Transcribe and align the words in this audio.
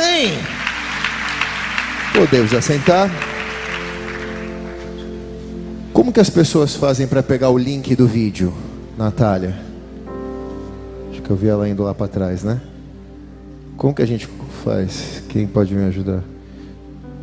amém. 0.00 0.32
Podemos 2.14 2.52
assentar. 2.54 3.10
Como 5.92 6.12
que 6.12 6.20
as 6.20 6.30
pessoas 6.30 6.74
fazem 6.74 7.06
para 7.06 7.22
pegar 7.22 7.50
o 7.50 7.58
link 7.58 7.94
do 7.94 8.06
vídeo, 8.06 8.52
Natália? 8.96 9.54
Acho 11.10 11.20
que 11.20 11.30
eu 11.30 11.36
vi 11.36 11.48
ela 11.48 11.68
indo 11.68 11.82
lá 11.82 11.94
para 11.94 12.08
trás, 12.08 12.42
né? 12.42 12.60
Como 13.76 13.94
que 13.94 14.02
a 14.02 14.06
gente 14.06 14.28
faz? 14.64 15.22
Quem 15.28 15.46
pode 15.46 15.74
me 15.74 15.84
ajudar? 15.84 16.22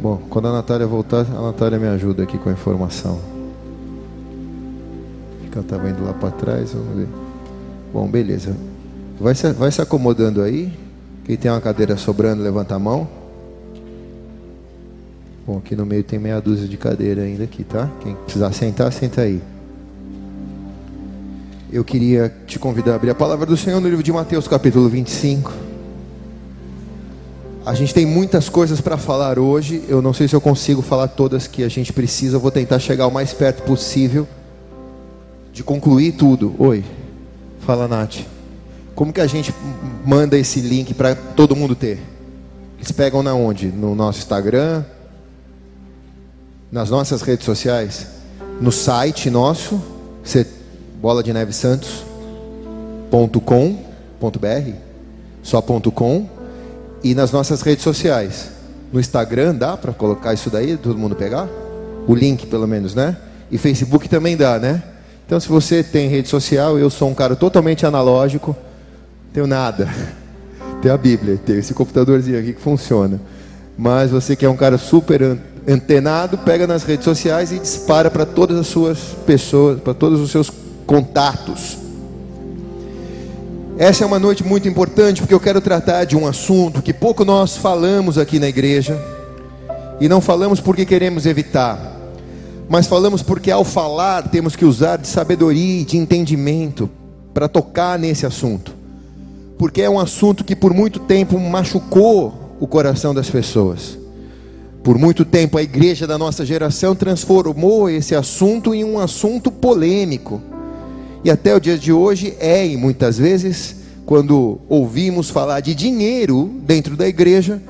Bom, 0.01 0.21
quando 0.29 0.47
a 0.47 0.53
Natália 0.53 0.85
voltar, 0.85 1.21
a 1.21 1.41
Natália 1.41 1.79
me 1.79 1.87
ajuda 1.87 2.23
aqui 2.23 2.37
com 2.37 2.49
a 2.49 2.53
informação. 2.53 3.19
Ela 5.51 5.63
estava 5.63 5.89
indo 5.89 6.03
lá 6.03 6.13
para 6.13 6.29
trás, 6.29 6.71
vamos 6.71 6.97
ver. 6.97 7.07
Bom, 7.91 8.07
beleza. 8.07 8.55
Vai 9.19 9.33
se, 9.33 9.51
vai 9.53 9.71
se 9.71 9.81
acomodando 9.81 10.43
aí. 10.43 10.71
Quem 11.27 11.35
tem 11.35 11.51
uma 11.51 11.59
cadeira 11.59 11.97
sobrando, 11.97 12.41
levanta 12.41 12.73
a 12.73 12.79
mão. 12.79 13.05
Bom, 15.45 15.57
aqui 15.57 15.75
no 15.75 15.85
meio 15.85 16.01
tem 16.01 16.17
meia 16.17 16.39
dúzia 16.39 16.69
de 16.69 16.77
cadeira 16.77 17.23
ainda 17.23 17.43
aqui, 17.43 17.65
tá? 17.65 17.91
Quem 18.01 18.15
precisar 18.15 18.53
sentar, 18.53 18.93
senta 18.93 19.23
aí. 19.23 19.41
Eu 21.69 21.83
queria 21.83 22.33
te 22.47 22.57
convidar 22.57 22.93
a 22.93 22.95
abrir 22.95 23.09
a 23.09 23.15
palavra 23.15 23.45
do 23.45 23.57
Senhor 23.57 23.81
no 23.81 23.89
livro 23.89 24.01
de 24.01 24.11
Mateus, 24.13 24.47
capítulo 24.47 24.87
25. 24.87 25.51
A 27.65 27.73
gente 27.73 27.93
tem 27.93 28.05
muitas 28.05 28.47
coisas 28.47 28.79
para 28.79 28.97
falar 28.97 29.37
hoje. 29.37 29.83
Eu 29.89 30.01
não 30.01 30.13
sei 30.13 30.29
se 30.29 30.35
eu 30.35 30.39
consigo 30.39 30.81
falar 30.81 31.09
todas 31.09 31.45
que 31.45 31.61
a 31.61 31.67
gente 31.67 31.91
precisa. 31.91 32.37
Eu 32.37 32.39
vou 32.39 32.51
tentar 32.51 32.79
chegar 32.79 33.05
o 33.05 33.11
mais 33.11 33.33
perto 33.33 33.63
possível 33.63 34.25
de 35.51 35.61
concluir 35.61 36.13
tudo. 36.13 36.55
Oi, 36.57 36.85
fala 37.59 37.85
Nath. 37.85 38.36
Como 38.97 39.13
que 39.13 39.21
a 39.21 39.27
gente 39.27 39.53
manda 40.03 40.35
esse 40.39 40.59
link 40.59 40.91
para 40.95 41.13
todo 41.13 41.55
mundo 41.55 41.75
ter? 41.75 41.99
Eles 42.79 42.91
pegam 42.91 43.21
na 43.21 43.35
onde? 43.35 43.67
No 43.67 43.93
nosso 43.93 44.17
Instagram? 44.17 44.83
Nas 46.71 46.89
nossas 46.89 47.21
redes 47.21 47.45
sociais? 47.45 48.07
No 48.59 48.71
site 48.71 49.29
nosso? 49.29 49.79
bola 50.99 51.21
de 51.21 51.31
neve 51.31 51.53
santos.com.br 51.53 52.07
só 55.43 55.61
ponto 55.61 55.91
.com 55.91 56.27
e 57.03 57.13
nas 57.13 57.31
nossas 57.31 57.61
redes 57.61 57.83
sociais. 57.83 58.49
No 58.91 58.99
Instagram 58.99 59.53
dá 59.53 59.77
para 59.77 59.93
colocar 59.93 60.33
isso 60.33 60.49
daí, 60.49 60.75
todo 60.75 60.97
mundo 60.97 61.15
pegar? 61.15 61.47
O 62.07 62.15
link 62.15 62.47
pelo 62.47 62.67
menos, 62.67 62.95
né? 62.95 63.15
E 63.51 63.59
Facebook 63.59 64.09
também 64.09 64.35
dá, 64.35 64.57
né? 64.57 64.81
Então, 65.23 65.39
se 65.39 65.47
você 65.47 65.83
tem 65.83 66.09
rede 66.09 66.29
social, 66.29 66.79
eu 66.79 66.89
sou 66.89 67.07
um 67.09 67.13
cara 67.13 67.35
totalmente 67.35 67.85
analógico, 67.85 68.55
tenho 69.37 69.45
nada. 69.45 69.87
Tem 70.81 70.89
a 70.91 70.97
Bíblia, 70.97 71.37
tem 71.37 71.59
esse 71.59 71.71
computadorzinho 71.71 72.39
aqui 72.39 72.53
que 72.53 72.61
funciona. 72.61 73.21
Mas 73.77 74.09
você 74.09 74.35
que 74.35 74.43
é 74.43 74.49
um 74.49 74.55
cara 74.55 74.79
super 74.79 75.37
antenado, 75.67 76.39
pega 76.39 76.65
nas 76.65 76.83
redes 76.83 77.05
sociais 77.05 77.51
e 77.51 77.59
dispara 77.59 78.09
para 78.09 78.25
todas 78.25 78.57
as 78.57 78.65
suas 78.65 78.97
pessoas, 79.27 79.79
para 79.79 79.93
todos 79.93 80.19
os 80.19 80.31
seus 80.31 80.51
contatos. 80.87 81.77
Essa 83.77 84.03
é 84.03 84.07
uma 84.07 84.17
noite 84.17 84.43
muito 84.43 84.67
importante 84.67 85.21
porque 85.21 85.35
eu 85.35 85.39
quero 85.39 85.61
tratar 85.61 86.05
de 86.05 86.17
um 86.17 86.25
assunto 86.25 86.81
que 86.81 86.91
pouco 86.91 87.23
nós 87.23 87.55
falamos 87.57 88.17
aqui 88.17 88.39
na 88.39 88.47
igreja. 88.47 88.99
E 90.01 90.09
não 90.09 90.19
falamos 90.19 90.59
porque 90.59 90.85
queremos 90.85 91.25
evitar 91.27 91.95
mas 92.69 92.85
falamos 92.85 93.21
porque 93.21 93.49
ao 93.49 93.63
falar 93.63 94.27
temos 94.27 94.53
que 94.53 94.65
usar 94.65 94.97
de 94.97 95.07
sabedoria 95.07 95.81
e 95.81 95.85
de 95.85 95.95
entendimento 95.95 96.89
para 97.33 97.47
tocar 97.47 97.97
nesse 97.97 98.25
assunto, 98.25 98.75
porque 99.57 99.81
é 99.81 99.89
um 99.89 99.99
assunto 99.99 100.43
que 100.43 100.55
por 100.55 100.73
muito 100.73 100.99
tempo 100.99 101.39
machucou 101.39 102.55
o 102.59 102.67
coração 102.67 103.13
das 103.13 103.29
pessoas. 103.29 103.97
Por 104.83 104.97
muito 104.97 105.25
tempo 105.25 105.57
a 105.57 105.63
igreja 105.63 106.07
da 106.07 106.17
nossa 106.17 106.45
geração 106.45 106.95
transformou 106.95 107.89
esse 107.89 108.15
assunto 108.15 108.73
em 108.73 108.83
um 108.83 108.99
assunto 108.99 109.51
polêmico. 109.51 110.41
E 111.23 111.31
até 111.31 111.55
o 111.55 111.59
dia 111.59 111.77
de 111.77 111.91
hoje 111.91 112.35
é, 112.39 112.65
e 112.65 112.77
muitas 112.77 113.17
vezes, 113.17 113.75
quando 114.05 114.59
ouvimos 114.69 115.29
falar 115.29 115.59
de 115.59 115.75
dinheiro 115.75 116.51
dentro 116.61 116.95
da 116.95 117.07
igreja, 117.07 117.61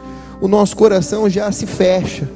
o 0.41 0.47
nosso 0.47 0.75
coração 0.75 1.29
já 1.29 1.51
se 1.51 1.65
fecha 1.65 2.27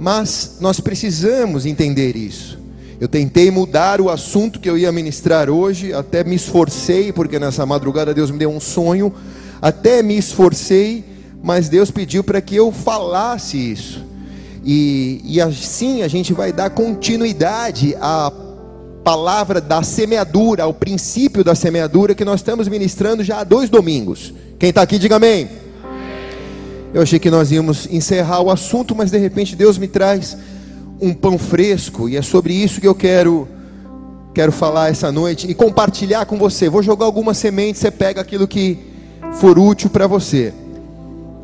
mas 0.00 0.56
nós 0.60 0.80
precisamos 0.80 1.66
entender 1.66 2.16
isso. 2.16 2.58
Eu 3.00 3.08
tentei 3.08 3.50
mudar 3.50 3.98
o 3.98 4.10
assunto 4.10 4.60
que 4.60 4.68
eu 4.68 4.76
ia 4.76 4.92
ministrar 4.92 5.48
hoje, 5.48 5.90
até 5.90 6.22
me 6.22 6.36
esforcei, 6.36 7.10
porque 7.10 7.38
nessa 7.38 7.64
madrugada 7.64 8.12
Deus 8.12 8.30
me 8.30 8.36
deu 8.36 8.50
um 8.50 8.60
sonho, 8.60 9.10
até 9.62 10.02
me 10.02 10.18
esforcei, 10.18 11.02
mas 11.42 11.70
Deus 11.70 11.90
pediu 11.90 12.22
para 12.22 12.42
que 12.42 12.54
eu 12.54 12.70
falasse 12.70 13.56
isso. 13.56 14.04
E, 14.62 15.22
e 15.24 15.40
assim 15.40 16.02
a 16.02 16.08
gente 16.08 16.34
vai 16.34 16.52
dar 16.52 16.68
continuidade 16.68 17.96
à 18.02 18.30
palavra 19.02 19.62
da 19.62 19.82
semeadura, 19.82 20.64
ao 20.64 20.74
princípio 20.74 21.42
da 21.42 21.54
semeadura 21.54 22.14
que 22.14 22.24
nós 22.24 22.40
estamos 22.40 22.68
ministrando 22.68 23.24
já 23.24 23.40
há 23.40 23.44
dois 23.44 23.70
domingos. 23.70 24.34
Quem 24.58 24.68
está 24.68 24.82
aqui, 24.82 24.98
diga 24.98 25.16
amém. 25.16 25.48
Eu 26.92 27.00
achei 27.00 27.18
que 27.18 27.30
nós 27.30 27.50
íamos 27.50 27.88
encerrar 27.90 28.42
o 28.42 28.50
assunto, 28.50 28.94
mas 28.94 29.10
de 29.10 29.16
repente 29.16 29.56
Deus 29.56 29.78
me 29.78 29.88
traz 29.88 30.36
um 31.00 31.14
pão 31.14 31.38
fresco 31.38 32.08
e 32.08 32.16
é 32.16 32.22
sobre 32.22 32.52
isso 32.52 32.80
que 32.80 32.86
eu 32.86 32.94
quero 32.94 33.48
quero 34.32 34.52
falar 34.52 34.90
essa 34.90 35.10
noite 35.10 35.50
e 35.50 35.54
compartilhar 35.54 36.24
com 36.24 36.38
você. 36.38 36.68
Vou 36.68 36.82
jogar 36.82 37.04
algumas 37.04 37.36
sementes, 37.36 37.80
você 37.80 37.90
pega 37.90 38.20
aquilo 38.20 38.46
que 38.46 38.78
for 39.34 39.58
útil 39.58 39.90
para 39.90 40.06
você. 40.06 40.54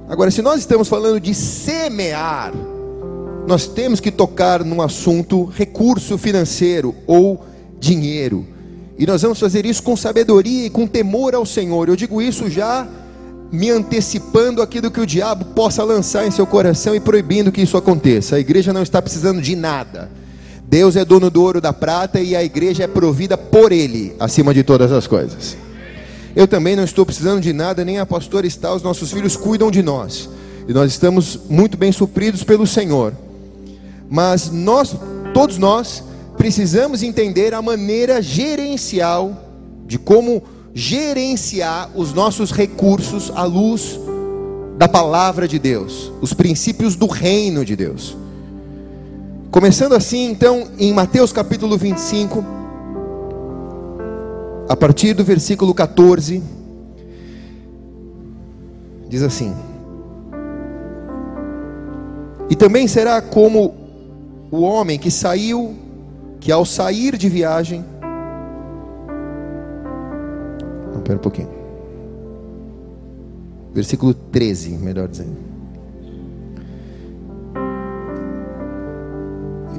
Agora, 0.09 0.31
se 0.31 0.41
nós 0.41 0.61
estamos 0.61 0.87
falando 0.87 1.19
de 1.19 1.35
semear, 1.35 2.53
nós 3.47 3.67
temos 3.67 3.99
que 3.99 4.13
tocar 4.13 4.65
num 4.65 4.81
assunto 4.81 5.45
recurso 5.45 6.17
financeiro 6.17 6.95
ou 7.07 7.45
dinheiro. 7.81 8.47
E 8.99 9.05
nós 9.05 9.23
vamos 9.23 9.41
fazer 9.41 9.67
isso 9.67 9.83
com 9.83 9.97
sabedoria 9.97 10.67
e 10.67 10.71
com 10.71 10.87
temor 10.87 11.35
ao 11.35 11.45
Senhor. 11.45 11.89
Eu 11.89 11.97
digo 11.97 12.23
isso 12.23 12.49
já 12.49 12.87
me 13.51 13.71
antecipando 13.71 14.61
aquilo 14.61 14.91
que 14.91 15.01
o 15.01 15.07
diabo 15.07 15.45
possa 15.47 15.85
lançar 15.85 16.27
em 16.27 16.31
seu 16.31 16.47
coração 16.47 16.95
e 16.95 17.01
proibindo 17.01 17.53
que 17.53 17.63
isso 17.63 17.77
aconteça. 17.77 18.37
A 18.37 18.41
igreja 18.41 18.73
não 18.73 18.83
está 18.83 19.01
precisando 19.01 19.41
de 19.41 19.55
nada. 19.55 20.11
Deus 20.69 20.97
é 20.97 21.05
dono 21.05 21.31
do 21.31 21.43
ouro 21.43 21.61
da 21.61 21.73
prata 21.73 22.21
e 22.21 22.35
a 22.35 22.43
igreja 22.43 22.85
é 22.85 22.89
provida 22.89 23.39
por 23.39 23.71
Ele, 23.71 24.15
acima 24.19 24.53
de 24.53 24.65
todas 24.65 24.91
as 24.91 25.07
coisas. 25.07 25.57
Eu 26.35 26.49
também 26.49 26.75
não 26.75 26.85
estou 26.85 27.07
precisando 27.07 27.41
de 27.41 27.53
nada, 27.53 27.85
nem 27.85 27.99
a 27.99 28.05
pastora 28.05 28.47
está, 28.47 28.75
os 28.75 28.83
nossos 28.83 29.13
filhos 29.13 29.37
cuidam 29.37 29.71
de 29.71 29.83
nós. 29.83 30.29
E 30.69 30.73
nós 30.73 30.91
estamos 30.91 31.41
muito 31.49 31.79
bem 31.79 31.93
supridos 31.93 32.43
pelo 32.43 32.67
Senhor. 32.67 33.13
Mas 34.11 34.51
nós, 34.51 34.95
todos 35.33 35.57
nós, 35.57 36.03
precisamos 36.37 37.03
entender 37.03 37.55
a 37.55 37.63
maneira 37.63 38.21
gerencial 38.21 39.45
de 39.87 39.99
como 39.99 40.43
gerenciar 40.79 41.91
os 41.95 42.13
nossos 42.13 42.53
recursos 42.53 43.33
à 43.35 43.45
luz 43.45 43.99
da 44.77 44.87
palavra 44.87 45.49
de 45.49 45.59
Deus, 45.59 46.13
os 46.21 46.35
princípios 46.35 46.95
do 46.95 47.07
reino 47.07 47.65
de 47.65 47.75
Deus. 47.75 48.15
Começando 49.51 49.95
assim, 49.95 50.31
então, 50.31 50.69
em 50.79 50.93
Mateus 50.93 51.33
capítulo 51.33 51.79
25, 51.79 52.45
a 54.69 54.77
partir 54.77 55.15
do 55.15 55.25
versículo 55.25 55.73
14, 55.73 56.43
diz 59.09 59.23
assim: 59.23 59.55
E 62.51 62.55
também 62.55 62.87
será 62.87 63.23
como 63.23 63.75
o 64.51 64.61
homem 64.61 64.99
que 64.99 65.11
saiu, 65.11 65.75
que 66.39 66.53
ao 66.53 66.67
sair 66.67 67.17
de 67.17 67.31
viagem, 67.31 67.83
Espera 71.07 71.21
um 71.21 71.23
pouquinho. 71.23 71.49
Versículo 73.73 74.13
13, 74.13 74.71
melhor 74.71 75.07
dizendo. 75.07 75.37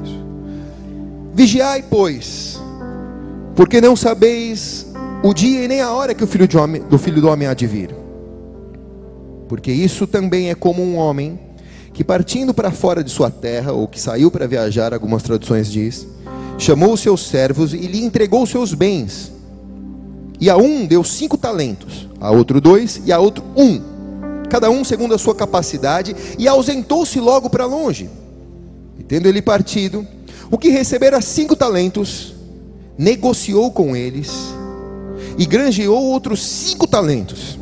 Isso. 0.01 0.25
Vigiai, 1.33 1.83
pois, 1.83 2.61
porque 3.57 3.81
não 3.81 3.93
sabeis 3.93 4.87
o 5.21 5.33
dia 5.33 5.65
e 5.65 5.67
nem 5.67 5.81
a 5.81 5.91
hora 5.91 6.15
que 6.15 6.23
o 6.23 6.27
filho, 6.27 6.47
homem, 6.61 6.81
do 6.83 6.97
filho 6.97 7.19
do 7.19 7.27
homem 7.27 7.45
há 7.45 7.53
de 7.53 7.67
vir. 7.67 7.93
Porque 9.49 9.73
isso 9.73 10.07
também 10.07 10.49
é 10.49 10.55
como 10.55 10.81
um 10.81 10.95
homem 10.95 11.37
que 11.91 12.05
partindo 12.05 12.53
para 12.53 12.71
fora 12.71 13.03
de 13.03 13.11
sua 13.11 13.29
terra, 13.29 13.73
ou 13.73 13.85
que 13.85 13.99
saiu 13.99 14.31
para 14.31 14.47
viajar, 14.47 14.93
algumas 14.93 15.23
traduções 15.23 15.69
diz, 15.69 16.07
chamou 16.57 16.93
os 16.93 17.01
seus 17.01 17.27
servos 17.27 17.73
e 17.73 17.79
lhe 17.79 18.01
entregou 18.05 18.43
os 18.43 18.49
seus 18.49 18.73
bens. 18.73 19.35
E 20.39 20.49
a 20.49 20.57
um 20.57 20.85
deu 20.85 21.03
cinco 21.03 21.37
talentos, 21.37 22.07
a 22.19 22.31
outro 22.31 22.61
dois 22.61 23.01
e 23.05 23.11
a 23.11 23.19
outro 23.19 23.43
um, 23.55 23.81
cada 24.49 24.69
um 24.69 24.83
segundo 24.83 25.13
a 25.13 25.17
sua 25.17 25.35
capacidade, 25.35 26.15
e 26.37 26.47
ausentou-se 26.47 27.19
logo 27.19 27.49
para 27.49 27.65
longe. 27.65 28.09
E 28.99 29.03
tendo 29.03 29.27
ele 29.27 29.41
partido, 29.41 30.07
o 30.49 30.57
que 30.57 30.69
recebera 30.69 31.21
cinco 31.21 31.55
talentos, 31.55 32.35
negociou 32.97 33.71
com 33.71 33.95
eles 33.95 34.31
e 35.37 35.45
granjeou 35.45 36.03
outros 36.03 36.43
cinco 36.45 36.87
talentos. 36.87 37.59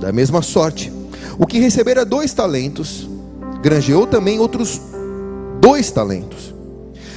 Da 0.00 0.12
mesma 0.12 0.42
sorte, 0.42 0.92
O 1.38 1.46
que 1.46 1.58
recebera 1.58 2.04
dois 2.04 2.32
talentos, 2.32 3.08
granjeou 3.60 4.06
também 4.06 4.38
outros 4.38 4.80
dois 5.60 5.90
talentos. 5.90 6.54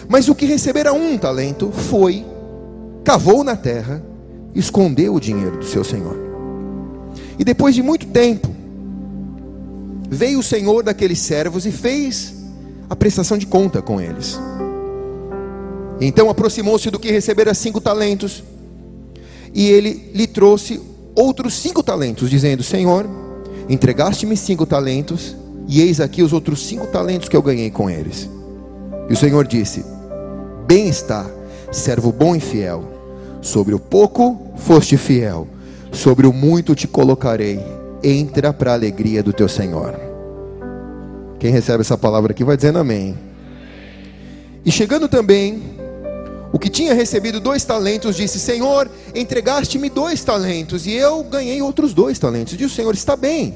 Mas 0.07 0.27
o 0.27 0.35
que 0.35 0.45
recebera 0.45 0.93
um 0.93 1.17
talento 1.17 1.71
foi, 1.71 2.25
cavou 3.03 3.43
na 3.43 3.55
terra, 3.55 4.01
escondeu 4.59 5.15
o 5.15 5.19
dinheiro 5.19 5.57
do 5.57 5.65
seu 5.65 5.83
senhor. 5.83 6.17
E 7.37 7.43
depois 7.43 7.75
de 7.75 7.83
muito 7.83 8.07
tempo, 8.07 8.49
veio 10.09 10.39
o 10.39 10.43
senhor 10.43 10.83
daqueles 10.83 11.19
servos 11.19 11.65
e 11.65 11.71
fez 11.71 12.33
a 12.89 12.95
prestação 12.95 13.37
de 13.37 13.45
conta 13.45 13.81
com 13.81 13.99
eles. 14.01 14.39
Então 15.99 16.29
aproximou-se 16.29 16.89
do 16.89 16.99
que 16.99 17.11
recebera 17.11 17.53
cinco 17.53 17.81
talentos, 17.81 18.43
e 19.53 19.69
ele 19.69 20.11
lhe 20.13 20.27
trouxe 20.27 20.81
outros 21.15 21.55
cinco 21.55 21.81
talentos, 21.83 22.29
dizendo: 22.29 22.63
Senhor, 22.63 23.05
entregaste-me 23.67 24.37
cinco 24.37 24.65
talentos, 24.65 25.35
e 25.67 25.81
eis 25.81 25.99
aqui 25.99 26.21
os 26.21 26.33
outros 26.33 26.65
cinco 26.65 26.87
talentos 26.87 27.27
que 27.27 27.35
eu 27.35 27.41
ganhei 27.41 27.69
com 27.69 27.89
eles. 27.89 28.29
E 29.09 29.13
o 29.13 29.17
Senhor 29.17 29.45
disse: 29.45 29.83
Bem 30.67 30.87
está, 30.87 31.25
servo 31.71 32.11
bom 32.11 32.35
e 32.35 32.39
fiel, 32.39 32.96
sobre 33.47 33.73
o 33.73 33.79
pouco 33.79 34.51
foste 34.57 34.97
fiel, 34.97 35.47
sobre 35.91 36.27
o 36.27 36.33
muito 36.33 36.75
te 36.75 36.85
colocarei, 36.85 37.59
entra 38.03 38.51
para 38.51 38.71
a 38.71 38.73
alegria 38.73 39.23
do 39.23 39.31
teu 39.31 39.47
Senhor. 39.47 39.97
Quem 41.39 41.49
recebe 41.49 41.81
essa 41.81 41.97
palavra 41.97 42.33
aqui 42.33 42.43
vai 42.43 42.57
dizendo 42.57 42.79
amém. 42.79 43.17
E 44.65 44.71
chegando 44.71 45.07
também, 45.07 45.63
o 46.51 46.59
que 46.59 46.69
tinha 46.69 46.93
recebido 46.93 47.39
dois 47.39 47.63
talentos 47.63 48.17
disse: 48.17 48.37
Senhor, 48.37 48.91
entregaste-me 49.15 49.89
dois 49.89 50.23
talentos, 50.25 50.85
e 50.85 50.93
eu 50.93 51.23
ganhei 51.23 51.61
outros 51.61 51.93
dois 51.93 52.19
talentos. 52.19 52.57
Diz 52.57 52.69
o 52.69 52.75
Senhor: 52.75 52.93
Está 52.93 53.15
bem, 53.15 53.53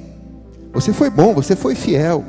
você 0.71 0.93
foi 0.93 1.09
bom, 1.09 1.33
você 1.33 1.53
foi 1.55 1.75
fiel. 1.75 2.23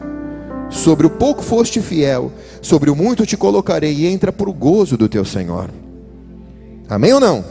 Sobre 0.68 1.06
o 1.06 1.10
pouco 1.10 1.42
foste 1.42 1.80
fiel, 1.80 2.32
sobre 2.60 2.90
o 2.90 2.96
muito 2.96 3.24
te 3.24 3.36
colocarei, 3.36 3.92
e 3.92 4.06
entra 4.06 4.32
por 4.32 4.48
o 4.48 4.52
gozo 4.52 4.96
do 4.96 5.08
teu 5.08 5.24
Senhor. 5.24 5.70
Amém 6.88 7.12
ou 7.12 7.20
não? 7.20 7.44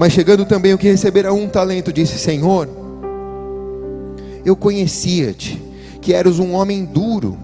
Mas 0.00 0.14
chegando 0.14 0.46
também 0.46 0.72
o 0.72 0.78
que 0.78 0.88
recebera 0.88 1.32
um 1.32 1.46
talento, 1.46 1.92
disse: 1.92 2.18
Senhor, 2.18 2.68
eu 4.44 4.56
conhecia-te, 4.56 5.62
que 6.00 6.14
eras 6.14 6.38
um 6.38 6.54
homem 6.54 6.86
duro, 6.86 7.38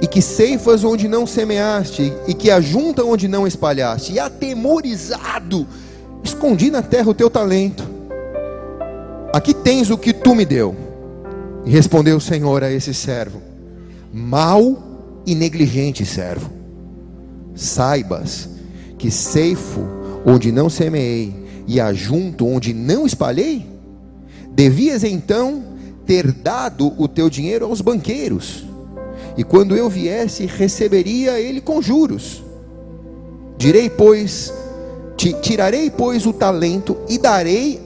e 0.00 0.06
que 0.06 0.22
ceifas 0.22 0.84
onde 0.84 1.06
não 1.06 1.26
semeaste, 1.26 2.12
e 2.26 2.32
que 2.32 2.50
ajunta 2.50 3.04
onde 3.04 3.28
não 3.28 3.46
espalhaste, 3.46 4.14
e 4.14 4.18
atemorizado, 4.18 5.66
escondi 6.22 6.70
na 6.70 6.80
terra 6.80 7.10
o 7.10 7.14
teu 7.14 7.28
talento. 7.28 7.86
Aqui 9.32 9.52
tens 9.52 9.90
o 9.90 9.98
que 9.98 10.14
tu 10.14 10.34
me 10.34 10.46
deu. 10.46 10.74
E 11.66 11.70
respondeu 11.70 12.16
o 12.16 12.20
Senhor 12.20 12.62
a 12.64 12.70
esse 12.70 12.94
servo: 12.94 13.42
Mal 14.10 14.82
e 15.26 15.34
negligente 15.34 16.06
servo, 16.06 16.50
saibas 17.54 18.53
que 19.04 19.10
ceifo 19.10 19.86
onde 20.24 20.50
não 20.50 20.70
semeei, 20.70 21.34
e 21.66 21.78
ajunto 21.78 22.46
onde 22.46 22.72
não 22.72 23.04
espalhei? 23.04 23.66
Devias 24.52 25.04
então 25.04 25.62
ter 26.06 26.32
dado 26.32 26.90
o 26.96 27.06
teu 27.06 27.28
dinheiro 27.28 27.66
aos 27.66 27.82
banqueiros, 27.82 28.64
e 29.36 29.44
quando 29.44 29.76
eu 29.76 29.90
viesse, 29.90 30.46
receberia 30.46 31.38
ele 31.38 31.60
com 31.60 31.82
juros. 31.82 32.42
Direi, 33.58 33.90
pois, 33.90 34.50
te 35.18 35.34
tirarei, 35.34 35.90
pois, 35.90 36.24
o 36.24 36.32
talento 36.32 36.96
e 37.06 37.18
darei 37.18 37.82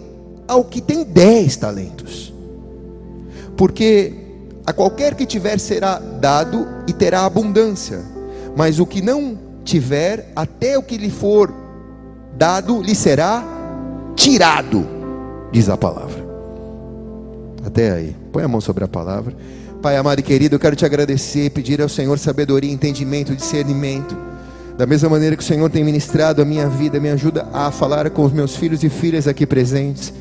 ao 0.46 0.62
que 0.62 0.80
tem 0.80 1.02
dez 1.02 1.56
talentos, 1.56 2.32
porque 3.56 4.12
a 4.64 4.72
qualquer 4.72 5.16
que 5.16 5.26
tiver 5.26 5.58
será 5.58 5.98
dado 5.98 6.64
e 6.86 6.92
terá 6.92 7.24
abundância, 7.24 8.04
mas 8.56 8.78
o 8.78 8.86
que 8.86 9.02
não 9.02 9.47
tiver, 9.68 10.32
até 10.34 10.78
o 10.78 10.82
que 10.82 10.96
lhe 10.96 11.10
for 11.10 11.52
dado 12.36 12.80
lhe 12.80 12.94
será 12.94 13.44
tirado, 14.16 14.86
diz 15.52 15.68
a 15.68 15.76
palavra. 15.76 16.26
Até 17.64 17.92
aí, 17.92 18.16
põe 18.32 18.42
a 18.42 18.48
mão 18.48 18.60
sobre 18.60 18.84
a 18.84 18.88
palavra. 18.88 19.34
Pai 19.82 19.96
amado 19.96 20.20
e 20.20 20.22
querido, 20.22 20.54
eu 20.56 20.58
quero 20.58 20.74
te 20.74 20.84
agradecer, 20.84 21.50
pedir 21.50 21.82
ao 21.82 21.88
Senhor 21.88 22.18
sabedoria, 22.18 22.72
entendimento, 22.72 23.34
discernimento. 23.34 24.16
Da 24.76 24.86
mesma 24.86 25.08
maneira 25.08 25.36
que 25.36 25.42
o 25.42 25.46
Senhor 25.46 25.68
tem 25.68 25.84
ministrado 25.84 26.40
a 26.40 26.44
minha 26.44 26.68
vida, 26.68 26.98
me 26.98 27.10
ajuda 27.10 27.46
a 27.52 27.70
falar 27.70 28.08
com 28.10 28.24
os 28.24 28.32
meus 28.32 28.56
filhos 28.56 28.82
e 28.82 28.88
filhas 28.88 29.28
aqui 29.28 29.44
presentes. 29.44 30.12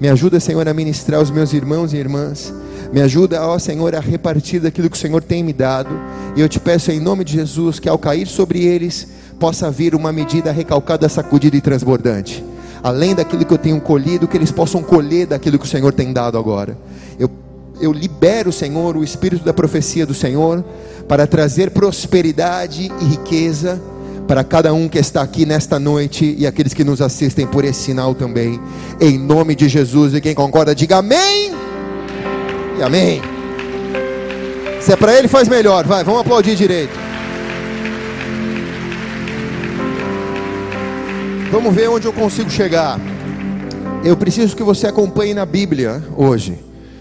Me 0.00 0.08
ajuda, 0.08 0.40
Senhor, 0.40 0.66
a 0.68 0.74
ministrar 0.74 1.20
os 1.20 1.30
meus 1.30 1.52
irmãos 1.52 1.92
e 1.92 1.96
irmãs. 1.96 2.52
Me 2.92 3.00
ajuda, 3.00 3.44
ó 3.46 3.58
Senhor, 3.58 3.94
a 3.94 4.00
repartir 4.00 4.60
daquilo 4.60 4.88
que 4.88 4.96
o 4.96 5.00
Senhor 5.00 5.22
tem 5.22 5.42
me 5.42 5.52
dado. 5.52 5.90
E 6.36 6.40
eu 6.40 6.48
te 6.48 6.60
peço 6.60 6.90
em 6.90 7.00
nome 7.00 7.24
de 7.24 7.32
Jesus 7.32 7.78
que 7.78 7.88
ao 7.88 7.98
cair 7.98 8.26
sobre 8.26 8.64
eles 8.64 9.08
possa 9.38 9.70
vir 9.70 9.94
uma 9.94 10.12
medida 10.12 10.52
recalcada, 10.52 11.08
sacudida 11.08 11.56
e 11.56 11.60
transbordante. 11.60 12.44
Além 12.82 13.14
daquilo 13.14 13.44
que 13.44 13.52
eu 13.52 13.58
tenho 13.58 13.80
colhido, 13.80 14.28
que 14.28 14.36
eles 14.36 14.50
possam 14.50 14.82
colher 14.82 15.26
daquilo 15.26 15.58
que 15.58 15.64
o 15.64 15.68
Senhor 15.68 15.92
tem 15.92 16.12
dado 16.12 16.38
agora. 16.38 16.76
Eu, 17.18 17.30
eu 17.80 17.92
libero, 17.92 18.52
Senhor, 18.52 18.96
o 18.96 19.04
espírito 19.04 19.44
da 19.44 19.52
profecia 19.52 20.06
do 20.06 20.14
Senhor 20.14 20.64
para 21.08 21.26
trazer 21.26 21.70
prosperidade 21.70 22.90
e 23.00 23.04
riqueza 23.04 23.80
para 24.26 24.42
cada 24.42 24.72
um 24.74 24.88
que 24.88 24.98
está 24.98 25.22
aqui 25.22 25.46
nesta 25.46 25.78
noite 25.78 26.34
e 26.36 26.46
aqueles 26.46 26.74
que 26.74 26.84
nos 26.84 27.00
assistem 27.00 27.46
por 27.46 27.64
esse 27.64 27.80
sinal 27.80 28.14
também. 28.14 28.60
Em 29.00 29.18
nome 29.18 29.54
de 29.54 29.68
Jesus. 29.68 30.14
E 30.14 30.20
quem 30.20 30.34
concorda, 30.34 30.74
diga 30.74 30.98
amém. 30.98 31.65
E 32.78 32.82
amém. 32.82 33.22
Se 34.80 34.92
é 34.92 34.96
para 34.96 35.16
ele, 35.16 35.28
faz 35.28 35.48
melhor. 35.48 35.86
Vai, 35.86 36.04
vamos 36.04 36.20
aplaudir 36.20 36.54
direito. 36.54 36.92
Vamos 41.50 41.74
ver 41.74 41.88
onde 41.88 42.06
eu 42.06 42.12
consigo 42.12 42.50
chegar. 42.50 43.00
Eu 44.04 44.16
preciso 44.16 44.54
que 44.54 44.62
você 44.62 44.86
acompanhe 44.86 45.32
na 45.32 45.46
Bíblia 45.46 46.02
hoje. 46.16 46.58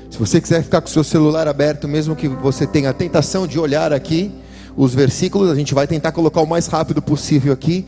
Se 0.10 0.18
você 0.18 0.40
quiser 0.40 0.64
ficar 0.64 0.80
com 0.80 0.88
o 0.88 0.92
seu 0.92 1.04
celular 1.04 1.46
aberto, 1.46 1.90
mesmo 1.90 2.16
que 2.16 2.28
você 2.28 2.66
tenha 2.66 2.92
a 2.92 2.94
tentação 2.94 3.46
de 3.46 3.60
olhar 3.60 3.92
aqui 3.92 4.32
os 4.78 4.96
versículos, 4.96 5.52
a 5.52 5.56
gente 5.56 5.74
vai 5.74 5.88
tentar 5.88 6.14
colocar 6.14 6.42
o 6.42 6.48
mais 6.48 6.68
rápido 6.68 7.02
possível 7.02 7.52
aqui, 7.52 7.86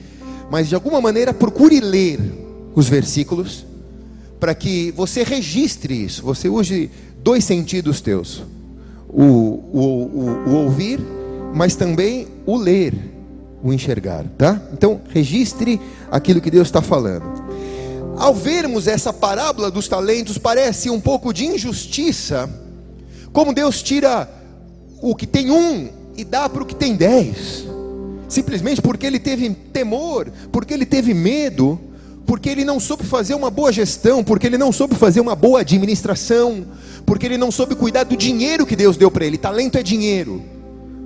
mas 0.51 0.68
de 0.68 0.75
alguma 0.75 1.00
maneira 1.00 1.33
procure 1.33 1.80
ler 1.80 2.19
os 2.75 2.90
versículos 2.90 3.66
para 4.40 4.54
que 4.54 4.92
você 4.92 5.24
registre 5.24 6.04
isso. 6.04 6.22
Você 6.24 6.50
use 6.50 6.92
dois 7.27 7.44
sentidos 7.44 8.00
teus: 8.00 8.41
o, 9.09 9.21
o, 9.21 9.80
o, 9.81 10.49
o 10.49 10.56
ouvir, 10.63 10.97
mas 11.54 11.75
também 11.75 12.25
o 12.45 12.56
ler 12.56 12.94
o 13.61 13.73
enxergar, 13.73 14.23
tá? 14.37 14.61
Então, 14.71 15.02
registre 15.09 15.81
aquilo 16.09 16.40
que 16.40 16.49
Deus 16.49 16.69
está 16.69 16.81
falando. 16.81 17.25
Ao 18.16 18.33
vermos 18.33 18.87
essa 18.87 19.11
parábola 19.11 19.69
dos 19.69 19.90
talentos, 19.90 20.37
parece 20.37 20.90
um 20.90 21.02
pouco 21.02 21.33
de 21.33 21.45
injustiça, 21.45 22.49
como 23.33 23.54
Deus 23.54 23.81
tira 23.81 24.30
o 25.02 25.13
que 25.13 25.28
tem 25.28 25.52
um 25.52 25.90
e 26.16 26.23
dá 26.23 26.47
para 26.47 26.63
o 26.63 26.66
que 26.66 26.75
tem 26.75 26.95
dez, 26.95 27.66
simplesmente 28.30 28.81
porque 28.81 29.06
ele 29.06 29.19
teve 29.19 29.49
temor, 29.49 30.31
porque 30.52 30.73
ele 30.73 30.85
teve 30.85 31.13
medo, 31.13 31.78
porque 32.28 32.50
ele 32.50 32.66
não 32.66 32.78
soube 32.78 33.06
fazer 33.06 33.34
uma 33.34 33.50
boa 33.50 33.72
gestão, 33.72 34.22
porque 34.22 34.46
ele 34.46 34.57
não 34.57 34.69
soube 34.69 34.96
fazer 34.96 35.22
uma 35.22 35.34
boa 35.34 35.62
administração, 35.62 36.68
porque 37.06 37.26
ele 37.26 37.38
não 37.38 37.50
soube 37.50 37.74
cuidar 37.74 38.04
do 38.04 38.18
dinheiro 38.18 38.66
que 38.66 38.76
Deus 38.76 38.98
deu 38.98 39.10
para 39.10 39.26
ele. 39.26 39.38
Talento 39.38 39.78
é 39.78 39.81
dinheiro. 39.81 40.44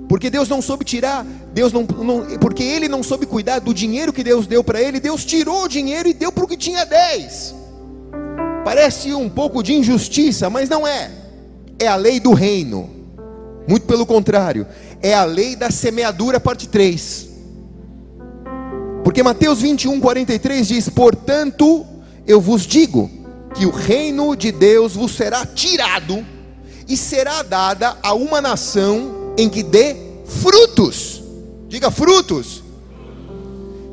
Porque 0.08 0.28
Deus 0.28 0.48
não 0.48 0.60
soube 0.60 0.84
tirar, 0.84 1.24
Deus 1.54 1.72
não, 1.72 1.84
não, 1.84 2.38
porque 2.38 2.64
ele 2.64 2.88
não 2.88 3.04
soube 3.04 3.24
cuidar 3.24 3.60
do 3.60 3.72
dinheiro 3.72 4.12
que 4.12 4.24
Deus 4.24 4.48
deu 4.48 4.64
para 4.64 4.82
ele, 4.82 4.98
Deus 4.98 5.24
tirou 5.24 5.62
o 5.62 5.68
dinheiro 5.68 6.08
e 6.08 6.12
deu 6.12 6.32
para 6.32 6.44
o 6.44 6.48
que 6.48 6.56
tinha 6.56 6.84
dez. 6.84 7.54
Parece 8.64 9.14
um 9.14 9.30
pouco 9.30 9.62
de 9.62 9.72
injustiça, 9.72 10.50
mas 10.50 10.68
não 10.68 10.84
é. 10.84 11.10
É 11.78 11.86
a 11.86 11.96
lei 11.96 12.18
do 12.18 12.34
reino. 12.34 12.90
Muito 13.66 13.86
pelo 13.86 14.04
contrário, 14.04 14.66
é 15.00 15.14
a 15.14 15.24
lei 15.24 15.54
da 15.54 15.70
semeadura, 15.70 16.40
parte 16.40 16.68
3. 16.68 17.31
Porque 19.04 19.22
Mateus 19.22 19.60
21, 19.60 20.00
43 20.00 20.68
diz: 20.68 20.88
Portanto, 20.88 21.84
eu 22.26 22.40
vos 22.40 22.66
digo 22.66 23.10
que 23.54 23.66
o 23.66 23.70
reino 23.70 24.34
de 24.36 24.50
Deus 24.52 24.94
vos 24.94 25.12
será 25.12 25.44
tirado 25.44 26.24
e 26.88 26.96
será 26.96 27.42
dada 27.42 27.96
a 28.02 28.14
uma 28.14 28.40
nação 28.40 29.34
em 29.36 29.48
que 29.48 29.62
dê 29.62 29.96
frutos. 30.26 31.22
Diga 31.68 31.90
frutos. 31.90 32.62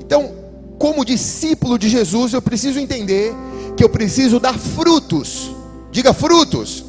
Então, 0.02 0.34
como 0.78 1.06
discípulo 1.06 1.78
de 1.78 1.90
Jesus, 1.90 2.34
eu 2.34 2.42
preciso 2.42 2.80
entender 2.80 3.34
que 3.76 3.84
eu 3.84 3.90
preciso 3.90 4.40
dar 4.40 4.58
frutos. 4.58 5.52
Diga 5.92 6.14
frutos. 6.14 6.86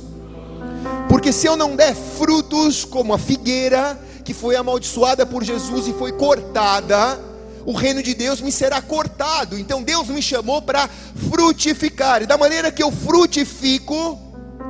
Porque 1.09 1.33
se 1.33 1.47
eu 1.47 1.57
não 1.57 1.75
der 1.75 1.95
frutos, 1.95 2.85
como 2.85 3.12
a 3.12 3.19
figueira 3.19 4.00
que 4.25 4.33
foi 4.33 4.55
amaldiçoada 4.55 5.27
por 5.27 5.43
Jesus 5.43 5.89
e 5.89 5.93
foi 5.93 6.12
cortada, 6.12 7.19
o 7.64 7.73
reino 7.73 8.02
de 8.02 8.14
Deus 8.14 8.40
me 8.40 8.50
será 8.50 8.81
cortado. 8.81 9.59
Então 9.59 9.83
Deus 9.83 10.09
me 10.09 10.23
chamou 10.23 10.62
para 10.62 10.88
frutificar. 11.31 12.23
E 12.23 12.26
da 12.26 12.37
maneira 12.37 12.71
que 12.71 12.83
eu 12.83 12.90
frutifico, 12.90 14.19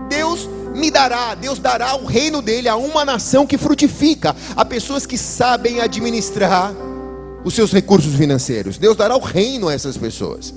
Deus 0.08 0.48
me 0.74 0.90
dará, 0.90 1.34
Deus 1.34 1.58
dará 1.58 1.96
o 1.96 2.04
reino 2.04 2.40
dele 2.40 2.68
a 2.68 2.76
uma 2.76 3.04
nação 3.04 3.46
que 3.46 3.58
frutifica, 3.58 4.34
a 4.56 4.64
pessoas 4.64 5.06
que 5.06 5.18
sabem 5.18 5.80
administrar 5.80 6.72
os 7.44 7.54
seus 7.54 7.72
recursos 7.72 8.14
financeiros. 8.14 8.78
Deus 8.78 8.96
dará 8.96 9.16
o 9.16 9.20
reino 9.20 9.68
a 9.68 9.74
essas 9.74 9.96
pessoas. 9.96 10.54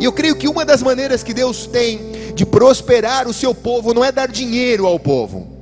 E 0.00 0.04
eu 0.04 0.12
creio 0.12 0.36
que 0.36 0.48
uma 0.48 0.64
das 0.64 0.82
maneiras 0.82 1.22
que 1.22 1.34
Deus 1.34 1.66
tem 1.66 2.32
de 2.34 2.46
prosperar 2.46 3.26
o 3.26 3.32
seu 3.32 3.54
povo 3.54 3.92
não 3.92 4.04
é 4.04 4.12
dar 4.12 4.28
dinheiro 4.28 4.86
ao 4.86 4.98
povo, 4.98 5.57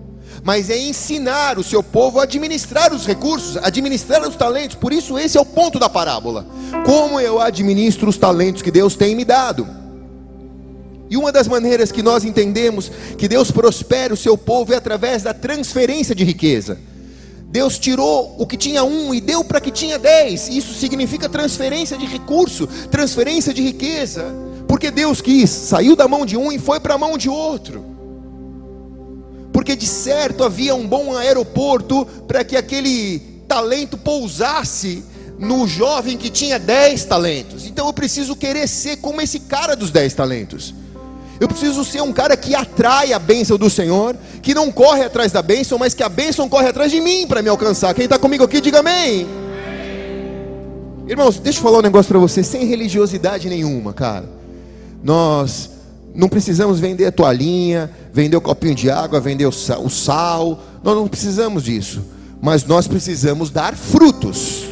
mas 0.46 0.70
é 0.70 0.78
ensinar 0.78 1.58
o 1.58 1.64
seu 1.64 1.82
povo 1.82 2.20
a 2.20 2.22
administrar 2.22 2.94
os 2.94 3.04
recursos, 3.04 3.56
administrar 3.56 4.22
os 4.22 4.36
talentos. 4.36 4.76
Por 4.76 4.92
isso, 4.92 5.18
esse 5.18 5.36
é 5.36 5.40
o 5.40 5.44
ponto 5.44 5.76
da 5.76 5.88
parábola: 5.88 6.46
como 6.84 7.18
eu 7.18 7.40
administro 7.40 8.08
os 8.08 8.16
talentos 8.16 8.62
que 8.62 8.70
Deus 8.70 8.94
tem 8.94 9.16
me 9.16 9.24
dado. 9.24 9.66
E 11.10 11.16
uma 11.16 11.32
das 11.32 11.48
maneiras 11.48 11.90
que 11.90 12.00
nós 12.00 12.24
entendemos 12.24 12.92
que 13.18 13.26
Deus 13.26 13.50
prospera 13.50 14.14
o 14.14 14.16
seu 14.16 14.38
povo 14.38 14.72
é 14.72 14.76
através 14.76 15.24
da 15.24 15.34
transferência 15.34 16.14
de 16.14 16.22
riqueza. 16.22 16.78
Deus 17.48 17.76
tirou 17.76 18.36
o 18.38 18.46
que 18.46 18.56
tinha 18.56 18.84
um 18.84 19.12
e 19.12 19.20
deu 19.20 19.42
para 19.42 19.60
que 19.60 19.72
tinha 19.72 19.98
dez. 19.98 20.48
Isso 20.48 20.74
significa 20.74 21.28
transferência 21.28 21.98
de 21.98 22.06
recurso, 22.06 22.68
transferência 22.88 23.52
de 23.52 23.62
riqueza. 23.62 24.32
Porque 24.68 24.92
Deus 24.92 25.20
quis, 25.20 25.50
saiu 25.50 25.96
da 25.96 26.06
mão 26.06 26.24
de 26.24 26.36
um 26.36 26.52
e 26.52 26.58
foi 26.58 26.78
para 26.78 26.94
a 26.94 26.98
mão 26.98 27.18
de 27.18 27.28
outro. 27.28 27.95
Porque 29.66 29.74
de 29.74 29.86
certo 29.88 30.44
havia 30.44 30.76
um 30.76 30.86
bom 30.86 31.16
aeroporto 31.16 32.06
para 32.28 32.44
que 32.44 32.56
aquele 32.56 33.18
talento 33.48 33.98
pousasse 33.98 35.02
no 35.40 35.66
jovem 35.66 36.16
que 36.16 36.30
tinha 36.30 36.56
dez 36.56 37.04
talentos. 37.04 37.66
Então 37.66 37.88
eu 37.88 37.92
preciso 37.92 38.36
querer 38.36 38.68
ser 38.68 38.98
como 38.98 39.20
esse 39.20 39.40
cara 39.40 39.74
dos 39.74 39.90
dez 39.90 40.14
talentos. 40.14 40.72
Eu 41.40 41.48
preciso 41.48 41.84
ser 41.84 42.00
um 42.00 42.12
cara 42.12 42.36
que 42.36 42.54
atrai 42.54 43.12
a 43.12 43.18
bênção 43.18 43.58
do 43.58 43.68
Senhor, 43.68 44.16
que 44.40 44.54
não 44.54 44.70
corre 44.70 45.02
atrás 45.02 45.32
da 45.32 45.42
bênção, 45.42 45.78
mas 45.80 45.94
que 45.94 46.02
a 46.04 46.08
bênção 46.08 46.48
corre 46.48 46.68
atrás 46.68 46.92
de 46.92 47.00
mim 47.00 47.26
para 47.26 47.42
me 47.42 47.48
alcançar. 47.48 47.92
Quem 47.92 48.04
está 48.04 48.20
comigo 48.20 48.44
aqui, 48.44 48.60
diga 48.60 48.78
amém. 48.78 49.26
Irmãos, 51.08 51.40
deixa 51.40 51.58
eu 51.58 51.62
falar 51.64 51.78
um 51.78 51.82
negócio 51.82 52.08
para 52.08 52.20
você, 52.20 52.44
sem 52.44 52.66
religiosidade 52.66 53.48
nenhuma, 53.48 53.92
cara. 53.92 54.28
Nós 55.02 55.70
não 56.16 56.28
precisamos 56.30 56.80
vender 56.80 57.06
a 57.06 57.12
toalhinha, 57.12 57.90
vender 58.10 58.36
o 58.36 58.40
copinho 58.40 58.74
de 58.74 58.90
água, 58.90 59.20
vender 59.20 59.46
o 59.46 59.52
sal. 59.52 60.58
Nós 60.82 60.96
não 60.96 61.06
precisamos 61.06 61.62
disso. 61.62 62.02
Mas 62.40 62.64
nós 62.64 62.88
precisamos 62.88 63.50
dar 63.50 63.76
frutos. 63.76 64.64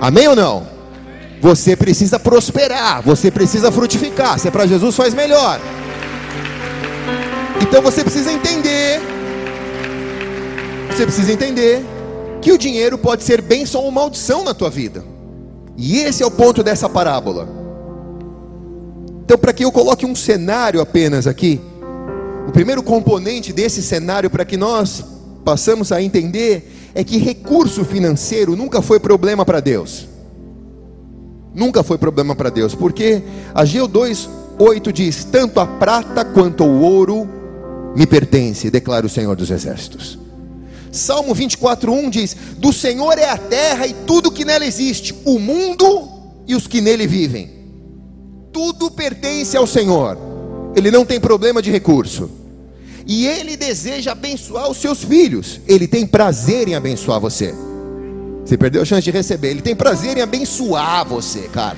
Amém 0.00 0.28
ou 0.28 0.36
não? 0.36 0.66
Você 1.40 1.76
precisa 1.76 2.18
prosperar, 2.18 3.02
você 3.02 3.30
precisa 3.30 3.72
frutificar. 3.72 4.38
Se 4.38 4.48
é 4.48 4.50
para 4.50 4.66
Jesus, 4.66 4.94
faz 4.94 5.12
melhor. 5.12 5.60
Então 7.60 7.82
você 7.82 8.02
precisa 8.02 8.32
entender, 8.32 9.00
você 10.90 11.04
precisa 11.04 11.32
entender 11.32 11.84
que 12.40 12.52
o 12.52 12.58
dinheiro 12.58 12.96
pode 12.96 13.24
ser 13.24 13.42
bênção 13.42 13.82
ou 13.82 13.90
maldição 13.90 14.44
na 14.44 14.54
tua 14.54 14.70
vida. 14.70 15.04
E 15.76 15.98
esse 15.98 16.22
é 16.22 16.26
o 16.26 16.30
ponto 16.30 16.62
dessa 16.62 16.88
parábola. 16.88 17.63
Então, 19.24 19.38
para 19.38 19.52
que 19.52 19.64
eu 19.64 19.72
coloque 19.72 20.04
um 20.04 20.14
cenário 20.14 20.80
apenas 20.80 21.26
aqui, 21.26 21.60
o 22.46 22.52
primeiro 22.52 22.82
componente 22.82 23.52
desse 23.52 23.82
cenário 23.82 24.28
para 24.28 24.44
que 24.44 24.56
nós 24.56 25.02
passamos 25.44 25.90
a 25.92 26.02
entender 26.02 26.70
é 26.94 27.02
que 27.02 27.16
recurso 27.16 27.84
financeiro 27.84 28.54
nunca 28.54 28.82
foi 28.82 29.00
problema 29.00 29.44
para 29.44 29.60
Deus. 29.60 30.06
Nunca 31.54 31.82
foi 31.82 31.96
problema 31.96 32.36
para 32.36 32.50
Deus, 32.50 32.74
porque 32.74 33.22
Ageu 33.54 33.88
2:8 33.88 34.92
diz: 34.92 35.24
"Tanto 35.24 35.58
a 35.58 35.66
prata 35.66 36.24
quanto 36.24 36.64
o 36.64 36.80
ouro 36.82 37.28
me 37.94 38.06
pertence, 38.06 38.70
declara 38.70 39.06
o 39.06 39.08
Senhor 39.08 39.36
dos 39.36 39.50
Exércitos. 39.50 40.18
Salmo 40.90 41.34
24:1 41.34 42.10
diz: 42.10 42.36
Do 42.58 42.72
Senhor 42.72 43.18
é 43.18 43.28
a 43.28 43.38
terra 43.38 43.86
e 43.86 43.94
tudo 44.06 44.30
que 44.30 44.44
nela 44.44 44.66
existe, 44.66 45.14
o 45.24 45.38
mundo 45.38 46.08
e 46.46 46.54
os 46.54 46.66
que 46.66 46.80
nele 46.80 47.06
vivem. 47.06 47.63
Tudo 48.54 48.88
pertence 48.88 49.56
ao 49.56 49.66
Senhor. 49.66 50.16
Ele 50.76 50.88
não 50.88 51.04
tem 51.04 51.18
problema 51.18 51.60
de 51.60 51.72
recurso. 51.72 52.30
E 53.04 53.26
ele 53.26 53.56
deseja 53.56 54.12
abençoar 54.12 54.70
os 54.70 54.76
seus 54.76 55.02
filhos. 55.02 55.60
Ele 55.66 55.88
tem 55.88 56.06
prazer 56.06 56.68
em 56.68 56.76
abençoar 56.76 57.20
você. 57.20 57.52
Você 58.44 58.56
perdeu 58.56 58.82
a 58.82 58.84
chance 58.84 59.02
de 59.02 59.10
receber. 59.10 59.50
Ele 59.50 59.60
tem 59.60 59.74
prazer 59.74 60.16
em 60.16 60.20
abençoar 60.20 61.04
você, 61.04 61.40
cara. 61.52 61.76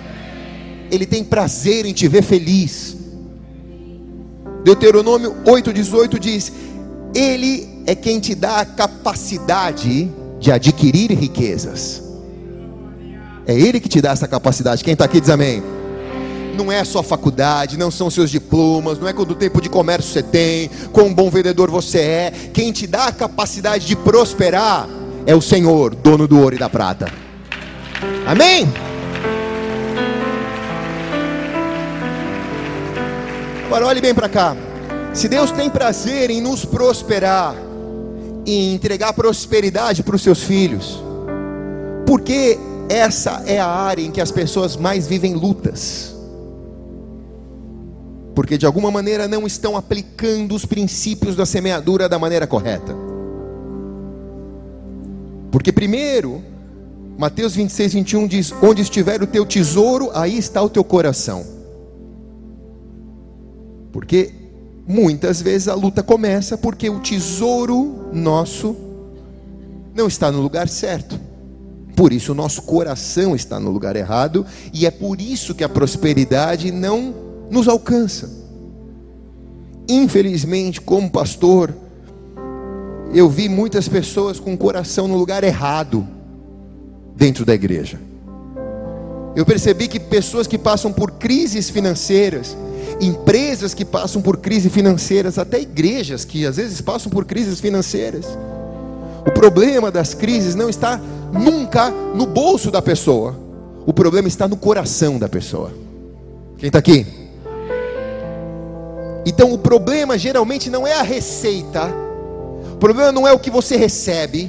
Ele 0.91 1.07
tem 1.07 1.25
prazer 1.25 1.87
em 1.87 1.95
te 1.95 2.07
ver 2.09 2.23
feliz. 2.23 2.95
Deuteronômio 4.63 5.35
8,18 5.47 6.19
diz: 6.19 6.53
Ele 7.15 7.67
é 7.87 7.95
quem 7.95 8.21
te 8.21 8.35
dá 8.35 8.61
a 8.61 8.67
capacidade 8.67 10.11
de 10.39 10.53
adquirir 10.53 11.11
riquezas. 11.13 12.03
É 13.47 13.55
Ele 13.55 13.81
que 13.81 13.89
te 13.89 14.03
dá 14.03 14.11
essa 14.11 14.29
capacidade. 14.29 14.85
Quem 14.85 14.93
está 14.93 15.07
aqui 15.07 15.23
diz 15.23 15.31
amém. 15.31 15.76
Não 16.57 16.73
é 16.73 16.83
sua 16.85 17.03
faculdade, 17.03 17.77
não 17.77 17.91
são 17.91 18.09
seus 18.09 18.31
diplomas, 18.31 18.99
não 18.99 19.07
é 19.07 19.13
quanto 19.13 19.35
tempo 19.35 19.61
de 19.61 19.69
comércio 19.69 20.11
você 20.11 20.23
tem, 20.23 20.71
quão 20.91 21.13
bom 21.13 21.31
vendedor 21.31 21.71
você 21.71 21.99
é. 21.99 22.33
Quem 22.53 22.73
te 22.73 22.87
dá 22.87 23.07
a 23.07 23.13
capacidade 23.13 23.87
de 23.87 23.95
prosperar 23.95 24.89
é 25.27 25.35
o 25.35 25.43
Senhor, 25.43 25.95
dono 25.95 26.27
do 26.27 26.41
ouro 26.41 26.57
e 26.57 26.59
da 26.59 26.71
prata. 26.71 27.13
Amém? 28.27 28.67
Agora 33.67 33.87
olhe 33.87 34.01
bem 34.01 34.15
para 34.15 34.29
cá. 34.29 34.57
Se 35.13 35.29
Deus 35.29 35.51
tem 35.51 35.69
prazer 35.69 36.31
em 36.31 36.41
nos 36.41 36.65
prosperar, 36.65 37.55
em 38.47 38.75
entregar 38.75 39.13
prosperidade 39.13 40.03
para 40.03 40.17
os 40.17 40.23
seus 40.23 40.43
filhos, 40.43 41.03
porque 42.07 42.59
essa 42.89 43.43
é 43.47 43.59
a 43.59 43.67
área 43.67 44.03
em 44.03 44.11
que 44.11 44.21
as 44.21 44.31
pessoas 44.31 44.77
mais 44.77 45.07
vivem 45.07 45.35
lutas. 45.35 46.16
Porque 48.37 48.59
de 48.59 48.67
alguma 48.67 48.91
maneira 48.91 49.27
não 49.27 49.47
estão 49.47 49.79
aplicando 49.79 50.55
os 50.55 50.67
princípios 50.67 51.35
da 51.35 51.47
semeadura 51.47 52.07
da 52.07 52.19
maneira 52.19 52.47
correta. 52.47 52.95
Porque 55.51 55.73
primeiro, 55.73 56.43
Mateus 57.17 57.55
26, 57.55 57.95
21 57.95 58.27
diz: 58.27 58.53
Onde 58.63 58.83
estiver 58.83 59.23
o 59.23 59.27
teu 59.27 59.47
tesouro, 59.47 60.11
aí 60.13 60.37
está 60.37 60.61
o 60.61 60.69
teu 60.69 60.85
coração. 60.85 61.47
Porque 63.91 64.35
muitas 64.87 65.41
vezes 65.41 65.67
a 65.67 65.75
luta 65.75 66.03
começa 66.03 66.59
porque 66.59 66.91
o 66.91 67.01
tesouro 67.01 68.11
nosso 68.13 68.77
não 69.95 70.07
está 70.07 70.31
no 70.31 70.43
lugar 70.43 70.69
certo. 70.69 71.19
Por 71.97 72.13
isso 72.13 72.33
o 72.33 72.35
nosso 72.35 72.61
coração 72.61 73.35
está 73.35 73.59
no 73.59 73.71
lugar 73.71 73.97
errado 73.97 74.45
e 74.75 74.85
é 74.85 74.91
por 74.91 75.23
isso 75.23 75.55
que 75.55 75.65
a 75.65 75.69
prosperidade 75.71 76.71
não 76.71 77.26
nos 77.51 77.69
alcança. 77.69 78.31
Infelizmente, 79.89 80.81
como 80.81 81.11
pastor, 81.11 81.75
eu 83.15 83.29
vi 83.29 83.49
muitas 83.49 83.89
pessoas 83.89 84.41
com 84.41 84.55
o 84.55 84.59
coração 84.59 85.07
no 85.07 85.17
lugar 85.17 85.45
errado 85.45 86.07
dentro 87.15 87.45
da 87.45 87.55
igreja. 87.55 88.01
Eu 89.35 89.45
percebi 89.45 89.87
que 89.87 90.01
pessoas 90.01 90.47
que 90.47 90.59
passam 90.59 90.93
por 90.93 91.13
crises 91.13 91.71
financeiras, 91.71 92.57
empresas 93.01 93.75
que 93.75 93.85
passam 93.85 94.23
por 94.23 94.39
crises 94.39 94.73
financeiras, 94.73 95.39
até 95.39 95.61
igrejas 95.61 96.25
que 96.25 96.47
às 96.47 96.57
vezes 96.57 96.81
passam 96.81 97.11
por 97.11 97.25
crises 97.25 97.61
financeiras. 97.61 98.27
O 99.27 99.31
problema 99.31 99.91
das 99.91 100.15
crises 100.15 100.55
não 100.55 100.69
está 100.69 101.01
nunca 101.33 101.91
no 101.91 102.27
bolso 102.27 102.71
da 102.71 102.81
pessoa, 102.81 103.39
o 103.85 103.93
problema 103.93 104.27
está 104.27 104.49
no 104.49 104.57
coração 104.57 105.19
da 105.19 105.29
pessoa. 105.29 105.73
Quem 106.59 106.69
está 106.69 106.79
aqui? 106.79 107.07
Então 109.27 109.53
o 109.53 109.59
problema 109.59 110.17
geralmente 110.17 110.71
não 110.71 110.87
é 110.87 110.95
a 110.95 111.03
receita, 111.03 111.93
o 112.73 112.77
problema 112.77 113.11
não 113.11 113.27
é 113.27 113.33
o 113.33 113.39
que 113.41 113.51
você 113.51 113.77
recebe, 113.77 114.49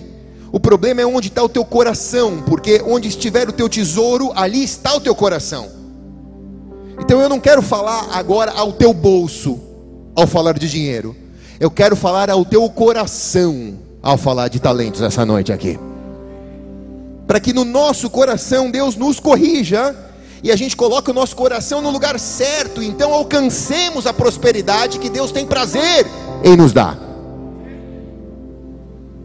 o 0.52 0.60
problema 0.60 1.02
é 1.02 1.06
onde 1.06 1.30
está 1.30 1.44
o 1.44 1.50
teu 1.50 1.66
coração, 1.66 2.44
porque 2.46 2.84
onde 2.86 3.08
estiver 3.08 3.50
o 3.50 3.52
teu 3.52 3.68
tesouro, 3.68 4.32
ali 4.36 4.64
está 4.64 4.96
o 4.96 5.02
teu 5.02 5.16
coração. 5.16 5.68
Então 7.00 7.20
eu 7.20 7.28
não 7.28 7.40
quero 7.40 7.64
falar 7.64 8.08
agora 8.12 8.52
ao 8.52 8.72
teu 8.72 8.94
bolso 8.94 9.60
ao 10.16 10.26
falar 10.26 10.58
de 10.58 10.70
dinheiro. 10.70 11.16
Eu 11.60 11.70
quero 11.70 11.96
falar 11.96 12.30
ao 12.30 12.44
teu 12.46 12.68
coração 12.70 13.78
ao 14.02 14.18
falar 14.18 14.48
de 14.48 14.60
talentos 14.60 15.02
essa 15.02 15.26
noite 15.26 15.52
aqui. 15.52 15.80
Para 17.28 17.40
que 17.40 17.52
no 17.52 17.66
nosso 17.66 18.10
coração 18.10 18.72
Deus 18.72 18.96
nos 18.96 19.20
corrija 19.20 19.96
e 20.44 20.52
a 20.52 20.56
gente 20.56 20.76
coloque 20.76 21.10
o 21.10 21.14
nosso 21.14 21.36
coração 21.36 21.82
no 21.82 21.90
lugar 21.90 22.20
certo, 22.20 22.82
então 22.82 23.14
alcancemos 23.14 24.06
a 24.06 24.14
prosperidade 24.14 25.00
que 25.00 25.10
Deus 25.10 25.32
tem 25.32 25.46
prazer 25.46 26.06
em 26.44 26.56
nos 26.56 26.74
dar. 26.74 26.98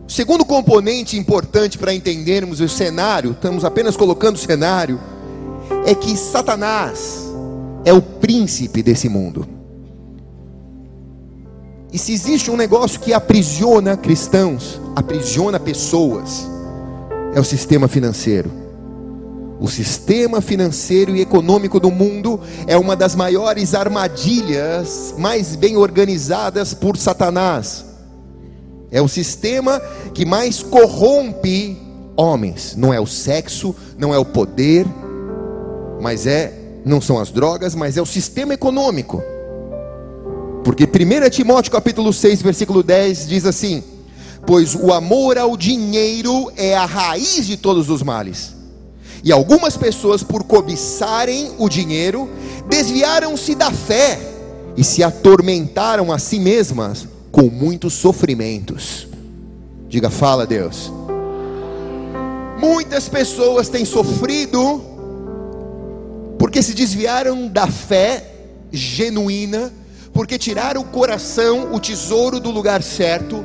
O 0.09 0.11
segundo 0.13 0.45
componente 0.45 1.19
importante 1.19 1.79
para 1.79 1.95
entendermos 1.95 2.61
o 2.61 2.69
cenário, 2.69 3.33
estamos 3.33 3.65
apenas 3.65 3.97
colocando 3.97 4.37
o 4.37 4.39
cenário, 4.39 5.01
é 5.87 5.95
que 5.95 6.17
Satanás, 6.17 7.31
é 7.85 7.93
o 7.93 8.01
príncipe 8.01 8.83
desse 8.83 9.09
mundo. 9.09 9.47
E 11.93 11.99
se 11.99 12.13
existe 12.13 12.51
um 12.51 12.57
negócio 12.57 13.01
que 13.01 13.13
aprisiona 13.13 13.97
cristãos, 13.97 14.81
aprisiona 14.97 15.61
pessoas, 15.61 16.47
é 17.35 17.41
o 17.41 17.45
sistema 17.45 17.89
financeiro. 17.89 18.62
O 19.63 19.69
sistema 19.69 20.41
financeiro 20.41 21.15
e 21.15 21.21
econômico 21.21 21.79
do 21.79 21.89
mundo 21.89 22.41
é 22.67 22.77
uma 22.77 22.97
das 22.97 23.15
maiores 23.15 23.77
armadilhas 23.77 25.15
mais 25.17 25.55
bem 25.55 25.77
organizadas 25.77 26.75
por 26.75 26.97
Satanás. 26.97 27.85
É 28.91 29.01
o 29.01 29.07
sistema 29.07 29.81
que 30.13 30.25
mais 30.25 30.65
corrompe 30.65 31.81
homens. 32.17 32.75
Não 32.77 32.93
é 32.93 32.99
o 32.99 33.07
sexo, 33.07 33.73
não 33.97 34.13
é 34.13 34.19
o 34.19 34.25
poder, 34.25 34.85
mas 36.01 36.27
é 36.27 36.53
não 36.85 37.01
são 37.01 37.21
as 37.21 37.31
drogas, 37.31 37.77
mas 37.77 37.97
é 37.97 38.03
o 38.03 38.07
sistema 38.07 38.55
econômico. 38.55 39.23
Porque 40.65 40.87
1 40.87 41.31
Timóteo 41.31 41.71
capítulo 41.71 42.13
6, 42.13 42.43
versículo 42.43 42.83
10 42.83 43.29
diz 43.29 43.47
assim: 43.47 43.81
"Pois 44.45 44.75
o 44.75 44.93
amor 44.93 45.39
ao 45.39 45.57
dinheiro 45.57 46.51
é 46.57 46.77
a 46.77 46.85
raiz 46.85 47.47
de 47.47 47.57
todos 47.57 47.89
os 47.89 48.03
males. 48.03 48.61
E 49.23 49.31
algumas 49.31 49.77
pessoas 49.77 50.23
por 50.23 50.43
cobiçarem 50.45 51.53
o 51.59 51.69
dinheiro, 51.69 52.29
desviaram-se 52.69 53.55
da 53.55 53.71
fé 53.71 54.19
e 54.77 54.83
se 54.83 55.03
atormentaram 55.03 56.11
a 56.11 56.19
si 56.19 56.41
mesmas 56.41 57.07
com 57.31 57.43
muitos 57.43 57.95
sofrimentos." 57.95 59.07
Diga, 59.89 60.11
fala 60.11 60.47
Deus. 60.47 60.91
Muitas 62.59 63.09
pessoas 63.09 63.69
têm 63.69 63.85
sofrido 63.85 64.83
porque 66.39 66.63
se 66.63 66.75
desviaram 66.75 67.47
da 67.47 67.67
fé 67.67 68.25
genuína, 68.73 69.73
porque 70.13 70.39
tiraram 70.39 70.81
o 70.81 70.85
coração, 70.85 71.73
o 71.73 71.79
tesouro 71.79 72.41
do 72.41 72.51
lugar 72.51 72.83
certo, 72.83 73.45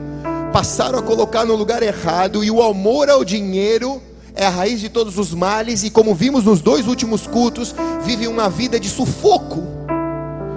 passaram 0.51 0.98
a 0.98 1.01
colocar 1.01 1.46
no 1.46 1.55
lugar 1.55 1.84
errado, 1.84 2.43
e 2.43 2.50
o 2.50 2.62
amor 2.63 3.10
ao 3.10 3.24
dinheiro 3.24 4.01
é 4.38 4.46
a 4.46 4.50
raiz 4.51 4.79
de 4.79 4.88
todos 4.88 5.17
os 5.17 5.34
males, 5.34 5.84
e 5.84 5.89
como 5.89 6.13
vimos 6.13 6.44
nos 6.44 6.62
dois 6.62 6.88
últimos 6.88 7.25
cultos, 7.25 7.74
vivem 8.03 8.27
uma 8.27 8.48
vida 8.48 8.79
de 8.79 8.88
sufoco, 8.88 9.63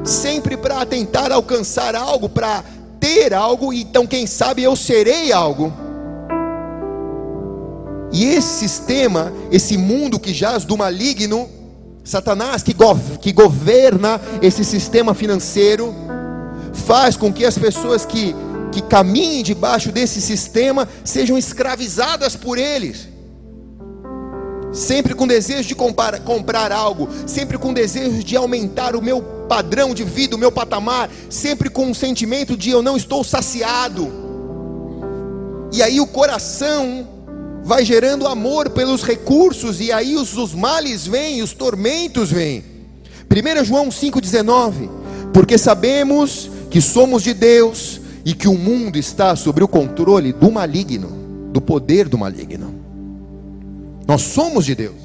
sempre 0.05 0.55
para 0.55 0.85
tentar 0.85 1.33
alcançar 1.33 1.95
algo, 1.95 2.29
para 2.29 2.63
ter 3.01 3.33
algo, 3.33 3.73
então 3.73 4.07
quem 4.07 4.27
sabe 4.27 4.63
eu 4.63 4.77
serei 4.77 5.33
algo. 5.33 5.73
E 8.13 8.27
esse 8.27 8.69
sistema, 8.69 9.33
esse 9.51 9.79
mundo 9.79 10.21
que 10.21 10.35
jaz 10.35 10.65
do 10.65 10.77
maligno, 10.77 11.49
Satanás 12.05 12.63
que, 12.63 12.75
que 13.23 13.33
governa 13.33 14.21
esse 14.43 14.63
sistema 14.63 15.15
financeiro, 15.15 15.95
faz 16.75 17.17
com 17.17 17.33
que 17.33 17.47
as 17.47 17.57
pessoas 17.57 18.05
que, 18.05 18.35
que 18.73 18.83
caminhem 18.83 19.43
debaixo 19.43 19.91
desse 19.91 20.21
sistema 20.21 20.87
sejam 21.03 21.39
escravizadas 21.39 22.37
por 22.37 22.59
eles. 22.59 23.10
Sempre 24.73 25.15
com 25.15 25.27
desejo 25.27 25.69
de 25.69 25.75
comprar, 25.75 26.21
comprar 26.21 26.71
algo, 26.71 27.09
sempre 27.27 27.59
com 27.59 27.73
desejo 27.73 28.23
de 28.23 28.37
aumentar 28.37 28.95
o 28.95 29.03
meu 29.03 29.21
padrão 29.49 29.93
de 29.93 30.05
vida, 30.05 30.37
o 30.37 30.39
meu 30.39 30.53
patamar, 30.53 31.11
sempre 31.29 31.69
com 31.69 31.87
um 31.87 31.95
sentimento 31.95 32.57
de 32.57 32.71
eu 32.71 32.81
não 32.81 32.97
estou 32.97 33.25
saciado. 33.25 34.09
E 35.73 35.83
aí 35.83 36.01
o 36.01 36.07
coração 36.07 37.09
vai 37.65 37.85
gerando 37.85 38.29
amor 38.29 38.71
pelos 38.71 39.03
recursos, 39.03 39.81
e 39.81 39.91
aí 39.91 40.17
os, 40.17 40.37
os 40.37 40.55
males 40.55 41.07
vêm, 41.07 41.43
os 41.43 41.53
tormentos 41.53 42.31
vêm. 42.31 42.65
1 43.29 43.65
João 43.65 43.89
5,19: 43.89 44.89
Porque 45.33 45.59
sabemos 45.59 46.51
que 46.71 46.81
somos 46.81 47.23
de 47.25 47.35
Deus 47.35 48.01
e 48.25 48.35
que 48.35 48.47
o 48.49 48.55
mundo 48.55 48.97
está 48.97 49.35
sob 49.35 49.63
o 49.63 49.69
controle 49.69 50.33
do 50.33 50.51
maligno, 50.51 51.09
do 51.53 51.61
poder 51.61 52.09
do 52.09 52.17
maligno. 52.17 52.80
Nós 54.11 54.23
somos 54.23 54.67
de 54.67 54.75
Deus, 54.75 54.97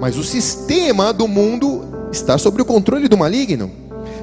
mas 0.00 0.16
o 0.16 0.22
sistema 0.22 1.12
do 1.12 1.26
mundo 1.26 1.82
está 2.12 2.38
sob 2.38 2.62
o 2.62 2.64
controle 2.64 3.08
do 3.08 3.18
maligno. 3.18 3.68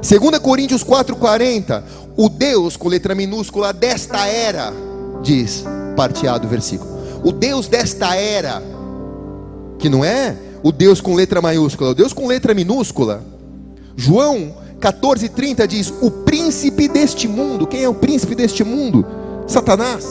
2 0.02 0.40
Coríntios 0.40 0.82
4,40: 0.82 1.84
O 2.16 2.30
Deus 2.30 2.78
com 2.78 2.88
letra 2.88 3.14
minúscula 3.14 3.74
desta 3.74 4.26
era, 4.26 4.72
diz, 5.22 5.66
parteado 5.98 6.48
o 6.48 6.50
versículo 6.50 6.94
o 7.22 7.34
Deus 7.34 7.68
desta 7.68 8.16
era, 8.16 8.64
que 9.78 9.90
não 9.90 10.06
é 10.06 10.38
o 10.64 10.72
Deus 10.72 11.02
com 11.02 11.16
letra 11.16 11.42
maiúscula, 11.42 11.90
o 11.90 11.94
Deus 11.94 12.14
com 12.14 12.26
letra 12.26 12.54
minúscula. 12.54 13.22
João 13.98 14.54
14:30 14.80 15.68
diz: 15.68 15.94
"O 16.02 16.10
príncipe 16.10 16.88
deste 16.88 17.28
mundo". 17.28 17.68
Quem 17.68 17.84
é 17.84 17.90
o 17.90 17.94
príncipe 17.94 18.36
deste 18.36 18.64
mundo? 18.64 19.06
Satanás. 19.48 20.06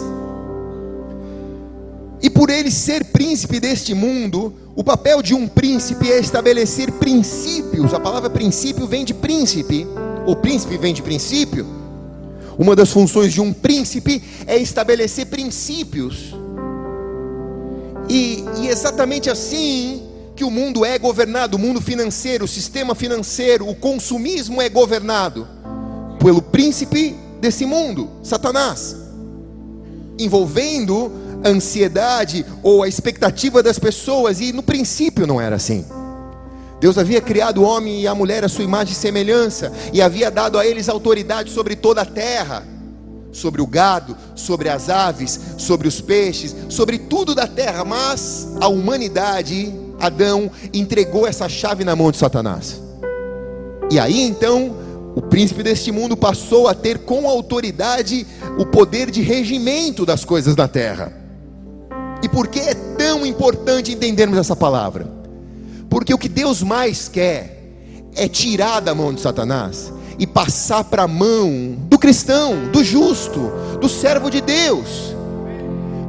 E 2.23 2.31
por 2.31 2.51
ele 2.51 2.71
ser 2.71 3.07
príncipe 3.07 3.59
deste 3.59 3.95
mundo, 3.95 4.55
o 4.77 4.85
papel 4.85 5.21
de 5.21 5.35
um 5.35 5.49
príncipe 5.49 6.11
é 6.11 6.21
estabelecer 6.21 6.91
princípios. 6.93 7.93
A 7.93 7.99
palavra 7.99 8.31
princípio 8.31 8.87
vem 8.87 9.05
de 9.05 9.13
príncipe. 9.13 9.87
O 10.25 10.37
príncipe 10.37 10.79
vem 10.79 10.95
de 10.95 11.03
princípio. 11.03 11.67
Uma 12.57 12.77
das 12.77 12.91
funções 12.91 13.33
de 13.33 13.41
um 13.41 13.53
príncipe 13.53 14.23
é 14.47 14.57
estabelecer 14.57 15.27
princípios. 15.27 16.35
E, 18.09 18.45
e 18.61 18.69
exatamente 18.69 19.29
assim 19.29 20.03
que 20.37 20.45
o 20.45 20.51
mundo 20.51 20.85
é 20.85 20.99
governado, 20.99 21.57
o 21.57 21.61
mundo 21.61 21.81
financeiro, 21.81 22.45
o 22.45 22.49
sistema 22.49 22.95
financeiro, 22.95 23.69
o 23.69 23.75
consumismo 23.75 24.63
é 24.63 24.69
governado 24.69 25.47
pelo 26.23 26.41
príncipe 26.41 27.17
desse 27.41 27.67
mundo, 27.67 28.09
Satanás, 28.23 28.97
envolvendo 30.19 31.11
a 31.43 31.49
ansiedade 31.49 32.45
ou 32.63 32.83
a 32.83 32.89
expectativa 32.89 33.63
das 33.63 33.79
pessoas, 33.79 34.41
e 34.41 34.53
no 34.53 34.63
princípio 34.63 35.27
não 35.27 35.41
era 35.41 35.57
assim. 35.57 35.85
Deus 36.81 36.99
havia 36.99 37.21
criado 37.21 37.63
o 37.63 37.65
homem 37.65 38.01
e 38.01 38.07
a 38.07 38.15
mulher 38.15 38.45
à 38.45 38.49
sua 38.49 38.65
imagem 38.65 38.93
e 38.93 38.97
semelhança, 38.97 39.73
e 39.93 40.03
havia 40.03 40.31
dado 40.31 40.59
a 40.59 40.67
eles 40.67 40.89
autoridade 40.89 41.51
sobre 41.51 41.77
toda 41.77 42.03
a 42.03 42.07
terra 42.07 42.73
sobre 43.33 43.63
o 43.63 43.67
gado, 43.67 44.17
sobre 44.37 44.69
as 44.69 44.89
aves, 44.89 45.41
sobre 45.57 45.89
os 45.89 46.01
peixes, 46.01 46.55
sobre 46.69 46.99
tudo 46.99 47.35
da 47.35 47.47
terra, 47.47 47.85
mas 47.85 48.49
a 48.61 48.69
humanidade, 48.69 49.73
Adão, 49.99 50.51
entregou 50.73 51.27
essa 51.27 51.49
chave 51.49 51.83
na 51.83 51.97
mão 51.97 52.11
de 52.11 52.19
Satanás. 52.19 52.81
E 53.91 53.99
aí 53.99 54.21
então, 54.21 54.77
o 55.17 55.23
príncipe 55.23 55.63
deste 55.63 55.91
mundo 55.91 56.17
passou 56.17 56.69
a 56.69 56.75
ter 56.75 56.99
com 56.99 57.29
autoridade 57.29 58.27
o 58.59 58.67
poder 58.67 59.11
de 59.11 59.23
regimento 59.23 60.07
das 60.07 60.25
coisas 60.25 60.55
da 60.55 60.69
terra. 60.69 61.22
E 62.23 62.29
por 62.29 62.47
que 62.47 62.61
é 62.61 62.75
tão 62.75 63.27
importante 63.27 63.93
entendermos 63.93 64.39
essa 64.39 64.55
palavra? 64.55 65.07
Porque 65.91 66.15
o 66.15 66.19
que 66.19 66.29
Deus 66.29 66.63
mais 66.63 67.09
quer 67.09 67.63
é 68.15 68.29
tirar 68.29 68.81
da 68.81 68.95
mão 68.95 69.13
de 69.13 69.21
Satanás 69.21 69.93
e 70.19 70.27
passar 70.27 70.85
para 70.85 71.03
a 71.03 71.09
mão 71.09 71.77
do 71.89 71.99
cristão, 71.99 72.71
do 72.71 72.85
justo, 72.85 73.53
do 73.81 73.89
servo 73.89 74.31
de 74.31 74.41
Deus. 74.41 75.15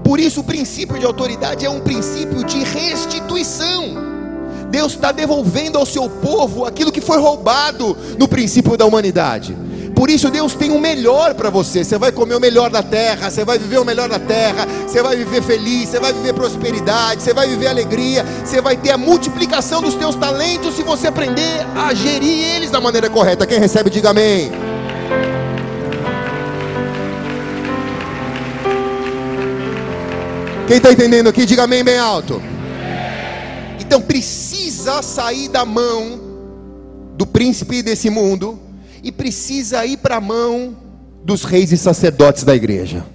Por 0.04 0.20
isso, 0.20 0.42
o 0.42 0.44
princípio 0.44 1.00
de 1.00 1.06
autoridade 1.06 1.66
é 1.66 1.70
um 1.70 1.80
princípio 1.80 2.44
de 2.44 2.64
restituição. 2.64 3.96
Deus 4.70 4.94
está 4.94 5.12
devolvendo 5.12 5.78
ao 5.78 5.86
seu 5.86 6.10
povo 6.10 6.66
aquilo 6.66 6.92
que 6.92 7.02
foi 7.02 7.18
roubado 7.20 7.98
no 8.20 8.28
princípio 8.28 8.78
da 8.78 8.86
humanidade. 8.86 9.56
Por 10.04 10.10
isso 10.10 10.30
Deus 10.30 10.54
tem 10.54 10.70
o 10.70 10.82
melhor 10.82 11.34
para 11.34 11.50
você. 11.50 11.82
Você 11.82 11.98
vai 11.98 12.12
comer 12.12 12.36
o 12.36 12.40
melhor 12.42 12.70
da 12.70 12.84
terra, 12.84 13.32
você 13.32 13.46
vai 13.46 13.58
viver 13.58 13.78
o 13.78 13.86
melhor 13.86 14.10
da 14.10 14.20
terra, 14.20 14.68
você 14.86 15.02
vai 15.02 15.16
viver 15.16 15.42
feliz, 15.42 15.88
você 15.88 15.98
vai 15.98 16.12
viver 16.12 16.34
prosperidade, 16.34 17.24
você 17.24 17.34
vai 17.34 17.48
viver 17.48 17.68
alegria, 17.68 18.26
você 18.44 18.60
vai 18.60 18.76
ter 18.76 18.92
a 18.92 18.98
multiplicação 18.98 19.82
dos 19.82 19.96
teus 19.96 20.14
talentos 20.16 20.76
se 20.76 20.84
você 20.84 21.08
aprender 21.08 21.66
a 21.74 21.94
gerir 21.94 22.54
eles 22.54 22.70
da 22.70 22.82
maneira 22.82 23.10
correta. 23.10 23.48
Quem 23.48 23.58
recebe, 23.60 23.90
diga 23.90 24.10
amém. 24.10 24.52
Quem 30.68 30.76
está 30.76 30.92
entendendo 30.92 31.30
aqui, 31.30 31.46
diga 31.46 31.64
amém 31.64 31.82
bem 31.82 31.98
alto. 31.98 32.42
Então 33.80 34.02
precisa 34.02 35.02
sair 35.02 35.48
da 35.48 35.64
mão 35.64 36.20
do 37.16 37.26
príncipe 37.26 37.82
desse 37.82 38.10
mundo 38.10 38.73
e 39.04 39.12
precisa 39.12 39.86
ir 39.86 39.98
para 39.98 40.16
a 40.16 40.22
mão 40.22 40.76
dos 41.24 41.44
reis 41.44 41.72
e 41.72 41.78
sacerdotes 41.78 42.44
da 42.44 42.56
igreja. 42.56 43.06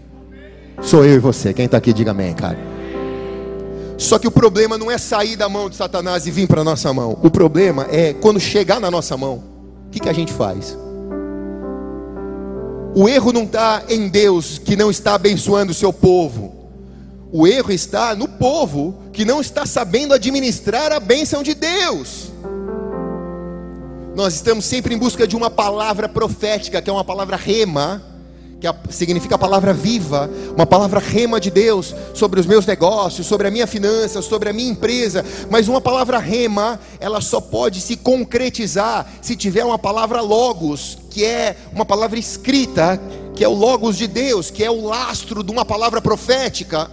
Sou 0.83 1.05
eu 1.05 1.17
e 1.17 1.19
você. 1.19 1.53
Quem 1.53 1.65
está 1.65 1.79
aqui, 1.79 1.93
diga 1.93 2.11
amém, 2.13 2.35
cara. 2.35 2.59
Só 3.97 4.19
que 4.19 4.29
o 4.29 4.31
problema 4.31 4.79
não 4.79 4.91
é 4.91 4.97
sair 4.97 5.35
da 5.35 5.49
mão 5.49 5.69
de 5.69 5.75
Satanás 5.75 6.27
e 6.27 6.31
vir 6.31 6.47
para 6.47 6.61
a 6.61 6.65
nossa 6.65 6.93
mão. 6.93 7.19
O 7.23 7.31
problema 7.31 7.89
é 7.91 8.13
quando 8.13 8.39
chegar 8.39 8.79
na 8.79 8.91
nossa 8.91 9.17
mão, 9.17 9.43
o 9.87 9.91
que, 9.91 9.99
que 9.99 10.09
a 10.09 10.13
gente 10.13 10.33
faz? 10.33 10.79
O 12.95 13.09
erro 13.09 13.33
não 13.33 13.43
está 13.43 13.83
em 13.89 14.09
Deus 14.09 14.59
que 14.59 14.77
não 14.77 14.91
está 14.91 15.15
abençoando 15.15 15.73
o 15.73 15.75
seu 15.75 15.93
povo. 15.93 16.55
O 17.33 17.47
erro 17.47 17.73
está 17.73 18.15
no 18.15 18.29
povo 18.29 18.95
que 19.13 19.25
não 19.25 19.41
está 19.41 19.67
sabendo 19.67 20.15
administrar 20.15 20.93
a 20.93 21.01
bênção 21.01 21.43
de 21.43 21.55
Deus. 21.55 22.28
Nós 24.19 24.35
estamos 24.35 24.65
sempre 24.65 24.93
em 24.93 24.99
busca 24.99 25.29
de 25.29 25.37
uma 25.37 25.49
palavra 25.49 26.09
profética, 26.09 26.83
que 26.83 26.91
é 26.91 26.93
uma 26.93 27.05
palavra 27.05 27.37
rema, 27.37 28.03
que 28.61 28.67
significa 28.93 29.37
a 29.37 29.39
palavra 29.39 29.73
viva, 29.73 30.29
uma 30.57 30.67
palavra 30.67 30.99
rema 30.99 31.39
de 31.39 31.53
Deus 31.53 31.95
sobre 32.15 32.41
os 32.41 32.45
meus 32.45 32.67
negócios, 32.67 33.29
sobre 33.29 33.47
a 33.47 33.51
minha 33.53 33.65
finança, 33.65 34.21
sobre 34.21 34.49
a 34.49 34.53
minha 34.53 34.73
empresa, 34.73 35.25
mas 35.49 35.69
uma 35.69 35.81
palavra 35.81 36.19
rema, 36.19 36.81
ela 36.99 37.21
só 37.21 37.41
pode 37.41 37.81
se 37.81 37.97
concretizar 37.97 39.09
se 39.23 39.37
tiver 39.37 39.65
uma 39.65 39.79
palavra 39.79 40.21
logos, 40.21 40.99
que 41.11 41.25
é 41.25 41.57
uma 41.73 41.85
palavra 41.85 42.19
escrita, 42.19 43.01
que 43.37 43.45
é 43.45 43.49
o 43.49 43.55
logos 43.55 43.97
de 43.97 44.09
Deus, 44.09 44.51
que 44.51 44.65
é 44.65 44.71
o 44.71 44.85
lastro 44.85 45.45
de 45.45 45.53
uma 45.53 45.65
palavra 45.65 46.03
profética. 46.03 46.91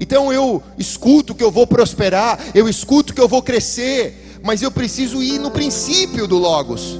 Então 0.00 0.32
eu 0.32 0.60
escuto 0.76 1.32
que 1.32 1.44
eu 1.44 1.50
vou 1.52 1.64
prosperar, 1.64 2.40
eu 2.56 2.68
escuto 2.68 3.14
que 3.14 3.20
eu 3.20 3.28
vou 3.28 3.40
crescer, 3.40 4.19
mas 4.42 4.62
eu 4.62 4.70
preciso 4.70 5.22
ir 5.22 5.38
no 5.38 5.50
princípio 5.50 6.26
do 6.26 6.38
logos. 6.38 6.98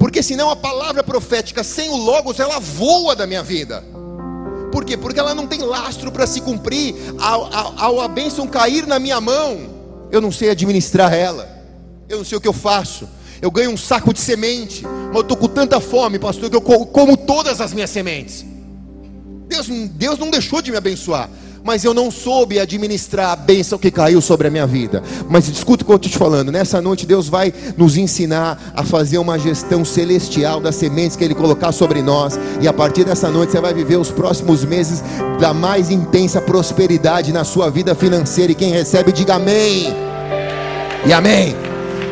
Porque 0.00 0.22
senão 0.22 0.48
a 0.48 0.56
palavra 0.56 1.04
profética 1.04 1.62
sem 1.62 1.90
o 1.90 1.96
Logos, 1.96 2.40
ela 2.40 2.58
voa 2.58 3.14
da 3.14 3.26
minha 3.26 3.42
vida. 3.42 3.84
Por 4.72 4.82
quê? 4.82 4.96
Porque 4.96 5.20
ela 5.20 5.34
não 5.34 5.46
tem 5.46 5.60
lastro 5.60 6.10
para 6.10 6.26
se 6.26 6.40
cumprir. 6.40 6.94
Ao, 7.18 7.54
ao, 7.54 7.74
ao 7.78 8.00
a 8.00 8.08
bênção 8.08 8.46
cair 8.46 8.86
na 8.86 8.98
minha 8.98 9.20
mão, 9.20 9.58
eu 10.10 10.18
não 10.18 10.32
sei 10.32 10.48
administrar 10.48 11.12
ela. 11.12 11.46
Eu 12.08 12.16
não 12.16 12.24
sei 12.24 12.38
o 12.38 12.40
que 12.40 12.48
eu 12.48 12.52
faço. 12.54 13.06
Eu 13.42 13.50
ganho 13.50 13.70
um 13.70 13.76
saco 13.76 14.14
de 14.14 14.20
semente, 14.20 14.84
mas 14.84 15.16
eu 15.16 15.20
estou 15.20 15.36
com 15.36 15.48
tanta 15.48 15.80
fome, 15.80 16.18
pastor, 16.18 16.48
que 16.48 16.56
eu 16.56 16.62
como 16.62 17.14
todas 17.14 17.60
as 17.60 17.74
minhas 17.74 17.90
sementes. 17.90 18.42
Deus, 19.48 19.66
Deus 19.68 20.18
não 20.18 20.30
deixou 20.30 20.62
de 20.62 20.70
me 20.70 20.78
abençoar 20.78 21.28
mas 21.62 21.84
eu 21.84 21.92
não 21.92 22.10
soube 22.10 22.58
administrar 22.58 23.30
a 23.30 23.36
bênção 23.36 23.78
que 23.78 23.90
caiu 23.90 24.20
sobre 24.20 24.48
a 24.48 24.50
minha 24.50 24.66
vida. 24.66 25.02
Mas 25.28 25.48
escuta 25.48 25.82
o 25.82 25.86
que 25.86 25.92
eu 25.92 25.96
estou 25.96 26.10
te 26.10 26.18
falando, 26.18 26.50
nessa 26.50 26.80
noite 26.80 27.06
Deus 27.06 27.28
vai 27.28 27.52
nos 27.76 27.96
ensinar 27.96 28.72
a 28.74 28.84
fazer 28.84 29.18
uma 29.18 29.38
gestão 29.38 29.84
celestial 29.84 30.60
das 30.60 30.74
sementes 30.74 31.16
que 31.16 31.24
Ele 31.24 31.34
colocar 31.34 31.72
sobre 31.72 32.02
nós, 32.02 32.38
e 32.60 32.68
a 32.68 32.72
partir 32.72 33.04
dessa 33.04 33.30
noite 33.30 33.52
você 33.52 33.60
vai 33.60 33.74
viver 33.74 33.96
os 33.96 34.10
próximos 34.10 34.64
meses 34.64 35.02
da 35.38 35.52
mais 35.52 35.90
intensa 35.90 36.40
prosperidade 36.40 37.32
na 37.32 37.44
sua 37.44 37.70
vida 37.70 37.94
financeira, 37.94 38.52
e 38.52 38.54
quem 38.54 38.70
recebe, 38.70 39.12
diga 39.12 39.34
amém, 39.34 39.94
e 41.06 41.12
amém. 41.12 41.54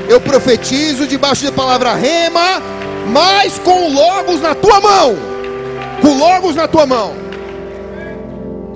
Eu 0.09 0.21
profetizo 0.21 1.07
debaixo 1.07 1.45
da 1.45 1.53
palavra 1.53 1.95
rema, 1.95 2.63
mas 3.13 3.59
com 3.59 3.93
logos 3.93 4.41
na 4.41 4.55
tua 4.55 4.81
mão, 4.81 5.17
com 6.01 6.19
logos 6.19 6.55
na 6.55 6.67
tua 6.67 6.87
mão. 6.87 7.13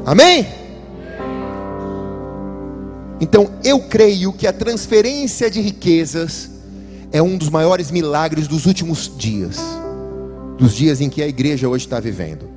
Amém? 0.05 0.62
Então 3.23 3.49
eu 3.63 3.79
creio 3.79 4.33
que 4.33 4.49
a 4.49 4.53
transferência 4.53 5.49
de 5.49 5.61
riquezas 5.61 6.51
é 7.13 7.23
um 7.23 7.39
dos 7.39 7.49
maiores 7.49 7.89
milagres 7.89 8.49
dos 8.49 8.67
últimos 8.67 9.13
dias, 9.17 9.59
dos 10.59 10.75
dias 10.75 11.01
em 11.01 11.09
que 11.09 11.23
a 11.23 11.29
igreja 11.29 11.69
hoje 11.69 11.87
está 11.87 12.01
vivendo. 12.01 12.51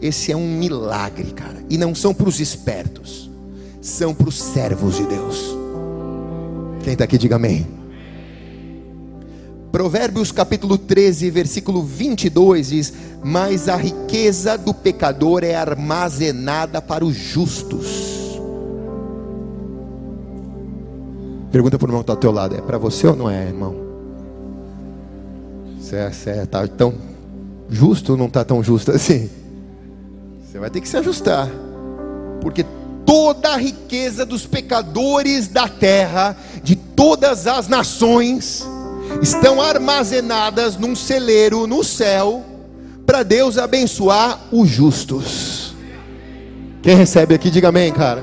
Esse 0.00 0.32
é 0.32 0.36
um 0.36 0.56
milagre, 0.56 1.32
cara, 1.32 1.62
e 1.68 1.76
não 1.76 1.94
são 1.94 2.14
para 2.14 2.30
os 2.30 2.40
espertos, 2.40 3.30
são 3.78 4.14
para 4.14 4.30
os 4.30 4.40
servos 4.40 4.96
de 4.96 5.04
Deus. 5.04 5.54
Quem 6.82 6.94
está 6.94 7.04
aqui, 7.04 7.18
diga 7.18 7.36
amém. 7.36 7.66
Provérbios 9.70 10.32
capítulo 10.32 10.78
13, 10.78 11.28
versículo 11.28 11.82
22 11.82 12.70
diz: 12.70 12.94
Mas 13.22 13.68
a 13.68 13.76
riqueza 13.76 14.56
do 14.56 14.72
pecador 14.72 15.44
é 15.44 15.54
armazenada 15.54 16.80
para 16.80 17.04
os 17.04 17.14
justos 17.14 18.17
Pergunta 21.50 21.78
para 21.78 21.86
o 21.86 21.88
irmão 21.88 22.00
que 22.00 22.04
está 22.04 22.12
ao 22.12 22.18
teu 22.18 22.30
lado: 22.30 22.54
é 22.54 22.60
para 22.60 22.78
você 22.78 23.06
ou 23.06 23.16
não 23.16 23.30
é, 23.30 23.46
irmão? 23.46 23.74
Você 25.80 26.30
é, 26.30 26.46
tá 26.46 26.66
tão 26.66 26.94
justo 27.70 28.12
ou 28.12 28.18
não 28.18 28.26
está 28.26 28.44
tão 28.44 28.62
justo 28.62 28.90
assim? 28.92 29.30
Você 30.44 30.58
vai 30.58 30.70
ter 30.70 30.80
que 30.80 30.88
se 30.88 30.96
ajustar, 30.96 31.48
porque 32.40 32.64
toda 33.06 33.50
a 33.50 33.56
riqueza 33.56 34.26
dos 34.26 34.44
pecadores 34.46 35.48
da 35.48 35.66
terra, 35.66 36.36
de 36.62 36.76
todas 36.76 37.46
as 37.46 37.68
nações, 37.68 38.66
estão 39.22 39.62
armazenadas 39.62 40.76
num 40.76 40.94
celeiro 40.94 41.66
no 41.66 41.82
céu, 41.82 42.44
para 43.06 43.22
Deus 43.22 43.56
abençoar 43.56 44.38
os 44.52 44.68
justos. 44.68 45.74
Quem 46.82 46.94
recebe 46.94 47.34
aqui, 47.34 47.50
diga 47.50 47.68
amém, 47.68 47.90
cara. 47.92 48.22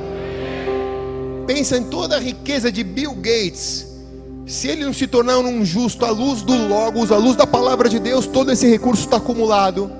Pensa 1.45 1.77
em 1.77 1.83
toda 1.83 2.15
a 2.15 2.19
riqueza 2.19 2.71
de 2.71 2.83
Bill 2.83 3.13
Gates. 3.13 3.87
Se 4.47 4.67
ele 4.67 4.85
não 4.85 4.93
se 4.93 5.07
tornar 5.07 5.37
um 5.39 5.65
justo 5.65 6.05
à 6.05 6.11
luz 6.11 6.41
do 6.41 6.55
Logos, 6.67 7.11
à 7.11 7.17
luz 7.17 7.35
da 7.35 7.47
palavra 7.47 7.89
de 7.89 7.99
Deus, 7.99 8.27
todo 8.27 8.51
esse 8.51 8.67
recurso 8.67 9.03
está 9.03 9.17
acumulado 9.17 9.91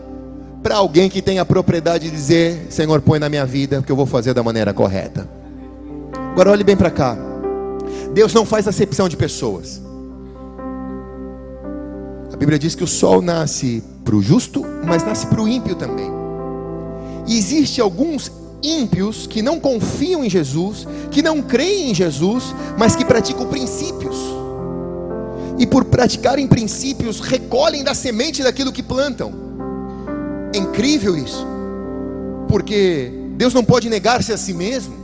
para 0.61 0.75
alguém 0.75 1.09
que 1.09 1.21
tem 1.21 1.39
a 1.39 1.45
propriedade 1.45 2.05
de 2.05 2.15
dizer: 2.15 2.67
Senhor, 2.69 3.01
põe 3.01 3.19
na 3.19 3.29
minha 3.29 3.45
vida 3.45 3.81
que 3.81 3.91
eu 3.91 3.95
vou 3.95 4.05
fazer 4.05 4.33
da 4.33 4.43
maneira 4.43 4.73
correta. 4.73 5.27
Agora 6.31 6.51
olhe 6.51 6.63
bem 6.63 6.75
para 6.75 6.91
cá. 6.91 7.17
Deus 8.13 8.33
não 8.33 8.45
faz 8.45 8.67
acepção 8.67 9.07
de 9.07 9.15
pessoas. 9.15 9.81
A 12.31 12.37
Bíblia 12.37 12.59
diz 12.59 12.75
que 12.75 12.83
o 12.83 12.87
sol 12.87 13.21
nasce 13.21 13.83
para 14.03 14.15
o 14.15 14.21
justo, 14.21 14.63
mas 14.85 15.03
nasce 15.03 15.25
para 15.27 15.41
o 15.41 15.47
ímpio 15.47 15.75
também. 15.75 16.11
E 17.27 17.37
existe 17.37 17.79
alguns 17.79 18.31
ímpios 18.65 19.27
que 19.27 19.41
não 19.41 19.59
confiam 19.59 20.23
em 20.23 20.29
Jesus, 20.29 20.87
que 21.11 21.21
não 21.21 21.41
creem 21.41 21.91
em 21.91 21.95
Jesus, 21.95 22.43
mas 22.77 22.95
que 22.95 23.05
praticam 23.05 23.47
princípios. 23.47 24.17
E 25.57 25.65
por 25.65 25.85
praticarem 25.85 26.47
princípios, 26.47 27.19
recolhem 27.19 27.83
da 27.83 27.93
semente 27.93 28.43
daquilo 28.43 28.73
que 28.73 28.83
plantam. 28.83 29.33
É 30.53 30.57
incrível 30.57 31.15
isso. 31.15 31.45
Porque 32.47 33.11
Deus 33.37 33.53
não 33.53 33.63
pode 33.63 33.89
negar-se 33.89 34.33
a 34.33 34.37
si 34.37 34.53
mesmo. 34.53 34.95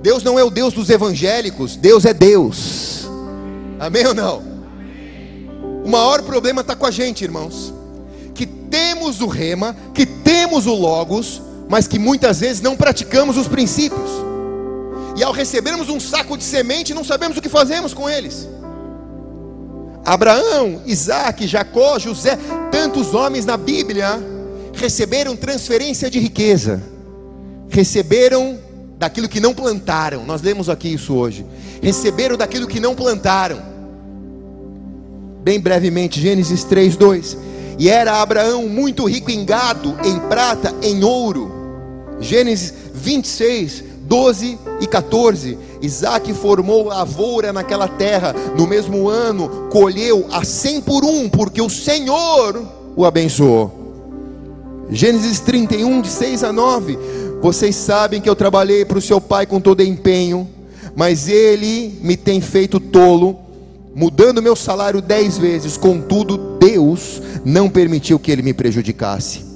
Deus 0.00 0.22
não 0.22 0.38
é 0.38 0.44
o 0.44 0.50
Deus 0.50 0.74
dos 0.74 0.90
evangélicos, 0.90 1.76
Deus 1.76 2.04
é 2.04 2.12
Deus. 2.12 3.06
Amém 3.78 4.06
ou 4.06 4.14
não? 4.14 4.42
O 5.84 5.88
maior 5.88 6.22
problema 6.22 6.60
está 6.60 6.74
com 6.74 6.86
a 6.86 6.90
gente, 6.90 7.24
irmãos. 7.24 7.72
Que 8.34 8.46
temos 8.46 9.20
o 9.20 9.26
rema, 9.26 9.76
que 9.92 10.06
temos 10.06 10.66
o 10.66 10.74
logos, 10.74 11.42
mas 11.72 11.88
que 11.88 11.98
muitas 11.98 12.40
vezes 12.40 12.60
não 12.60 12.76
praticamos 12.76 13.38
os 13.38 13.48
princípios. 13.48 14.10
E 15.16 15.24
ao 15.24 15.32
recebermos 15.32 15.88
um 15.88 15.98
saco 15.98 16.36
de 16.36 16.44
semente, 16.44 16.92
não 16.92 17.02
sabemos 17.02 17.38
o 17.38 17.40
que 17.40 17.48
fazemos 17.48 17.94
com 17.94 18.10
eles. 18.10 18.46
Abraão, 20.04 20.82
Isaac, 20.84 21.46
Jacó, 21.46 21.98
José, 21.98 22.38
tantos 22.70 23.14
homens 23.14 23.46
na 23.46 23.56
Bíblia 23.56 24.20
receberam 24.74 25.34
transferência 25.34 26.10
de 26.10 26.18
riqueza, 26.18 26.82
receberam 27.70 28.58
daquilo 28.98 29.26
que 29.26 29.40
não 29.40 29.54
plantaram. 29.54 30.26
Nós 30.26 30.42
lemos 30.42 30.68
aqui 30.68 30.92
isso 30.92 31.14
hoje. 31.14 31.46
Receberam 31.82 32.36
daquilo 32.36 32.66
que 32.66 32.80
não 32.80 32.94
plantaram. 32.94 33.62
Bem 35.42 35.58
brevemente, 35.58 36.20
Gênesis 36.20 36.64
3, 36.64 36.96
2. 36.98 37.38
E 37.78 37.88
era 37.88 38.20
Abraão 38.20 38.68
muito 38.68 39.06
rico 39.06 39.30
em 39.30 39.42
gado, 39.42 39.96
em 40.04 40.18
prata, 40.28 40.74
em 40.82 41.02
ouro 41.02 41.61
Gênesis 42.22 42.72
26, 42.94 43.84
12 44.04 44.58
e 44.80 44.86
14. 44.86 45.58
Isaac 45.82 46.32
formou 46.32 46.84
lavoura 46.84 47.52
naquela 47.52 47.88
terra, 47.88 48.34
no 48.56 48.66
mesmo 48.66 49.08
ano 49.08 49.68
colheu 49.70 50.26
a 50.30 50.44
cem 50.44 50.80
por 50.80 51.04
um, 51.04 51.28
porque 51.28 51.60
o 51.60 51.68
Senhor 51.68 52.62
o 52.96 53.04
abençoou. 53.04 53.80
Gênesis 54.90 55.40
31, 55.40 56.00
de 56.02 56.08
6 56.08 56.44
a 56.44 56.52
9. 56.52 56.98
Vocês 57.40 57.74
sabem 57.74 58.20
que 58.20 58.28
eu 58.28 58.36
trabalhei 58.36 58.84
para 58.84 58.98
o 58.98 59.02
seu 59.02 59.20
pai 59.20 59.46
com 59.46 59.60
todo 59.60 59.82
empenho, 59.82 60.48
mas 60.94 61.28
ele 61.28 61.98
me 62.02 62.16
tem 62.16 62.40
feito 62.40 62.78
tolo, 62.78 63.36
mudando 63.94 64.42
meu 64.42 64.54
salário 64.54 65.02
dez 65.02 65.38
vezes. 65.38 65.76
Contudo, 65.76 66.36
Deus 66.60 67.20
não 67.44 67.68
permitiu 67.68 68.18
que 68.18 68.30
ele 68.30 68.42
me 68.42 68.54
prejudicasse. 68.54 69.51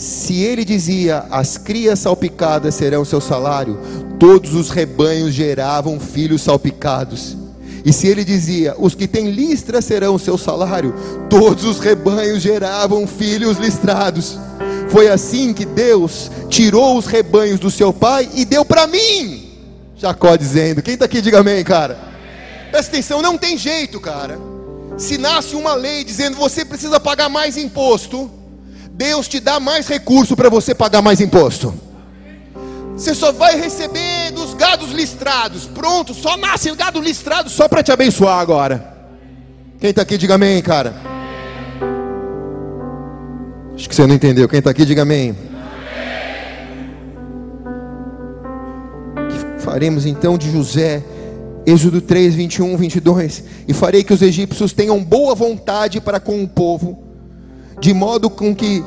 Se 0.00 0.42
ele 0.42 0.64
dizia: 0.64 1.26
As 1.30 1.58
crias 1.58 1.98
salpicadas 1.98 2.74
serão 2.74 3.04
seu 3.04 3.20
salário, 3.20 3.78
todos 4.18 4.54
os 4.54 4.70
rebanhos 4.70 5.34
geravam 5.34 6.00
filhos 6.00 6.40
salpicados. 6.40 7.36
E 7.84 7.92
se 7.92 8.06
ele 8.06 8.24
dizia: 8.24 8.74
Os 8.78 8.94
que 8.94 9.06
têm 9.06 9.30
listra 9.30 9.82
serão 9.82 10.16
seu 10.16 10.38
salário, 10.38 10.94
todos 11.28 11.64
os 11.64 11.80
rebanhos 11.80 12.40
geravam 12.40 13.06
filhos 13.06 13.58
listrados. 13.58 14.38
Foi 14.88 15.10
assim 15.10 15.52
que 15.52 15.66
Deus 15.66 16.30
tirou 16.48 16.96
os 16.96 17.04
rebanhos 17.04 17.60
do 17.60 17.70
seu 17.70 17.92
pai 17.92 18.26
e 18.34 18.46
deu 18.46 18.64
para 18.64 18.86
mim. 18.86 19.52
Jacó 19.98 20.34
dizendo: 20.34 20.80
Quem 20.80 20.94
está 20.94 21.04
aqui, 21.04 21.20
diga 21.20 21.40
amém, 21.40 21.62
cara. 21.62 21.98
Presta 22.70 22.90
atenção, 22.90 23.20
não 23.20 23.36
tem 23.36 23.58
jeito, 23.58 24.00
cara. 24.00 24.40
Se 24.96 25.18
nasce 25.18 25.54
uma 25.54 25.74
lei 25.74 26.04
dizendo 26.04 26.38
você 26.38 26.64
precisa 26.64 26.98
pagar 26.98 27.28
mais 27.28 27.58
imposto, 27.58 28.39
Deus 29.00 29.26
te 29.26 29.40
dá 29.40 29.58
mais 29.58 29.88
recurso 29.88 30.36
para 30.36 30.50
você 30.50 30.74
pagar 30.74 31.00
mais 31.00 31.22
imposto. 31.22 31.72
Você 32.92 33.14
só 33.14 33.32
vai 33.32 33.58
receber 33.58 34.30
dos 34.34 34.52
gados 34.52 34.92
listrados. 34.92 35.64
Pronto, 35.64 36.12
só 36.12 36.36
nasce 36.36 36.70
gado 36.74 37.00
listrado 37.00 37.48
só 37.48 37.66
para 37.66 37.82
te 37.82 37.90
abençoar 37.90 38.38
agora. 38.38 38.94
Quem 39.80 39.88
está 39.88 40.02
aqui, 40.02 40.18
diga 40.18 40.34
amém, 40.34 40.60
cara. 40.60 40.94
Acho 43.74 43.88
que 43.88 43.94
você 43.94 44.06
não 44.06 44.14
entendeu. 44.14 44.46
Quem 44.46 44.58
está 44.58 44.70
aqui, 44.70 44.84
diga 44.84 45.00
amém. 45.00 45.34
Que 49.30 49.62
faremos 49.62 50.04
então 50.04 50.36
de 50.36 50.52
José, 50.52 51.02
Êxodo 51.64 52.02
3, 52.02 52.34
21, 52.34 52.76
22. 52.76 53.44
E 53.66 53.72
farei 53.72 54.04
que 54.04 54.12
os 54.12 54.20
egípcios 54.20 54.74
tenham 54.74 55.02
boa 55.02 55.34
vontade 55.34 56.02
para 56.02 56.20
com 56.20 56.44
o 56.44 56.46
povo, 56.46 57.09
de 57.78 57.92
modo 57.92 58.28
com 58.28 58.54
que 58.54 58.82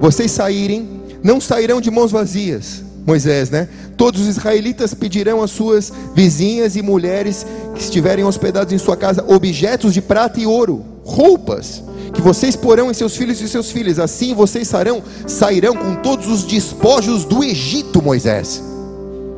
vocês 0.00 0.30
saírem, 0.30 1.02
não 1.22 1.40
sairão 1.40 1.80
de 1.80 1.90
mãos 1.90 2.10
vazias. 2.10 2.82
Moisés, 3.06 3.50
né? 3.50 3.68
Todos 3.98 4.22
os 4.22 4.28
israelitas 4.28 4.94
pedirão 4.94 5.42
às 5.42 5.50
suas 5.50 5.92
vizinhas 6.14 6.74
e 6.74 6.80
mulheres 6.80 7.46
que 7.74 7.82
estiverem 7.82 8.24
hospedados 8.24 8.72
em 8.72 8.78
sua 8.78 8.96
casa 8.96 9.22
objetos 9.28 9.92
de 9.92 10.00
prata 10.00 10.40
e 10.40 10.46
ouro, 10.46 10.82
roupas 11.04 11.82
que 12.14 12.22
vocês 12.22 12.54
porão 12.54 12.90
em 12.90 12.94
seus 12.94 13.16
filhos 13.16 13.40
e 13.40 13.48
seus 13.48 13.70
filhos. 13.70 13.98
Assim 13.98 14.34
vocês 14.34 14.68
sairão, 14.68 15.02
sairão 15.26 15.74
com 15.74 15.96
todos 15.96 16.28
os 16.28 16.44
despojos 16.44 17.24
do 17.24 17.42
Egito, 17.42 18.00
Moisés. 18.00 18.62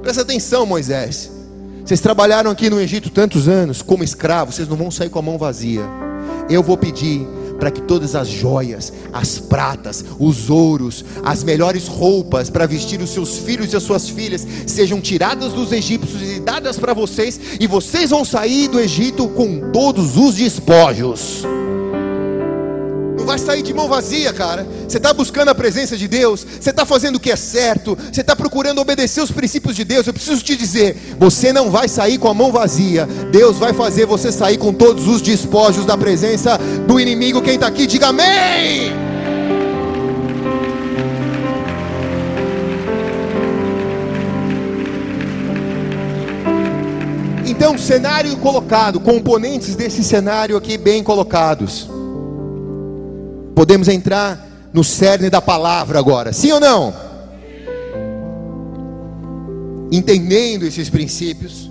Presta 0.03 0.22
atenção, 0.22 0.66
Moisés. 0.66 1.31
Vocês 1.85 2.01
trabalharam 2.01 2.51
aqui 2.51 2.68
no 2.68 2.81
Egito 2.81 3.11
tantos 3.11 3.49
anos 3.49 3.81
como 3.81 4.05
escravos, 4.05 4.55
vocês 4.55 4.68
não 4.68 4.77
vão 4.77 4.90
sair 4.90 5.09
com 5.09 5.18
a 5.18 5.22
mão 5.22 5.38
vazia. 5.38 5.83
Eu 6.49 6.62
vou 6.62 6.77
pedir 6.77 7.27
para 7.59 7.71
que 7.71 7.83
todas 7.83 8.14
as 8.14 8.29
joias, 8.29 8.92
as 9.12 9.38
pratas, 9.38 10.05
os 10.19 10.51
ouros, 10.51 11.05
as 11.23 11.42
melhores 11.42 11.87
roupas 11.87 12.51
para 12.51 12.66
vestir 12.66 13.01
os 13.01 13.11
seus 13.11 13.38
filhos 13.38 13.73
e 13.73 13.77
as 13.77 13.83
suas 13.83 14.09
filhas 14.09 14.47
sejam 14.66 15.01
tiradas 15.01 15.53
dos 15.53 15.73
egípcios 15.73 16.23
e 16.23 16.40
dadas 16.40 16.79
para 16.79 16.95
vocês, 16.95 17.38
e 17.59 17.66
vocês 17.66 18.11
vão 18.11 18.25
sair 18.25 18.69
do 18.69 18.81
Egito 18.81 19.29
com 19.29 19.71
todos 19.73 20.16
os 20.16 20.37
despojos 20.37 21.45
vai 23.24 23.38
sair 23.38 23.62
de 23.62 23.72
mão 23.72 23.88
vazia, 23.88 24.33
cara. 24.33 24.66
Você 24.88 24.98
está 24.98 25.12
buscando 25.12 25.48
a 25.48 25.55
presença 25.55 25.96
de 25.96 26.07
Deus, 26.07 26.46
você 26.61 26.70
está 26.70 26.85
fazendo 26.85 27.16
o 27.16 27.20
que 27.20 27.31
é 27.31 27.37
certo, 27.37 27.96
você 28.12 28.20
está 28.20 28.37
procurando 28.37 28.81
obedecer 28.81 29.22
os 29.22 29.31
princípios 29.31 29.74
de 29.74 29.85
Deus. 29.85 30.07
Eu 30.07 30.12
preciso 30.12 30.42
te 30.42 30.57
dizer: 30.57 31.16
você 31.18 31.52
não 31.52 31.70
vai 31.70 31.88
sair 31.88 32.18
com 32.18 32.29
a 32.29 32.35
mão 32.35 32.52
vazia. 32.52 33.07
Deus 33.31 33.57
vai 33.59 33.72
fazer 33.72 34.07
você 34.07 34.31
sair 34.31 34.59
com 34.59 34.72
todos 34.72 35.09
os 35.09 35.20
despojos 35.20 35.85
da 35.85 35.96
presença 35.96 36.59
do 36.87 37.00
inimigo. 37.00 37.42
Quem 37.42 37.55
está 37.55 37.66
aqui, 37.66 37.87
diga 37.87 38.09
amém. 38.09 39.07
Então, 47.46 47.79
cenário 47.79 48.37
colocado, 48.37 49.00
componentes 49.00 49.74
desse 49.74 50.05
cenário 50.05 50.57
aqui 50.57 50.76
bem 50.76 51.02
colocados. 51.02 51.95
Podemos 53.57 53.88
entrar 53.88 54.47
no 54.71 54.85
cerne 54.85 55.31
da 55.31 55.40
palavra 55.40 55.99
agora, 55.99 56.31
sim 56.31 56.53
ou 56.53 56.61
não? 56.61 56.92
Entendendo 59.90 60.66
esses 60.66 60.90
princípios, 60.90 61.71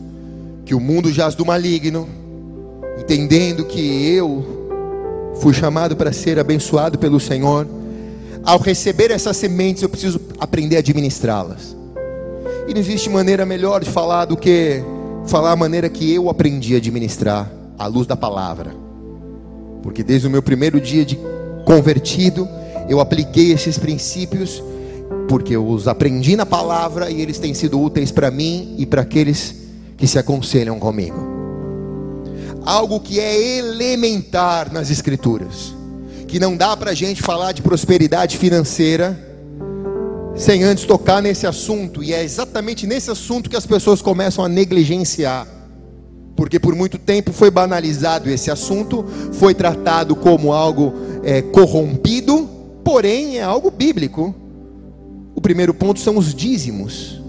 que 0.66 0.74
o 0.74 0.80
mundo 0.80 1.14
jaz 1.14 1.36
do 1.36 1.46
maligno, 1.46 2.10
entendendo 3.00 3.66
que 3.66 4.10
eu 4.16 5.36
fui 5.36 5.54
chamado 5.54 5.96
para 5.96 6.12
ser 6.12 6.40
abençoado 6.40 6.98
pelo 6.98 7.20
Senhor, 7.20 7.68
ao 8.44 8.58
receber 8.58 9.12
essas 9.12 9.38
sementes 9.38 9.84
eu 9.84 9.90
preciso 9.90 10.20
aprender 10.40 10.78
a 10.78 10.80
administrá-las. 10.80 11.78
E 12.68 12.74
não 12.74 12.80
existe 12.80 13.12
maneira 13.12 13.46
melhor 13.46 13.84
de 13.84 13.92
falar 13.92 14.26
do 14.26 14.36
que 14.36 14.84
falar 15.28 15.52
a 15.52 15.56
maneira 15.56 15.88
que 15.88 16.12
eu 16.12 16.32
aprendi 16.32 16.74
a 16.74 16.78
administrar 16.78 17.48
à 17.78 17.86
luz 17.86 18.08
da 18.08 18.18
palavra. 18.18 18.76
Porque 19.84 20.02
desde 20.02 20.26
o 20.26 20.32
meu 20.32 20.42
primeiro 20.42 20.82
dia 20.82 21.06
de 21.06 21.20
convertido, 21.66 22.48
eu 22.88 23.00
apliquei 23.00 23.52
esses 23.52 23.78
princípios 23.78 24.64
porque 25.28 25.56
eu 25.56 25.68
os 25.68 25.88
aprendi 25.88 26.36
na 26.36 26.46
palavra 26.46 27.10
e 27.10 27.20
eles 27.20 27.40
têm 27.40 27.54
sido 27.54 27.82
úteis 27.82 28.12
para 28.12 28.30
mim 28.30 28.76
e 28.78 28.86
para 28.86 29.02
aqueles 29.02 29.56
que 29.98 30.08
se 30.08 30.20
aconselham 30.20 30.80
comigo. 30.80 31.18
Algo 32.64 33.00
que 33.00 33.20
é 33.20 33.58
elementar 33.58 34.72
nas 34.72 34.90
Escrituras, 34.90 35.74
que 36.28 36.40
não 36.40 36.56
dá 36.56 36.76
para 36.78 36.92
a 36.92 36.94
gente 36.94 37.22
falar 37.22 37.52
de 37.52 37.62
prosperidade 37.62 38.38
financeira 38.38 39.20
sem 40.36 40.64
antes 40.64 40.84
tocar 40.84 41.22
nesse 41.22 41.48
assunto, 41.48 42.04
e 42.04 42.14
é 42.14 42.22
exatamente 42.22 42.86
nesse 42.86 43.10
assunto 43.10 43.50
que 43.50 43.56
as 43.56 43.66
pessoas 43.66 44.02
começam 44.02 44.44
a 44.44 44.50
negligenciar 44.50 45.48
porque 46.36 46.60
por 46.60 46.76
muito 46.76 46.98
tempo 46.98 47.32
foi 47.32 47.50
banalizado 47.50 48.30
esse 48.30 48.52
assunto, 48.52 49.06
foi 49.34 49.54
tratado 49.54 50.16
como 50.16 50.52
algo 50.52 50.94
é, 51.24 51.42
corrompido, 51.42 52.50
porém 52.84 53.38
é 53.38 53.44
algo 53.44 53.72
bíblico. 53.72 54.36
O 55.34 55.42
primeiro 55.42 55.74
ponto 55.74 56.00
são 56.00 56.18
os 56.18 56.34
dízimos, 56.34 57.22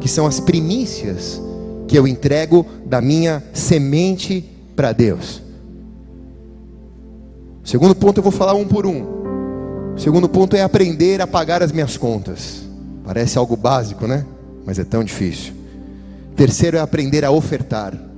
que 0.00 0.08
são 0.08 0.26
as 0.26 0.40
primícias 0.40 1.40
que 1.86 1.96
eu 1.96 2.06
entrego 2.06 2.66
da 2.84 3.00
minha 3.00 3.42
semente 3.52 4.44
para 4.74 4.92
Deus. 4.92 5.40
O 7.64 7.68
segundo 7.68 7.94
ponto 7.94 8.18
eu 8.18 8.22
vou 8.22 8.32
falar 8.32 8.54
um 8.54 8.66
por 8.66 8.86
um. 8.86 9.92
O 9.94 9.98
segundo 9.98 10.28
ponto 10.28 10.56
é 10.56 10.62
aprender 10.62 11.20
a 11.20 11.26
pagar 11.26 11.62
as 11.62 11.70
minhas 11.70 11.96
contas. 11.96 12.62
Parece 13.04 13.38
algo 13.38 13.56
básico, 13.56 14.06
né? 14.06 14.24
Mas 14.66 14.78
é 14.78 14.84
tão 14.84 15.04
difícil. 15.04 15.52
Terceiro 16.34 16.76
é 16.76 16.80
aprender 16.80 17.24
a 17.24 17.30
ofertar 17.30 18.11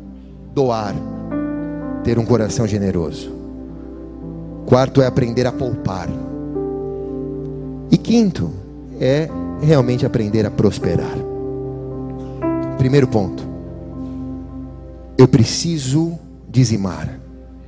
doar, 0.55 0.95
ter 2.05 2.19
um 2.19 2.25
coração 2.25 2.67
generoso. 2.67 3.33
Quarto 4.67 5.03
é 5.03 5.07
aprender 5.07 5.47
a 5.47 5.53
poupar. 5.53 6.09
E 7.91 7.99
quinto 7.99 8.51
é 9.01 9.29
realmente 9.61 10.07
aprender 10.07 10.47
a 10.47 10.51
prosperar. 10.51 11.17
Primeiro 12.79 13.09
ponto. 13.09 13.43
Eu 15.19 15.27
preciso 15.27 16.19
dizimar. 16.49 17.19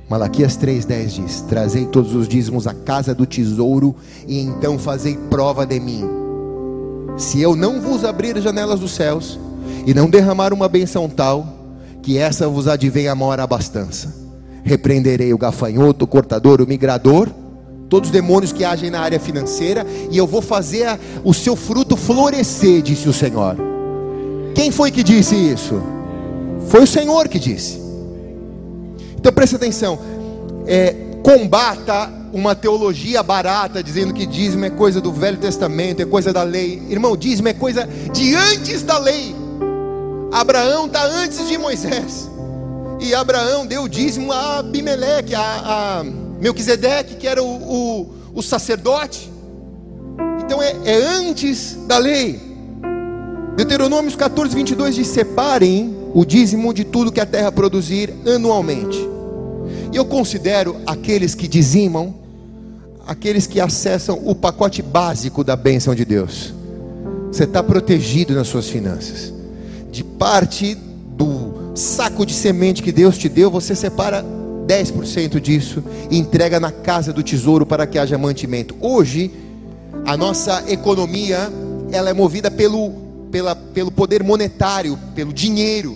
Malaquias 0.09 0.57
3,10 0.57 1.07
diz: 1.07 1.41
Trazei 1.41 1.85
todos 1.85 2.15
os 2.15 2.27
dízimos 2.27 2.67
à 2.67 2.73
casa 2.73 3.13
do 3.13 3.25
tesouro, 3.25 3.95
e 4.25 4.39
então 4.39 4.79
fazei 4.79 5.17
prova 5.29 5.65
de 5.65 5.79
mim. 5.79 6.05
Se 7.17 7.41
eu 7.41 7.55
não 7.55 7.81
vos 7.81 8.05
abrir 8.05 8.37
as 8.37 8.43
janelas 8.43 8.79
dos 8.79 8.91
céus, 8.91 9.39
e 9.85 9.93
não 9.93 10.09
derramar 10.09 10.53
uma 10.53 10.69
benção 10.69 11.09
tal, 11.09 11.56
que 12.07 12.17
essa 12.17 12.47
vos 12.47 12.69
advenha 12.69 13.11
a 13.11 13.15
maior 13.15 13.37
abastança. 13.37 14.15
Repreenderei 14.63 15.33
o 15.33 15.37
gafanhoto, 15.37 16.05
o 16.05 16.07
cortador, 16.07 16.61
o 16.61 16.65
migrador, 16.65 17.27
todos 17.89 18.07
os 18.07 18.13
demônios 18.13 18.53
que 18.53 18.63
agem 18.63 18.89
na 18.89 19.01
área 19.01 19.19
financeira, 19.19 19.85
e 20.09 20.17
eu 20.17 20.25
vou 20.25 20.41
fazer 20.41 20.85
a, 20.85 20.97
o 21.25 21.33
seu 21.33 21.53
fruto 21.57 21.97
florescer, 21.97 22.81
disse 22.81 23.09
o 23.09 23.13
Senhor. 23.13 23.57
Quem 24.55 24.71
foi 24.71 24.89
que 24.89 25.03
disse 25.03 25.35
isso? 25.35 25.83
Foi 26.69 26.83
o 26.83 26.87
Senhor 26.87 27.27
que 27.27 27.39
disse. 27.39 27.77
Então 29.19 29.33
preste 29.33 29.57
atenção. 29.57 29.99
É, 30.65 30.95
combata 31.21 32.09
uma 32.31 32.55
teologia 32.55 33.21
barata, 33.21 33.83
dizendo 33.83 34.13
que 34.13 34.25
dízimo 34.25 34.63
é 34.63 34.69
coisa 34.69 35.01
do 35.01 35.11
Velho 35.11 35.39
Testamento, 35.39 36.01
é 36.01 36.05
coisa 36.05 36.31
da 36.31 36.43
lei. 36.43 36.81
Irmão, 36.87 37.17
dízimo 37.17 37.49
é 37.49 37.53
coisa 37.53 37.85
de 38.13 38.33
antes 38.33 38.81
da 38.81 38.97
lei. 38.97 39.35
Abraão 40.31 40.87
está 40.87 41.05
antes 41.05 41.47
de 41.47 41.57
Moisés. 41.57 42.29
E 42.99 43.13
Abraão 43.13 43.65
deu 43.65 43.83
o 43.83 43.89
dízimo 43.89 44.31
a 44.31 44.59
Abimeleque, 44.59 45.35
a, 45.35 45.41
a 45.41 46.03
Melquisedeque, 46.39 47.15
que 47.15 47.27
era 47.27 47.41
o, 47.41 47.47
o, 47.47 48.09
o 48.33 48.41
sacerdote. 48.41 49.31
Então 50.43 50.61
é, 50.61 50.75
é, 50.85 50.95
antes 51.19 51.77
da 51.87 51.97
lei. 51.97 52.41
Deuteronômios 53.55 54.15
14, 54.15 54.53
22 54.55 54.95
diz: 54.95 55.07
Separem 55.07 55.95
o 56.13 56.25
dízimo 56.25 56.73
de 56.73 56.83
tudo 56.83 57.11
que 57.11 57.19
a 57.19 57.25
terra 57.25 57.51
produzir 57.51 58.13
anualmente. 58.25 58.97
E 59.93 59.95
eu 59.95 60.05
considero 60.05 60.77
aqueles 60.85 61.35
que 61.35 61.47
dizimam, 61.47 62.15
aqueles 63.05 63.47
que 63.47 63.59
acessam 63.59 64.19
o 64.25 64.35
pacote 64.35 64.81
básico 64.81 65.43
da 65.43 65.55
bênção 65.55 65.95
de 65.95 66.03
Deus. 66.03 66.53
Você 67.31 67.43
está 67.43 67.61
protegido 67.61 68.33
nas 68.33 68.47
suas 68.47 68.67
finanças 68.67 69.36
de 69.91 70.03
parte 70.03 70.75
do 70.75 71.71
saco 71.75 72.25
de 72.25 72.33
semente 72.33 72.81
que 72.81 72.91
Deus 72.91 73.17
te 73.17 73.29
deu, 73.29 73.49
você 73.49 73.75
separa 73.75 74.23
10% 74.67 75.39
disso 75.39 75.83
e 76.11 76.17
entrega 76.17 76.59
na 76.59 76.71
casa 76.71 77.13
do 77.13 77.23
tesouro 77.23 77.65
para 77.65 77.87
que 77.87 77.97
haja 77.97 78.17
mantimento. 78.17 78.75
Hoje, 78.81 79.31
a 80.05 80.17
nossa 80.17 80.63
economia, 80.67 81.51
ela 81.91 82.09
é 82.09 82.13
movida 82.13 82.51
pelo, 82.51 82.91
pela, 83.31 83.55
pelo 83.55 83.91
poder 83.91 84.23
monetário, 84.23 84.97
pelo 85.15 85.31
dinheiro. 85.31 85.95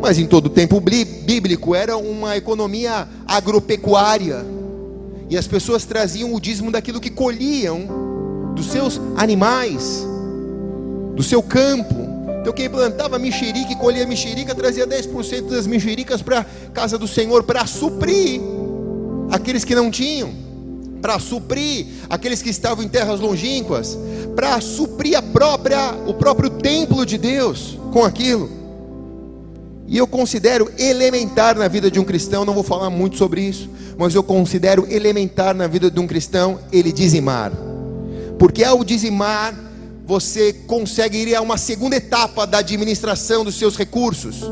Mas 0.00 0.18
em 0.18 0.26
todo 0.26 0.46
o 0.46 0.50
tempo 0.50 0.80
bíblico 0.80 1.74
era 1.74 1.96
uma 1.96 2.36
economia 2.36 3.08
agropecuária. 3.26 4.44
E 5.30 5.36
as 5.38 5.46
pessoas 5.46 5.84
traziam 5.84 6.34
o 6.34 6.40
dízimo 6.40 6.70
daquilo 6.70 7.00
que 7.00 7.10
colhiam 7.10 8.52
dos 8.54 8.66
seus 8.66 9.00
animais, 9.16 10.06
do 11.16 11.22
seu 11.22 11.42
campo. 11.42 12.03
Então 12.44 12.52
quem 12.52 12.68
plantava 12.68 13.18
mexerica 13.18 13.72
e 13.72 13.76
colhia 13.76 14.06
mexerica 14.06 14.54
trazia 14.54 14.86
10% 14.86 15.48
das 15.48 15.66
mexericas 15.66 16.20
para 16.20 16.40
a 16.40 16.70
casa 16.74 16.98
do 16.98 17.08
Senhor 17.08 17.42
para 17.42 17.64
suprir 17.64 18.38
aqueles 19.30 19.64
que 19.64 19.74
não 19.74 19.90
tinham. 19.90 20.30
para 21.00 21.18
suprir 21.18 21.86
aqueles 22.08 22.42
que 22.42 22.50
estavam 22.50 22.84
em 22.84 22.88
terras 22.88 23.20
longínquas, 23.20 23.98
para 24.34 24.58
suprir 24.60 25.16
a 25.16 25.22
própria, 25.22 25.94
o 26.06 26.12
próprio 26.12 26.50
templo 26.50 27.04
de 27.04 27.16
Deus 27.16 27.78
com 27.92 28.04
aquilo. 28.04 28.50
E 29.86 29.96
eu 29.96 30.06
considero 30.06 30.70
elementar 30.78 31.58
na 31.58 31.68
vida 31.68 31.90
de 31.90 31.98
um 32.00 32.04
cristão, 32.04 32.44
não 32.44 32.54
vou 32.54 32.62
falar 32.62 32.90
muito 32.90 33.16
sobre 33.16 33.42
isso, 33.42 33.70
mas 33.98 34.14
eu 34.14 34.22
considero 34.22 34.86
elementar 34.90 35.54
na 35.54 35.66
vida 35.66 35.90
de 35.90 36.00
um 36.00 36.06
cristão 36.06 36.58
ele 36.70 36.90
dizimar. 36.90 37.52
Porque 38.38 38.64
ao 38.64 38.82
dizimar, 38.82 39.54
você 40.06 40.52
consegue 40.52 41.18
ir 41.18 41.34
a 41.34 41.40
uma 41.40 41.56
segunda 41.56 41.96
etapa 41.96 42.46
da 42.46 42.58
administração 42.58 43.44
dos 43.44 43.54
seus 43.54 43.76
recursos, 43.76 44.42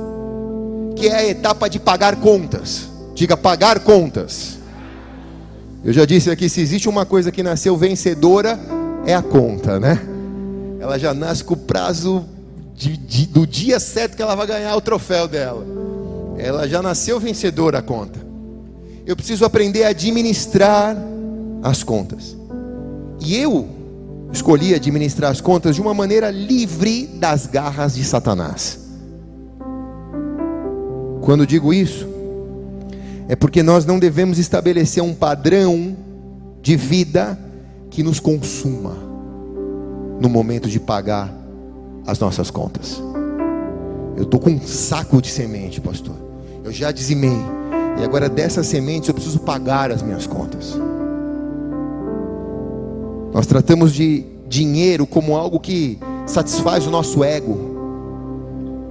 que 0.96 1.08
é 1.08 1.16
a 1.16 1.28
etapa 1.28 1.68
de 1.68 1.78
pagar 1.78 2.16
contas. 2.16 2.88
Diga 3.14 3.36
pagar 3.36 3.80
contas. 3.80 4.58
Eu 5.84 5.92
já 5.92 6.04
disse 6.06 6.30
aqui: 6.30 6.48
se 6.48 6.60
existe 6.60 6.88
uma 6.88 7.04
coisa 7.04 7.30
que 7.30 7.42
nasceu 7.42 7.76
vencedora, 7.76 8.58
é 9.04 9.14
a 9.14 9.22
conta, 9.22 9.78
né? 9.78 10.00
Ela 10.80 10.98
já 10.98 11.12
nasce 11.12 11.44
com 11.44 11.54
o 11.54 11.56
prazo 11.56 12.24
de, 12.74 12.96
de, 12.96 13.26
do 13.26 13.46
dia 13.46 13.78
certo 13.78 14.16
que 14.16 14.22
ela 14.22 14.34
vai 14.34 14.46
ganhar 14.46 14.74
o 14.74 14.80
troféu 14.80 15.28
dela. 15.28 15.64
Ela 16.38 16.66
já 16.66 16.80
nasceu 16.80 17.20
vencedora 17.20 17.78
a 17.78 17.82
conta. 17.82 18.18
Eu 19.04 19.14
preciso 19.14 19.44
aprender 19.44 19.84
a 19.84 19.88
administrar 19.88 20.96
as 21.62 21.82
contas. 21.82 22.36
E 23.20 23.36
eu 23.36 23.68
escolhi 24.32 24.74
administrar 24.74 25.30
as 25.30 25.40
contas 25.40 25.74
de 25.74 25.80
uma 25.80 25.92
maneira 25.92 26.30
livre 26.30 27.06
das 27.06 27.46
garras 27.46 27.94
de 27.94 28.04
Satanás. 28.04 28.78
Quando 31.20 31.46
digo 31.46 31.72
isso, 31.72 32.08
é 33.28 33.36
porque 33.36 33.62
nós 33.62 33.84
não 33.84 33.98
devemos 33.98 34.38
estabelecer 34.38 35.02
um 35.02 35.14
padrão 35.14 35.96
de 36.60 36.76
vida 36.76 37.38
que 37.90 38.02
nos 38.02 38.18
consuma 38.18 38.96
no 40.20 40.28
momento 40.28 40.68
de 40.68 40.80
pagar 40.80 41.32
as 42.06 42.18
nossas 42.18 42.50
contas. 42.50 43.00
Eu 44.16 44.24
estou 44.24 44.40
com 44.40 44.50
um 44.50 44.60
saco 44.60 45.20
de 45.22 45.28
semente, 45.28 45.80
pastor. 45.80 46.16
Eu 46.64 46.72
já 46.72 46.90
dizimei. 46.90 47.36
E 47.98 48.04
agora 48.04 48.28
dessas 48.28 48.66
sementes 48.66 49.08
eu 49.08 49.14
preciso 49.14 49.40
pagar 49.40 49.90
as 49.90 50.02
minhas 50.02 50.26
contas. 50.26 50.76
Nós 53.32 53.46
tratamos 53.46 53.92
de 53.92 54.24
dinheiro 54.46 55.06
como 55.06 55.36
algo 55.36 55.58
que 55.58 55.98
satisfaz 56.26 56.86
o 56.86 56.90
nosso 56.90 57.24
ego, 57.24 57.72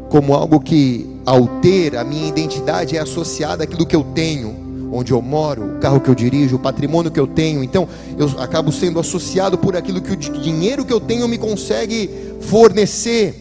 como 0.09 0.33
algo 0.33 0.59
que, 0.59 1.07
ao 1.25 1.47
ter 1.61 1.95
a 1.95 2.03
minha 2.03 2.27
identidade, 2.27 2.97
é 2.97 2.99
associada 2.99 3.63
àquilo 3.63 3.85
que 3.85 3.95
eu 3.95 4.03
tenho, 4.03 4.89
onde 4.91 5.13
eu 5.13 5.21
moro, 5.21 5.75
o 5.75 5.79
carro 5.79 6.01
que 6.01 6.09
eu 6.09 6.15
dirijo, 6.15 6.55
o 6.55 6.59
patrimônio 6.59 7.11
que 7.11 7.19
eu 7.19 7.27
tenho. 7.27 7.63
Então, 7.63 7.87
eu 8.17 8.27
acabo 8.39 8.71
sendo 8.71 8.99
associado 8.99 9.57
por 9.57 9.75
aquilo 9.75 10.01
que 10.01 10.11
o 10.11 10.17
dinheiro 10.17 10.83
que 10.83 10.91
eu 10.91 10.99
tenho 10.99 11.27
me 11.27 11.37
consegue 11.37 12.09
fornecer. 12.41 13.35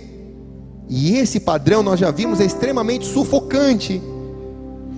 E 0.89 1.17
esse 1.17 1.41
padrão, 1.41 1.83
nós 1.83 1.99
já 1.99 2.11
vimos, 2.11 2.41
é 2.41 2.45
extremamente 2.45 3.07
sufocante. 3.07 4.03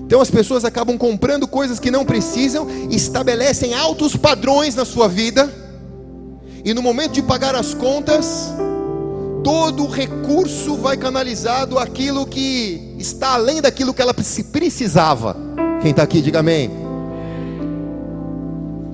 Então 0.05 0.21
as 0.21 0.31
pessoas 0.31 0.65
acabam 0.65 0.99
comprando 0.99 1.47
coisas 1.47 1.79
que 1.79 1.91
não 1.91 2.05
precisam, 2.05 2.67
estabelecem 2.91 3.73
altos 3.73 4.15
padrões 4.15 4.75
na 4.75 4.85
sua 4.85 5.09
vida, 5.09 5.51
e 6.65 6.73
no 6.73 6.81
momento 6.81 7.13
de 7.13 7.23
pagar 7.23 7.55
as 7.55 7.75
contas, 7.75 8.53
todo 9.43 9.85
o 9.85 9.91
recurso 9.91 10.77
vai 10.77 10.97
canalizado 10.97 11.79
aquilo 11.79 12.25
que 12.27 12.95
está 12.99 13.35
além 13.35 13.61
daquilo 13.61 13.93
que 13.93 14.01
ela 14.01 14.15
precisava. 14.15 15.37
Quem 15.81 15.91
está 15.91 16.05
aqui, 16.05 16.21
diga 16.21 16.39
amém. 16.39 16.71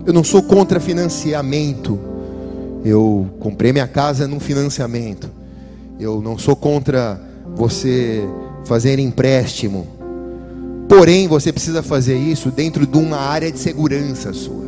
Eu 0.07 0.13
não 0.15 0.25
sou 0.25 0.43
contra 0.43 0.81
financiamento. 0.81 1.99
Eu 2.83 3.29
comprei 3.39 3.73
minha 3.73 3.87
casa 3.87 4.27
num 4.27 4.41
financiamento. 4.41 5.31
Eu 6.01 6.23
não 6.23 6.39
sou 6.39 6.57
contra 6.57 7.21
você 7.55 8.27
fazer 8.65 8.99
empréstimo. 8.99 9.87
Porém, 10.89 11.29
você 11.29 11.53
precisa 11.53 11.83
fazer 11.83 12.17
isso 12.17 12.51
dentro 12.51 12.87
de 12.87 12.97
uma 12.97 13.19
área 13.19 13.53
de 13.53 13.59
segurança 13.59 14.33
sua. 14.33 14.68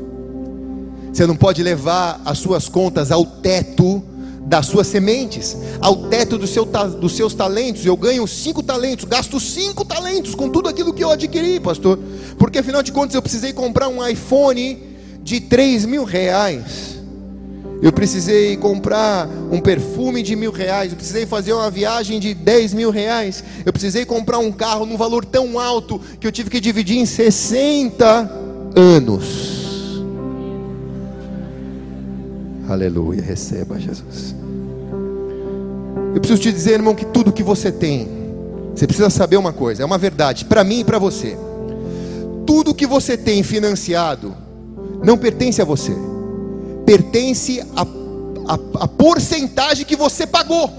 Você 1.12 1.26
não 1.26 1.36
pode 1.36 1.62
levar 1.62 2.20
as 2.24 2.38
suas 2.38 2.68
contas 2.68 3.10
ao 3.10 3.24
teto 3.24 4.02
das 4.46 4.66
suas 4.66 4.86
sementes, 4.86 5.56
ao 5.80 6.08
teto 6.08 6.38
do 6.38 6.46
seu, 6.46 6.64
dos 6.64 7.12
seus 7.12 7.34
talentos. 7.34 7.84
Eu 7.84 7.96
ganho 7.96 8.26
cinco 8.26 8.62
talentos, 8.62 9.04
gasto 9.04 9.38
cinco 9.38 9.84
talentos 9.84 10.34
com 10.34 10.48
tudo 10.48 10.68
aquilo 10.68 10.92
que 10.92 11.04
eu 11.04 11.10
adquiri, 11.10 11.60
pastor. 11.60 11.98
Porque 12.38 12.58
afinal 12.58 12.82
de 12.82 12.92
contas 12.92 13.14
eu 13.14 13.22
precisei 13.22 13.52
comprar 13.52 13.88
um 13.88 14.06
iPhone 14.06 14.82
de 15.22 15.40
três 15.40 15.84
mil 15.84 16.04
reais. 16.04 16.98
Eu 17.82 17.92
precisei 17.92 18.56
comprar 18.56 19.26
um 19.50 19.60
perfume 19.60 20.22
de 20.22 20.36
mil 20.36 20.52
reais. 20.52 20.90
Eu 20.90 20.96
precisei 20.96 21.26
fazer 21.26 21.52
uma 21.52 21.70
viagem 21.70 22.20
de 22.20 22.34
dez 22.34 22.74
mil 22.74 22.90
reais. 22.90 23.42
Eu 23.64 23.72
precisei 23.72 24.04
comprar 24.04 24.38
um 24.38 24.52
carro 24.52 24.84
num 24.84 24.96
valor 24.96 25.24
tão 25.24 25.58
alto 25.58 26.00
que 26.18 26.26
eu 26.26 26.32
tive 26.32 26.50
que 26.50 26.60
dividir 26.60 26.98
em 26.98 27.06
60 27.06 28.30
anos. 28.76 29.59
Aleluia, 32.70 33.20
receba 33.20 33.80
Jesus. 33.80 34.32
Eu 36.14 36.20
preciso 36.20 36.40
te 36.40 36.52
dizer, 36.52 36.74
irmão, 36.74 36.94
que 36.94 37.04
tudo 37.04 37.32
que 37.32 37.42
você 37.42 37.72
tem, 37.72 38.08
você 38.72 38.86
precisa 38.86 39.10
saber 39.10 39.36
uma 39.36 39.52
coisa, 39.52 39.82
é 39.82 39.84
uma 39.84 39.98
verdade, 39.98 40.44
para 40.44 40.62
mim 40.62 40.78
e 40.78 40.84
para 40.84 40.96
você. 40.96 41.36
Tudo 42.46 42.72
que 42.72 42.86
você 42.86 43.16
tem 43.16 43.42
financiado 43.42 44.36
não 45.02 45.18
pertence 45.18 45.60
a 45.60 45.64
você, 45.64 45.92
pertence 46.86 47.60
a, 47.74 47.82
a, 47.82 48.84
a 48.84 48.88
porcentagem 48.88 49.84
que 49.84 49.96
você 49.96 50.24
pagou. 50.24 50.70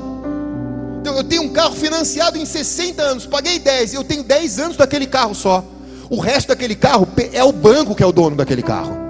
Então, 1.01 1.17
eu 1.17 1.25
tenho 1.25 1.41
um 1.41 1.49
carro 1.49 1.75
financiado 1.75 2.37
em 2.37 2.45
60 2.45 3.01
anos, 3.01 3.25
paguei 3.25 3.59
10, 3.59 3.95
eu 3.95 4.03
tenho 4.05 4.23
10 4.23 4.59
anos 4.59 4.77
daquele 4.77 5.07
carro 5.07 5.35
só. 5.35 5.61
O 6.09 6.21
resto 6.21 6.49
daquele 6.49 6.75
carro 6.75 7.05
é 7.33 7.43
o 7.43 7.51
banco 7.51 7.93
que 7.93 8.03
é 8.03 8.05
o 8.05 8.13
dono 8.13 8.37
daquele 8.37 8.61
carro. 8.61 9.00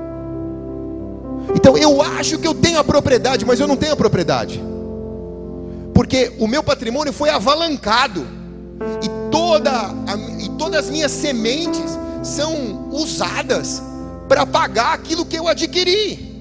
Então 1.56 1.78
eu 1.78 2.02
acho 2.02 2.38
que 2.40 2.48
eu 2.48 2.54
tenho 2.54 2.80
a 2.80 2.84
propriedade, 2.84 3.46
mas 3.46 3.60
eu 3.60 3.68
não 3.68 3.76
tenho 3.76 3.94
a 3.94 3.96
propriedade. 3.96 4.62
Porque 5.94 6.32
o 6.40 6.48
meu 6.48 6.64
patrimônio 6.64 7.14
foi 7.14 7.30
avalancado. 7.30 8.26
E, 9.04 9.30
toda 9.30 9.72
a, 9.72 10.18
e 10.40 10.50
todas 10.58 10.86
as 10.86 10.90
minhas 10.90 11.12
sementes 11.12 11.98
são 12.24 12.90
usadas 12.92 13.82
para 14.28 14.46
pagar 14.46 14.94
aquilo 14.94 15.26
que 15.26 15.38
eu 15.38 15.48
adquiri. 15.48 16.32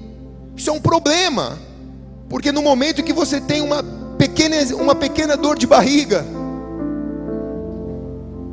Isso 0.55 0.69
é 0.69 0.73
um 0.73 0.79
problema. 0.79 1.59
Porque 2.29 2.51
no 2.51 2.61
momento 2.61 3.03
que 3.03 3.13
você 3.13 3.39
tem 3.39 3.61
uma 3.61 3.83
pequena, 4.17 4.55
uma 4.75 4.95
pequena 4.95 5.35
dor 5.35 5.57
de 5.57 5.67
barriga, 5.67 6.25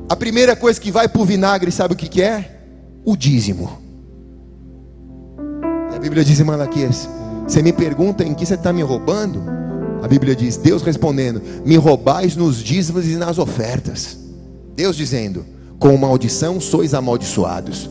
a 0.09 0.17
primeira 0.17 0.57
coisa 0.57 0.81
que 0.81 0.91
vai 0.91 1.09
para 1.09 1.23
o 1.23 1.25
vinagre, 1.25 1.71
sabe 1.71 1.95
o 1.95 1.97
que, 1.97 2.09
que 2.09 2.23
é? 2.23 2.61
O 3.05 3.17
dízimo. 3.17 3.88
A 5.99 6.01
Bíblia 6.01 6.25
diz 6.25 6.39
em 6.39 6.45
Malaquias: 6.45 7.09
Você 7.45 7.61
me 7.61 7.73
pergunta 7.73 8.23
em 8.23 8.33
que 8.33 8.47
você 8.47 8.55
está 8.55 8.73
me 8.73 8.83
roubando? 8.83 9.43
A 10.01 10.07
Bíblia 10.07 10.37
diz: 10.37 10.57
Deus 10.57 10.81
respondendo: 10.81 11.43
Me 11.67 11.75
roubais 11.77 12.37
nos 12.37 12.63
dízimos 12.63 13.05
e 13.09 13.17
nas 13.17 13.37
ofertas. 13.37 14.17
Deus 14.77 14.95
dizendo: 14.95 15.45
Com 15.77 15.97
maldição 15.97 16.61
sois 16.61 16.95
amaldiçoados. 16.95 17.91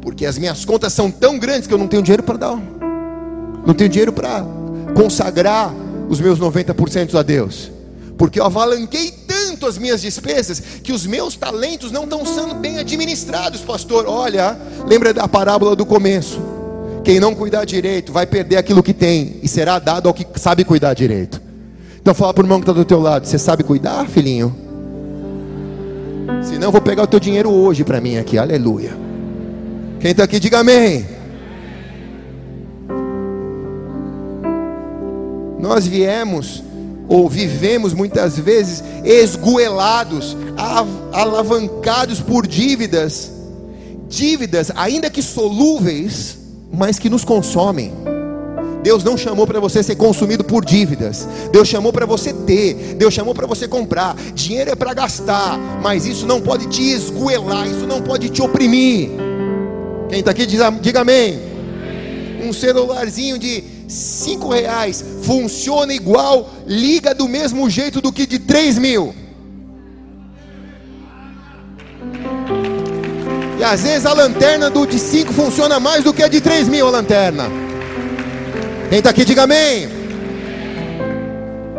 Porque 0.00 0.24
as 0.24 0.38
minhas 0.38 0.64
contas 0.64 0.94
são 0.94 1.10
tão 1.10 1.38
grandes 1.38 1.66
que 1.66 1.74
eu 1.74 1.78
não 1.78 1.86
tenho 1.86 2.02
dinheiro 2.02 2.22
para 2.22 2.38
dar. 2.38 2.58
Não 3.66 3.74
tenho 3.74 3.90
dinheiro 3.90 4.12
para 4.14 4.42
consagrar 4.96 5.70
os 6.08 6.18
meus 6.18 6.40
90% 6.40 7.14
a 7.14 7.22
Deus. 7.22 7.70
Porque 8.16 8.40
eu 8.40 8.46
avalanquei 8.46 9.12
as 9.66 9.78
minhas 9.78 10.00
despesas 10.02 10.60
que 10.82 10.92
os 10.92 11.06
meus 11.06 11.36
talentos 11.36 11.90
não 11.90 12.04
estão 12.04 12.24
sendo 12.24 12.54
bem 12.54 12.78
administrados, 12.78 13.60
pastor. 13.60 14.06
Olha, 14.06 14.58
lembra 14.86 15.12
da 15.12 15.26
parábola 15.28 15.74
do 15.76 15.86
começo. 15.86 16.40
Quem 17.04 17.18
não 17.18 17.34
cuidar 17.34 17.64
direito 17.64 18.12
vai 18.12 18.26
perder 18.26 18.56
aquilo 18.56 18.82
que 18.82 18.94
tem 18.94 19.38
e 19.42 19.48
será 19.48 19.78
dado 19.78 20.08
ao 20.08 20.14
que 20.14 20.26
sabe 20.38 20.64
cuidar 20.64 20.94
direito. 20.94 21.40
Então 22.00 22.14
fala 22.14 22.34
para 22.34 22.42
o 22.42 22.44
irmão 22.44 22.58
que 22.58 22.64
está 22.64 22.72
do 22.72 22.84
teu 22.84 23.00
lado, 23.00 23.26
você 23.26 23.38
sabe 23.38 23.62
cuidar, 23.62 24.08
filhinho? 24.08 24.54
Senão 26.42 26.68
eu 26.68 26.72
vou 26.72 26.80
pegar 26.80 27.04
o 27.04 27.06
teu 27.06 27.20
dinheiro 27.20 27.50
hoje 27.50 27.84
para 27.84 28.00
mim 28.00 28.18
aqui, 28.18 28.38
aleluia. 28.38 28.96
Quem 30.00 30.10
está 30.10 30.24
aqui, 30.24 30.40
diga 30.40 30.58
amém. 30.60 31.06
Nós 35.60 35.86
viemos 35.86 36.64
ou 37.12 37.28
vivemos 37.28 37.92
muitas 37.92 38.38
vezes 38.38 38.82
esgoelados, 39.04 40.34
alavancados 41.12 42.20
por 42.20 42.46
dívidas, 42.46 43.30
dívidas 44.08 44.72
ainda 44.74 45.10
que 45.10 45.22
solúveis, 45.22 46.38
mas 46.72 46.98
que 46.98 47.10
nos 47.10 47.22
consomem. 47.22 47.92
Deus 48.82 49.04
não 49.04 49.18
chamou 49.18 49.46
para 49.46 49.60
você 49.60 49.82
ser 49.82 49.94
consumido 49.94 50.42
por 50.42 50.64
dívidas. 50.64 51.28
Deus 51.52 51.68
chamou 51.68 51.92
para 51.92 52.06
você 52.06 52.32
ter. 52.32 52.94
Deus 52.94 53.12
chamou 53.12 53.34
para 53.34 53.46
você 53.46 53.68
comprar. 53.68 54.16
Dinheiro 54.34 54.70
é 54.70 54.74
para 54.74 54.94
gastar, 54.94 55.58
mas 55.82 56.06
isso 56.06 56.26
não 56.26 56.40
pode 56.40 56.66
te 56.68 56.82
esgoelar, 56.82 57.66
isso 57.66 57.86
não 57.86 58.00
pode 58.00 58.30
te 58.30 58.40
oprimir. 58.40 59.10
Quem 60.08 60.20
está 60.20 60.30
aqui, 60.30 60.46
diga 60.46 61.00
amém. 61.02 61.38
Um 62.42 62.54
celularzinho 62.54 63.38
de 63.38 63.71
cinco 63.92 64.48
reais 64.48 65.04
funciona 65.22 65.92
igual, 65.92 66.50
liga 66.66 67.14
do 67.14 67.28
mesmo 67.28 67.68
jeito 67.68 68.00
do 68.00 68.12
que 68.12 68.26
de 68.26 68.38
três 68.38 68.78
mil. 68.78 69.14
E 73.62 73.64
às 73.64 73.84
vezes 73.84 74.04
a 74.06 74.12
lanterna 74.12 74.68
do 74.68 74.84
de 74.84 74.98
5 74.98 75.32
funciona 75.32 75.78
mais 75.78 76.02
do 76.02 76.12
que 76.12 76.20
a 76.20 76.26
de 76.26 76.40
3 76.40 76.66
mil 76.66 76.88
a 76.88 76.90
lanterna. 76.90 77.44
Quem 78.88 78.98
está 78.98 79.10
aqui, 79.10 79.24
diga 79.24 79.44
amém. 79.44 79.88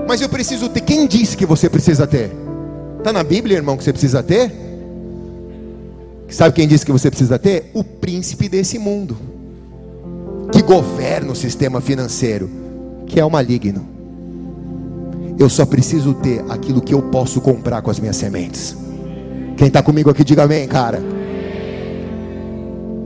Mas 0.07 0.21
eu 0.21 0.29
preciso 0.29 0.69
ter. 0.69 0.79
Quem 0.79 1.05
disse 1.05 1.35
que 1.35 1.45
você 1.45 1.69
precisa 1.69 2.07
ter? 2.07 2.31
Está 2.99 3.11
na 3.11 3.21
Bíblia, 3.21 3.57
irmão, 3.57 3.75
que 3.75 3.83
você 3.83 3.91
precisa 3.91 4.23
ter? 4.23 4.49
Sabe 6.29 6.55
quem 6.55 6.69
disse 6.69 6.85
que 6.85 6.91
você 6.93 7.09
precisa 7.09 7.37
ter? 7.37 7.69
O 7.73 7.83
príncipe 7.83 8.47
desse 8.47 8.79
mundo, 8.79 9.17
que 10.53 10.61
governa 10.61 11.31
o 11.31 11.35
sistema 11.35 11.81
financeiro, 11.81 12.47
que 13.07 13.19
é 13.19 13.25
o 13.25 13.29
maligno. 13.29 13.87
Eu 15.39 15.49
só 15.49 15.65
preciso 15.65 16.13
ter 16.13 16.45
aquilo 16.47 16.79
que 16.79 16.93
eu 16.93 17.01
posso 17.01 17.41
comprar 17.41 17.81
com 17.81 17.89
as 17.89 17.99
minhas 17.99 18.15
sementes. 18.15 18.77
Quem 19.57 19.67
está 19.67 19.81
comigo 19.81 20.11
aqui, 20.11 20.23
diga 20.23 20.43
amém, 20.43 20.67
cara. 20.67 21.01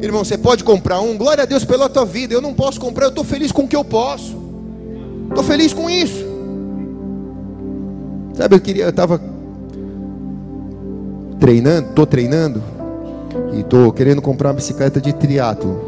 Irmão, 0.01 0.25
você 0.25 0.37
pode 0.37 0.61
comprar 0.65 0.99
um, 0.99 1.17
glória 1.17 1.43
a 1.43 1.45
Deus 1.45 1.63
pela 1.63 1.87
tua 1.87 2.05
vida. 2.05 2.33
Eu 2.33 2.41
não 2.41 2.53
posso 2.53 2.81
comprar, 2.81 3.05
eu 3.05 3.09
estou 3.09 3.23
feliz 3.23 3.49
com 3.49 3.63
o 3.63 3.67
que 3.67 3.77
eu 3.77 3.85
posso. 3.85 4.35
Estou 5.29 5.43
feliz 5.43 5.71
com 5.71 5.89
isso. 5.89 6.25
Sabe, 8.33 8.55
eu 8.55 8.59
queria, 8.59 8.83
eu 8.83 8.89
estava 8.89 9.21
treinando, 11.39 11.89
estou 11.89 12.05
treinando 12.05 12.61
e 13.53 13.61
estou 13.61 13.91
querendo 13.93 14.21
comprar 14.21 14.49
uma 14.49 14.55
bicicleta 14.55 14.99
de 14.99 15.13
triatlo. 15.13 15.86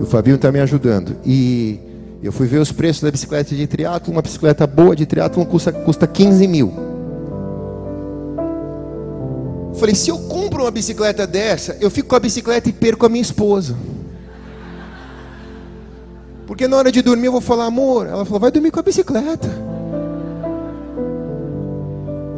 O 0.00 0.06
Fabinho 0.06 0.36
está 0.36 0.52
me 0.52 0.60
ajudando. 0.60 1.16
E 1.24 1.78
eu 2.22 2.32
fui 2.32 2.46
ver 2.46 2.58
os 2.58 2.72
preços 2.72 3.02
da 3.02 3.10
bicicleta 3.10 3.54
de 3.54 3.66
triatlo. 3.66 4.12
Uma 4.12 4.22
bicicleta 4.22 4.66
boa 4.66 4.94
de 4.94 5.06
triatlo 5.06 5.44
custa, 5.46 5.72
custa 5.72 6.06
15 6.06 6.46
mil. 6.46 6.72
Falei, 9.74 9.94
se 9.94 10.10
eu 10.10 10.18
compro 10.18 10.62
uma 10.62 10.70
bicicleta 10.70 11.26
dessa, 11.26 11.76
eu 11.80 11.90
fico 11.90 12.08
com 12.08 12.16
a 12.16 12.20
bicicleta 12.20 12.68
e 12.68 12.72
perco 12.72 13.06
a 13.06 13.08
minha 13.08 13.22
esposa. 13.22 13.76
Porque 16.46 16.66
na 16.66 16.76
hora 16.76 16.90
de 16.90 17.02
dormir 17.02 17.26
eu 17.26 17.32
vou 17.32 17.40
falar, 17.40 17.66
amor. 17.66 18.06
Ela 18.06 18.24
falou, 18.24 18.40
vai 18.40 18.50
dormir 18.50 18.70
com 18.70 18.80
a 18.80 18.82
bicicleta. 18.82 19.48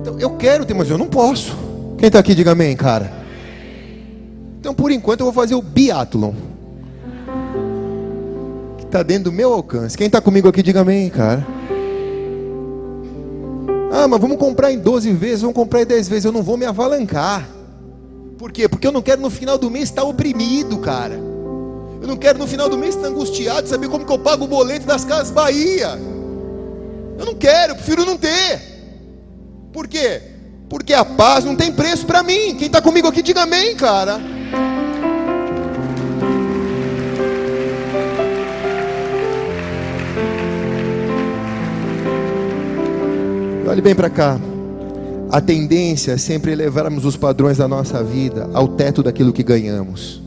Então 0.00 0.18
eu 0.18 0.30
quero 0.30 0.64
ter, 0.64 0.74
mas 0.74 0.90
eu 0.90 0.98
não 0.98 1.06
posso. 1.06 1.56
Quem 1.96 2.08
está 2.08 2.18
aqui, 2.18 2.34
diga 2.34 2.52
amém, 2.52 2.76
cara. 2.76 3.10
Então 4.58 4.74
por 4.74 4.90
enquanto 4.90 5.20
eu 5.20 5.26
vou 5.26 5.32
fazer 5.32 5.54
o 5.54 5.62
biathlon. 5.62 6.49
Está 8.90 9.04
dentro 9.04 9.30
do 9.30 9.32
meu 9.32 9.52
alcance. 9.52 9.96
Quem 9.96 10.08
está 10.08 10.20
comigo 10.20 10.48
aqui, 10.48 10.64
diga 10.64 10.80
amém, 10.80 11.08
cara. 11.08 11.46
Ah, 13.92 14.08
mas 14.08 14.20
vamos 14.20 14.36
comprar 14.36 14.72
em 14.72 14.80
12 14.80 15.12
vezes, 15.12 15.42
vamos 15.42 15.54
comprar 15.54 15.82
em 15.82 15.86
10 15.86 16.08
vezes. 16.08 16.24
Eu 16.24 16.32
não 16.32 16.42
vou 16.42 16.56
me 16.56 16.66
avalancar. 16.66 17.48
Por 18.36 18.50
quê? 18.50 18.68
Porque 18.68 18.88
eu 18.88 18.90
não 18.90 19.00
quero 19.00 19.22
no 19.22 19.30
final 19.30 19.56
do 19.56 19.70
mês 19.70 19.84
estar 19.84 20.02
oprimido, 20.02 20.76
cara. 20.78 21.14
Eu 21.14 22.08
não 22.08 22.16
quero 22.16 22.36
no 22.40 22.48
final 22.48 22.68
do 22.68 22.76
mês 22.76 22.96
estar 22.96 23.06
angustiado, 23.06 23.68
saber 23.68 23.88
como 23.88 24.04
que 24.04 24.12
eu 24.12 24.18
pago 24.18 24.44
o 24.44 24.48
boleto 24.48 24.86
das 24.86 25.04
casas 25.04 25.30
Bahia. 25.30 25.90
Eu 27.16 27.24
não 27.24 27.36
quero, 27.36 27.74
eu 27.74 27.76
prefiro 27.76 28.04
não 28.04 28.16
ter. 28.16 28.60
Por 29.72 29.86
quê? 29.86 30.20
Porque 30.68 30.92
a 30.92 31.04
paz 31.04 31.44
não 31.44 31.54
tem 31.54 31.72
preço 31.72 32.04
para 32.06 32.24
mim. 32.24 32.56
Quem 32.56 32.66
está 32.66 32.82
comigo 32.82 33.06
aqui, 33.06 33.22
diga 33.22 33.42
amém, 33.42 33.76
cara. 33.76 34.20
Olhe 43.70 43.80
bem 43.80 43.94
para 43.94 44.10
cá. 44.10 44.36
A 45.30 45.40
tendência 45.40 46.10
é 46.10 46.16
sempre 46.16 46.56
levarmos 46.56 47.04
os 47.04 47.16
padrões 47.16 47.58
da 47.58 47.68
nossa 47.68 48.02
vida 48.02 48.50
ao 48.52 48.66
teto 48.66 49.00
daquilo 49.00 49.32
que 49.32 49.44
ganhamos. 49.44 50.20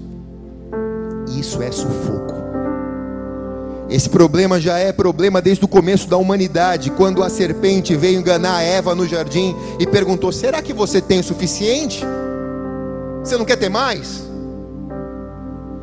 Isso 1.37 1.61
é 1.61 1.69
sufoco. 1.69 2.35
Esse 3.89 4.09
problema 4.09 4.61
já 4.61 4.77
é 4.77 4.93
problema 4.93 5.41
desde 5.41 5.65
o 5.65 5.67
começo 5.67 6.07
da 6.07 6.15
humanidade, 6.15 6.89
quando 6.91 7.21
a 7.21 7.27
serpente 7.27 7.97
veio 7.97 8.17
enganar 8.17 8.63
Eva 8.63 8.95
no 8.95 9.05
jardim 9.05 9.53
e 9.77 9.85
perguntou: 9.85 10.31
Será 10.31 10.61
que 10.61 10.71
você 10.71 11.01
tem 11.01 11.19
o 11.19 11.23
suficiente? 11.23 12.01
Você 13.21 13.35
não 13.35 13.43
quer 13.43 13.57
ter 13.57 13.67
mais? 13.67 14.23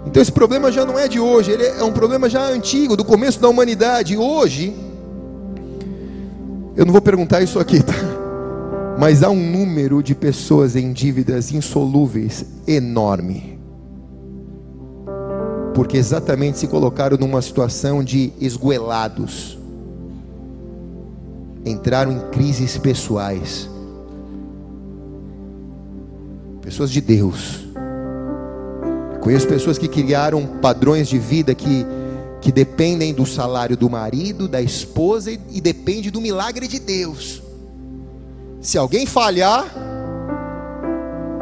Então 0.07 0.23
esse 0.23 0.33
problema 0.33 0.73
já 0.73 0.87
não 0.87 0.99
é 0.99 1.07
de 1.07 1.21
hoje, 1.21 1.51
ele 1.51 1.67
é 1.67 1.85
um 1.85 1.93
problema 1.93 2.27
já 2.27 2.43
antigo, 2.43 2.97
do 2.97 3.05
começo 3.05 3.39
da 3.39 3.51
humanidade. 3.51 4.17
Hoje, 4.17 4.75
eu 6.77 6.85
não 6.85 6.93
vou 6.93 7.03
perguntar 7.03 7.43
isso 7.43 7.59
aqui, 7.59 7.83
tá? 7.83 7.95
Mas 8.99 9.23
há 9.23 9.31
um 9.31 9.51
número 9.51 10.03
de 10.03 10.15
pessoas 10.15 10.77
em 10.77 10.93
dívidas 10.93 11.53
insolúveis 11.53 12.45
enorme. 12.67 13.59
Porque 15.75 15.97
exatamente 15.97 16.59
se 16.59 16.67
colocaram 16.67 17.17
numa 17.17 17.41
situação 17.41 18.05
de 18.05 18.33
esguelados. 18.41 19.59
Entraram 21.65 22.13
em 22.13 22.21
crises 22.31 22.77
pessoais. 22.77 23.69
Pessoas 26.61 26.91
de 26.91 27.01
Deus. 27.01 27.67
Conheço 29.21 29.47
pessoas 29.47 29.79
que 29.79 29.89
criaram 29.89 30.47
padrões 30.61 31.09
de 31.09 31.19
vida 31.19 31.55
que 31.55 31.87
que 32.41 32.51
dependem 32.51 33.13
do 33.13 33.27
salário 33.27 33.77
do 33.77 33.91
marido, 33.91 34.49
da 34.49 34.63
esposa 34.63 35.31
e, 35.31 35.61
depende 35.61 36.11
do 36.11 36.21
milagre 36.21 36.67
de 36.67 36.79
Deus. 36.79 37.43
Se 38.61 38.79
alguém 38.79 39.05
falhar, 39.05 39.67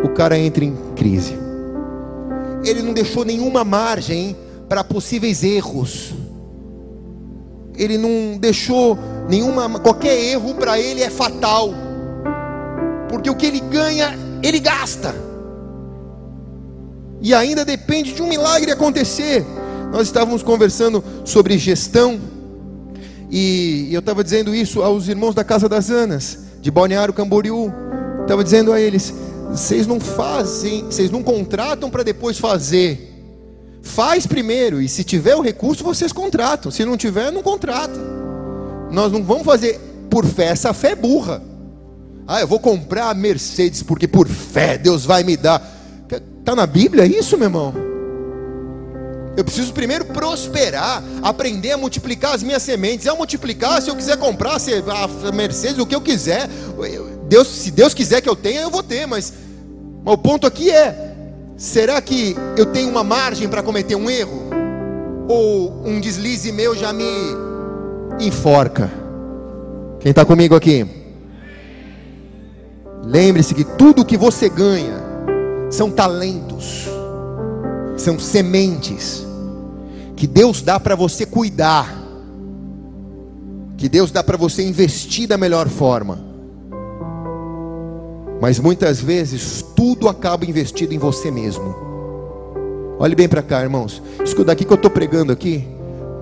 o 0.03 0.09
cara 0.09 0.37
entra 0.37 0.65
em 0.65 0.77
crise. 0.97 1.35
Ele 2.65 2.83
não 2.83 2.93
deixou 2.93 3.25
nenhuma 3.25 3.65
margem 3.65 4.37
para 4.69 4.83
possíveis 4.83 5.45
erros. 5.45 6.13
Ele 7.77 7.97
não 7.97 8.37
deixou 8.37 8.99
nenhuma 9.29 9.79
qualquer 9.79 10.19
erro 10.19 10.55
para 10.55 10.81
ele 10.81 11.01
é 11.01 11.11
fatal. 11.11 11.71
Porque 13.09 13.31
o 13.31 13.37
que 13.37 13.47
ele 13.47 13.61
ganha, 13.61 14.19
ele 14.43 14.59
gasta. 14.59 15.15
E 17.21 17.33
ainda 17.33 17.65
depende 17.65 18.13
de 18.13 18.23
um 18.23 18.29
milagre 18.29 18.73
acontecer. 18.73 19.45
Nós 19.93 20.03
estávamos 20.03 20.43
conversando 20.43 21.03
sobre 21.25 21.57
gestão 21.57 22.21
e 23.31 23.89
eu 23.93 24.01
estava 24.01 24.25
dizendo 24.25 24.55
isso 24.55 24.83
aos 24.83 25.09
irmãos 25.09 25.35
da 25.35 25.45
Casa 25.45 25.69
das 25.69 25.91
Anas, 25.91 26.39
de 26.61 26.71
Balneário 26.71 27.13
Camboriú. 27.13 27.73
Estava 28.23 28.45
dizendo 28.45 28.73
a 28.73 28.81
eles: 28.81 29.13
vocês 29.51 29.87
não 29.87 29.99
fazem, 29.99 30.85
vocês 30.85 31.11
não 31.11 31.23
contratam 31.23 31.91
para 31.91 32.03
depois 32.03 32.39
fazer. 32.39 33.07
Faz 33.83 34.27
primeiro 34.27 34.83
e 34.83 34.89
se 34.89 35.05
tiver 35.05 35.35
o 35.35 35.41
recurso 35.41 35.85
vocês 35.85 36.13
contratam. 36.13 36.71
Se 36.71 36.85
não 36.85 36.97
tiver, 36.97 37.31
não 37.31 37.43
contrata. 37.43 37.99
Nós 38.91 39.13
não 39.13 39.23
vamos 39.23 39.45
fazer 39.45 39.79
por 40.11 40.25
fé, 40.27 40.47
essa 40.47 40.73
fé 40.73 40.93
é 40.93 40.97
burra. 40.97 41.43
Ah, 42.27 42.41
eu 42.41 42.47
vou 42.47 42.61
comprar 42.61 43.09
a 43.09 43.15
Mercedes 43.15 43.83
porque 43.83 44.07
por 44.07 44.29
fé 44.29 44.77
Deus 44.77 45.05
vai 45.07 45.23
me 45.23 45.37
dar. 45.37 45.77
Está 46.41 46.55
na 46.55 46.67
Bíblia 46.67 47.07
isso, 47.07 47.37
meu 47.37 47.47
irmão? 47.47 47.88
Eu 49.39 49.45
preciso 49.45 49.73
primeiro 49.73 50.05
prosperar, 50.05 51.01
aprender 51.23 51.71
a 51.71 51.77
multiplicar 51.77 52.35
as 52.35 52.43
minhas 52.43 52.61
sementes. 52.61 53.07
E 53.07 53.09
ao 53.09 53.17
multiplicar, 53.17 53.81
se 53.81 53.89
eu 53.89 53.95
quiser 53.95 54.17
comprar 54.17 54.57
a 54.57 55.31
Mercedes, 55.33 55.79
o 55.79 55.87
que 55.87 55.95
eu 55.95 56.01
quiser, 56.01 56.49
Deus, 57.29 57.47
se 57.47 57.71
Deus 57.71 57.95
quiser 57.95 58.21
que 58.21 58.29
eu 58.29 58.35
tenha, 58.35 58.63
eu 58.63 58.69
vou 58.69 58.83
ter. 58.83 59.07
Mas, 59.07 59.33
mas 60.05 60.15
o 60.15 60.19
ponto 60.19 60.45
aqui 60.45 60.73
é: 60.73 61.15
será 61.57 62.03
que 62.03 62.35
eu 62.57 62.67
tenho 62.67 62.89
uma 62.89 63.05
margem 63.05 63.49
para 63.49 63.63
cometer 63.63 63.95
um 63.95 64.11
erro? 64.11 64.51
Ou 65.29 65.87
um 65.87 66.01
deslize 66.01 66.51
meu 66.51 66.75
já 66.75 66.93
me 66.93 67.05
enforca? 68.19 68.91
Quem 70.01 70.11
está 70.11 70.25
comigo 70.25 70.57
aqui? 70.57 70.85
Lembre-se 73.05 73.55
que 73.55 73.63
tudo 73.63 74.05
que 74.05 74.17
você 74.17 74.49
ganha 74.49 75.01
são 75.71 75.93
talentos, 75.93 76.89
são 77.97 78.19
sementes 78.19 79.28
que 80.19 80.27
Deus 80.27 80.61
dá 80.61 80.81
para 80.81 80.97
você 80.97 81.25
cuidar, 81.25 81.97
que 83.77 83.89
Deus 83.89 84.11
dá 84.11 84.21
para 84.21 84.37
você 84.37 84.67
investir 84.67 85.29
da 85.29 85.39
melhor 85.39 85.69
forma. 85.69 86.19
Mas 88.41 88.59
muitas 88.59 89.01
vezes 89.01 89.65
tudo 89.77 90.09
acaba 90.09 90.45
investido 90.45 90.93
em 90.93 90.99
você 90.99 91.31
mesmo. 91.31 91.73
Olhe 92.99 93.15
bem 93.15 93.29
para 93.29 93.43
cá, 93.43 93.63
irmãos. 93.63 94.03
Isso 94.25 94.43
daqui 94.43 94.65
que 94.65 94.73
eu 94.73 94.75
estou 94.75 94.91
pregando 94.91 95.33
aqui, 95.33 95.65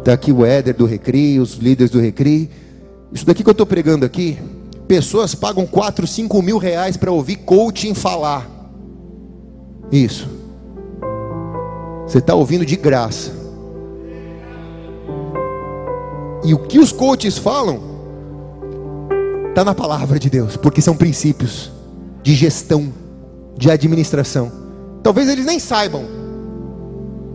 está 0.00 0.12
aqui 0.12 0.30
o 0.30 0.44
Éder 0.44 0.76
do 0.76 0.84
Recri, 0.84 1.40
os 1.40 1.54
líderes 1.54 1.90
do 1.90 1.98
Recri. 1.98 2.50
Isso 3.10 3.24
daqui 3.24 3.42
que 3.42 3.48
eu 3.48 3.52
estou 3.52 3.66
pregando 3.66 4.04
aqui, 4.04 4.38
pessoas 4.86 5.34
pagam 5.34 5.66
4, 5.66 6.06
5 6.06 6.42
mil 6.42 6.58
reais 6.58 6.98
para 6.98 7.10
ouvir 7.10 7.36
coaching 7.36 7.94
falar. 7.94 8.46
Isso. 9.90 10.28
Você 12.06 12.18
está 12.18 12.34
ouvindo 12.34 12.66
de 12.66 12.76
graça. 12.76 13.45
E 16.46 16.54
o 16.54 16.58
que 16.58 16.78
os 16.78 16.92
coaches 16.92 17.36
falam 17.36 17.80
está 19.48 19.64
na 19.64 19.74
palavra 19.74 20.16
de 20.16 20.30
Deus, 20.30 20.56
porque 20.56 20.80
são 20.80 20.96
princípios 20.96 21.72
de 22.22 22.36
gestão, 22.36 22.94
de 23.58 23.68
administração. 23.68 24.52
Talvez 25.02 25.28
eles 25.28 25.44
nem 25.44 25.58
saibam, 25.58 26.04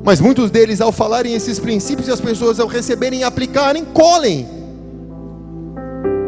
mas 0.02 0.22
muitos 0.22 0.50
deles, 0.50 0.80
ao 0.80 0.94
falarem 0.94 1.34
esses 1.34 1.60
princípios, 1.60 2.08
e 2.08 2.12
as 2.12 2.22
pessoas 2.22 2.58
ao 2.58 2.68
receberem 2.68 3.20
e 3.20 3.24
aplicarem, 3.26 3.84
colhem. 3.84 4.48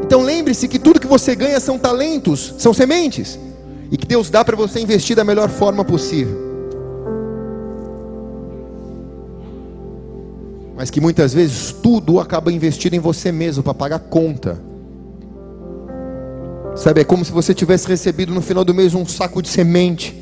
Então 0.04 0.22
lembre-se 0.22 0.68
que 0.68 0.78
tudo 0.78 1.00
que 1.00 1.08
você 1.08 1.38
ganha 1.38 1.62
são 1.62 1.80
talentos, 1.80 2.54
são 2.58 2.74
sementes, 2.74 3.40
e 3.90 3.96
que 3.96 4.06
Deus 4.06 4.30
dá 4.30 4.44
para 4.44 4.58
você 4.58 4.82
investir 4.82 5.16
da 5.16 5.24
melhor 5.24 5.50
forma 5.50 5.86
possível. 5.86 6.43
Mas 10.76 10.90
que 10.90 11.00
muitas 11.00 11.34
vezes 11.34 11.72
tudo 11.72 12.20
acaba 12.20 12.52
investido 12.52 12.96
em 12.96 13.00
você 13.00 13.32
mesmo 13.32 13.64
para 13.64 13.74
pagar 13.74 14.00
conta. 14.00 14.60
Sabe, 16.76 17.02
é 17.02 17.04
como 17.04 17.24
se 17.24 17.32
você 17.32 17.54
tivesse 17.54 17.88
recebido 17.88 18.34
no 18.34 18.42
final 18.42 18.66
do 18.66 18.74
mês 18.74 18.96
um 18.96 19.06
saco 19.06 19.42
de 19.42 19.50
semente. 19.50 20.20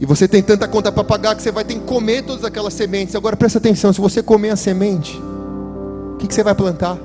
E 0.00 0.06
você 0.06 0.26
tem 0.26 0.42
tanta 0.42 0.66
conta 0.66 0.90
para 0.90 1.04
pagar 1.04 1.34
que 1.34 1.42
você 1.42 1.52
vai 1.52 1.64
ter 1.64 1.74
que 1.74 1.80
comer 1.80 2.22
todas 2.22 2.44
aquelas 2.44 2.72
sementes. 2.72 3.14
Agora 3.14 3.36
presta 3.36 3.58
atenção, 3.58 3.92
se 3.92 4.00
você 4.00 4.22
comer 4.22 4.50
a 4.50 4.56
semente, 4.56 5.20
o 6.14 6.16
que, 6.18 6.26
que 6.26 6.34
você 6.34 6.42
vai 6.42 6.54
plantar? 6.54 6.98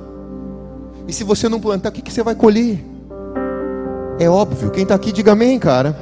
E 1.07 1.11
se 1.11 1.23
você 1.23 1.49
não 1.49 1.59
plantar, 1.59 1.89
o 1.89 1.91
que, 1.91 2.01
que 2.01 2.13
você 2.13 2.23
vai 2.23 2.35
colher? 2.35 2.83
É 4.19 4.29
óbvio, 4.29 4.69
quem 4.69 4.83
está 4.83 4.95
aqui 4.95 5.11
diga 5.11 5.33
amém, 5.33 5.59
cara. 5.59 5.97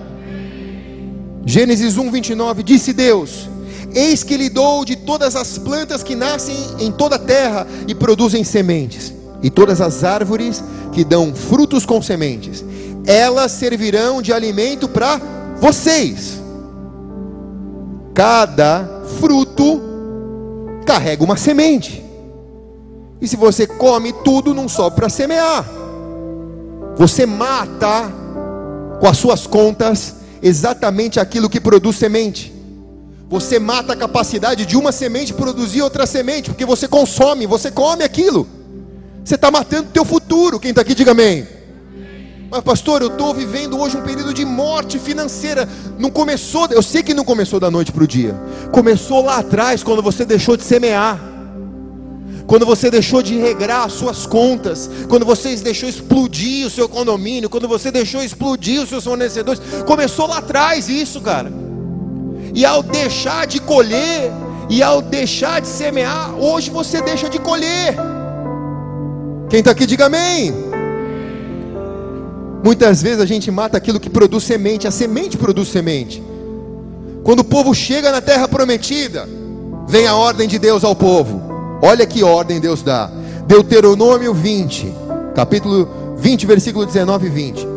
Gênesis 1.46 1.98
1, 1.98 2.12
29, 2.12 2.62
disse 2.62 2.94
Deus: 2.94 3.50
Eis 3.94 4.24
que 4.24 4.38
lhe 4.38 4.50
dou 4.50 4.86
de 4.86 4.96
todas 4.96 5.36
as 5.36 5.58
plantas 5.58 6.04
que 6.04 6.16
nascem 6.16 6.56
em 6.80 6.92
toda 6.92 7.16
a 7.16 7.20
terra 7.20 7.68
e 7.88 7.94
produzem 7.94 8.44
sementes, 8.44 9.14
e 9.44 9.50
todas 9.50 9.82
as 9.82 10.04
árvores 10.04 10.64
que 10.92 11.04
dão 11.04 11.34
frutos 11.34 11.86
com 11.86 12.02
sementes, 12.02 12.64
elas 13.06 13.52
servirão 13.52 14.22
de 14.22 14.32
alimento 14.32 14.88
para 14.88 15.20
vocês. 15.60 16.40
Cada 18.14 18.88
fruto 19.20 19.82
carrega 20.86 21.24
uma 21.24 21.38
semente. 21.38 22.04
E 23.22 23.28
se 23.28 23.36
você 23.36 23.68
come 23.68 24.14
tudo, 24.24 24.54
não 24.54 24.68
sobra 24.68 24.92
para 24.92 25.10
semear. 25.10 25.66
Você 26.98 27.26
mata 27.26 28.12
com 29.00 29.08
as 29.08 29.18
suas 29.18 29.48
contas 29.48 30.16
exatamente 30.42 31.20
aquilo 31.20 31.50
que 31.50 31.60
produz 31.60 31.96
semente. 31.96 32.51
Você 33.32 33.58
mata 33.58 33.94
a 33.94 33.96
capacidade 33.96 34.66
de 34.66 34.76
uma 34.76 34.92
semente 34.92 35.34
produzir 35.34 35.82
outra 35.82 36.06
semente, 36.06 36.50
porque 36.50 36.66
você 36.66 36.86
consome, 36.86 37.48
você 37.48 37.72
come 37.72 38.04
aquilo. 38.04 38.46
Você 39.24 39.36
está 39.36 39.50
matando 39.50 39.88
o 39.88 39.92
teu 39.92 40.04
futuro. 40.04 40.60
Quem 40.60 40.72
está 40.72 40.82
aqui, 40.82 40.94
diga 40.94 41.12
amém. 41.12 41.48
Mas 42.50 42.62
pastor, 42.62 43.02
eu 43.02 43.08
estou 43.08 43.34
vivendo 43.34 43.80
hoje 43.80 43.96
um 43.96 44.02
período 44.02 44.34
de 44.34 44.44
morte 44.44 45.00
financeira. 45.00 45.66
Não 45.98 46.10
começou, 46.10 46.68
eu 46.72 46.84
sei 46.84 47.02
que 47.02 47.14
não 47.14 47.24
começou 47.24 47.58
da 47.58 47.72
noite 47.72 47.94
para 47.94 48.04
o 48.04 48.08
dia. 48.08 48.36
Começou 48.74 49.24
lá 49.24 49.38
atrás, 49.38 49.82
quando 49.82 50.02
você 50.02 50.26
deixou 50.26 50.58
de 50.58 50.66
semear. 50.66 51.18
Quando 52.46 52.66
você 52.66 52.92
deixou 52.92 53.22
de 53.22 53.38
regrar 53.38 53.86
as 53.86 53.94
suas 53.94 54.26
contas, 54.26 54.90
quando 55.08 55.26
você 55.26 55.56
deixou 55.56 55.88
explodir 55.88 56.68
o 56.68 56.70
seu 56.70 56.90
condomínio, 56.90 57.50
quando 57.50 57.66
você 57.66 57.90
deixou 57.90 58.22
explodir 58.22 58.82
os 58.82 58.90
seus 58.90 59.06
fornecedores, 59.06 59.62
começou 59.88 60.28
lá 60.28 60.40
atrás 60.40 60.90
isso, 60.90 61.22
cara. 61.22 61.71
E 62.54 62.66
ao 62.66 62.84
deixar 62.84 63.48
de 63.48 63.60
colher, 63.60 64.32
e 64.70 64.82
ao 64.82 65.02
deixar 65.02 65.62
de 65.62 65.68
semear, 65.68 66.34
hoje 66.36 66.70
você 66.70 67.02
deixa 67.02 67.30
de 67.30 67.40
colher. 67.40 67.96
Quem 69.50 69.60
está 69.60 69.72
aqui, 69.72 69.86
diga 69.86 70.06
amém. 70.06 70.54
Muitas 72.64 73.02
vezes 73.02 73.20
a 73.20 73.26
gente 73.26 73.50
mata 73.50 73.78
aquilo 73.78 74.00
que 74.00 74.10
produz 74.10 74.44
semente, 74.44 74.88
a 74.88 74.92
semente 74.92 75.38
produz 75.38 75.68
semente. 75.68 76.24
Quando 77.24 77.40
o 77.40 77.44
povo 77.44 77.74
chega 77.74 78.12
na 78.12 78.22
terra 78.22 78.48
prometida, 78.48 79.28
vem 79.88 80.08
a 80.08 80.16
ordem 80.16 80.48
de 80.48 80.60
Deus 80.60 80.84
ao 80.84 80.96
povo. 80.96 81.42
Olha 81.82 82.06
que 82.06 82.24
ordem 82.24 82.60
Deus 82.60 82.82
dá. 82.82 83.12
Deuteronômio 83.48 84.34
20, 84.34 84.94
capítulo 85.36 86.16
20, 86.18 86.46
versículo 86.46 86.86
19 86.86 87.28
e 87.28 87.30
20. 87.30 87.68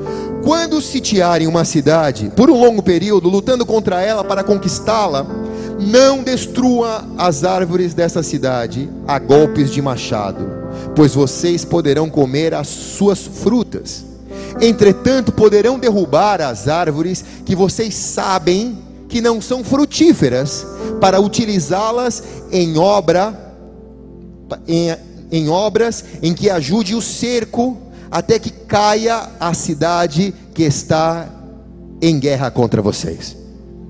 Quando 0.45 0.81
sitiarem 0.83 1.47
uma 1.47 1.65
cidade 1.65 2.31
por 2.37 2.51
um 2.51 2.61
longo 2.61 2.83
período, 2.83 3.31
lutando 3.31 3.65
contra 3.65 4.03
ela 4.03 4.23
para 4.23 4.45
conquistá-la, 4.45 5.27
não 5.81 6.23
destrua 6.23 7.03
as 7.17 7.45
árvores 7.45 7.95
dessa 7.95 8.23
cidade 8.23 8.91
a 9.09 9.19
golpes 9.19 9.71
de 9.71 9.81
machado, 9.81 10.47
pois 10.95 11.15
vocês 11.15 11.65
poderão 11.65 12.11
comer 12.11 12.53
as 12.53 12.69
suas 12.69 13.21
frutas. 13.21 14.05
Entretanto, 14.61 15.33
poderão 15.33 15.79
derrubar 15.79 16.43
as 16.43 16.69
árvores 16.69 17.25
que 17.45 17.57
vocês 17.57 17.95
sabem 17.95 18.79
que 19.09 19.23
não 19.23 19.41
são 19.41 19.65
frutíferas, 19.65 20.67
para 21.01 21.21
utilizá-las 21.21 22.23
em 22.53 22.77
obra 22.77 23.53
em, 24.69 24.95
em 25.31 25.49
obras 25.49 26.05
em 26.23 26.35
que 26.35 26.51
ajude 26.51 26.95
o 26.95 27.01
cerco 27.01 27.79
até 28.15 28.39
que 28.39 28.49
caia 28.49 29.29
a 29.41 29.53
cidade 29.55 30.33
que 30.55 30.63
está 30.63 31.27
em 32.01 32.17
guerra 32.21 32.49
contra 32.49 32.81
vocês. 32.81 33.37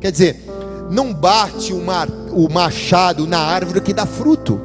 Quer 0.00 0.10
dizer, 0.10 0.42
não 0.90 1.12
bate 1.12 1.74
o 1.74 2.48
machado 2.50 3.26
na 3.26 3.38
árvore 3.38 3.82
que 3.82 3.92
dá 3.92 4.06
fruto. 4.06 4.58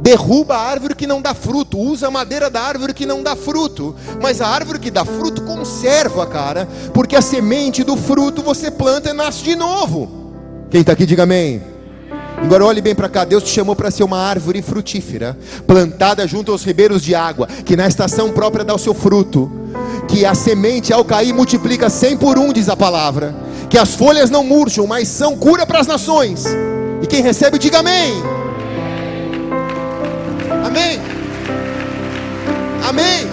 Derruba 0.00 0.56
a 0.56 0.62
árvore 0.62 0.94
que 0.94 1.06
não 1.06 1.20
dá 1.20 1.34
fruto, 1.34 1.78
usa 1.78 2.06
a 2.06 2.10
madeira 2.10 2.48
da 2.48 2.62
árvore 2.62 2.94
que 2.94 3.04
não 3.04 3.22
dá 3.22 3.36
fruto, 3.36 3.94
mas 4.22 4.40
a 4.40 4.48
árvore 4.48 4.78
que 4.78 4.90
dá 4.90 5.04
fruto 5.04 5.42
conserva, 5.42 6.26
cara, 6.26 6.66
porque 6.94 7.14
a 7.14 7.20
semente 7.20 7.84
do 7.84 7.94
fruto 7.94 8.40
você 8.40 8.70
planta 8.70 9.10
e 9.10 9.12
nasce 9.12 9.44
de 9.44 9.54
novo. 9.54 10.32
Quem 10.70 10.80
está 10.80 10.92
aqui, 10.92 11.04
diga 11.04 11.24
amém. 11.24 11.75
Agora 12.42 12.64
olhe 12.64 12.80
bem 12.80 12.94
para 12.94 13.08
cá, 13.08 13.24
Deus 13.24 13.42
te 13.42 13.50
chamou 13.50 13.74
para 13.74 13.90
ser 13.90 14.04
uma 14.04 14.18
árvore 14.18 14.62
frutífera, 14.62 15.36
plantada 15.66 16.26
junto 16.28 16.52
aos 16.52 16.62
ribeiros 16.62 17.02
de 17.02 17.14
água, 17.14 17.46
que 17.46 17.76
na 17.76 17.88
estação 17.88 18.30
própria 18.30 18.64
dá 18.64 18.74
o 18.74 18.78
seu 18.78 18.94
fruto, 18.94 19.50
que 20.06 20.24
a 20.24 20.34
semente 20.34 20.92
ao 20.92 21.04
cair 21.04 21.32
multiplica 21.32 21.90
cem 21.90 22.16
por 22.16 22.38
um, 22.38 22.52
diz 22.52 22.68
a 22.68 22.76
palavra, 22.76 23.34
que 23.68 23.78
as 23.78 23.94
folhas 23.94 24.30
não 24.30 24.44
murcham, 24.44 24.86
mas 24.86 25.08
são 25.08 25.36
cura 25.36 25.66
para 25.66 25.80
as 25.80 25.86
nações. 25.86 26.44
E 27.02 27.06
quem 27.06 27.22
recebe, 27.22 27.58
diga 27.58 27.80
amém. 27.80 28.22
Amém. 30.64 31.00
Amém. 32.88 33.26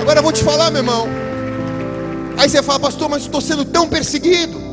Agora 0.00 0.18
eu 0.20 0.22
vou 0.22 0.32
te 0.32 0.44
falar, 0.44 0.70
meu 0.70 0.80
irmão. 0.80 1.08
Aí 2.36 2.48
você 2.48 2.62
fala, 2.62 2.80
pastor, 2.80 3.08
mas 3.08 3.22
estou 3.22 3.40
sendo 3.40 3.64
tão 3.64 3.88
perseguido. 3.88 4.63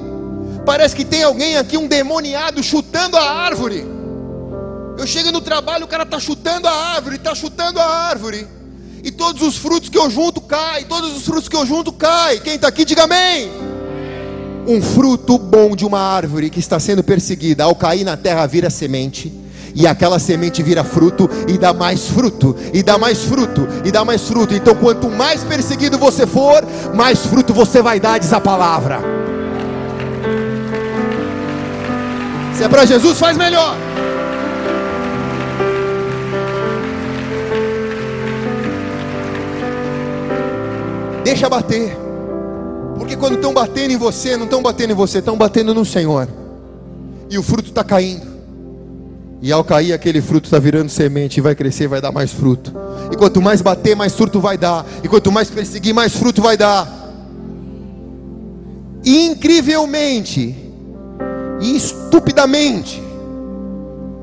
Parece 0.65 0.95
que 0.95 1.03
tem 1.03 1.23
alguém 1.23 1.57
aqui, 1.57 1.77
um 1.77 1.87
demoniado, 1.87 2.61
chutando 2.63 3.17
a 3.17 3.29
árvore. 3.29 3.85
Eu 4.97 5.07
chego 5.07 5.31
no 5.31 5.41
trabalho, 5.41 5.85
o 5.85 5.87
cara 5.87 6.03
está 6.03 6.19
chutando 6.19 6.67
a 6.67 6.71
árvore, 6.71 7.15
está 7.15 7.33
chutando 7.33 7.79
a 7.79 7.85
árvore. 7.85 8.47
E 9.03 9.11
todos 9.11 9.41
os 9.41 9.57
frutos 9.57 9.89
que 9.89 9.97
eu 9.97 10.09
junto 10.09 10.39
caem, 10.39 10.85
todos 10.85 11.17
os 11.17 11.23
frutos 11.23 11.49
que 11.49 11.55
eu 11.55 11.65
junto 11.65 11.91
caem. 11.91 12.39
Quem 12.39 12.55
está 12.55 12.67
aqui, 12.67 12.85
diga 12.85 13.03
amém. 13.03 13.49
Um 14.67 14.79
fruto 14.79 15.39
bom 15.39 15.75
de 15.75 15.85
uma 15.85 15.99
árvore 15.99 16.51
que 16.51 16.59
está 16.59 16.79
sendo 16.79 17.03
perseguida, 17.03 17.63
ao 17.63 17.73
cair 17.73 18.03
na 18.03 18.15
terra, 18.15 18.45
vira 18.45 18.69
semente. 18.69 19.33
E 19.73 19.87
aquela 19.87 20.19
semente 20.19 20.61
vira 20.61 20.83
fruto 20.83 21.27
e 21.47 21.57
dá 21.57 21.73
mais 21.73 22.07
fruto, 22.07 22.55
e 22.71 22.83
dá 22.83 22.97
mais 22.97 23.23
fruto, 23.23 23.67
e 23.83 23.91
dá 23.91 24.05
mais 24.05 24.21
fruto. 24.21 24.53
Então, 24.53 24.75
quanto 24.75 25.09
mais 25.09 25.43
perseguido 25.43 25.97
você 25.97 26.27
for, 26.27 26.63
mais 26.93 27.25
fruto 27.25 27.53
você 27.53 27.81
vai 27.81 27.99
dar, 27.99 28.19
diz 28.19 28.31
a 28.33 28.39
palavra. 28.39 29.01
Se 32.61 32.65
é 32.65 32.69
para 32.69 32.85
Jesus, 32.85 33.17
faz 33.17 33.35
melhor. 33.35 33.75
Deixa 41.23 41.49
bater. 41.49 41.97
Porque 42.99 43.17
quando 43.17 43.37
estão 43.37 43.51
batendo 43.51 43.93
em 43.93 43.97
você, 43.97 44.37
não 44.37 44.43
estão 44.43 44.61
batendo 44.61 44.91
em 44.91 44.93
você, 44.93 45.17
estão 45.17 45.35
batendo 45.35 45.73
no 45.73 45.83
Senhor. 45.83 46.27
E 47.31 47.37
o 47.39 47.41
fruto 47.41 47.69
está 47.69 47.83
caindo. 47.83 48.27
E 49.41 49.51
ao 49.51 49.63
cair, 49.63 49.93
aquele 49.93 50.21
fruto 50.21 50.45
está 50.45 50.59
virando 50.59 50.89
semente 50.89 51.37
e 51.37 51.41
vai 51.41 51.55
crescer, 51.55 51.87
vai 51.87 51.99
dar 51.99 52.11
mais 52.11 52.31
fruto. 52.31 52.71
E 53.11 53.17
quanto 53.17 53.41
mais 53.41 53.59
bater, 53.63 53.95
mais 53.95 54.13
fruto 54.13 54.39
vai 54.39 54.55
dar. 54.55 54.85
E 55.03 55.07
quanto 55.07 55.31
mais 55.31 55.49
perseguir, 55.49 55.95
mais 55.95 56.15
fruto 56.15 56.43
vai 56.43 56.55
dar. 56.55 56.87
Incrivelmente, 59.03 60.60
e 61.61 61.75
estupidamente, 61.75 63.01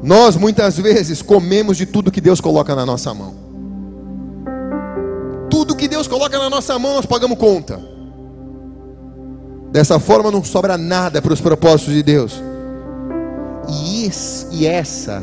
nós 0.03 0.37
muitas 0.37 0.79
vezes 0.79 1.23
comemos 1.23 1.77
de 1.77 1.87
tudo 1.87 2.11
que 2.11 2.21
Deus 2.21 2.41
coloca 2.41 2.75
na 2.75 2.85
nossa 2.85 3.15
mão. 3.15 3.35
Tudo 5.49 5.77
que 5.77 5.89
Deus 5.89 6.07
coloca 6.07 6.39
na 6.39 6.51
nossa 6.51 6.79
mão, 6.79 6.95
nós 6.95 7.07
pagamos 7.07 7.39
conta. 7.39 7.81
Dessa 9.71 9.99
forma 9.99 10.31
não 10.31 10.43
sobra 10.43 10.77
nada 10.77 11.21
para 11.21 11.33
os 11.33 11.41
propósitos 11.41 11.95
de 11.95 12.03
Deus. 12.03 12.43
E, 13.69 14.07
isso, 14.07 14.49
e 14.51 14.67
essa 14.67 15.23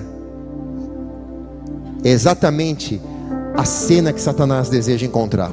é 2.04 2.10
exatamente 2.10 3.02
a 3.56 3.66
cena 3.66 4.14
que 4.14 4.22
Satanás 4.22 4.70
deseja 4.70 5.06
encontrar. 5.06 5.52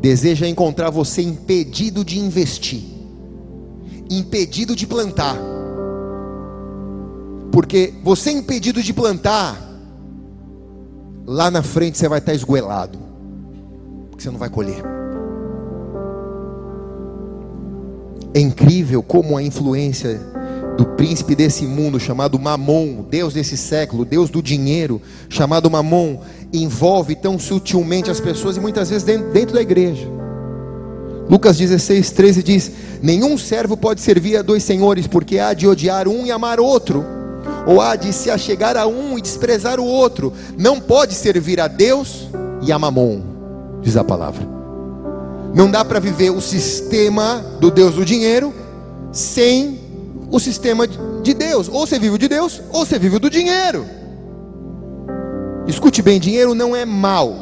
Deseja 0.00 0.46
encontrar 0.46 0.90
você 0.90 1.22
impedido 1.22 2.04
de 2.04 2.18
investir, 2.18 2.82
impedido 4.18 4.74
de 4.74 4.86
plantar. 4.86 5.36
Porque 7.50 7.92
você 8.02 8.30
impedido 8.30 8.82
de 8.82 8.92
plantar, 8.92 9.60
lá 11.26 11.50
na 11.50 11.62
frente 11.62 11.98
você 11.98 12.08
vai 12.08 12.18
estar 12.18 12.34
esgoelado, 12.34 12.98
porque 14.10 14.22
você 14.22 14.30
não 14.30 14.38
vai 14.38 14.48
colher. 14.48 14.82
É 18.34 18.40
incrível 18.40 19.02
como 19.02 19.36
a 19.36 19.42
influência 19.42 20.18
do 20.76 20.86
príncipe 20.86 21.34
desse 21.34 21.66
mundo 21.66 22.00
chamado 22.00 22.38
Mamon, 22.38 23.04
Deus 23.10 23.34
desse 23.34 23.58
século, 23.58 24.06
Deus 24.06 24.30
do 24.30 24.42
dinheiro, 24.42 25.02
chamado 25.28 25.70
Mamon, 25.70 26.20
envolve 26.50 27.14
tão 27.14 27.38
sutilmente 27.38 28.10
as 28.10 28.20
pessoas 28.20 28.56
e 28.56 28.60
muitas 28.60 28.88
vezes 28.88 29.04
dentro, 29.04 29.30
dentro 29.30 29.54
da 29.54 29.60
igreja. 29.60 30.21
Lucas 31.28 31.56
16, 31.56 32.10
13 32.10 32.42
diz: 32.42 32.72
Nenhum 33.00 33.38
servo 33.38 33.76
pode 33.76 34.00
servir 34.00 34.36
a 34.36 34.42
dois 34.42 34.62
senhores, 34.62 35.06
porque 35.06 35.38
há 35.38 35.54
de 35.54 35.66
odiar 35.66 36.08
um 36.08 36.26
e 36.26 36.30
amar 36.30 36.60
outro, 36.60 37.04
ou 37.66 37.80
há 37.80 37.96
de 37.96 38.12
se 38.12 38.30
achegar 38.30 38.76
a 38.76 38.86
um 38.86 39.18
e 39.18 39.22
desprezar 39.22 39.80
o 39.80 39.84
outro. 39.84 40.32
Não 40.58 40.80
pode 40.80 41.14
servir 41.14 41.60
a 41.60 41.68
Deus 41.68 42.28
e 42.62 42.72
a 42.72 42.78
Mamon, 42.78 43.22
diz 43.80 43.96
a 43.96 44.04
palavra. 44.04 44.46
Não 45.54 45.70
dá 45.70 45.84
para 45.84 46.00
viver 46.00 46.30
o 46.30 46.40
sistema 46.40 47.44
do 47.60 47.70
Deus 47.70 47.94
do 47.94 48.04
dinheiro 48.04 48.54
sem 49.12 49.78
o 50.30 50.40
sistema 50.40 50.86
de 50.86 51.34
Deus. 51.34 51.68
Ou 51.68 51.86
você 51.86 51.98
vive 51.98 52.16
de 52.18 52.28
Deus, 52.28 52.60
ou 52.72 52.86
você 52.86 52.98
vive 52.98 53.18
do 53.18 53.28
dinheiro. 53.28 53.86
Escute 55.66 56.02
bem: 56.02 56.18
dinheiro 56.18 56.54
não 56.54 56.74
é 56.74 56.84
mal, 56.84 57.34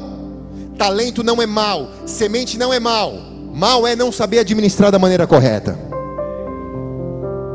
talento 0.77 1.23
não 1.23 1.41
é 1.41 1.47
mal, 1.47 1.89
semente 2.05 2.59
não 2.59 2.73
é 2.73 2.81
mal. 2.81 3.30
Mal 3.61 3.87
é 3.87 3.95
não 3.95 4.11
saber 4.11 4.39
administrar 4.39 4.91
da 4.91 4.99
maneira 4.99 5.27
correta. 5.27 5.77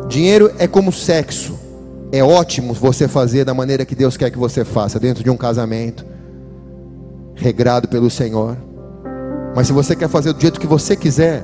Dinheiro 0.07 0.51
é 0.59 0.67
como 0.67 0.91
sexo. 0.91 1.57
É 2.11 2.23
ótimo 2.23 2.75
você 2.75 3.07
fazer 3.07 3.43
da 3.43 3.55
maneira 3.55 3.83
que 3.83 3.95
Deus 3.95 4.15
quer 4.15 4.29
que 4.29 4.37
você 4.37 4.63
faça, 4.63 4.99
dentro 4.99 5.23
de 5.23 5.31
um 5.31 5.35
casamento, 5.35 6.05
regrado 7.33 7.87
pelo 7.87 8.11
Senhor. 8.11 8.55
Mas 9.55 9.65
se 9.65 9.73
você 9.73 9.95
quer 9.95 10.07
fazer 10.07 10.31
do 10.31 10.39
jeito 10.39 10.59
que 10.59 10.67
você 10.67 10.95
quiser, 10.95 11.43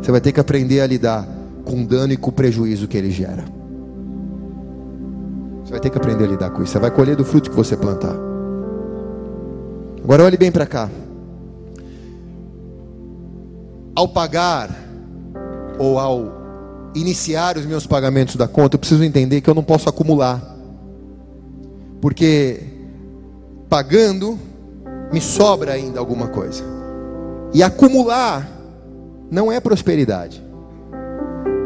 você 0.00 0.10
vai 0.10 0.22
ter 0.22 0.32
que 0.32 0.40
aprender 0.40 0.80
a 0.80 0.86
lidar 0.86 1.28
com 1.62 1.82
o 1.82 1.86
dano 1.86 2.14
e 2.14 2.16
com 2.16 2.30
o 2.30 2.32
prejuízo 2.32 2.88
que 2.88 2.96
ele 2.96 3.10
gera. 3.10 3.44
Você 5.62 5.70
vai 5.70 5.80
ter 5.80 5.90
que 5.90 5.98
aprender 5.98 6.24
a 6.24 6.28
lidar 6.28 6.48
com 6.48 6.62
isso. 6.62 6.72
Você 6.72 6.78
vai 6.78 6.90
colher 6.90 7.14
do 7.14 7.26
fruto 7.26 7.50
que 7.50 7.56
você 7.56 7.76
plantar. 7.76 8.16
Agora 10.02 10.24
olhe 10.24 10.38
bem 10.38 10.50
para 10.50 10.64
cá. 10.64 10.88
Ao 13.98 14.06
pagar 14.06 14.70
ou 15.76 15.98
ao 15.98 16.92
iniciar 16.94 17.56
os 17.56 17.66
meus 17.66 17.84
pagamentos 17.84 18.36
da 18.36 18.46
conta, 18.46 18.76
eu 18.76 18.78
preciso 18.78 19.02
entender 19.02 19.40
que 19.40 19.50
eu 19.50 19.54
não 19.56 19.64
posso 19.64 19.88
acumular. 19.88 20.40
Porque 22.00 22.62
pagando 23.68 24.38
me 25.12 25.20
sobra 25.20 25.72
ainda 25.72 25.98
alguma 25.98 26.28
coisa. 26.28 26.62
E 27.52 27.60
acumular 27.60 28.48
não 29.28 29.50
é 29.50 29.58
prosperidade. 29.58 30.40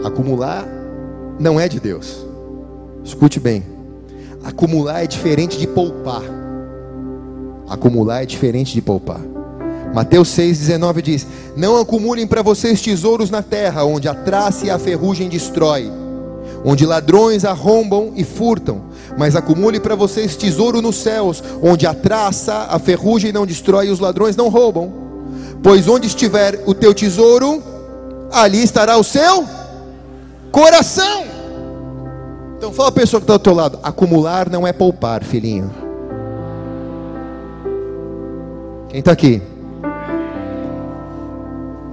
Acumular 0.02 0.66
não 1.38 1.60
é 1.60 1.68
de 1.68 1.78
Deus. 1.78 2.24
Escute 3.04 3.38
bem. 3.38 3.62
Acumular 4.42 5.04
é 5.04 5.06
diferente 5.06 5.58
de 5.58 5.66
poupar. 5.66 6.22
Acumular 7.68 8.22
é 8.22 8.26
diferente 8.26 8.72
de 8.72 8.80
poupar. 8.80 9.20
Mateus 9.92 10.28
6,19 10.30 11.02
diz: 11.02 11.26
Não 11.56 11.78
acumulem 11.78 12.26
para 12.26 12.42
vocês 12.42 12.80
tesouros 12.80 13.30
na 13.30 13.42
terra, 13.42 13.84
onde 13.84 14.08
a 14.08 14.14
traça 14.14 14.66
e 14.66 14.70
a 14.70 14.78
ferrugem 14.78 15.28
destrói, 15.28 15.90
onde 16.64 16.86
ladrões 16.86 17.44
arrombam 17.44 18.12
e 18.16 18.24
furtam, 18.24 18.82
mas 19.18 19.36
acumule 19.36 19.78
para 19.78 19.94
vocês 19.94 20.34
tesouro 20.34 20.80
nos 20.80 20.96
céus, 20.96 21.42
onde 21.62 21.86
a 21.86 21.92
traça, 21.92 22.68
a 22.70 22.78
ferrugem 22.78 23.32
não 23.32 23.46
destrói 23.46 23.88
e 23.88 23.90
os 23.90 24.00
ladrões 24.00 24.34
não 24.34 24.48
roubam. 24.48 24.92
Pois 25.62 25.86
onde 25.86 26.06
estiver 26.06 26.62
o 26.66 26.74
teu 26.74 26.94
tesouro, 26.94 27.62
ali 28.32 28.62
estará 28.62 28.96
o 28.96 29.04
seu 29.04 29.44
coração. 30.50 31.24
Então 32.56 32.72
fala 32.72 32.88
a 32.88 32.92
pessoa 32.92 33.20
que 33.20 33.24
está 33.24 33.34
ao 33.34 33.38
teu 33.38 33.54
lado: 33.54 33.78
acumular 33.82 34.48
não 34.48 34.66
é 34.66 34.72
poupar, 34.72 35.22
filhinho. 35.22 35.70
Quem 38.88 39.00
está 39.00 39.12
aqui? 39.12 39.42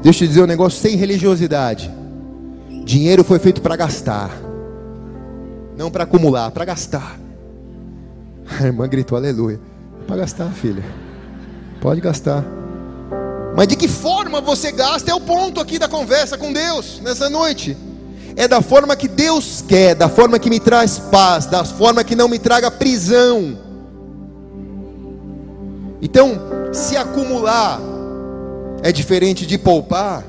Deixa 0.02 0.24
eu 0.24 0.28
te 0.28 0.30
dizer 0.30 0.43
um 0.43 0.47
negócio 0.47 0.80
sem 0.80 0.95
religiosidade. 0.95 1.91
Dinheiro 2.86 3.24
foi 3.24 3.38
feito 3.38 3.62
para 3.62 3.76
gastar, 3.76 4.32
não 5.78 5.91
para 5.91 6.06
acumular, 6.06 6.50
para 6.52 6.66
gastar. 6.66 7.20
A 8.60 8.66
irmã 8.66 8.88
gritou 8.88 9.18
aleluia. 9.18 9.60
Para 10.08 10.18
gastar, 10.18 10.50
filha. 10.52 10.84
Pode 11.82 12.02
gastar. 12.02 12.43
Mas 13.56 13.68
de 13.68 13.76
que 13.76 13.88
forma 13.88 14.41
você 14.41 14.72
gasta 14.72 15.12
é 15.12 15.14
o 15.14 15.22
ponto 15.22 15.60
aqui 15.60 15.78
da 15.78 15.88
conversa 15.88 16.38
com 16.38 16.52
Deus 16.52 17.00
nessa 17.04 17.30
noite. 17.30 17.78
É 18.36 18.47
da 18.47 18.62
forma 18.62 18.95
que 18.95 19.08
Deus 19.08 19.64
quer, 19.68 19.93
da 19.95 20.08
forma 20.08 20.39
que 20.39 20.50
me 20.50 20.60
traz 20.60 20.97
paz, 20.97 21.45
da 21.45 21.64
forma 21.66 22.04
que 22.04 22.16
não 22.16 22.28
me 22.28 22.39
traga 22.39 22.72
prisão. 22.72 23.58
Então, 26.02 26.39
se 26.72 26.95
acumular 26.95 27.80
é 28.82 28.91
diferente 28.91 29.45
de 29.45 29.57
poupar, 29.57 30.23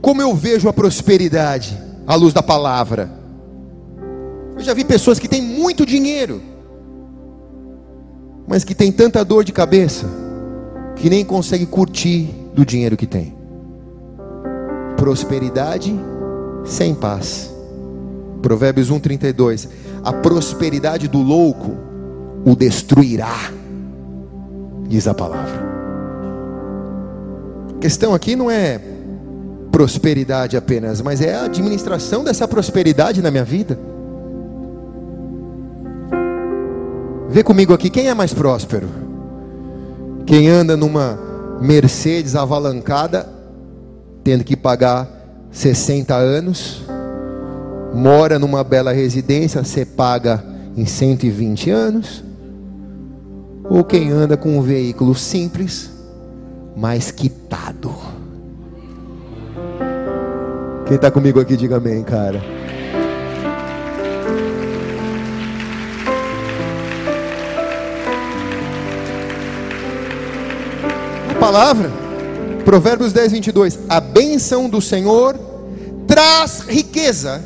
como 0.00 0.22
eu 0.22 0.34
vejo 0.34 0.68
a 0.68 0.72
prosperidade 0.72 1.76
à 2.06 2.14
luz 2.14 2.32
da 2.32 2.42
palavra? 2.42 3.10
Eu 4.56 4.62
já 4.62 4.72
vi 4.72 4.84
pessoas 4.84 5.18
que 5.18 5.28
têm 5.28 5.42
muito 5.42 5.84
dinheiro, 5.84 6.40
mas 8.46 8.64
que 8.64 8.74
têm 8.74 8.92
tanta 8.92 9.24
dor 9.24 9.44
de 9.44 9.52
cabeça 9.52 10.06
que 10.96 11.10
nem 11.10 11.24
consegue 11.24 11.66
curtir 11.66 12.30
do 12.54 12.64
dinheiro 12.64 12.96
que 12.96 13.06
tem. 13.06 13.34
Prosperidade 14.96 15.94
sem 16.64 16.94
paz. 16.94 17.52
Provérbios 18.40 18.90
1:32. 18.90 19.68
A 20.02 20.12
prosperidade 20.12 21.08
do 21.08 21.20
louco 21.20 21.76
o 22.44 22.54
destruirá. 22.54 23.52
Diz 24.88 25.06
a 25.06 25.14
palavra. 25.14 25.65
A 27.76 27.78
questão 27.78 28.14
aqui 28.14 28.34
não 28.34 28.50
é 28.50 28.80
prosperidade 29.70 30.56
apenas, 30.56 31.02
mas 31.02 31.20
é 31.20 31.34
a 31.34 31.44
administração 31.44 32.24
dessa 32.24 32.48
prosperidade 32.48 33.20
na 33.20 33.30
minha 33.30 33.44
vida. 33.44 33.78
Vê 37.28 37.42
comigo 37.42 37.74
aqui, 37.74 37.90
quem 37.90 38.08
é 38.08 38.14
mais 38.14 38.32
próspero? 38.32 38.88
Quem 40.24 40.48
anda 40.48 40.76
numa 40.76 41.18
Mercedes 41.60 42.34
avalancada, 42.34 43.28
tendo 44.24 44.42
que 44.42 44.56
pagar 44.56 45.06
60 45.50 46.14
anos, 46.14 46.82
mora 47.92 48.38
numa 48.38 48.64
bela 48.64 48.92
residência, 48.92 49.62
você 49.62 49.84
paga 49.84 50.42
em 50.74 50.86
120 50.86 51.70
anos, 51.70 52.24
ou 53.68 53.84
quem 53.84 54.10
anda 54.10 54.36
com 54.36 54.56
um 54.58 54.62
veículo 54.62 55.14
simples, 55.14 55.90
mas 56.76 57.10
quitado. 57.10 57.94
Quem 60.86 60.96
está 60.96 61.10
comigo 61.10 61.40
aqui, 61.40 61.56
diga 61.56 61.78
amém, 61.78 62.04
cara. 62.04 62.56
palavra. 71.46 71.92
Provérbios 72.64 73.12
10, 73.12 73.32
22. 73.32 73.78
A 73.88 74.00
bênção 74.00 74.68
do 74.68 74.80
Senhor 74.80 75.38
traz 76.04 76.64
riqueza 76.68 77.40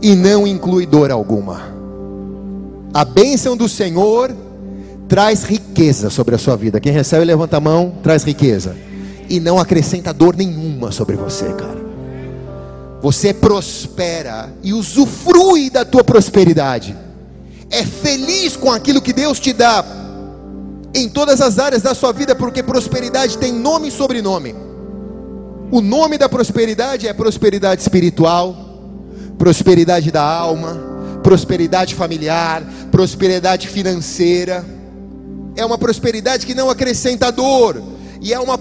e 0.00 0.14
não 0.14 0.46
inclui 0.46 0.86
dor 0.86 1.10
alguma. 1.10 1.62
A 2.92 3.04
bênção 3.04 3.56
do 3.56 3.68
Senhor 3.68 4.32
traz 5.08 5.44
riqueza 5.44 6.10
sobre 6.10 6.34
a 6.34 6.38
sua 6.38 6.56
vida. 6.56 6.80
Quem 6.80 6.92
recebe, 6.92 7.24
levanta 7.24 7.56
a 7.56 7.60
mão, 7.60 7.94
traz 8.02 8.24
riqueza. 8.24 8.76
E 9.28 9.40
não 9.40 9.58
acrescenta 9.58 10.12
dor 10.12 10.36
nenhuma 10.36 10.92
sobre 10.92 11.16
você, 11.16 11.46
cara. 11.52 11.84
Você 13.00 13.34
prospera 13.34 14.52
e 14.62 14.72
usufrui 14.72 15.70
da 15.70 15.84
tua 15.84 16.02
prosperidade. 16.02 16.96
É 17.70 17.84
feliz 17.84 18.56
com 18.56 18.70
aquilo 18.70 19.02
que 19.02 19.12
Deus 19.12 19.38
te 19.40 19.52
dá 19.52 19.84
em 20.94 21.08
todas 21.08 21.40
as 21.40 21.58
áreas 21.58 21.82
da 21.82 21.94
sua 21.94 22.12
vida, 22.12 22.34
porque 22.34 22.62
prosperidade 22.62 23.36
tem 23.36 23.52
nome 23.52 23.88
e 23.88 23.90
sobrenome. 23.90 24.54
O 25.70 25.80
nome 25.80 26.16
da 26.16 26.28
prosperidade 26.28 27.08
é 27.08 27.12
prosperidade 27.12 27.82
espiritual, 27.82 28.54
prosperidade 29.36 30.10
da 30.12 30.22
alma, 30.22 30.80
prosperidade 31.22 31.94
familiar, 31.94 32.62
prosperidade 32.92 33.66
financeira. 33.66 34.64
É 35.56 35.64
uma 35.64 35.78
prosperidade 35.78 36.46
que 36.46 36.54
não 36.54 36.68
acrescenta 36.68 37.30
dor, 37.30 37.82
e 38.20 38.32
é 38.32 38.40
uma 38.40 38.58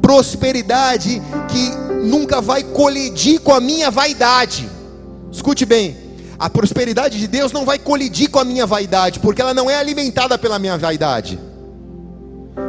prosperidade 0.00 1.20
que 1.48 1.70
nunca 2.04 2.40
vai 2.40 2.62
colidir 2.62 3.40
com 3.40 3.52
a 3.52 3.60
minha 3.60 3.90
vaidade. 3.90 4.68
Escute 5.30 5.64
bem, 5.64 5.96
a 6.38 6.48
prosperidade 6.48 7.18
de 7.18 7.26
Deus 7.26 7.52
não 7.52 7.64
vai 7.64 7.78
colidir 7.78 8.30
com 8.30 8.38
a 8.38 8.44
minha 8.44 8.66
vaidade, 8.66 9.20
porque 9.20 9.42
ela 9.42 9.52
não 9.52 9.68
é 9.68 9.76
alimentada 9.76 10.38
pela 10.38 10.58
minha 10.58 10.78
vaidade. 10.78 11.38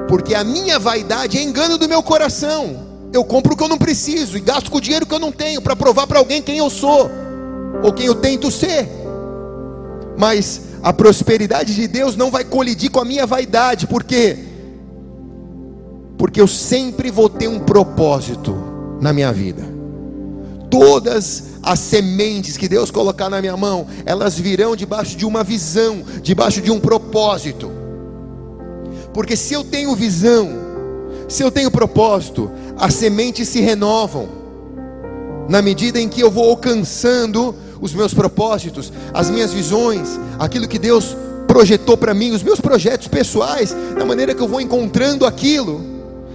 Porque 0.08 0.36
a 0.36 0.44
minha 0.44 0.78
vaidade 0.78 1.38
é 1.38 1.42
engano 1.42 1.78
do 1.78 1.88
meu 1.88 2.04
coração. 2.04 2.88
Eu 3.14 3.24
compro 3.24 3.54
o 3.54 3.58
que 3.58 3.64
eu 3.64 3.70
não 3.70 3.78
preciso 3.78 4.38
e 4.38 4.42
gasto 4.42 4.70
com 4.70 4.78
o 4.78 4.82
dinheiro 4.82 5.06
que 5.06 5.14
eu 5.14 5.20
não 5.20 5.32
tenho 5.32 5.62
para 5.62 5.76
provar 5.76 6.06
para 6.06 6.20
alguém 6.20 6.42
quem 6.42 6.58
eu 6.58 6.70
sou 6.70 7.10
ou 7.82 7.94
quem 7.94 8.08
eu 8.08 8.16
tento 8.16 8.52
ser. 8.52 8.90
Mas 10.22 10.62
a 10.84 10.94
prosperidade 10.94 11.74
de 11.74 11.88
Deus 11.88 12.16
não 12.16 12.30
vai 12.30 12.46
colidir 12.46 12.92
com 12.92 13.00
a 13.00 13.06
minha 13.06 13.26
vaidade, 13.26 13.88
por 13.88 14.04
quê? 14.04 14.38
Porque 16.16 16.40
eu 16.40 16.48
sempre 16.48 17.10
vou 17.10 17.28
ter 17.28 17.48
um 17.48 17.58
propósito 17.58 18.56
na 19.02 19.12
minha 19.12 19.34
vida. 19.34 19.64
Todas 20.70 21.54
as 21.64 21.80
sementes 21.80 22.56
que 22.56 22.70
Deus 22.70 22.92
colocar 22.92 23.32
na 23.32 23.42
minha 23.42 23.58
mão, 23.58 23.88
elas 24.06 24.38
virão 24.38 24.76
debaixo 24.76 25.18
de 25.18 25.26
uma 25.26 25.44
visão, 25.44 26.04
debaixo 26.22 26.62
de 26.62 26.70
um 26.70 26.80
propósito. 26.80 27.72
Porque 29.16 29.36
se 29.36 29.56
eu 29.56 29.64
tenho 29.64 29.96
visão, 29.96 30.52
se 31.28 31.42
eu 31.42 31.50
tenho 31.50 31.72
propósito, 31.72 32.52
as 32.78 32.94
sementes 32.94 33.50
se 33.50 33.60
renovam. 33.60 34.30
Na 35.50 35.64
medida 35.64 36.00
em 36.00 36.08
que 36.08 36.22
eu 36.22 36.30
vou 36.30 36.48
alcançando 36.48 37.56
os 37.82 37.94
meus 37.94 38.14
propósitos, 38.14 38.94
as 39.14 39.30
minhas 39.30 39.52
visões, 39.52 40.20
aquilo 40.40 40.68
que 40.68 40.80
Deus 40.80 41.18
projetou 41.48 41.98
para 41.98 42.14
mim, 42.14 42.32
os 42.32 42.44
meus 42.44 42.62
projetos 42.62 43.08
pessoais, 43.08 43.76
da 43.98 44.06
maneira 44.06 44.34
que 44.34 44.42
eu 44.42 44.48
vou 44.48 44.62
encontrando 44.62 45.26
aquilo, 45.26 45.84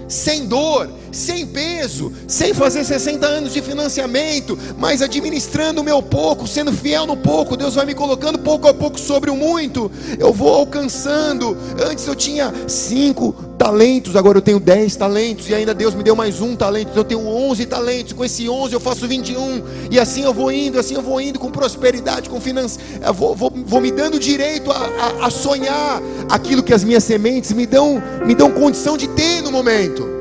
sem 0.07 0.45
dor, 0.45 0.89
sem 1.11 1.45
peso, 1.45 2.11
sem 2.27 2.53
fazer 2.53 2.83
60 2.83 3.25
anos 3.25 3.53
de 3.53 3.61
financiamento, 3.61 4.57
mas 4.77 5.01
administrando 5.01 5.81
o 5.81 5.83
meu 5.83 6.01
pouco, 6.01 6.47
sendo 6.47 6.71
fiel 6.71 7.05
no 7.05 7.17
pouco, 7.17 7.57
Deus 7.57 7.75
vai 7.75 7.85
me 7.85 7.95
colocando 7.95 8.39
pouco 8.39 8.67
a 8.67 8.73
pouco 8.73 8.99
sobre 8.99 9.29
o 9.29 9.35
muito, 9.35 9.91
eu 10.19 10.33
vou 10.33 10.53
alcançando. 10.53 11.57
Antes 11.89 12.07
eu 12.07 12.15
tinha 12.15 12.53
cinco 12.67 13.33
talentos, 13.57 14.15
agora 14.15 14.37
eu 14.37 14.41
tenho 14.41 14.59
10 14.59 14.95
talentos, 14.95 15.49
e 15.49 15.55
ainda 15.55 15.73
Deus 15.73 15.95
me 15.95 16.03
deu 16.03 16.15
mais 16.15 16.41
um 16.41 16.55
talento, 16.55 16.89
então 16.89 17.01
eu 17.01 17.03
tenho 17.03 17.27
11 17.27 17.65
talentos, 17.65 18.13
com 18.13 18.23
esse 18.23 18.47
11 18.47 18.73
eu 18.73 18.79
faço 18.79 19.07
21, 19.07 19.63
e 19.89 19.99
assim 19.99 20.23
eu 20.23 20.33
vou 20.33 20.51
indo, 20.51 20.79
assim 20.79 20.95
eu 20.95 21.01
vou 21.01 21.19
indo 21.19 21.39
com 21.39 21.49
prosperidade, 21.49 22.29
com 22.29 22.39
finanças, 22.39 22.79
vou, 23.15 23.35
vou, 23.35 23.51
vou, 23.65 23.81
me 23.81 23.91
dando 23.91 24.19
direito 24.19 24.71
a, 24.71 24.77
a, 24.77 25.27
a 25.27 25.29
sonhar 25.29 26.01
aquilo 26.29 26.61
que 26.61 26.73
as 26.73 26.83
minhas 26.83 27.03
sementes 27.03 27.51
me 27.51 27.65
dão, 27.65 28.01
me 28.25 28.35
dão 28.35 28.51
condição 28.51 28.97
de 28.97 29.07
ter 29.07 29.41
no 29.41 29.51
momento. 29.51 30.16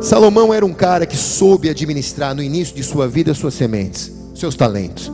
Salomão 0.00 0.54
era 0.54 0.64
um 0.64 0.72
cara 0.72 1.04
que 1.04 1.16
soube 1.16 1.68
administrar 1.68 2.32
no 2.32 2.42
início 2.42 2.74
de 2.74 2.84
sua 2.84 3.08
vida 3.08 3.34
suas 3.34 3.54
sementes, 3.54 4.12
seus 4.32 4.54
talentos. 4.54 5.10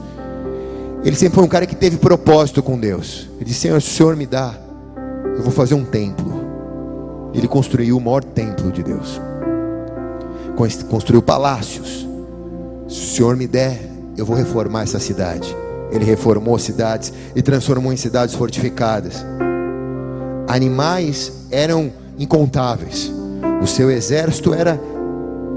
Ele 1.02 1.16
sempre 1.16 1.36
foi 1.36 1.44
um 1.44 1.48
cara 1.48 1.66
que 1.66 1.74
teve 1.74 1.96
propósito 1.96 2.62
com 2.62 2.78
Deus. 2.78 3.28
Ele 3.36 3.46
disse: 3.46 3.60
Senhor, 3.60 3.80
se 3.80 3.88
o 3.88 3.94
Senhor 3.94 4.14
me 4.14 4.26
dá, 4.26 4.54
eu 5.36 5.42
vou 5.42 5.50
fazer 5.50 5.74
um 5.74 5.84
templo. 5.84 6.44
Ele 7.32 7.48
construiu 7.48 7.96
o 7.96 8.00
maior 8.00 8.22
templo 8.22 8.70
de 8.70 8.82
Deus. 8.82 9.20
Construiu 10.88 11.22
palácios. 11.22 12.06
Se 12.86 13.00
o 13.00 13.16
Senhor 13.16 13.36
me 13.36 13.46
der, 13.46 13.80
eu 14.16 14.26
vou 14.26 14.36
reformar 14.36 14.82
essa 14.82 15.00
cidade. 15.00 15.54
Ele 15.90 16.04
reformou 16.04 16.58
cidades 16.58 17.12
e 17.34 17.42
transformou 17.42 17.92
em 17.92 17.96
cidades 17.96 18.34
fortificadas. 18.34 19.24
Animais 20.46 21.32
eram 21.50 21.90
incontáveis. 22.18 23.10
O 23.62 23.66
seu 23.66 23.90
exército 23.90 24.52
era 24.52 24.80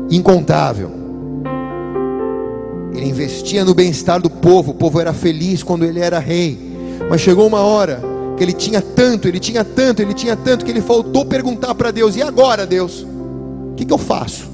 incontável. 0.09 0.91
Ele 2.93 3.05
investia 3.05 3.63
no 3.63 3.73
bem-estar 3.73 4.21
do 4.21 4.29
povo, 4.29 4.71
o 4.71 4.73
povo 4.73 4.99
era 4.99 5.13
feliz 5.13 5.61
quando 5.61 5.85
ele 5.85 5.99
era 5.99 6.19
rei. 6.19 6.57
Mas 7.09 7.21
chegou 7.21 7.45
uma 7.45 7.61
hora 7.61 8.01
que 8.35 8.43
ele 8.43 8.53
tinha 8.53 8.81
tanto, 8.81 9.27
ele 9.27 9.39
tinha 9.39 9.63
tanto, 9.63 10.01
ele 10.01 10.13
tinha 10.13 10.35
tanto, 10.35 10.65
que 10.65 10.71
ele 10.71 10.81
faltou 10.81 11.25
perguntar 11.25 11.75
para 11.75 11.91
Deus: 11.91 12.15
e 12.15 12.21
agora, 12.21 12.65
Deus? 12.65 13.05
O 13.71 13.73
que, 13.75 13.85
que 13.85 13.93
eu 13.93 13.97
faço? 13.97 14.49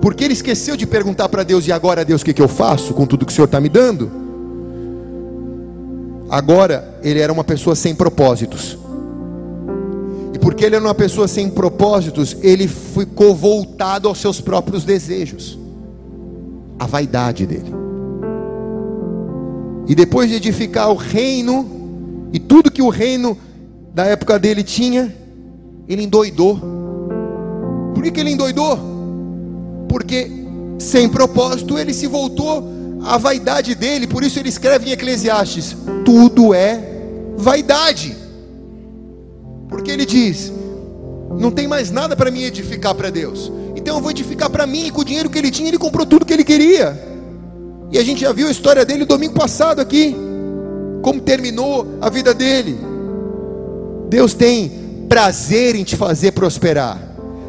Porque 0.00 0.24
ele 0.24 0.32
esqueceu 0.32 0.76
de 0.76 0.86
perguntar 0.86 1.28
para 1.28 1.42
Deus: 1.42 1.66
e 1.66 1.72
agora, 1.72 2.04
Deus, 2.04 2.22
o 2.22 2.24
que, 2.24 2.32
que 2.32 2.42
eu 2.42 2.48
faço 2.48 2.94
com 2.94 3.06
tudo 3.06 3.26
que 3.26 3.32
o 3.32 3.34
Senhor 3.34 3.46
está 3.46 3.60
me 3.60 3.68
dando? 3.68 4.10
Agora 6.30 6.98
ele 7.02 7.20
era 7.20 7.32
uma 7.32 7.44
pessoa 7.44 7.74
sem 7.74 7.94
propósitos. 7.94 8.78
E 10.38 10.40
porque 10.40 10.64
ele 10.64 10.76
era 10.76 10.84
uma 10.84 10.94
pessoa 10.94 11.26
sem 11.26 11.50
propósitos, 11.50 12.36
ele 12.42 12.68
ficou 12.68 13.34
voltado 13.34 14.08
aos 14.08 14.18
seus 14.18 14.40
próprios 14.40 14.84
desejos, 14.84 15.58
a 16.78 16.86
vaidade 16.86 17.46
dele. 17.46 17.72
E 19.88 19.94
depois 19.94 20.28
de 20.28 20.36
edificar 20.36 20.90
o 20.90 20.94
reino, 20.94 21.66
e 22.32 22.38
tudo 22.38 22.70
que 22.70 22.82
o 22.82 22.90
reino 22.90 23.36
da 23.94 24.04
época 24.04 24.38
dele 24.38 24.62
tinha, 24.62 25.14
ele 25.88 26.02
endoidou. 26.02 26.60
Por 27.94 28.02
que, 28.02 28.10
que 28.10 28.20
ele 28.20 28.32
endoidou? 28.32 28.78
Porque 29.88 30.30
sem 30.78 31.08
propósito 31.08 31.78
ele 31.78 31.94
se 31.94 32.06
voltou 32.06 32.62
à 33.02 33.16
vaidade 33.16 33.74
dele, 33.74 34.06
por 34.06 34.22
isso 34.22 34.38
ele 34.38 34.50
escreve 34.50 34.90
em 34.90 34.92
Eclesiastes: 34.92 35.74
tudo 36.04 36.52
é 36.52 36.80
vaidade. 37.36 38.27
Porque 39.68 39.90
ele 39.90 40.06
diz: 40.06 40.52
não 41.38 41.50
tem 41.50 41.68
mais 41.68 41.90
nada 41.90 42.16
para 42.16 42.30
mim 42.30 42.42
edificar 42.42 42.94
para 42.94 43.10
Deus. 43.10 43.52
Então 43.76 43.96
eu 43.96 44.02
vou 44.02 44.10
edificar 44.10 44.50
para 44.50 44.66
mim, 44.66 44.86
e 44.86 44.90
com 44.90 45.02
o 45.02 45.04
dinheiro 45.04 45.30
que 45.30 45.38
ele 45.38 45.50
tinha, 45.50 45.68
ele 45.68 45.78
comprou 45.78 46.04
tudo 46.04 46.24
que 46.24 46.32
ele 46.32 46.44
queria. 46.44 46.98
E 47.90 47.98
a 47.98 48.02
gente 48.02 48.20
já 48.22 48.32
viu 48.32 48.48
a 48.48 48.50
história 48.50 48.84
dele 48.84 49.04
domingo 49.04 49.34
passado 49.34 49.80
aqui. 49.80 50.16
Como 51.02 51.20
terminou 51.20 51.86
a 52.00 52.10
vida 52.10 52.34
dele. 52.34 52.78
Deus 54.08 54.34
tem 54.34 55.06
prazer 55.08 55.74
em 55.74 55.84
te 55.84 55.96
fazer 55.96 56.32
prosperar. 56.32 56.98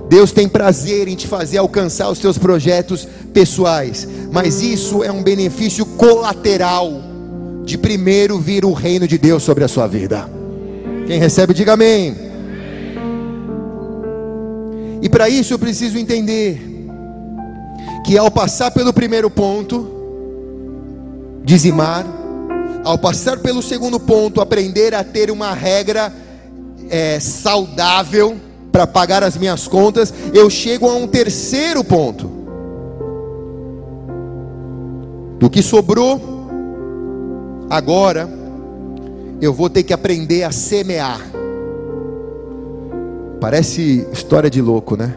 Deus 0.08 0.32
tem 0.32 0.48
prazer 0.48 1.08
em 1.08 1.16
te 1.16 1.28
fazer 1.28 1.58
alcançar 1.58 2.10
os 2.10 2.20
teus 2.20 2.38
projetos 2.38 3.08
pessoais. 3.34 4.08
Mas 4.32 4.62
isso 4.62 5.04
é 5.04 5.12
um 5.12 5.24
benefício 5.24 5.86
colateral 5.86 7.02
de 7.64 7.78
primeiro 7.78 8.40
vir 8.40 8.66
o 8.66 8.74
reino 8.74 9.08
de 9.08 9.18
Deus 9.18 9.44
sobre 9.44 9.64
a 9.64 9.68
sua 9.68 9.88
vida. 9.88 10.39
Quem 11.10 11.18
recebe, 11.18 11.56
diga 11.56 11.74
amém. 11.74 12.16
E 15.02 15.10
para 15.10 15.28
isso 15.28 15.52
eu 15.52 15.58
preciso 15.58 15.98
entender 15.98 16.62
que 18.06 18.16
ao 18.16 18.30
passar 18.30 18.70
pelo 18.70 18.94
primeiro 18.94 19.28
ponto, 19.28 19.90
dizimar, 21.44 22.06
ao 22.84 22.96
passar 22.96 23.40
pelo 23.40 23.64
segundo 23.64 24.00
ponto, 24.00 24.40
aprender 24.40 24.94
a 24.94 25.04
ter 25.04 25.32
uma 25.32 25.52
regra 25.52 26.14
é, 26.92 27.20
saudável 27.20 28.38
para 28.72 28.86
pagar 28.86 29.24
as 29.24 29.36
minhas 29.36 29.68
contas, 29.68 30.14
eu 30.32 30.48
chego 30.48 30.88
a 30.88 30.94
um 30.94 31.08
terceiro 31.08 31.84
ponto. 31.84 32.30
Do 35.40 35.50
que 35.50 35.64
sobrou, 35.64 36.22
agora 37.68 38.39
eu 39.42 39.54
vou 39.54 39.70
ter 39.70 39.84
que 39.84 39.94
aprender 39.94 40.44
a 40.44 40.52
semear. 40.52 41.22
Parece 43.40 44.06
história 44.12 44.50
de 44.50 44.62
louco, 44.62 44.98
né? 44.98 45.16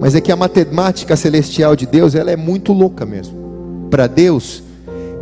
Mas 0.00 0.14
é 0.14 0.20
que 0.20 0.32
a 0.32 0.36
matemática 0.36 1.16
celestial 1.16 1.76
de 1.76 1.86
Deus, 1.86 2.14
ela 2.14 2.30
é 2.30 2.36
muito 2.36 2.72
louca 2.72 3.04
mesmo. 3.04 3.88
Para 3.90 4.06
Deus, 4.06 4.62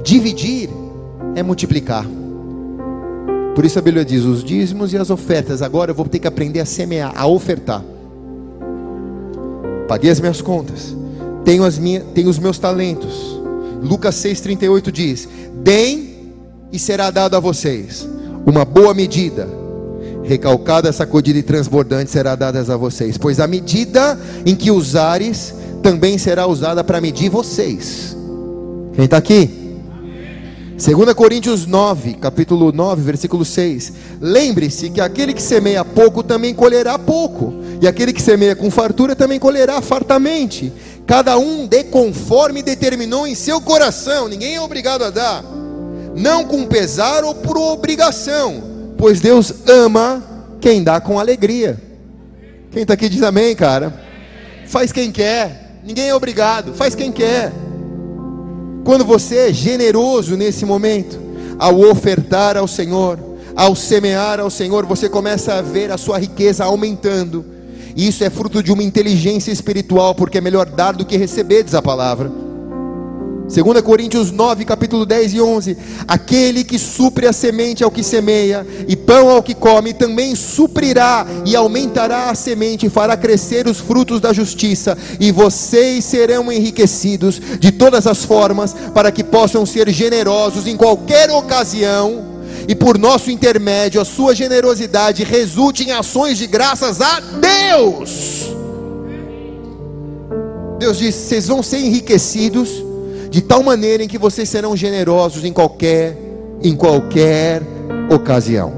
dividir 0.03 0.69
é 1.35 1.43
multiplicar. 1.43 2.07
Por 3.55 3.65
isso 3.65 3.79
a 3.79 3.83
Bíblia 3.83 4.05
diz: 4.05 4.25
os 4.25 4.43
dízimos 4.43 4.93
e 4.93 4.97
as 4.97 5.11
ofertas. 5.11 5.63
Agora 5.63 5.91
eu 5.91 5.95
vou 5.95 6.07
ter 6.07 6.19
que 6.19 6.29
aprender 6.29 6.61
a 6.61 6.65
semear, 6.65 7.13
a 7.17 7.27
ofertar. 7.27 7.85
Paguei 9.89 10.11
as 10.11 10.19
minhas 10.19 10.41
contas, 10.41 10.97
tenho, 11.45 11.65
as 11.65 11.79
minhas, 11.79 12.05
tenho 12.15 12.29
os 12.29 12.39
meus 12.39 12.59
talentos. 12.59 13.41
Lucas 13.83 14.15
6,38 14.17 14.91
diz: 14.91 15.29
Deem 15.63 16.14
e 16.75 16.79
será 16.81 17.09
dado 17.09 17.37
a 17.37 17.41
vocês 17.41 18.05
uma 18.45 18.65
boa 18.65 18.93
medida, 18.93 19.49
recalcada, 20.25 20.93
sacudida 20.93 21.39
e 21.39 21.43
transbordante 21.43 22.11
será 22.11 22.35
dada 22.35 22.61
a 22.61 22.77
vocês, 22.77 23.17
pois 23.17 23.39
a 23.39 23.47
medida 23.47 24.19
em 24.45 24.57
que 24.57 24.73
usares 24.73 25.55
também 25.85 26.19
será 26.19 26.49
usada 26.49 26.83
para 26.83 27.01
medir 27.01 27.31
vocês. 27.31 28.17
Quem 28.93 29.05
está 29.05 29.19
aqui? 29.19 29.49
2 30.77 31.15
Coríntios 31.15 31.65
9, 31.65 32.15
capítulo 32.15 32.73
9, 32.73 33.03
versículo 33.03 33.45
6. 33.45 33.93
Lembre-se 34.21 34.91
que 34.91 35.01
aquele 35.01 35.33
que 35.33 35.43
semeia 35.43 35.85
pouco 35.85 36.25
também 36.25 36.53
colherá 36.53 36.99
pouco, 36.99 37.55
e 37.81 37.87
aquele 37.87 38.13
que 38.13 38.21
semeia 38.21 38.57
com 38.57 38.69
fartura 38.69 39.15
também 39.15 39.39
colherá 39.39 39.81
fartamente. 39.81 40.73
Cada 41.07 41.39
um 41.39 41.69
dê 41.69 41.85
conforme 41.85 42.65
determinou 42.65 43.29
em 43.29 43.37
seu 43.37 43.61
coração, 43.61 44.27
ninguém 44.27 44.57
é 44.57 44.61
obrigado 44.61 45.05
a 45.05 45.11
dar, 45.11 45.45
não 46.17 46.45
com 46.45 46.67
pesar 46.67 47.25
ou 47.25 47.35
por 47.35 47.57
obrigação, 47.57 48.63
pois 48.97 49.21
Deus 49.21 49.53
ama 49.67 50.23
quem 50.61 50.83
dá 50.83 51.01
com 51.01 51.19
alegria. 51.19 51.81
Quem 52.71 52.83
está 52.83 52.95
aqui 52.95 53.09
diz 53.09 53.23
amém, 53.23 53.55
cara. 53.55 53.93
Faz 54.67 54.93
quem 54.93 55.13
quer, 55.13 55.81
ninguém 55.85 56.09
é 56.09 56.15
obrigado, 56.15 56.75
faz 56.75 56.95
quem 56.95 57.13
quer. 57.13 57.53
Quando 58.85 59.05
você 59.05 59.49
é 59.49 59.53
generoso 59.53 60.37
nesse 60.37 60.65
momento, 60.65 61.19
ao 61.59 61.81
ofertar 61.81 62.57
ao 62.57 62.67
Senhor, 62.67 63.19
ao 63.57 63.75
semear 63.75 64.41
ao 64.41 64.51
Senhor, 64.51 64.85
você 64.85 65.09
começa 65.09 65.55
a 65.55 65.63
ver 65.63 65.91
a 65.91 65.97
sua 65.97 66.19
riqueza 66.19 66.65
aumentando. 66.65 67.45
E 67.97 68.09
isso 68.09 68.25
é 68.25 68.31
fruto 68.31 68.63
de 68.63 68.73
uma 68.73 68.83
inteligência 68.83 69.53
espiritual, 69.53 70.15
porque 70.15 70.39
é 70.39 70.41
melhor 70.41 70.67
dar 70.67 70.93
do 70.93 71.05
que 71.05 71.17
receber, 71.17 71.63
diz 71.63 71.75
a 71.75 71.83
palavra. 71.83 72.31
2 73.47 73.83
Coríntios 73.83 74.31
9, 74.31 74.65
capítulo 74.65 75.05
10 75.05 75.35
e 75.35 75.41
11: 75.41 75.77
Aquele 76.09 76.65
que 76.65 76.79
supre 76.79 77.27
a 77.27 77.33
semente 77.33 77.85
ao 77.85 77.91
que 77.91 78.03
semeia, 78.03 78.67
e 78.89 78.97
pão 78.97 79.29
ao 79.29 79.43
que 79.43 79.55
come, 79.55 79.93
também 79.93 80.35
suprirá 80.35 81.27
e 81.45 81.55
aumentará 81.55 82.31
a 82.31 82.35
semente, 82.35 82.87
e 82.87 82.91
fará 82.91 83.17
crescer 83.17 83.67
os 83.67 83.79
frutos 83.79 84.19
da 84.19 84.33
justiça, 84.33 84.97
e 85.21 85.31
vocês 85.31 86.05
serão 86.05 86.51
enriquecidos 86.51 87.41
de 87.61 87.71
todas 87.71 88.07
as 88.07 88.25
formas, 88.25 88.75
para 88.95 89.13
que 89.13 89.23
possam 89.23 89.67
ser 89.67 89.91
generosos 89.91 90.67
em 90.67 90.77
qualquer 90.77 91.31
ocasião, 91.31 92.25
e 92.67 92.75
por 92.75 92.97
nosso 92.97 93.31
intermédio, 93.31 94.01
a 94.01 94.07
sua 94.07 94.35
generosidade 94.35 95.23
resulte 95.23 95.85
em 95.85 95.93
ações 95.93 96.39
de 96.39 96.47
graças 96.47 97.03
a 97.03 97.21
Deus. 97.21 98.55
Deus 100.79 100.97
diz: 100.97 101.15
vocês 101.15 101.47
vão 101.47 101.63
ser 101.63 101.79
enriquecidos 101.79 102.94
de 103.35 103.43
tal 103.43 103.65
maneira 103.65 104.05
em 104.05 104.07
que 104.07 104.17
vocês 104.17 104.49
serão 104.49 104.77
generosos 104.77 105.45
em 105.45 105.53
qualquer 105.53 106.17
em 106.63 106.77
qualquer 106.77 107.61
ocasião. 108.09 108.73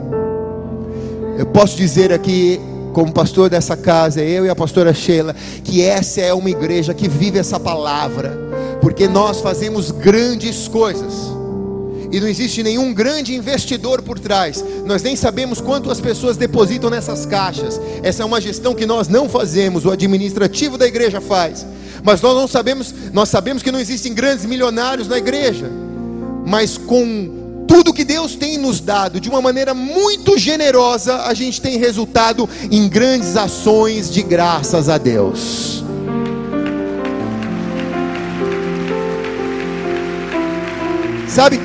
Eu 1.36 1.44
posso 1.44 1.76
dizer 1.76 2.11
aqui, 2.11 2.59
como 2.94 3.12
pastor 3.12 3.50
dessa 3.50 3.76
casa, 3.76 4.22
eu 4.22 4.46
e 4.46 4.48
a 4.48 4.57
pastora 4.57 4.94
Sheila, 4.94 5.36
que 5.62 5.82
essa 5.82 6.22
é 6.22 6.32
uma 6.32 6.48
igreja 6.48 6.94
que 6.94 7.07
vive 7.07 7.38
essa 7.38 7.61
palavra, 7.61 8.34
porque 8.80 9.07
nós 9.07 9.42
fazemos 9.42 9.90
grandes 9.90 10.66
coisas. 10.68 11.36
E 12.11 12.20
não 12.20 12.28
existe 12.28 12.62
nenhum 12.62 12.92
grande 12.92 13.34
investidor 13.34 14.02
por 14.02 14.18
trás. 14.18 14.64
Nós 14.84 15.02
nem 15.02 15.16
sabemos 15.16 15.61
quanto 15.61 15.90
as 15.90 16.00
pessoas 16.00 16.36
depositam 16.36 16.90
nessas 16.90 17.26
caixas. 17.26 17.80
Essa 18.02 18.22
é 18.22 18.26
uma 18.26 18.40
gestão 18.40 18.74
que 18.74 18.86
nós 18.86 19.09
não 19.09 19.28
fazemos, 19.28 19.84
o 19.84 19.90
administrativo 19.90 20.78
da 20.78 20.86
igreja 20.86 21.20
faz. 21.20 21.66
Mas 22.02 22.20
nós 22.20 22.34
não 22.34 22.46
sabemos, 22.46 22.94
nós 23.12 23.28
sabemos 23.28 23.62
que 23.62 23.72
não 23.72 23.80
existem 23.80 24.14
grandes 24.14 24.44
milionários 24.44 25.09
na 25.09 25.18
igreja. 25.18 25.70
Mas 26.46 26.78
com 26.78 27.64
tudo 27.66 27.92
que 27.92 28.04
Deus 28.04 28.36
tem 28.36 28.57
nos 28.57 28.80
dado, 28.80 29.20
de 29.20 29.28
uma 29.28 29.42
maneira 29.42 29.74
muito 29.74 30.38
generosa, 30.38 31.22
a 31.24 31.34
gente 31.34 31.61
tem 31.61 31.76
resultado 31.76 32.48
em 32.70 32.88
grandes 32.88 33.36
ações 33.36 34.11
de 34.11 34.22
graças 34.22 34.88
a 34.88 34.96
Deus. 34.96 35.84
Sabe, 41.28 41.61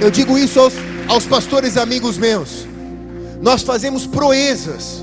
eu 0.00 0.10
digo 0.10 0.36
isso 0.36 0.60
aos, 0.60 0.74
aos 1.08 1.26
pastores 1.26 1.76
amigos 1.76 2.18
meus. 2.18 2.66
Nós 3.40 3.62
fazemos 3.62 4.06
proezas, 4.06 5.02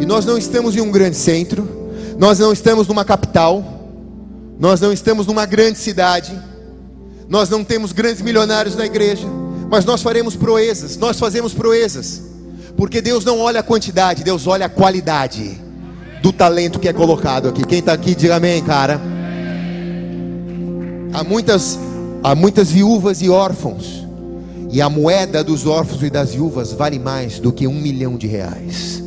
e 0.00 0.06
nós 0.06 0.24
não 0.24 0.38
estamos 0.38 0.76
em 0.76 0.80
um 0.80 0.90
grande 0.90 1.16
centro, 1.16 1.68
nós 2.18 2.38
não 2.38 2.52
estamos 2.52 2.88
numa 2.88 3.04
capital, 3.04 3.62
nós 4.58 4.80
não 4.80 4.92
estamos 4.92 5.26
numa 5.26 5.44
grande 5.46 5.78
cidade, 5.78 6.32
nós 7.28 7.48
não 7.48 7.62
temos 7.62 7.92
grandes 7.92 8.22
milionários 8.22 8.76
na 8.76 8.86
igreja, 8.86 9.26
mas 9.70 9.84
nós 9.84 10.02
faremos 10.02 10.34
proezas, 10.36 10.96
nós 10.96 11.18
fazemos 11.18 11.52
proezas, 11.52 12.22
porque 12.76 13.00
Deus 13.00 13.24
não 13.24 13.38
olha 13.38 13.60
a 13.60 13.62
quantidade, 13.62 14.24
Deus 14.24 14.46
olha 14.46 14.66
a 14.66 14.68
qualidade 14.68 15.60
do 16.22 16.32
talento 16.32 16.78
que 16.78 16.88
é 16.88 16.92
colocado 16.92 17.48
aqui. 17.48 17.64
Quem 17.64 17.78
está 17.78 17.92
aqui, 17.92 18.14
diga 18.14 18.36
amém, 18.36 18.62
cara. 18.62 19.00
Há 21.12 21.24
muitas, 21.24 21.78
há 22.22 22.34
muitas 22.34 22.70
viúvas 22.70 23.22
e 23.22 23.28
órfãos, 23.28 24.06
e 24.70 24.80
a 24.80 24.88
moeda 24.88 25.42
dos 25.42 25.66
órfãos 25.66 26.02
e 26.02 26.10
das 26.10 26.32
viúvas 26.32 26.72
vale 26.72 26.98
mais 26.98 27.38
do 27.38 27.52
que 27.52 27.66
um 27.66 27.74
milhão 27.74 28.16
de 28.16 28.26
reais. 28.26 29.02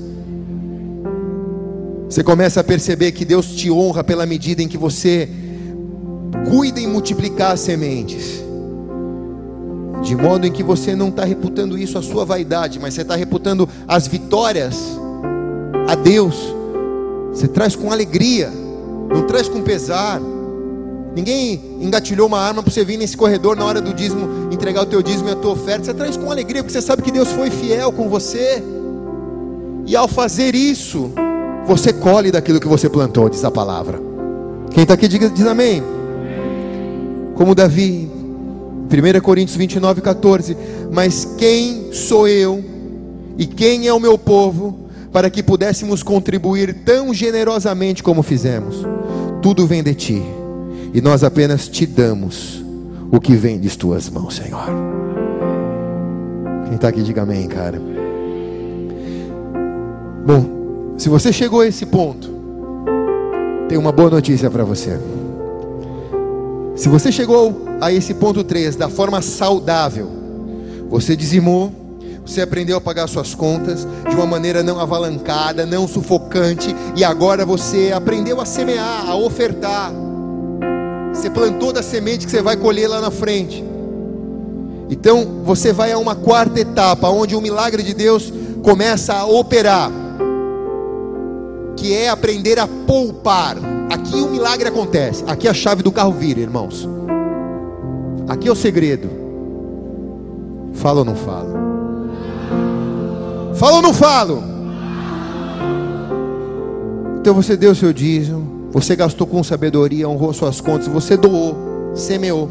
Você 2.10 2.24
começa 2.24 2.60
a 2.60 2.64
perceber 2.64 3.12
que 3.12 3.26
Deus 3.26 3.48
te 3.48 3.72
honra 3.72 4.04
pela 4.04 4.26
medida 4.26 4.62
em 4.62 4.68
que 4.68 4.78
você 4.78 5.28
cuida 6.50 6.80
em 6.80 6.88
multiplicar 6.88 7.54
as 7.54 7.62
sementes. 7.62 8.44
De 10.04 10.16
modo 10.16 10.46
em 10.46 10.52
que 10.52 10.62
você 10.62 10.96
não 10.96 11.08
está 11.08 11.24
reputando 11.24 11.78
isso 11.78 11.98
a 11.98 12.04
sua 12.04 12.26
vaidade, 12.26 12.78
mas 12.78 12.94
você 12.94 13.02
está 13.02 13.16
reputando 13.16 13.68
as 13.88 14.06
vitórias 14.06 14.78
a 15.88 15.96
Deus. 15.96 16.36
Você 17.32 17.48
traz 17.48 17.76
com 17.76 17.92
alegria, 17.92 18.52
não 19.10 19.26
traz 19.26 19.48
com 19.48 19.62
pesar. 19.62 20.22
Ninguém 21.16 21.62
engatilhou 21.80 22.28
uma 22.28 22.40
arma 22.40 22.64
para 22.64 22.72
você 22.72 22.84
vir 22.84 22.98
nesse 22.98 23.16
corredor 23.16 23.56
na 23.56 23.66
hora 23.66 23.80
do 23.80 23.94
dízimo, 23.94 24.52
entregar 24.52 24.82
o 24.82 24.86
teu 24.86 25.02
dízimo 25.02 25.30
e 25.30 25.32
a 25.32 25.36
tua 25.36 25.52
oferta. 25.52 25.86
Você 25.86 25.94
traz 25.94 26.18
com 26.18 26.32
alegria, 26.32 26.64
porque 26.64 26.74
você 26.74 26.82
sabe 26.82 27.04
que 27.04 27.12
Deus 27.12 27.30
foi 27.30 27.52
fiel 27.52 27.92
com 27.92 28.10
você. 28.10 28.64
E 29.86 29.96
ao 29.96 30.08
fazer 30.08 30.56
isso, 30.56 31.12
você 31.68 31.94
colhe 31.94 32.32
daquilo 32.32 32.60
que 32.60 32.68
você 32.68 32.90
plantou, 32.90 33.30
diz 33.30 33.44
a 33.44 33.52
palavra. 33.52 34.02
Quem 34.72 34.84
está 34.84 34.96
aqui 34.96 35.08
diz, 35.08 35.32
diz 35.34 35.46
amém. 35.46 35.84
Como 37.36 37.54
Davi, 37.54 38.10
1 38.90 39.22
Coríntios 39.22 39.56
29, 39.56 40.02
14. 40.02 40.58
Mas 40.92 41.26
quem 41.38 41.94
sou 41.94 42.28
eu 42.28 42.64
e 43.38 43.46
quem 43.46 43.88
é 43.88 43.94
o 43.94 44.00
meu 44.00 44.18
povo 44.18 44.90
para 45.12 45.30
que 45.30 45.44
pudéssemos 45.44 46.02
contribuir 46.02 46.74
tão 46.84 47.14
generosamente 47.14 48.02
como 48.02 48.24
fizemos? 48.24 48.78
Tudo 49.44 49.68
vem 49.68 49.84
de 49.84 49.94
ti 49.94 50.43
e 50.94 51.02
nós 51.02 51.24
apenas 51.24 51.68
te 51.68 51.86
damos 51.86 52.64
o 53.12 53.20
que 53.20 53.36
vem 53.36 53.60
de 53.60 53.76
tuas 53.78 54.10
mãos, 54.10 54.36
Senhor. 54.36 54.68
Quem 56.66 56.76
está 56.76 56.88
aqui, 56.90 57.02
diga 57.02 57.24
amém, 57.24 57.48
cara. 57.48 57.82
Bom, 60.26 60.96
se 60.98 61.10
você 61.10 61.34
chegou 61.34 61.62
a 61.62 61.68
esse 61.68 61.86
ponto, 61.86 62.30
tem 63.68 63.78
uma 63.78 63.92
boa 63.92 64.10
notícia 64.10 64.50
para 64.50 64.64
você. 64.64 65.00
Se 66.76 66.88
você 66.90 67.12
chegou 67.12 67.66
a 67.82 67.92
esse 67.92 68.14
ponto 68.14 68.44
3 68.44 68.76
da 68.76 68.90
forma 68.90 69.22
saudável, 69.22 70.10
você 70.90 71.16
dizimou, 71.16 71.72
você 72.26 72.42
aprendeu 72.42 72.78
a 72.78 72.82
pagar 72.82 73.08
suas 73.08 73.36
contas 73.36 73.88
de 74.08 74.16
uma 74.16 74.26
maneira 74.26 74.64
não 74.64 74.80
avalancada, 74.80 75.66
não 75.66 75.88
sufocante, 75.88 76.76
e 76.96 77.04
agora 77.04 77.46
você 77.46 77.92
aprendeu 77.94 78.40
a 78.40 78.46
semear, 78.46 79.10
a 79.10 79.16
ofertar. 79.16 80.03
Você 81.14 81.30
plantou 81.30 81.72
da 81.72 81.84
semente 81.84 82.26
que 82.26 82.32
você 82.32 82.42
vai 82.42 82.58
colher 82.58 82.90
lá 82.90 83.00
na 83.00 83.12
frente. 83.12 83.64
Então 84.90 85.44
você 85.44 85.72
vai 85.72 85.92
a 85.92 85.98
uma 85.98 86.16
quarta 86.16 86.60
etapa, 86.60 87.10
onde 87.10 87.36
o 87.36 87.42
milagre 87.42 87.84
de 87.84 87.94
Deus 87.94 88.34
começa 88.62 89.14
a 89.14 89.26
operar 89.26 89.92
que 91.76 91.94
é 91.94 92.10
aprender 92.10 92.60
a 92.60 92.68
poupar. 92.68 93.58
Aqui 93.92 94.16
o 94.16 94.30
milagre 94.30 94.70
acontece. 94.70 95.24
Aqui 95.28 95.48
a 95.48 95.54
chave 95.54 95.84
do 95.84 95.92
carro 95.92 96.14
vira, 96.14 96.40
irmãos. 96.40 96.88
Aqui 98.28 98.48
é 98.48 98.52
o 98.52 98.56
segredo. 98.56 99.10
Fala 100.74 101.00
ou 101.00 101.06
não 101.06 101.16
falo? 101.16 101.54
Fala 103.56 103.76
ou 103.76 103.82
não 103.82 103.94
falo? 103.94 104.44
Então 107.20 107.34
você 107.34 107.56
deu 107.56 107.72
o 107.72 107.76
seu 107.76 107.94
dízimo, 107.94 108.53
você 108.74 108.96
gastou 108.96 109.26
com 109.26 109.42
sabedoria, 109.44 110.10
honrou 110.10 110.34
suas 110.34 110.60
contas, 110.60 110.88
você 110.88 111.16
doou, 111.16 111.56
semeou. 111.96 112.50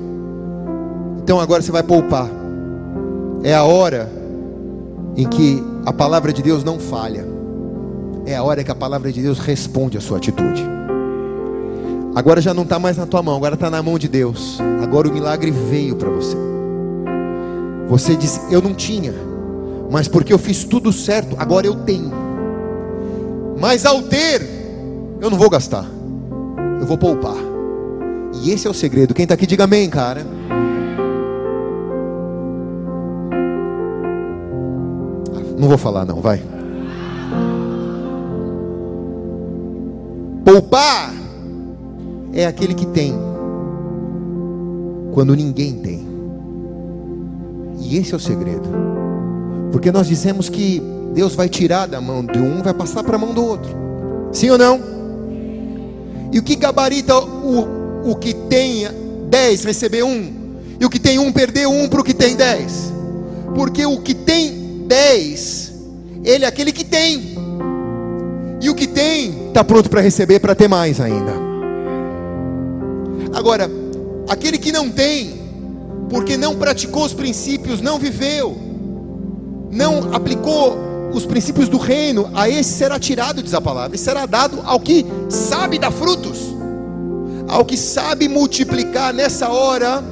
Então 1.19 1.39
agora 1.39 1.61
você 1.61 1.71
vai 1.71 1.83
poupar. 1.83 2.31
É 3.43 3.55
a 3.55 3.65
hora 3.65 4.11
em 5.17 5.29
que 5.29 5.63
a 5.85 5.93
palavra 5.93 6.33
de 6.33 6.43
Deus 6.43 6.65
não 6.65 6.79
falha 6.79 7.33
é 8.25 8.37
a 8.37 8.43
hora 8.43 8.63
que 8.63 8.71
a 8.71 8.75
palavra 8.75 9.11
de 9.13 9.21
Deus 9.21 9.39
responde 9.39 9.99
a 9.99 10.01
sua 10.01 10.19
atitude. 10.19 10.63
Agora 12.15 12.41
já 12.41 12.53
não 12.53 12.63
está 12.63 12.79
mais 12.79 12.97
na 12.97 13.07
tua 13.07 13.23
mão, 13.23 13.37
agora 13.37 13.55
está 13.55 13.71
na 13.71 13.83
mão 13.83 13.99
de 13.99 14.07
Deus. 14.07 14.59
Agora 14.83 15.09
o 15.09 15.13
milagre 15.13 15.51
veio 15.51 15.97
para 15.97 16.11
você. 16.11 16.37
Você 17.89 18.15
disse: 18.15 18.41
Eu 18.51 18.63
não 18.63 18.75
tinha, 18.75 19.15
mas 19.91 20.09
porque 20.09 20.33
eu 20.33 20.39
fiz 20.39 20.65
tudo 20.65 20.93
certo, 20.93 21.37
agora 21.39 21.67
eu 21.67 21.75
tenho. 21.75 22.13
Mas 23.59 23.87
ao 23.87 24.03
ter, 24.03 24.43
eu 25.21 25.31
não 25.31 25.39
vou 25.39 25.49
gastar, 25.49 25.87
eu 26.83 26.87
vou 26.87 26.99
poupar. 26.99 27.37
E 28.43 28.51
esse 28.51 28.67
é 28.67 28.71
o 28.71 28.75
segredo. 28.75 29.15
Quem 29.15 29.23
está 29.23 29.37
aqui, 29.37 29.47
diga 29.47 29.63
amém, 29.65 29.89
cara. 29.89 30.27
Ah, 35.33 35.57
não 35.57 35.69
vou 35.69 35.79
falar, 35.79 36.05
não, 36.05 36.21
vai. 36.21 36.43
Poupar 40.45 41.15
é 42.33 42.47
aquele 42.47 42.75
que 42.75 42.87
tem, 42.87 43.15
quando 45.13 45.37
ninguém 45.37 45.75
tem. 45.75 46.05
E 47.79 47.97
esse 47.97 48.13
é 48.13 48.17
o 48.17 48.21
segredo. 48.21 48.69
Porque 49.71 49.93
nós 49.93 50.09
dizemos 50.09 50.49
que 50.49 50.83
Deus 51.15 51.37
vai 51.37 51.49
tirar 51.49 51.87
da 51.87 52.01
mão 52.01 52.27
de 52.27 52.41
um, 52.41 52.61
vai 52.61 52.75
passar 52.75 53.05
para 53.05 53.15
a 53.15 53.19
mão 53.21 53.33
do 53.33 53.45
outro. 53.45 53.71
Sim 54.33 54.51
ou 54.51 54.59
não? 54.59 55.02
E 56.33 56.39
o 56.39 56.43
que 56.43 56.57
gabarita 56.57 57.19
o, 57.19 58.11
o 58.11 58.17
que 58.17 58.33
tem 58.33 58.89
dez 59.29 59.65
receber 59.65 60.03
um? 60.03 60.33
E 60.81 60.85
o 60.85 60.91
que 60.91 60.99
tem 60.99 61.19
um 61.19 61.31
perder 61.31 61.69
um 61.69 61.89
para 61.89 62.01
o 62.01 62.05
que 62.05 62.15
tem 62.15 62.35
dez? 62.35 62.93
Porque 63.55 63.85
o 63.85 64.01
que 64.01 64.15
tem 64.15 64.85
dez, 64.87 65.73
ele 66.25 66.45
é 66.45 66.49
aquele 66.49 66.73
que 66.73 66.85
tem. 66.85 67.37
E 68.61 68.71
o 68.71 68.75
que 68.75 68.87
tem 68.87 69.49
está 69.49 69.63
pronto 69.63 69.91
para 69.91 70.01
receber 70.01 70.41
para 70.41 70.55
ter 70.55 70.69
mais 70.69 71.01
ainda. 71.01 71.33
Agora, 73.35 73.71
aquele 74.29 74.59
que 74.59 74.73
não 74.73 74.91
tem, 74.91 75.35
porque 76.09 76.37
não 76.37 76.57
praticou 76.57 77.05
os 77.05 77.13
princípios, 77.13 77.81
não 77.81 77.99
viveu, 77.99 78.57
não 79.71 80.15
aplicou 80.15 80.92
os 81.13 81.27
princípios 81.27 81.69
do 81.69 81.79
reino, 81.79 82.31
a 82.35 82.49
esse 82.49 82.71
será 82.71 82.99
tirado, 82.99 83.43
diz 83.43 83.55
a 83.55 83.61
palavra, 83.61 83.97
e 83.97 83.99
será 83.99 84.27
dado 84.27 84.61
ao 84.65 84.81
que 84.81 85.07
sabe 85.29 85.79
dar 85.79 85.91
frutos, 85.91 86.39
ao 87.49 87.65
que 87.65 87.77
sabe 87.77 88.29
multiplicar. 88.29 89.13
Nessa 89.13 89.49
hora, 89.49 90.03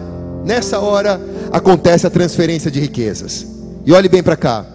nessa 0.45 0.79
hora 0.79 1.21
acontece 1.53 2.07
a 2.07 2.11
transferência 2.11 2.71
de 2.71 2.81
riquezas. 2.81 3.47
E 3.85 3.93
olhe 3.93 4.09
bem 4.09 4.23
para 4.23 4.37
cá, 4.37 4.67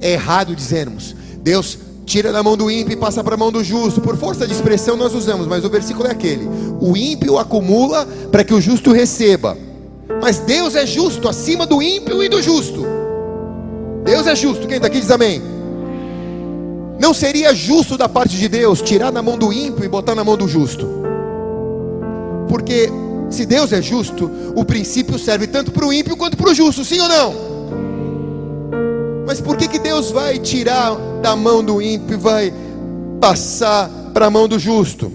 é 0.00 0.12
errado 0.12 0.56
dizermos, 0.56 1.14
Deus 1.42 1.78
tira 2.06 2.32
da 2.32 2.42
mão 2.42 2.56
do 2.56 2.70
ímpio 2.70 2.92
e 2.92 2.96
passa 2.96 3.22
para 3.22 3.34
a 3.34 3.38
mão 3.38 3.50
do 3.52 3.62
justo. 3.62 4.00
Por 4.00 4.16
força 4.16 4.46
de 4.46 4.54
expressão 4.54 4.96
nós 4.96 5.12
usamos, 5.14 5.46
mas 5.46 5.64
o 5.64 5.68
versículo 5.68 6.08
é 6.08 6.12
aquele: 6.12 6.48
o 6.80 6.96
ímpio 6.96 7.38
acumula 7.38 8.06
para 8.30 8.44
que 8.44 8.54
o 8.54 8.60
justo 8.60 8.92
receba. 8.92 9.58
Mas 10.22 10.38
Deus 10.38 10.74
é 10.76 10.86
justo 10.86 11.28
acima 11.28 11.66
do 11.66 11.82
ímpio 11.82 12.22
e 12.22 12.28
do 12.28 12.40
justo. 12.40 12.95
Deus 14.06 14.26
é 14.26 14.34
justo. 14.36 14.66
Quem 14.68 14.80
daqui 14.80 15.00
diz 15.00 15.10
amém? 15.10 15.42
Não 16.98 17.12
seria 17.12 17.54
justo 17.54 17.98
da 17.98 18.08
parte 18.08 18.36
de 18.36 18.48
Deus 18.48 18.80
tirar 18.80 19.10
da 19.10 19.20
mão 19.20 19.36
do 19.36 19.52
ímpio 19.52 19.84
e 19.84 19.88
botar 19.88 20.14
na 20.14 20.24
mão 20.24 20.36
do 20.36 20.48
justo. 20.48 20.88
Porque 22.48 22.90
se 23.28 23.44
Deus 23.44 23.72
é 23.72 23.82
justo, 23.82 24.30
o 24.54 24.64
princípio 24.64 25.18
serve 25.18 25.48
tanto 25.48 25.72
para 25.72 25.84
o 25.84 25.92
ímpio 25.92 26.16
quanto 26.16 26.36
para 26.36 26.50
o 26.50 26.54
justo, 26.54 26.84
sim 26.84 27.00
ou 27.00 27.08
não? 27.08 27.34
Mas 29.26 29.40
por 29.40 29.56
que, 29.56 29.66
que 29.66 29.80
Deus 29.80 30.12
vai 30.12 30.38
tirar 30.38 30.96
da 31.20 31.34
mão 31.34 31.62
do 31.62 31.82
ímpio 31.82 32.14
e 32.14 32.18
vai 32.18 32.54
passar 33.20 33.90
para 34.14 34.26
a 34.26 34.30
mão 34.30 34.46
do 34.46 34.58
justo? 34.58 35.12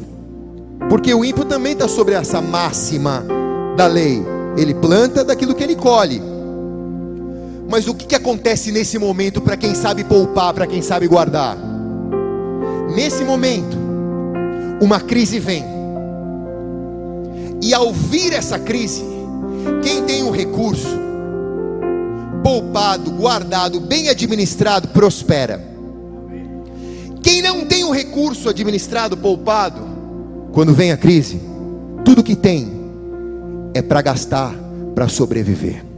Porque 0.90 1.14
o 1.14 1.24
ímpio 1.24 1.46
também 1.46 1.72
está 1.72 1.88
sobre 1.88 2.14
essa 2.14 2.42
máxima 2.42 3.26
da 3.78 3.88
lei. 3.88 4.22
Ele 4.58 4.74
planta 4.74 5.24
daquilo 5.24 5.56
que 5.56 5.64
ele 5.64 5.78
colhe. 5.78 6.22
Mas 7.72 7.88
o 7.88 7.94
que, 7.96 8.06
que 8.06 8.16
acontece 8.16 8.70
nesse 8.70 9.00
momento 9.00 9.40
para 9.40 9.56
quem 9.56 9.74
sabe 9.74 10.04
poupar, 10.04 10.54
para 10.54 10.68
quem 10.68 10.82
sabe 10.82 11.08
guardar? 11.08 11.58
Nesse 12.94 13.24
momento, 13.24 13.78
uma 14.82 15.00
crise 15.00 15.40
vem. 15.40 15.64
E 17.62 17.74
ao 17.74 17.94
vir 17.94 18.34
essa 18.34 18.60
crise, 18.60 19.02
quem 19.82 20.04
tem 20.04 20.22
o 20.22 20.32
recurso, 20.32 21.00
poupado, 22.44 23.10
guardado, 23.12 23.80
bem 23.80 24.10
administrado, 24.10 24.90
prospera. 24.90 25.64
Quem 27.24 27.42
não 27.42 27.66
tem 27.66 27.86
o 27.86 27.92
recurso 27.92 28.50
administrado, 28.50 29.16
poupado, 29.16 29.82
quando 30.52 30.74
vem 30.74 30.92
a 30.92 30.98
crise, 30.98 31.40
tudo 32.04 32.22
que 32.22 32.36
tem 32.36 32.70
é 33.74 33.82
para 33.82 34.02
gastar, 34.02 34.54
para 34.94 35.08
sobreviver. 35.08 35.91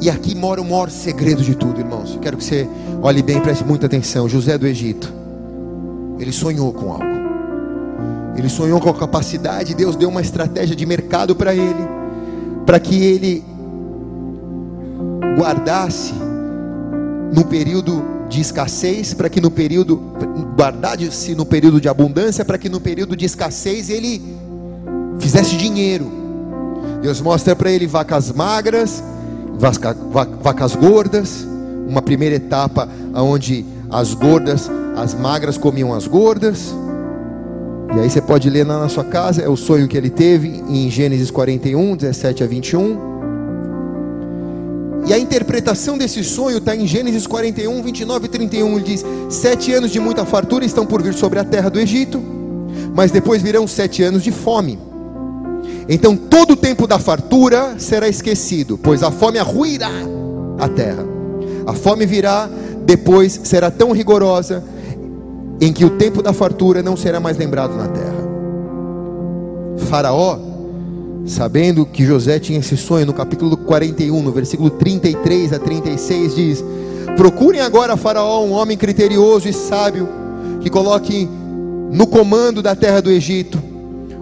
E 0.00 0.08
aqui 0.08 0.34
mora 0.34 0.62
o 0.62 0.64
maior 0.64 0.90
segredo 0.90 1.42
de 1.42 1.54
tudo, 1.54 1.78
irmãos. 1.78 2.18
Quero 2.22 2.38
que 2.38 2.44
você 2.44 2.66
olhe 3.02 3.22
bem, 3.22 3.38
preste 3.40 3.64
muita 3.64 3.84
atenção. 3.84 4.26
José 4.26 4.56
do 4.56 4.66
Egito, 4.66 5.12
ele 6.18 6.32
sonhou 6.32 6.72
com 6.72 6.90
algo. 6.90 7.20
Ele 8.34 8.48
sonhou 8.48 8.80
com 8.80 8.88
a 8.88 8.94
capacidade, 8.94 9.74
Deus 9.74 9.96
deu 9.96 10.08
uma 10.08 10.22
estratégia 10.22 10.74
de 10.74 10.86
mercado 10.86 11.36
para 11.36 11.54
ele, 11.54 11.86
para 12.64 12.80
que 12.80 13.04
ele 13.04 13.44
guardasse 15.36 16.14
no 17.34 17.44
período 17.44 18.02
de 18.30 18.40
escassez, 18.40 19.12
para 19.12 19.28
que 19.28 19.40
no 19.40 19.50
período 19.50 20.00
guardasse 20.56 21.34
no 21.34 21.44
período 21.44 21.78
de 21.78 21.88
abundância, 21.88 22.42
para 22.42 22.56
que 22.56 22.70
no 22.70 22.80
período 22.80 23.14
de 23.14 23.26
escassez 23.26 23.90
ele 23.90 24.22
fizesse 25.18 25.56
dinheiro. 25.56 26.10
Deus 27.02 27.20
mostra 27.20 27.54
para 27.54 27.70
ele 27.70 27.86
vacas 27.86 28.32
magras 28.32 29.02
vaca, 29.60 29.94
vacas 30.42 30.74
gordas, 30.74 31.46
uma 31.86 32.00
primeira 32.00 32.36
etapa 32.36 32.88
onde 33.14 33.64
as 33.90 34.14
gordas, 34.14 34.70
as 34.96 35.14
magras 35.14 35.58
comiam 35.58 35.92
as 35.92 36.06
gordas. 36.06 36.74
E 37.94 38.00
aí 38.00 38.08
você 38.08 38.22
pode 38.22 38.48
ler 38.48 38.66
lá 38.66 38.78
na 38.78 38.88
sua 38.88 39.04
casa, 39.04 39.42
é 39.42 39.48
o 39.48 39.56
sonho 39.56 39.86
que 39.86 39.96
ele 39.96 40.08
teve 40.08 40.48
em 40.68 40.88
Gênesis 40.90 41.30
41, 41.30 41.96
17 41.96 42.42
a 42.42 42.46
21. 42.46 43.10
E 45.06 45.12
a 45.12 45.18
interpretação 45.18 45.98
desse 45.98 46.22
sonho 46.22 46.58
está 46.58 46.74
em 46.74 46.86
Gênesis 46.86 47.26
41, 47.26 47.82
29 47.82 48.26
e 48.26 48.28
31. 48.28 48.76
Ele 48.76 48.84
diz: 48.84 49.04
Sete 49.28 49.72
anos 49.72 49.90
de 49.90 49.98
muita 49.98 50.24
fartura 50.24 50.64
estão 50.64 50.86
por 50.86 51.02
vir 51.02 51.14
sobre 51.14 51.38
a 51.38 51.44
terra 51.44 51.68
do 51.68 51.80
Egito, 51.80 52.22
mas 52.94 53.10
depois 53.10 53.42
virão 53.42 53.66
sete 53.66 54.02
anos 54.02 54.22
de 54.22 54.30
fome 54.30 54.78
então 55.92 56.16
todo 56.16 56.52
o 56.52 56.56
tempo 56.56 56.86
da 56.86 57.00
fartura 57.00 57.74
será 57.76 58.08
esquecido, 58.08 58.78
pois 58.78 59.02
a 59.02 59.10
fome 59.10 59.40
arruirá 59.40 59.90
a 60.56 60.68
terra. 60.68 61.04
A 61.66 61.72
fome 61.72 62.06
virá, 62.06 62.48
depois 62.84 63.40
será 63.42 63.72
tão 63.72 63.90
rigorosa, 63.90 64.62
em 65.60 65.72
que 65.72 65.84
o 65.84 65.90
tempo 65.90 66.22
da 66.22 66.32
fartura 66.32 66.80
não 66.80 66.96
será 66.96 67.18
mais 67.18 67.36
lembrado 67.36 67.76
na 67.76 67.88
terra. 67.88 68.20
Faraó, 69.88 70.38
sabendo 71.26 71.84
que 71.84 72.06
José 72.06 72.38
tinha 72.38 72.60
esse 72.60 72.76
sonho, 72.76 73.04
no 73.04 73.12
capítulo 73.12 73.56
41, 73.56 74.22
no 74.22 74.30
versículo 74.30 74.70
33 74.70 75.54
a 75.54 75.58
36, 75.58 76.34
diz: 76.36 76.64
Procurem 77.16 77.62
agora 77.62 77.96
Faraó 77.96 78.44
um 78.44 78.52
homem 78.52 78.76
criterioso 78.76 79.48
e 79.48 79.52
sábio, 79.52 80.08
que 80.60 80.70
coloque 80.70 81.28
no 81.90 82.06
comando 82.06 82.62
da 82.62 82.76
terra 82.76 83.02
do 83.02 83.10
Egito. 83.10 83.60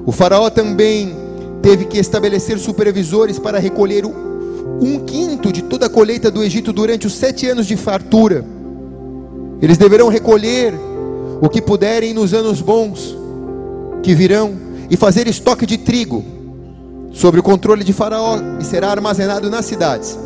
O 0.06 0.12
Faraó 0.12 0.48
também 0.48 1.27
teve 1.62 1.84
que 1.84 1.98
estabelecer 1.98 2.58
supervisores 2.58 3.38
para 3.38 3.58
recolher 3.58 4.04
um 4.06 5.00
quinto 5.00 5.52
de 5.52 5.62
toda 5.62 5.86
a 5.86 5.90
colheita 5.90 6.30
do 6.30 6.42
Egito 6.42 6.72
durante 6.72 7.06
os 7.06 7.14
sete 7.14 7.48
anos 7.48 7.66
de 7.66 7.76
fartura. 7.76 8.44
Eles 9.60 9.76
deverão 9.76 10.08
recolher 10.08 10.72
o 11.40 11.48
que 11.48 11.60
puderem 11.60 12.14
nos 12.14 12.32
anos 12.32 12.60
bons 12.60 13.16
que 14.02 14.14
virão 14.14 14.54
e 14.90 14.96
fazer 14.96 15.26
estoque 15.26 15.66
de 15.66 15.78
trigo 15.78 16.24
sobre 17.12 17.40
o 17.40 17.42
controle 17.42 17.82
de 17.82 17.92
Faraó 17.92 18.38
e 18.60 18.64
será 18.64 18.90
armazenado 18.90 19.50
nas 19.50 19.64
cidades. 19.64 20.18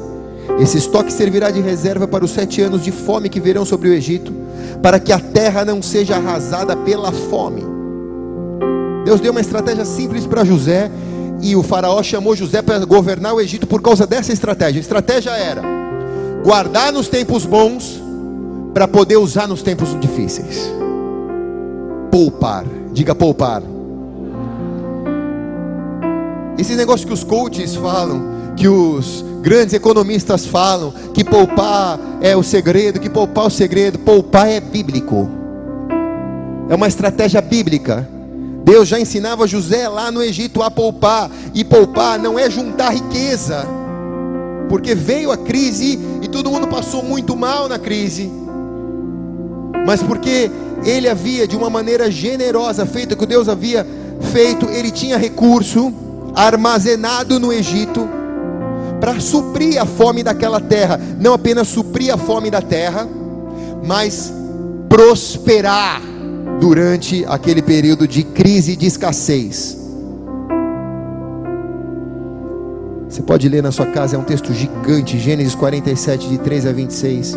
Esse 0.60 0.78
estoque 0.78 1.12
servirá 1.12 1.50
de 1.50 1.60
reserva 1.60 2.06
para 2.06 2.24
os 2.24 2.30
sete 2.30 2.60
anos 2.60 2.82
de 2.82 2.92
fome 2.92 3.28
que 3.28 3.40
virão 3.40 3.64
sobre 3.64 3.88
o 3.88 3.92
Egito, 3.92 4.32
para 4.82 4.98
que 4.98 5.12
a 5.12 5.18
terra 5.18 5.64
não 5.64 5.80
seja 5.80 6.16
arrasada 6.16 6.76
pela 6.76 7.12
fome. 7.12 7.62
Deus 9.04 9.20
deu 9.20 9.32
uma 9.32 9.40
estratégia 9.40 9.84
simples 9.84 10.26
para 10.26 10.44
José 10.44 10.90
e 11.42 11.56
o 11.56 11.62
faraó 11.62 12.00
chamou 12.04 12.36
José 12.36 12.62
para 12.62 12.78
governar 12.84 13.34
o 13.34 13.40
Egito 13.40 13.66
por 13.66 13.82
causa 13.82 14.06
dessa 14.06 14.32
estratégia. 14.32 14.78
A 14.78 14.80
estratégia 14.80 15.30
era 15.30 15.60
guardar 16.44 16.92
nos 16.92 17.08
tempos 17.08 17.44
bons 17.44 18.00
para 18.72 18.86
poder 18.86 19.16
usar 19.16 19.48
nos 19.48 19.60
tempos 19.60 19.98
difíceis. 20.00 20.72
Poupar, 22.12 22.64
diga 22.92 23.12
poupar. 23.14 23.62
Esse 26.56 26.76
negócio 26.76 27.06
que 27.06 27.12
os 27.12 27.24
coaches 27.24 27.74
falam, 27.74 28.54
que 28.56 28.68
os 28.68 29.24
grandes 29.40 29.74
economistas 29.74 30.46
falam, 30.46 30.92
que 31.12 31.24
poupar 31.24 31.98
é 32.20 32.36
o 32.36 32.42
segredo, 32.42 33.00
que 33.00 33.10
poupar 33.10 33.44
é 33.44 33.46
o 33.48 33.50
segredo, 33.50 33.98
poupar 33.98 34.48
é 34.48 34.60
bíblico. 34.60 35.28
É 36.68 36.74
uma 36.74 36.86
estratégia 36.86 37.40
bíblica. 37.40 38.08
Deus 38.64 38.88
já 38.88 38.98
ensinava 38.98 39.46
José 39.46 39.88
lá 39.88 40.10
no 40.10 40.22
Egito 40.22 40.62
a 40.62 40.70
poupar, 40.70 41.30
e 41.52 41.64
poupar 41.64 42.18
não 42.18 42.38
é 42.38 42.48
juntar 42.48 42.90
riqueza, 42.90 43.66
porque 44.68 44.94
veio 44.94 45.32
a 45.32 45.36
crise 45.36 45.98
e 46.22 46.28
todo 46.28 46.50
mundo 46.50 46.68
passou 46.68 47.02
muito 47.02 47.36
mal 47.36 47.68
na 47.68 47.78
crise, 47.78 48.30
mas 49.84 50.02
porque 50.02 50.50
ele 50.84 51.08
havia 51.08 51.46
de 51.46 51.56
uma 51.56 51.68
maneira 51.68 52.10
generosa 52.10 52.86
feito 52.86 53.12
o 53.12 53.16
que 53.16 53.26
Deus 53.26 53.48
havia 53.48 53.86
feito, 54.32 54.66
ele 54.66 54.90
tinha 54.90 55.16
recurso 55.16 55.92
armazenado 56.34 57.38
no 57.40 57.52
Egito, 57.52 58.08
para 59.00 59.18
suprir 59.18 59.82
a 59.82 59.84
fome 59.84 60.22
daquela 60.22 60.60
terra, 60.60 60.98
não 61.18 61.34
apenas 61.34 61.66
suprir 61.66 62.14
a 62.14 62.16
fome 62.16 62.48
da 62.48 62.62
terra, 62.62 63.08
mas 63.84 64.32
prosperar 64.88 66.11
durante 66.62 67.24
aquele 67.26 67.60
período 67.60 68.06
de 68.06 68.22
crise 68.22 68.74
e 68.74 68.76
de 68.76 68.86
escassez. 68.86 69.76
Você 73.08 73.20
pode 73.20 73.48
ler 73.48 73.64
na 73.64 73.72
sua 73.72 73.86
casa, 73.86 74.14
é 74.14 74.18
um 74.18 74.22
texto 74.22 74.54
gigante, 74.54 75.18
Gênesis 75.18 75.56
47, 75.56 76.28
de 76.28 76.38
3 76.38 76.66
a 76.66 76.72
26. 76.72 77.36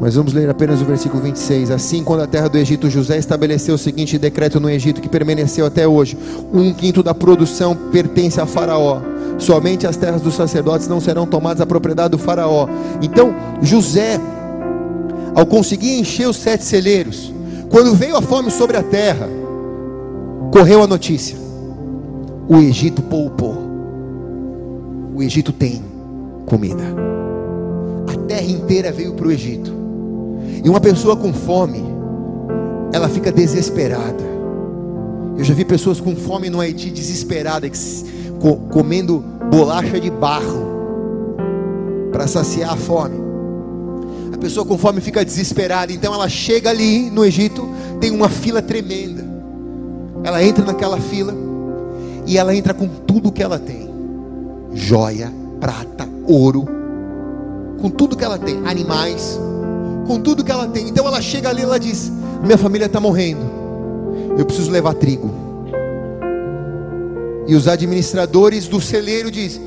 Mas 0.00 0.14
vamos 0.14 0.32
ler 0.32 0.48
apenas 0.48 0.80
o 0.80 0.86
versículo 0.86 1.22
26. 1.22 1.70
Assim, 1.70 2.02
quando 2.02 2.22
a 2.22 2.26
terra 2.26 2.48
do 2.48 2.56
Egito, 2.56 2.88
José 2.88 3.18
estabeleceu 3.18 3.74
o 3.74 3.78
seguinte 3.78 4.16
decreto 4.16 4.58
no 4.58 4.70
Egito, 4.70 5.02
que 5.02 5.08
permaneceu 5.08 5.66
até 5.66 5.86
hoje: 5.86 6.16
um 6.50 6.72
quinto 6.72 7.02
da 7.02 7.14
produção 7.14 7.76
pertence 7.92 8.40
a 8.40 8.46
Faraó. 8.46 9.02
Somente 9.36 9.86
as 9.86 9.98
terras 9.98 10.22
dos 10.22 10.34
sacerdotes 10.34 10.88
não 10.88 10.98
serão 10.98 11.26
tomadas 11.26 11.60
à 11.60 11.66
propriedade 11.66 12.10
do 12.10 12.18
Faraó. 12.18 12.68
Então, 13.02 13.34
José, 13.60 14.18
ao 15.34 15.44
conseguir 15.44 15.98
encher 15.98 16.28
os 16.28 16.36
sete 16.36 16.64
celeiros, 16.64 17.32
quando 17.70 17.94
veio 17.94 18.16
a 18.16 18.22
fome 18.22 18.50
sobre 18.50 18.76
a 18.76 18.82
terra, 18.82 19.28
correu 20.52 20.82
a 20.82 20.86
notícia: 20.86 21.36
o 22.48 22.56
Egito 22.58 23.02
poupou. 23.02 23.56
O 25.14 25.22
Egito 25.22 25.52
tem 25.52 25.82
comida. 26.46 26.82
A 28.06 28.16
terra 28.26 28.46
inteira 28.46 28.92
veio 28.92 29.14
para 29.14 29.26
o 29.26 29.32
Egito. 29.32 29.72
E 30.62 30.68
uma 30.68 30.80
pessoa 30.80 31.16
com 31.16 31.32
fome, 31.32 31.82
ela 32.92 33.08
fica 33.08 33.32
desesperada. 33.32 34.22
Eu 35.36 35.44
já 35.44 35.52
vi 35.52 35.64
pessoas 35.64 36.00
com 36.00 36.14
fome 36.14 36.48
no 36.48 36.60
Haiti 36.60 36.90
desesperada, 36.90 37.68
comendo 38.70 39.24
bolacha 39.50 39.98
de 39.98 40.10
barro 40.10 40.64
para 42.12 42.28
saciar 42.28 42.72
a 42.72 42.76
fome. 42.76 43.23
A 44.34 44.36
pessoa 44.36 44.66
com 44.66 44.76
fome 44.76 45.00
fica 45.00 45.24
desesperada, 45.24 45.92
então 45.92 46.12
ela 46.12 46.28
chega 46.28 46.68
ali 46.68 47.08
no 47.08 47.24
Egito, 47.24 47.68
tem 48.00 48.10
uma 48.10 48.28
fila 48.28 48.60
tremenda. 48.60 49.24
Ela 50.24 50.42
entra 50.42 50.64
naquela 50.64 50.98
fila 50.98 51.32
e 52.26 52.36
ela 52.36 52.52
entra 52.52 52.74
com 52.74 52.88
tudo 52.88 53.30
que 53.30 53.40
ela 53.40 53.60
tem: 53.60 53.88
joia, 54.72 55.32
prata, 55.60 56.08
ouro, 56.26 56.66
com 57.80 57.88
tudo 57.88 58.16
que 58.16 58.24
ela 58.24 58.36
tem, 58.36 58.56
animais, 58.66 59.38
com 60.04 60.18
tudo 60.18 60.42
que 60.42 60.50
ela 60.50 60.66
tem. 60.66 60.88
Então 60.88 61.06
ela 61.06 61.22
chega 61.22 61.48
ali 61.48 61.60
e 61.60 61.64
ela 61.64 61.78
diz: 61.78 62.10
Minha 62.42 62.58
família 62.58 62.86
está 62.86 62.98
morrendo, 62.98 63.48
eu 64.36 64.44
preciso 64.44 64.68
levar 64.68 64.94
trigo. 64.94 65.30
E 67.46 67.54
os 67.54 67.68
administradores 67.68 68.66
do 68.66 68.80
celeiro 68.80 69.30
diz: 69.30 69.60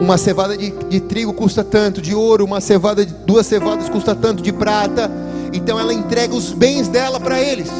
Uma 0.00 0.18
cevada 0.18 0.56
de, 0.56 0.70
de 0.70 1.00
trigo 1.00 1.32
custa 1.32 1.62
tanto, 1.62 2.02
de 2.02 2.14
ouro, 2.14 2.44
uma 2.44 2.60
cevada, 2.60 3.04
duas 3.04 3.46
cevadas 3.46 3.88
custa 3.88 4.14
tanto, 4.14 4.42
de 4.42 4.52
prata. 4.52 5.10
Então 5.52 5.78
ela 5.78 5.94
entrega 5.94 6.34
os 6.34 6.52
bens 6.52 6.88
dela 6.88 7.20
para 7.20 7.40
eles. 7.40 7.70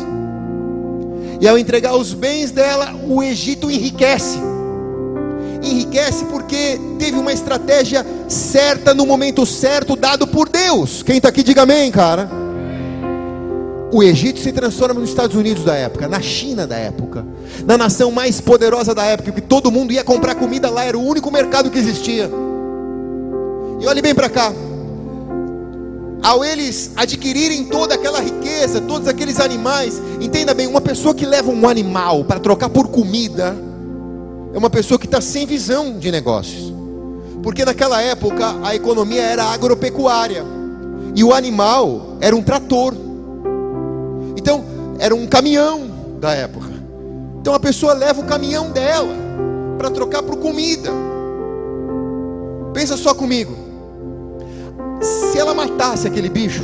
E 1.40 1.48
ao 1.48 1.58
entregar 1.58 1.96
os 1.96 2.14
bens 2.14 2.50
dela, 2.50 2.94
o 3.06 3.22
Egito 3.22 3.70
enriquece 3.70 4.38
enriquece 5.66 6.26
porque 6.26 6.78
teve 6.98 7.16
uma 7.16 7.32
estratégia 7.32 8.04
certa 8.28 8.92
no 8.92 9.06
momento 9.06 9.46
certo, 9.46 9.96
dado 9.96 10.26
por 10.26 10.48
Deus. 10.48 11.02
Quem 11.02 11.16
está 11.16 11.30
aqui, 11.30 11.42
diga 11.42 11.62
amém, 11.62 11.90
cara. 11.90 12.43
O 13.94 14.02
Egito 14.02 14.40
se 14.40 14.50
transforma 14.50 14.98
nos 14.98 15.10
Estados 15.10 15.36
Unidos 15.36 15.62
da 15.62 15.76
época, 15.76 16.08
na 16.08 16.20
China 16.20 16.66
da 16.66 16.74
época, 16.74 17.24
na 17.64 17.78
nação 17.78 18.10
mais 18.10 18.40
poderosa 18.40 18.92
da 18.92 19.04
época, 19.04 19.30
que 19.30 19.40
todo 19.40 19.70
mundo 19.70 19.92
ia 19.92 20.02
comprar 20.02 20.34
comida 20.34 20.68
lá, 20.68 20.84
era 20.84 20.98
o 20.98 21.06
único 21.06 21.30
mercado 21.30 21.70
que 21.70 21.78
existia. 21.78 22.28
E 23.80 23.86
olhe 23.86 24.02
bem 24.02 24.12
para 24.12 24.28
cá. 24.28 24.52
Ao 26.20 26.44
eles 26.44 26.90
adquirirem 26.96 27.66
toda 27.66 27.94
aquela 27.94 28.20
riqueza, 28.20 28.80
todos 28.80 29.06
aqueles 29.06 29.38
animais, 29.38 30.02
entenda 30.20 30.52
bem, 30.54 30.66
uma 30.66 30.80
pessoa 30.80 31.14
que 31.14 31.24
leva 31.24 31.52
um 31.52 31.68
animal 31.68 32.24
para 32.24 32.40
trocar 32.40 32.70
por 32.70 32.88
comida, 32.88 33.56
é 34.52 34.58
uma 34.58 34.70
pessoa 34.70 34.98
que 34.98 35.06
está 35.06 35.20
sem 35.20 35.46
visão 35.46 36.00
de 36.00 36.10
negócios. 36.10 36.74
Porque 37.44 37.64
naquela 37.64 38.02
época 38.02 38.56
a 38.64 38.74
economia 38.74 39.22
era 39.22 39.44
agropecuária. 39.44 40.44
E 41.14 41.22
o 41.22 41.32
animal 41.32 42.16
era 42.20 42.34
um 42.34 42.42
trator. 42.42 43.13
Então, 44.44 44.62
era 44.98 45.14
um 45.14 45.26
caminhão 45.26 46.18
da 46.20 46.34
época. 46.34 46.68
Então 47.40 47.54
a 47.54 47.58
pessoa 47.58 47.94
leva 47.94 48.20
o 48.20 48.24
caminhão 48.24 48.70
dela 48.70 49.14
para 49.78 49.90
trocar 49.90 50.22
por 50.22 50.36
comida. 50.36 50.90
Pensa 52.74 52.94
só 52.98 53.14
comigo. 53.14 53.56
Se 55.00 55.38
ela 55.38 55.54
matasse 55.54 56.06
aquele 56.06 56.28
bicho, 56.28 56.62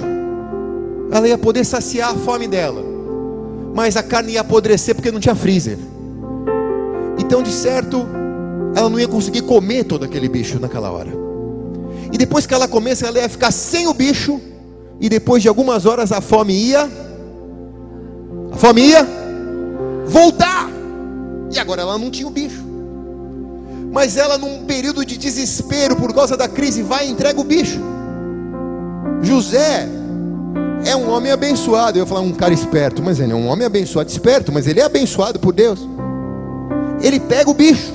ela 1.11 1.27
ia 1.27 1.39
poder 1.39 1.65
saciar 1.65 2.11
a 2.11 2.15
fome 2.15 2.47
dela. 2.47 2.85
Mas 3.75 3.97
a 3.97 4.03
carne 4.03 4.33
ia 4.33 4.43
apodrecer 4.43 4.95
porque 4.95 5.11
não 5.11 5.19
tinha 5.19 5.35
freezer. 5.35 5.79
Então, 7.19 7.43
de 7.43 7.51
certo, 7.51 8.07
ela 8.77 8.91
não 8.91 9.01
ia 9.01 9.09
conseguir 9.09 9.41
comer 9.41 9.85
todo 9.85 10.05
aquele 10.05 10.29
bicho 10.29 10.61
naquela 10.61 10.91
hora. 10.91 11.13
E 12.13 12.19
depois 12.19 12.45
que 12.47 12.53
ela 12.53 12.69
comesse, 12.69 13.07
ela 13.07 13.19
ia 13.19 13.29
ficar 13.29 13.51
sem 13.51 13.87
o 13.87 13.95
bicho. 13.95 14.39
E 15.01 15.09
depois 15.09 15.43
de 15.43 15.49
algumas 15.49 15.87
horas 15.87 16.13
a 16.13 16.21
fome 16.21 16.53
ia. 16.53 17.00
A 18.61 18.67
fome 18.67 18.83
ia 18.83 19.07
voltar. 20.07 20.69
E 21.51 21.59
agora 21.59 21.83
ela 21.83 21.97
não 21.97 22.11
tinha 22.11 22.29
o 22.29 22.31
bicho. 22.31 22.63
Mas 23.91 24.17
ela, 24.17 24.39
num 24.39 24.65
período 24.65 25.05
de 25.05 25.17
desespero 25.17 25.97
por 25.97 26.15
causa 26.15 26.37
da 26.37 26.47
crise, 26.47 26.83
vai 26.83 27.09
e 27.09 27.11
entrega 27.11 27.41
o 27.41 27.45
bicho. 27.45 27.81
José 29.23 29.89
é 30.85 30.95
um 30.95 31.11
homem 31.11 31.33
abençoado. 31.33 31.99
Eu 31.99 32.03
ia 32.03 32.07
falar 32.07 32.21
um 32.21 32.33
cara 32.33 32.53
esperto, 32.53 33.03
mas 33.03 33.19
ele 33.19 33.33
é 33.33 33.35
um 33.35 33.49
homem 33.49 33.67
abençoado, 33.67 34.11
esperto, 34.11 34.53
mas 34.53 34.67
ele 34.67 34.81
é 34.81 34.85
abençoado 34.85 35.39
por 35.39 35.53
Deus 35.53 35.81
ele 37.03 37.19
pega 37.19 37.51
o 37.51 37.55
bicho. 37.55 37.93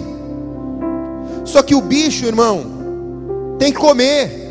Só 1.43 1.61
que 1.61 1.75
o 1.75 1.81
bicho, 1.81 2.25
irmão, 2.25 2.65
tem 3.59 3.71
que 3.71 3.79
comer. 3.79 4.43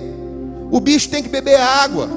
O 0.71 0.81
bicho 0.81 1.09
tem 1.09 1.23
que 1.23 1.29
beber 1.29 1.57
água. 1.57 2.09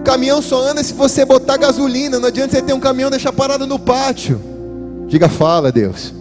O 0.00 0.02
caminhão 0.02 0.40
só 0.40 0.66
anda 0.66 0.82
se 0.82 0.94
você 0.94 1.26
botar 1.26 1.58
gasolina. 1.58 2.18
Não 2.18 2.28
adianta 2.28 2.56
você 2.56 2.62
ter 2.62 2.72
um 2.72 2.80
caminhão 2.80 3.08
e 3.08 3.10
deixar 3.10 3.34
parado 3.34 3.66
no 3.66 3.78
pátio. 3.78 4.40
Diga, 5.06 5.28
fala, 5.28 5.70
Deus. 5.70 6.14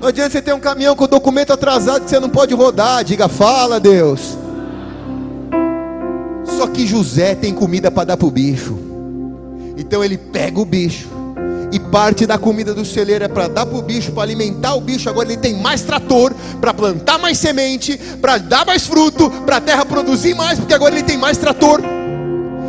Não 0.00 0.06
adianta 0.06 0.30
você 0.30 0.40
ter 0.40 0.54
um 0.54 0.60
caminhão 0.60 0.94
com 0.94 1.08
documento 1.08 1.52
atrasado 1.52 2.04
que 2.04 2.10
você 2.10 2.20
não 2.20 2.30
pode 2.30 2.54
rodar. 2.54 3.02
Diga, 3.02 3.28
fala, 3.28 3.80
Deus. 3.80 4.38
Só 6.56 6.68
que 6.68 6.86
José 6.86 7.34
tem 7.34 7.52
comida 7.52 7.90
para 7.90 8.04
dar 8.04 8.16
para 8.16 8.28
o 8.28 8.30
bicho. 8.30 8.78
Então 9.76 10.04
ele 10.04 10.16
pega 10.16 10.60
o 10.60 10.64
bicho 10.64 11.08
e 11.72 11.80
parte 11.80 12.26
da 12.26 12.38
comida 12.38 12.72
do 12.72 12.84
celeiro 12.84 13.24
é 13.24 13.28
para 13.28 13.48
dar 13.48 13.66
para 13.66 13.76
o 13.76 13.82
bicho, 13.82 14.12
para 14.12 14.22
alimentar 14.22 14.76
o 14.76 14.80
bicho. 14.80 15.10
Agora 15.10 15.26
ele 15.26 15.36
tem 15.36 15.60
mais 15.60 15.82
trator 15.82 16.32
para 16.60 16.72
plantar 16.72 17.18
mais 17.18 17.38
semente, 17.38 17.98
para 18.20 18.38
dar 18.38 18.64
mais 18.64 18.86
fruto, 18.86 19.28
para 19.44 19.56
a 19.56 19.60
terra 19.60 19.84
produzir 19.84 20.34
mais, 20.34 20.60
porque 20.60 20.74
agora 20.74 20.94
ele 20.94 21.02
tem 21.02 21.18
mais 21.18 21.36
trator. 21.36 21.82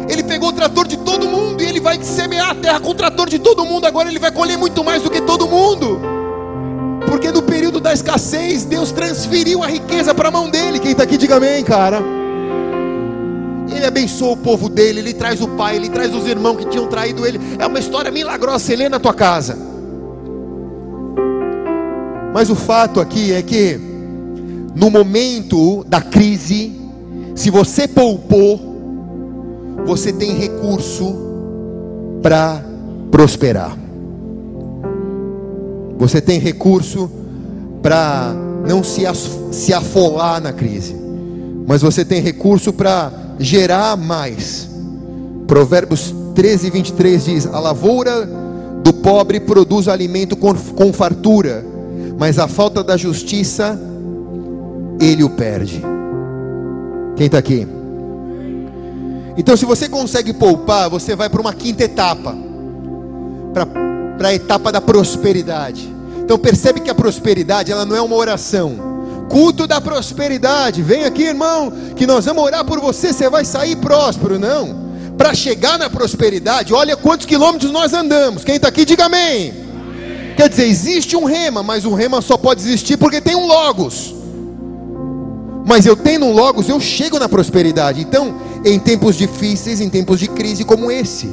Ele 0.08 0.24
pegou 0.24 0.50
o 0.50 0.54
trator 0.54 0.88
de 0.88 0.98
todo 0.98 1.28
mundo 1.28 1.62
e 1.62 1.66
ele 1.66 1.80
vai 1.80 2.02
semear 2.04 2.52
a 2.52 2.56
terra 2.56 2.80
com 2.80 2.92
o 2.92 2.96
trator 2.96 3.30
de 3.30 3.40
todo 3.40 3.66
mundo. 3.66 3.86
Agora 3.86 4.10
ele 4.10 4.20
vai 4.20 4.32
colher 4.32 4.58
muito 4.58 4.84
mais 4.84 5.02
do 5.02 5.10
que 5.10 5.22
todo 5.22 5.48
mundo. 5.48 6.00
Porque 7.08 7.32
no 7.32 7.42
período 7.42 7.80
da 7.80 7.94
escassez, 7.94 8.66
Deus 8.66 8.92
transferiu 8.92 9.64
a 9.64 9.68
riqueza 9.68 10.14
para 10.14 10.30
a 10.30 10.32
mão 10.32 10.50
dele. 10.50 10.80
Quem 10.80 10.92
está 10.92 11.04
aqui, 11.04 11.18
diga 11.18 11.38
amém, 11.38 11.64
cara. 11.64 12.02
Ele 13.70 13.86
abençoa 13.86 14.34
o 14.34 14.38
povo 14.38 14.70
dele, 14.70 15.00
ele 15.00 15.14
traz 15.14 15.42
o 15.42 15.48
pai, 15.50 15.76
ele 15.76 15.90
traz 15.90 16.14
os 16.14 16.28
irmãos 16.28 16.58
que 16.58 16.66
tinham 16.66 16.88
traído 16.88 17.26
ele. 17.26 17.40
É 17.60 17.66
uma 17.66 17.80
história 17.80 18.12
milagrosa, 18.12 18.60
você 18.60 18.76
lê 18.76 18.90
na 18.90 19.00
tua 19.00 19.14
casa. 19.14 19.58
Mas 22.34 22.50
o 22.50 22.56
fato 22.56 23.00
aqui 23.00 23.32
é 23.32 23.42
que, 23.42 23.80
no 24.76 24.90
momento 24.90 25.84
da 25.86 26.02
crise, 26.02 26.80
se 27.34 27.50
você 27.50 27.88
poupou, 27.88 28.75
você 29.86 30.12
tem 30.12 30.34
recurso 30.34 31.16
para 32.22 32.64
prosperar. 33.12 33.78
Você 35.98 36.20
tem 36.20 36.40
recurso 36.40 37.10
para 37.82 38.34
não 38.68 38.84
se, 38.84 39.04
se 39.52 39.74
afolar 39.74 40.42
na 40.42 40.52
crise, 40.52 40.96
mas 41.68 41.82
você 41.82 42.04
tem 42.04 42.22
recurso 42.22 42.74
para 42.74 43.12
gerar 43.40 43.96
mais. 43.96 44.68
Provérbios 45.48 46.14
13, 46.34 46.70
23 46.72 47.26
diz: 47.26 47.46
A 47.46 47.60
lavoura 47.60 48.28
do 48.84 48.92
pobre 48.92 49.40
produz 49.40 49.88
alimento 49.88 50.36
com, 50.36 50.54
com 50.54 50.92
fartura, 50.92 51.64
mas 52.18 52.40
a 52.40 52.48
falta 52.48 52.84
da 52.84 52.98
justiça 52.98 53.80
ele 55.00 55.24
o 55.24 55.30
perde. 55.30 55.82
Quem 57.16 57.28
está 57.28 57.38
aqui? 57.38 57.75
Então, 59.38 59.58
se 59.58 59.66
você 59.66 59.90
consegue 59.90 60.34
poupar, 60.34 60.90
você 60.90 61.16
vai 61.16 61.30
para 61.30 61.42
uma 61.42 61.54
quinta 61.54 61.84
etapa 61.84 62.36
para 64.18 64.30
a 64.30 64.34
etapa 64.34 64.72
da 64.72 64.82
prosperidade. 64.82 65.94
Então 66.20 66.38
percebe 66.38 66.80
que 66.80 66.90
a 66.90 66.96
prosperidade 66.96 67.72
ela 67.72 67.86
não 67.86 67.96
é 67.96 68.02
uma 68.02 68.16
oração. 68.16 68.96
Culto 69.30 69.68
da 69.68 69.80
prosperidade. 69.80 70.82
Vem 70.82 71.06
aqui, 71.06 71.24
irmão, 71.24 71.72
que 71.96 72.06
nós 72.06 72.26
vamos 72.26 72.44
orar 72.44 72.66
por 72.66 72.80
você, 72.80 73.14
você 73.14 73.30
vai 73.30 73.46
sair 73.46 73.76
próspero, 73.78 74.40
não. 74.40 74.86
Para 75.18 75.34
chegar 75.34 75.80
na 75.80 75.90
prosperidade, 75.90 76.74
olha 76.74 76.98
quantos 76.98 77.26
quilômetros 77.26 77.72
nós 77.72 77.94
andamos. 77.94 78.44
Quem 78.44 78.56
está 78.56 78.68
aqui, 78.68 78.84
diga 78.84 79.06
amém. 79.06 79.52
amém. 79.52 80.36
Quer 80.36 80.50
dizer, 80.50 80.66
existe 80.66 81.16
um 81.16 81.24
rema, 81.24 81.64
mas 81.64 81.86
o 81.86 81.94
rema 81.94 82.22
só 82.22 82.38
pode 82.38 82.62
existir 82.62 82.98
porque 82.98 83.22
tem 83.22 83.36
um 83.36 83.48
logos. 83.48 84.15
Mas 85.66 85.86
eu 85.88 85.96
tendo 85.96 86.26
um 86.26 86.32
logos, 86.32 86.70
eu 86.70 86.80
chego 86.80 87.18
na 87.18 87.28
prosperidade. 87.28 88.00
Então, 88.00 88.36
em 88.64 88.78
tempos 88.78 89.16
difíceis, 89.16 89.82
em 89.82 89.90
tempos 89.90 90.20
de 90.20 90.28
crise 90.28 90.64
como 90.64 90.92
esse 90.92 91.28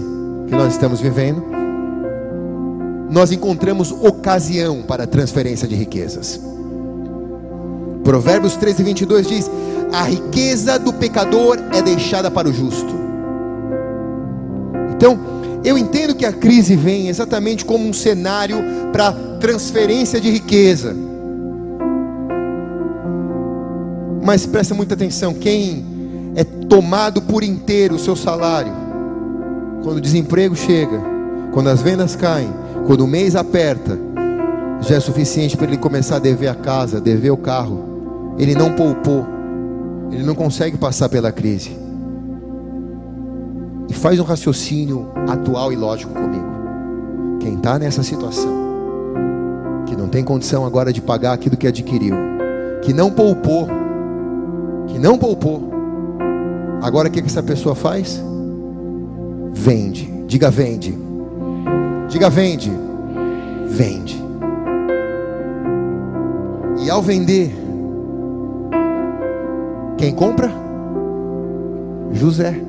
que 0.49 0.55
nós 0.55 0.73
estamos 0.73 1.01
vivendo, 1.01 1.45
nós 3.11 3.31
encontramos 3.31 3.93
ocasião 3.93 4.83
para 4.83 5.07
transferência 5.07 5.69
de 5.69 5.75
riquezas. 5.75 6.41
Provérbios 8.03 8.57
13, 8.57 8.83
22 8.83 9.27
diz: 9.27 9.51
A 9.93 10.05
riqueza 10.05 10.79
do 10.79 10.95
pecador 10.95 11.59
é 11.71 11.83
deixada 11.83 12.31
para 12.31 12.49
o 12.49 12.53
justo. 12.53 12.95
Então, 14.97 15.21
eu 15.63 15.77
entendo 15.77 16.15
que 16.15 16.25
a 16.25 16.33
crise 16.33 16.75
vem 16.75 17.09
exatamente 17.09 17.67
como 17.67 17.87
um 17.87 17.93
cenário 17.93 18.57
para 18.93 19.13
transferência 19.39 20.19
de 20.19 20.31
riqueza. 20.31 21.12
Mas 24.23 24.47
presta 24.47 24.74
muita 24.74 24.94
atenção: 24.94 25.35
quem 25.35 25.85
é 26.36 26.44
tomado 26.44 27.20
por 27.20 27.43
inteiro 27.43 27.97
o 27.97 27.99
seu 27.99 28.16
salário, 28.16 28.73
quando 29.82 29.99
o 29.99 30.01
desemprego 30.01 30.55
chega, 30.55 31.01
quando 31.53 31.69
as 31.69 31.82
vendas 31.82 32.15
caem, 32.15 32.51
quando 32.86 33.03
o 33.03 33.07
mês 33.07 33.35
aperta, 33.35 33.99
já 34.81 34.97
é 34.97 35.01
suficiente 35.01 35.57
para 35.57 35.66
ele 35.66 35.77
começar 35.77 36.16
a 36.16 36.20
dever 36.20 36.49
a 36.49 36.55
casa, 36.55 37.01
dever 37.01 37.31
o 37.31 37.36
carro. 37.36 38.35
Ele 38.39 38.55
não 38.55 38.73
poupou, 38.73 39.27
ele 40.11 40.23
não 40.23 40.35
consegue 40.35 40.78
passar 40.78 41.09
pela 41.09 41.31
crise. 41.31 41.77
E 43.89 43.93
faz 43.94 44.19
um 44.19 44.24
raciocínio 44.24 45.09
atual 45.28 45.73
e 45.73 45.77
lógico 45.77 46.15
comigo. 46.15 46.47
Quem 47.40 47.55
está 47.55 47.78
nessa 47.78 48.03
situação, 48.03 48.53
que 49.86 49.94
não 49.94 50.09
tem 50.09 50.24
condição 50.24 50.65
agora 50.65 50.93
de 50.93 51.03
pagar 51.03 51.32
aquilo 51.32 51.57
que 51.57 51.66
adquiriu, 51.66 52.15
que 52.81 52.93
não 52.93 53.11
poupou, 53.11 53.69
que 54.89 54.99
não 54.99 55.19
poupou. 55.19 55.71
Agora 56.83 57.09
o 57.09 57.11
que, 57.11 57.23
que 57.23 57.29
essa 57.29 57.43
pessoa 57.43 57.75
faz? 57.75 58.23
Vende. 59.53 60.11
Diga 60.27 60.51
vende. 60.51 60.99
Diga 62.09 62.29
vende. 62.29 62.73
Vende. 63.69 64.21
E 66.85 66.91
ao 66.91 67.01
vender, 67.01 67.55
quem 69.97 70.13
compra? 70.13 70.51
José, 72.13 72.61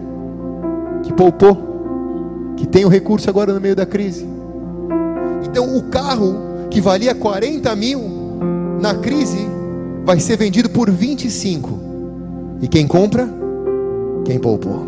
que 1.02 1.12
poupou, 1.12 2.54
que 2.56 2.68
tem 2.68 2.86
o 2.86 2.90
recurso 2.90 3.30
agora 3.30 3.52
no 3.52 3.60
meio 3.60 3.76
da 3.76 3.86
crise. 3.86 4.28
Então 5.44 5.76
o 5.76 5.84
carro 5.84 6.36
que 6.70 6.80
valia 6.80 7.16
40 7.16 7.76
mil 7.76 8.00
na 8.80 8.94
crise 8.96 9.48
vai 10.06 10.20
ser 10.20 10.38
vendido 10.38 10.70
por 10.70 10.92
25 10.92 11.93
e 12.64 12.68
quem 12.70 12.88
compra? 12.88 13.28
Quem 14.24 14.40
poupou. 14.40 14.88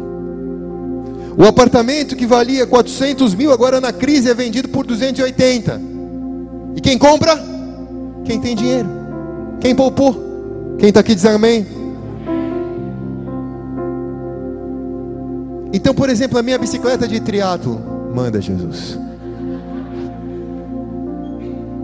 O 1.38 1.44
apartamento 1.44 2.16
que 2.16 2.26
valia 2.26 2.66
400 2.66 3.36
mil, 3.36 3.52
agora 3.52 3.82
na 3.82 3.92
crise 3.92 4.30
é 4.30 4.34
vendido 4.34 4.70
por 4.70 4.86
280. 4.86 5.82
E 6.74 6.80
quem 6.80 6.98
compra? 6.98 7.38
Quem 8.24 8.40
tem 8.40 8.56
dinheiro. 8.56 8.88
Quem 9.60 9.76
poupou? 9.76 10.16
Quem 10.80 10.88
está 10.88 11.02
aqui 11.02 11.14
diz 11.14 11.26
amém? 11.26 11.68
Então, 15.74 15.94
por 15.94 16.10
exemplo, 16.10 16.40
a 16.40 16.42
minha 16.42 16.58
bicicleta 16.58 17.06
de 17.06 17.20
triatlo, 17.20 17.82
manda 18.16 18.40
Jesus. 18.40 18.98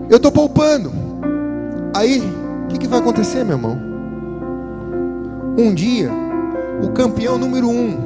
Eu 0.08 0.16
estou 0.16 0.32
poupando. 0.32 0.90
Aí, 1.94 2.18
o 2.64 2.68
que, 2.68 2.78
que 2.78 2.88
vai 2.88 3.00
acontecer, 3.00 3.44
meu 3.44 3.58
irmão? 3.58 3.91
Um 5.56 5.74
dia, 5.74 6.10
o 6.82 6.88
campeão 6.92 7.36
número 7.36 7.68
um 7.68 7.96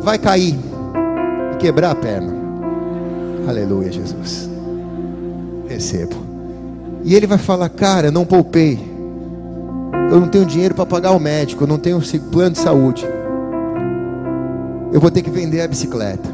vai 0.00 0.18
cair 0.18 0.56
e 1.52 1.56
quebrar 1.56 1.90
a 1.90 1.94
perna. 1.94 2.32
Aleluia, 3.48 3.90
Jesus. 3.90 4.48
Recebo. 5.68 6.16
E 7.02 7.14
ele 7.14 7.26
vai 7.26 7.38
falar: 7.38 7.68
Cara, 7.68 8.10
não 8.10 8.24
poupei. 8.24 8.78
Eu 10.10 10.20
não 10.20 10.28
tenho 10.28 10.46
dinheiro 10.46 10.74
para 10.74 10.86
pagar 10.86 11.12
o 11.12 11.18
médico. 11.18 11.64
Eu 11.64 11.68
não 11.68 11.78
tenho 11.78 12.00
plano 12.30 12.52
de 12.52 12.58
saúde. 12.58 13.04
Eu 14.92 15.00
vou 15.00 15.10
ter 15.10 15.22
que 15.22 15.30
vender 15.30 15.62
a 15.62 15.68
bicicleta. 15.68 16.28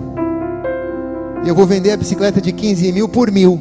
Eu 1.46 1.54
vou 1.54 1.66
vender 1.66 1.90
a 1.90 1.96
bicicleta 1.96 2.40
de 2.40 2.52
15 2.52 2.92
mil 2.92 3.08
por 3.08 3.30
mil. 3.30 3.58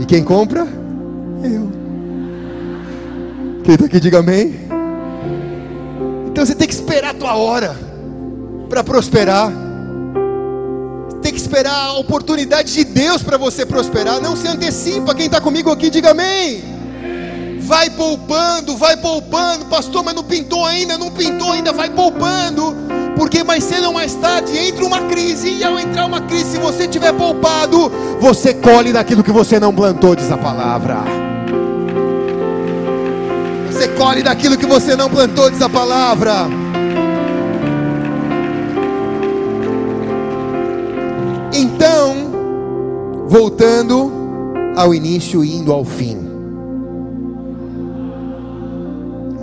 E 0.00 0.04
quem 0.04 0.24
compra? 0.24 0.66
Eu. 1.42 1.70
Quem 3.62 3.74
está 3.74 3.86
aqui, 3.86 4.00
diga 4.00 4.18
amém. 4.18 4.69
Então 6.40 6.46
você 6.46 6.54
tem 6.54 6.68
que 6.68 6.72
esperar 6.72 7.10
a 7.10 7.12
tua 7.12 7.34
hora 7.34 7.76
para 8.66 8.82
prosperar. 8.82 9.52
Tem 11.20 11.34
que 11.34 11.38
esperar 11.38 11.70
a 11.70 11.98
oportunidade 11.98 12.72
de 12.72 12.82
Deus 12.82 13.22
para 13.22 13.36
você 13.36 13.66
prosperar. 13.66 14.22
Não 14.22 14.34
se 14.34 14.48
antecipa. 14.48 15.14
Quem 15.14 15.26
está 15.26 15.38
comigo 15.38 15.70
aqui, 15.70 15.90
diga 15.90 16.12
amém. 16.12 16.64
Vai 17.60 17.90
poupando, 17.90 18.74
vai 18.74 18.96
poupando, 18.96 19.66
pastor, 19.66 20.02
mas 20.02 20.14
não 20.14 20.24
pintou 20.24 20.64
ainda, 20.64 20.96
não 20.96 21.10
pintou 21.10 21.52
ainda, 21.52 21.74
vai 21.74 21.90
poupando, 21.90 22.74
porque 23.16 23.44
mais 23.44 23.62
cedo 23.62 23.88
ou 23.88 23.92
mais 23.92 24.14
tarde 24.14 24.56
entra 24.56 24.82
uma 24.84 25.02
crise, 25.02 25.50
e 25.50 25.62
ao 25.62 25.78
entrar 25.78 26.06
uma 26.06 26.22
crise, 26.22 26.52
se 26.52 26.58
você 26.58 26.88
tiver 26.88 27.12
poupado, 27.12 27.92
você 28.18 28.54
colhe 28.54 28.94
daquilo 28.94 29.22
que 29.22 29.30
você 29.30 29.60
não 29.60 29.74
plantou, 29.74 30.16
diz 30.16 30.32
a 30.32 30.38
palavra. 30.38 31.29
Você 33.80 33.88
colhe 33.88 34.22
daquilo 34.22 34.58
que 34.58 34.66
você 34.66 34.94
não 34.94 35.08
plantou, 35.08 35.48
diz 35.48 35.62
a 35.62 35.68
palavra. 35.70 36.46
Então, 41.50 42.14
voltando 43.26 44.12
ao 44.76 44.94
início 44.94 45.42
e 45.42 45.56
indo 45.56 45.72
ao 45.72 45.82
fim. 45.82 46.18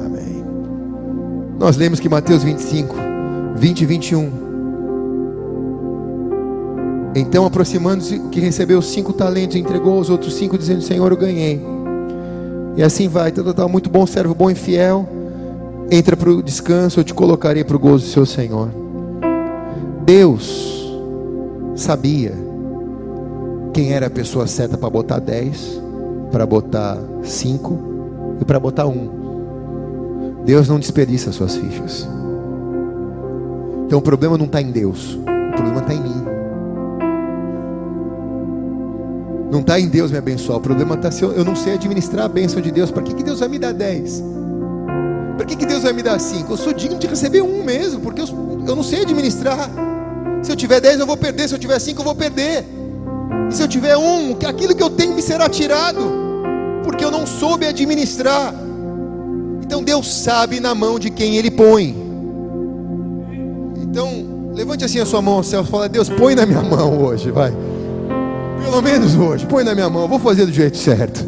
Amém. 0.05 0.45
Nós 1.57 1.75
lemos 1.75 1.99
que 1.99 2.07
Mateus 2.07 2.43
25, 2.43 2.95
20 3.55 3.81
e 3.81 3.85
21. 3.87 4.31
Então, 7.15 7.43
aproximando-se, 7.43 8.19
que 8.31 8.39
recebeu 8.39 8.83
cinco 8.83 9.13
talentos, 9.13 9.55
entregou 9.55 9.97
aos 9.97 10.11
outros 10.11 10.35
cinco, 10.35 10.59
dizendo: 10.59 10.83
Senhor, 10.83 11.11
eu 11.11 11.17
ganhei. 11.17 11.76
E 12.77 12.83
assim 12.83 13.07
vai, 13.07 13.31
tá, 13.31 13.43
tá, 13.43 13.53
tá, 13.55 13.67
muito 13.67 13.89
bom, 13.89 14.05
servo 14.05 14.35
bom 14.35 14.51
e 14.51 14.55
fiel. 14.55 15.09
Entra 15.89 16.15
para 16.15 16.29
o 16.29 16.43
descanso, 16.43 16.99
eu 16.99 17.03
te 17.03 17.11
colocarei 17.11 17.63
para 17.63 17.75
o 17.75 17.79
gozo 17.79 18.05
do 18.05 18.11
seu 18.11 18.23
Senhor. 18.23 18.69
Deus 20.05 20.93
sabia 21.75 22.33
quem 23.73 23.93
era 23.93 24.05
a 24.05 24.09
pessoa 24.11 24.45
certa 24.45 24.77
para 24.77 24.91
botar 24.91 25.17
dez, 25.17 25.81
para 26.31 26.45
botar 26.45 26.99
cinco 27.23 27.79
e 28.39 28.45
para 28.45 28.59
botar 28.59 28.85
um. 28.85 29.09
Deus 30.45 30.69
não 30.69 30.79
desperdiça 30.79 31.31
suas 31.31 31.55
fichas. 31.55 32.07
Então 33.87 33.97
o 33.97 34.03
problema 34.03 34.37
não 34.37 34.45
está 34.45 34.61
em 34.61 34.69
Deus, 34.69 35.15
o 35.15 35.53
problema 35.55 35.79
está 35.79 35.95
em 35.95 36.01
mim. 36.01 36.36
Não 39.51 39.61
está 39.61 39.79
em 39.79 39.87
Deus 39.87 40.11
me 40.11 40.17
abençoar. 40.17 40.57
O 40.57 40.61
problema 40.61 40.95
está 40.95 41.09
se 41.09 41.23
eu, 41.23 41.31
eu 41.31 41.45
não 41.45 41.55
sei 41.55 41.73
administrar 41.73 42.25
a 42.25 42.27
bênção 42.27 42.61
de 42.61 42.71
Deus. 42.71 42.91
Para 42.91 43.03
que, 43.03 43.13
que 43.13 43.23
Deus 43.23 43.39
vai 43.39 43.47
me 43.47 43.57
dar 43.57 43.73
dez? 43.73 44.23
Para 45.37 45.45
que, 45.45 45.55
que 45.55 45.65
Deus 45.65 45.83
vai 45.83 45.93
me 45.93 46.03
dar 46.03 46.19
cinco? 46.19 46.53
Eu 46.53 46.57
sou 46.57 46.73
digno 46.73 46.97
de 46.97 47.07
receber 47.07 47.41
um 47.41 47.63
mesmo, 47.63 48.01
porque 48.01 48.21
eu, 48.21 48.27
eu 48.67 48.75
não 48.75 48.83
sei 48.83 49.01
administrar. 49.01 49.69
Se 50.43 50.51
eu 50.51 50.55
tiver 50.55 50.81
dez, 50.81 50.99
eu 50.99 51.05
vou 51.05 51.15
perder. 51.15 51.47
Se 51.47 51.55
eu 51.55 51.59
tiver 51.59 51.79
cinco, 51.79 52.01
eu 52.01 52.05
vou 52.05 52.15
perder. 52.15 52.65
E 53.49 53.55
se 53.55 53.61
eu 53.61 53.67
tiver 53.67 53.95
um, 53.97 54.35
aquilo 54.45 54.75
que 54.75 54.83
eu 54.83 54.89
tenho 54.89 55.15
me 55.15 55.21
será 55.21 55.47
tirado, 55.47 55.99
porque 56.83 57.03
eu 57.05 57.11
não 57.11 57.25
soube 57.25 57.65
administrar. 57.65 58.53
Então 59.63 59.83
Deus 59.83 60.11
sabe 60.11 60.59
na 60.59 60.75
mão 60.75 60.99
de 60.99 61.09
quem 61.09 61.37
Ele 61.37 61.51
põe. 61.51 61.95
Então, 63.81 64.51
levante 64.53 64.83
assim 64.83 64.99
a 64.99 65.05
sua 65.05 65.21
mão 65.21 65.35
ao 65.35 65.43
céu 65.43 65.61
e 65.61 65.65
fala: 65.65 65.87
Deus, 65.87 66.09
põe 66.09 66.35
na 66.35 66.45
minha 66.45 66.61
mão 66.61 67.01
hoje, 67.03 67.31
vai. 67.31 67.53
Pelo 68.63 68.81
menos 68.81 69.15
hoje. 69.15 69.45
Põe 69.45 69.63
na 69.63 69.73
minha 69.73 69.89
mão. 69.89 70.07
Vou 70.07 70.19
fazer 70.19 70.45
do 70.45 70.51
jeito 70.51 70.77
certo. 70.77 71.25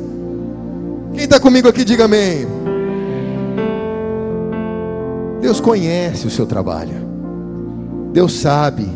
Quem 1.13 1.23
está 1.23 1.39
comigo 1.39 1.67
aqui, 1.67 1.83
diga 1.83 2.05
amém. 2.05 2.47
Deus 5.41 5.59
conhece 5.59 6.27
o 6.27 6.29
seu 6.29 6.45
trabalho. 6.45 7.07
Deus 8.11 8.33
sabe 8.33 8.87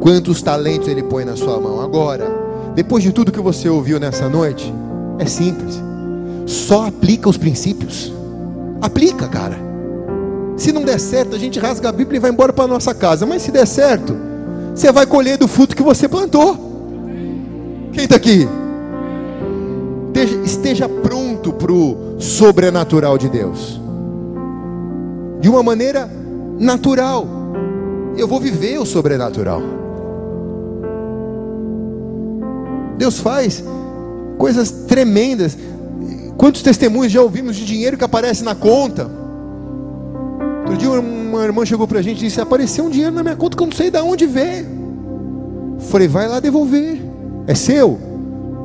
quantos 0.00 0.42
talentos 0.42 0.88
Ele 0.88 1.02
põe 1.02 1.24
na 1.24 1.36
sua 1.36 1.60
mão. 1.60 1.80
Agora, 1.80 2.26
depois 2.74 3.02
de 3.02 3.12
tudo 3.12 3.32
que 3.32 3.40
você 3.40 3.68
ouviu 3.68 3.98
nessa 3.98 4.28
noite, 4.28 4.72
é 5.18 5.26
simples. 5.26 5.80
Só 6.46 6.86
aplica 6.86 7.28
os 7.28 7.36
princípios. 7.36 8.12
Aplica, 8.80 9.26
cara. 9.28 9.56
Se 10.56 10.72
não 10.72 10.82
der 10.82 10.98
certo, 10.98 11.36
a 11.36 11.38
gente 11.38 11.58
rasga 11.58 11.88
a 11.88 11.92
Bíblia 11.92 12.18
e 12.18 12.20
vai 12.20 12.30
embora 12.30 12.52
para 12.52 12.66
nossa 12.66 12.94
casa. 12.94 13.26
Mas 13.26 13.42
se 13.42 13.50
der 13.50 13.66
certo, 13.66 14.16
você 14.74 14.90
vai 14.90 15.06
colher 15.06 15.36
do 15.36 15.48
fruto 15.48 15.76
que 15.76 15.82
você 15.82 16.08
plantou. 16.08 16.65
Quem 17.96 18.04
está 18.04 18.16
aqui? 18.16 18.46
Esteja, 20.44 20.86
pronto 20.86 21.50
para 21.50 21.72
o 21.72 22.20
sobrenatural 22.20 23.16
de 23.16 23.30
Deus. 23.30 23.80
De 25.40 25.48
uma 25.48 25.62
maneira 25.62 26.06
natural. 26.58 27.26
Eu 28.14 28.28
vou 28.28 28.38
viver 28.38 28.78
o 28.78 28.84
sobrenatural. 28.84 29.62
Deus 32.98 33.18
faz 33.18 33.64
coisas 34.36 34.70
tremendas. 34.70 35.56
Quantos 36.36 36.60
testemunhos 36.60 37.10
já 37.10 37.22
ouvimos 37.22 37.56
de 37.56 37.64
dinheiro 37.64 37.96
que 37.96 38.04
aparece 38.04 38.44
na 38.44 38.54
conta? 38.54 39.10
Outro 40.60 40.76
dia 40.76 40.90
uma 40.90 41.44
irmã 41.44 41.64
chegou 41.64 41.88
para 41.88 42.00
a 42.00 42.02
gente 42.02 42.18
e 42.18 42.28
disse: 42.28 42.42
Apareceu 42.42 42.84
um 42.84 42.90
dinheiro 42.90 43.14
na 43.14 43.22
minha 43.22 43.36
conta 43.36 43.56
que 43.56 43.62
eu 43.62 43.66
não 43.66 43.74
sei 43.74 43.90
de 43.90 43.98
onde 44.00 44.26
veio. 44.26 44.66
Falei: 45.78 46.06
Vai 46.06 46.28
lá 46.28 46.40
devolver. 46.40 47.05
É 47.46 47.54
seu? 47.54 47.98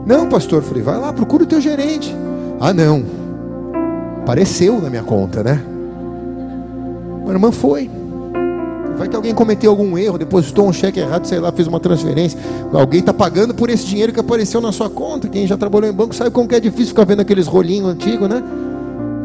Não, 0.05 0.27
pastor. 0.27 0.61
Falei: 0.63 0.83
Vai 0.83 0.99
lá, 0.99 1.13
procura 1.13 1.43
o 1.43 1.47
teu 1.47 1.61
gerente. 1.61 2.15
Ah, 2.59 2.73
não. 2.73 3.03
Apareceu 4.21 4.79
na 4.81 4.89
minha 4.89 5.03
conta, 5.03 5.43
né? 5.43 5.61
Uma 7.23 7.33
irmã 7.33 7.51
foi. 7.51 7.89
Vai 8.97 9.07
que 9.07 9.15
alguém 9.15 9.33
cometeu 9.33 9.71
algum 9.71 9.97
erro, 9.97 10.17
depositou 10.17 10.67
um 10.67 10.73
cheque 10.73 10.99
errado, 10.99 11.25
sei 11.25 11.39
lá, 11.39 11.51
fez 11.51 11.67
uma 11.67 11.79
transferência. 11.79 12.37
Alguém 12.71 12.99
está 12.99 13.13
pagando 13.13 13.53
por 13.53 13.69
esse 13.69 13.85
dinheiro 13.85 14.13
que 14.13 14.19
apareceu 14.19 14.61
na 14.61 14.71
sua 14.71 14.89
conta. 14.89 15.27
Quem 15.27 15.47
já 15.47 15.57
trabalhou 15.57 15.89
em 15.89 15.93
banco 15.93 16.13
sabe 16.13 16.29
como 16.29 16.47
que 16.47 16.53
é 16.53 16.59
difícil 16.59 16.87
ficar 16.87 17.05
vendo 17.05 17.21
aqueles 17.21 17.47
rolinhos 17.47 17.89
antigos, 17.89 18.29
né? 18.29 18.43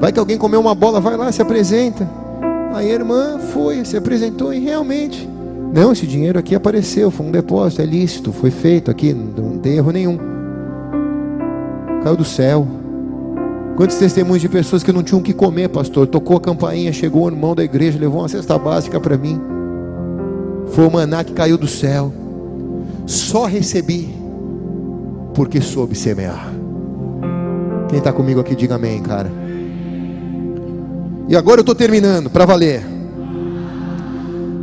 Vai 0.00 0.12
que 0.12 0.18
alguém 0.18 0.38
comeu 0.38 0.60
uma 0.60 0.74
bola, 0.74 1.00
vai 1.00 1.16
lá, 1.16 1.30
se 1.30 1.42
apresenta. 1.42 2.08
Aí 2.72 2.90
a 2.90 2.94
irmã 2.94 3.38
foi, 3.52 3.84
se 3.84 3.96
apresentou 3.96 4.52
e 4.52 4.60
realmente. 4.60 5.28
Não, 5.76 5.92
esse 5.92 6.06
dinheiro 6.06 6.38
aqui 6.38 6.54
apareceu, 6.54 7.10
foi 7.10 7.26
um 7.26 7.30
depósito, 7.30 7.82
é 7.82 7.84
lícito, 7.84 8.32
foi 8.32 8.50
feito 8.50 8.90
aqui, 8.90 9.12
não 9.12 9.58
tem 9.58 9.76
erro 9.76 9.90
nenhum. 9.90 10.18
Caiu 12.02 12.16
do 12.16 12.24
céu. 12.24 12.66
Quantos 13.76 13.96
testemunhos 13.98 14.40
de 14.40 14.48
pessoas 14.48 14.82
que 14.82 14.90
não 14.90 15.02
tinham 15.02 15.20
o 15.20 15.22
que 15.22 15.34
comer, 15.34 15.68
pastor? 15.68 16.06
Tocou 16.06 16.38
a 16.38 16.40
campainha, 16.40 16.94
chegou 16.94 17.24
o 17.24 17.28
irmão 17.28 17.54
da 17.54 17.62
igreja, 17.62 17.98
levou 17.98 18.22
uma 18.22 18.28
cesta 18.28 18.58
básica 18.58 18.98
para 18.98 19.18
mim. 19.18 19.38
Foi 20.68 20.86
o 20.86 20.90
maná 20.90 21.22
que 21.22 21.34
caiu 21.34 21.58
do 21.58 21.68
céu. 21.68 22.10
Só 23.04 23.44
recebi 23.44 24.14
porque 25.34 25.60
soube 25.60 25.94
semear. 25.94 26.54
Quem 27.90 27.98
está 27.98 28.14
comigo 28.14 28.40
aqui, 28.40 28.56
diga 28.56 28.76
amém, 28.76 29.02
cara. 29.02 29.30
E 31.28 31.36
agora 31.36 31.58
eu 31.58 31.62
estou 31.62 31.74
terminando, 31.74 32.30
para 32.30 32.46
valer. 32.46 32.95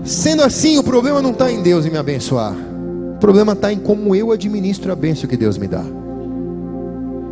Sendo 0.04 0.44
assim, 0.44 0.78
o 0.78 0.84
problema 0.84 1.22
não 1.22 1.32
está 1.32 1.52
em 1.52 1.62
Deus 1.62 1.86
em 1.86 1.90
me 1.90 1.98
abençoar. 1.98 2.54
O 3.16 3.18
problema 3.20 3.54
está 3.54 3.72
em 3.72 3.78
como 3.78 4.14
eu 4.14 4.32
administro 4.32 4.92
a 4.92 4.96
bênção 4.96 5.30
que 5.30 5.38
Deus 5.38 5.58
me 5.58 5.68
dá. 5.68 5.84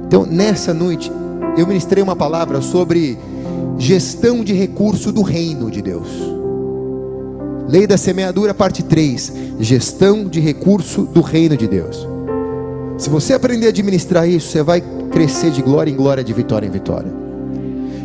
Então, 0.07 0.25
nessa 0.25 0.73
noite, 0.73 1.11
eu 1.57 1.67
ministrei 1.67 2.01
uma 2.01 2.15
palavra 2.15 2.61
sobre 2.61 3.17
gestão 3.77 4.43
de 4.43 4.53
recurso 4.53 5.11
do 5.11 5.21
reino 5.21 5.69
de 5.69 5.81
Deus. 5.81 6.07
Lei 7.67 7.85
da 7.85 7.97
semeadura, 7.97 8.53
parte 8.53 8.83
3. 8.83 9.33
Gestão 9.59 10.27
de 10.27 10.39
recurso 10.39 11.03
do 11.03 11.21
reino 11.21 11.57
de 11.57 11.67
Deus. 11.67 12.07
Se 12.97 13.09
você 13.09 13.33
aprender 13.33 13.67
a 13.67 13.69
administrar 13.69 14.27
isso, 14.27 14.49
você 14.49 14.63
vai 14.63 14.81
crescer 15.11 15.51
de 15.51 15.61
glória 15.61 15.91
em 15.91 15.95
glória, 15.95 16.23
de 16.23 16.31
vitória 16.31 16.67
em 16.67 16.71
vitória. 16.71 17.11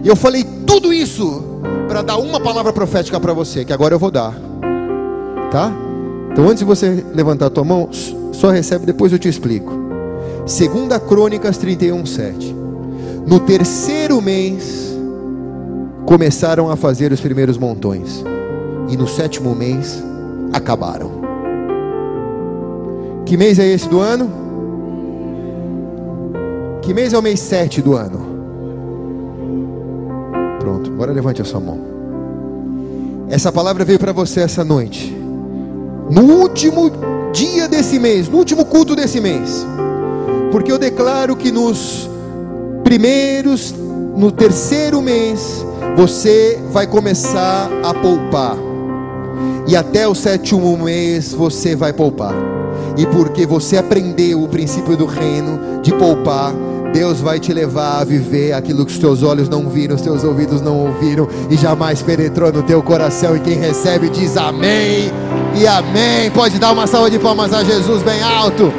E 0.02 0.08
eu 0.08 0.16
falei 0.16 0.44
tudo 0.66 0.92
isso 0.92 1.60
para 1.88 2.02
dar 2.02 2.16
uma 2.16 2.40
palavra 2.40 2.72
profética 2.72 3.18
para 3.20 3.32
você, 3.32 3.64
que 3.64 3.72
agora 3.72 3.94
eu 3.94 3.98
vou 3.98 4.10
dar. 4.10 4.45
Tá? 5.50 5.72
Então 6.32 6.44
antes 6.48 6.58
de 6.58 6.64
você 6.64 7.04
levantar 7.14 7.46
a 7.46 7.50
tua 7.50 7.64
mão, 7.64 7.88
só 8.32 8.50
recebe, 8.50 8.84
depois 8.84 9.12
eu 9.12 9.18
te 9.18 9.28
explico. 9.28 9.72
Segunda 10.44 11.00
Crônicas 11.00 11.56
31, 11.56 12.04
7. 12.04 12.54
No 13.26 13.40
terceiro 13.40 14.20
mês, 14.20 14.96
começaram 16.04 16.70
a 16.70 16.76
fazer 16.76 17.10
os 17.10 17.20
primeiros 17.20 17.58
montões 17.58 18.22
e 18.88 18.96
no 18.96 19.08
sétimo 19.08 19.54
mês 19.54 20.02
acabaram. 20.52 21.10
Que 23.24 23.36
mês 23.36 23.58
é 23.58 23.66
esse 23.66 23.88
do 23.88 23.98
ano? 23.98 24.30
Que 26.82 26.94
mês 26.94 27.12
é 27.12 27.18
o 27.18 27.22
mês 27.22 27.40
7 27.40 27.82
do 27.82 27.96
ano? 27.96 28.20
Pronto, 30.60 30.92
agora 30.92 31.12
levante 31.12 31.42
a 31.42 31.44
sua 31.44 31.58
mão. 31.58 31.80
Essa 33.28 33.50
palavra 33.50 33.84
veio 33.84 33.98
para 33.98 34.12
você 34.12 34.40
essa 34.40 34.64
noite. 34.64 35.25
No 36.10 36.22
último 36.22 36.90
dia 37.32 37.68
desse 37.68 37.98
mês, 37.98 38.28
no 38.28 38.38
último 38.38 38.64
culto 38.64 38.94
desse 38.94 39.20
mês. 39.20 39.66
Porque 40.50 40.70
eu 40.70 40.78
declaro 40.78 41.36
que 41.36 41.50
nos 41.50 42.08
primeiros, 42.84 43.74
no 44.16 44.30
terceiro 44.30 45.02
mês, 45.02 45.64
você 45.96 46.60
vai 46.70 46.86
começar 46.86 47.68
a 47.82 47.92
poupar 47.92 48.56
e 49.66 49.74
até 49.74 50.06
o 50.06 50.14
sétimo 50.14 50.76
mês 50.76 51.32
você 51.32 51.74
vai 51.74 51.92
poupar. 51.92 52.34
E 52.96 53.04
porque 53.06 53.44
você 53.44 53.76
aprendeu 53.76 54.42
o 54.42 54.48
princípio 54.48 54.96
do 54.96 55.04
reino 55.04 55.80
de 55.82 55.92
poupar, 55.92 56.54
Deus 56.96 57.20
vai 57.20 57.38
te 57.38 57.52
levar 57.52 58.00
a 58.00 58.04
viver 58.04 58.54
aquilo 58.54 58.86
que 58.86 58.90
os 58.90 58.98
teus 58.98 59.22
olhos 59.22 59.50
não 59.50 59.68
viram, 59.68 59.96
os 59.96 60.00
teus 60.00 60.24
ouvidos 60.24 60.62
não 60.62 60.78
ouviram 60.78 61.28
e 61.50 61.54
jamais 61.54 62.00
penetrou 62.00 62.50
no 62.50 62.62
teu 62.62 62.82
coração. 62.82 63.36
E 63.36 63.40
quem 63.40 63.58
recebe 63.58 64.08
diz 64.08 64.34
amém 64.38 65.12
e 65.54 65.66
amém. 65.66 66.30
Pode 66.30 66.58
dar 66.58 66.72
uma 66.72 66.86
salva 66.86 67.10
de 67.10 67.18
palmas 67.18 67.52
a 67.52 67.62
Jesus 67.62 68.02
bem 68.02 68.22
alto. 68.22 68.72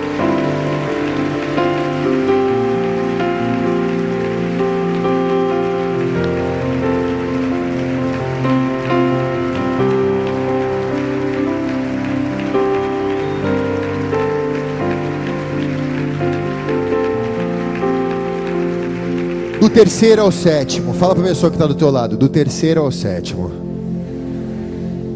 Do 19.67 19.73
terceiro 19.73 20.21
ao 20.21 20.31
sétimo. 20.31 20.93
Fala 20.93 21.13
para 21.13 21.25
a 21.25 21.27
pessoa 21.27 21.49
que 21.49 21.57
está 21.57 21.67
do 21.67 21.75
teu 21.75 21.91
lado. 21.91 22.15
Do 22.15 22.29
terceiro 22.29 22.79
ao 22.79 22.89
sétimo. 22.89 23.51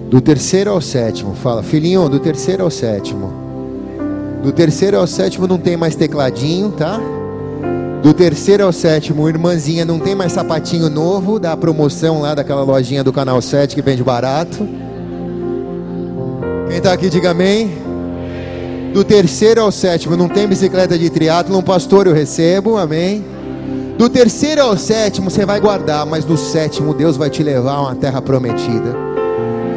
Do 0.10 0.20
terceiro 0.20 0.72
ao 0.72 0.82
sétimo. 0.82 1.34
Fala, 1.34 1.64
filhinho, 1.64 2.10
do 2.10 2.20
terceiro 2.20 2.62
ao 2.62 2.70
sétimo. 2.70 3.32
Do 4.44 4.52
terceiro 4.52 4.98
ao 4.98 5.08
sétimo 5.08 5.48
não 5.48 5.58
tem 5.58 5.78
mais 5.78 5.96
tecladinho, 5.96 6.70
tá? 6.70 7.00
Do 8.04 8.14
terceiro 8.14 8.66
ao 8.66 8.74
sétimo, 8.74 9.30
irmãzinha, 9.30 9.86
não 9.86 9.98
tem 9.98 10.16
mais 10.16 10.34
sapatinho 10.34 10.90
novo 10.90 11.40
da 11.40 11.56
promoção 11.56 12.20
lá 12.20 12.36
daquela 12.36 12.64
lojinha 12.64 13.06
do 13.06 13.14
canal 13.14 13.42
7 13.42 13.74
que 13.74 13.82
vende 13.82 14.04
barato. 14.04 14.68
Quem 16.68 16.78
está 16.78 16.92
aqui, 16.92 17.10
diga 17.10 17.32
amém. 17.32 17.72
Do 18.94 19.06
terceiro 19.06 19.62
ao 19.62 19.72
sétimo, 19.72 20.18
não 20.18 20.28
tem 20.28 20.46
bicicleta 20.46 20.98
de 20.98 21.10
triatlo, 21.10 21.64
pastor 21.64 22.06
eu 22.06 22.14
recebo, 22.14 22.78
amém. 22.78 23.31
Do 24.02 24.10
terceiro 24.10 24.64
ao 24.64 24.76
sétimo 24.80 25.30
você 25.30 25.46
vai 25.46 25.60
guardar, 25.60 26.08
mas 26.08 26.26
do 26.26 26.36
sétimo 26.36 26.92
Deus 26.92 27.18
vai 27.18 27.30
te 27.30 27.44
levar 27.44 27.74
a 27.74 27.82
uma 27.82 27.96
terra 27.96 28.20
prometida. 28.20 28.96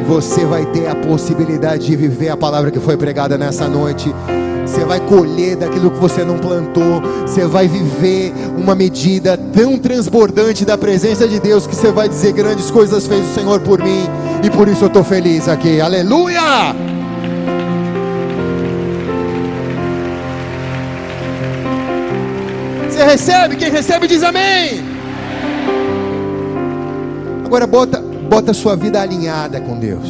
Você 0.07 0.43
vai 0.43 0.65
ter 0.65 0.87
a 0.87 0.95
possibilidade 0.95 1.85
de 1.85 1.95
viver 1.95 2.29
a 2.29 2.35
palavra 2.35 2.71
que 2.71 2.79
foi 2.79 2.97
pregada 2.97 3.37
nessa 3.37 3.67
noite. 3.67 4.11
Você 4.65 4.83
vai 4.83 4.99
colher 4.99 5.55
daquilo 5.55 5.91
que 5.91 5.99
você 5.99 6.25
não 6.25 6.39
plantou. 6.39 7.03
Você 7.21 7.45
vai 7.45 7.67
viver 7.67 8.33
uma 8.57 8.73
medida 8.73 9.37
tão 9.37 9.77
transbordante 9.77 10.65
da 10.65 10.75
presença 10.75 11.27
de 11.27 11.39
Deus 11.39 11.67
que 11.67 11.75
você 11.75 11.91
vai 11.91 12.09
dizer: 12.09 12.31
grandes 12.31 12.71
coisas 12.71 13.05
fez 13.05 13.29
o 13.29 13.33
Senhor 13.35 13.59
por 13.59 13.77
mim. 13.77 14.09
E 14.43 14.49
por 14.49 14.67
isso 14.67 14.85
eu 14.85 14.87
estou 14.87 15.03
feliz 15.03 15.47
aqui. 15.47 15.79
Aleluia! 15.79 16.84
Recebe, 23.05 23.55
quem 23.55 23.71
recebe 23.71 24.07
diz 24.07 24.23
amém. 24.23 24.83
Agora 27.45 27.67
bota, 27.67 28.01
bota 28.01 28.51
a 28.51 28.53
sua 28.53 28.75
vida 28.75 29.01
alinhada 29.01 29.61
com 29.61 29.79
Deus. 29.79 30.09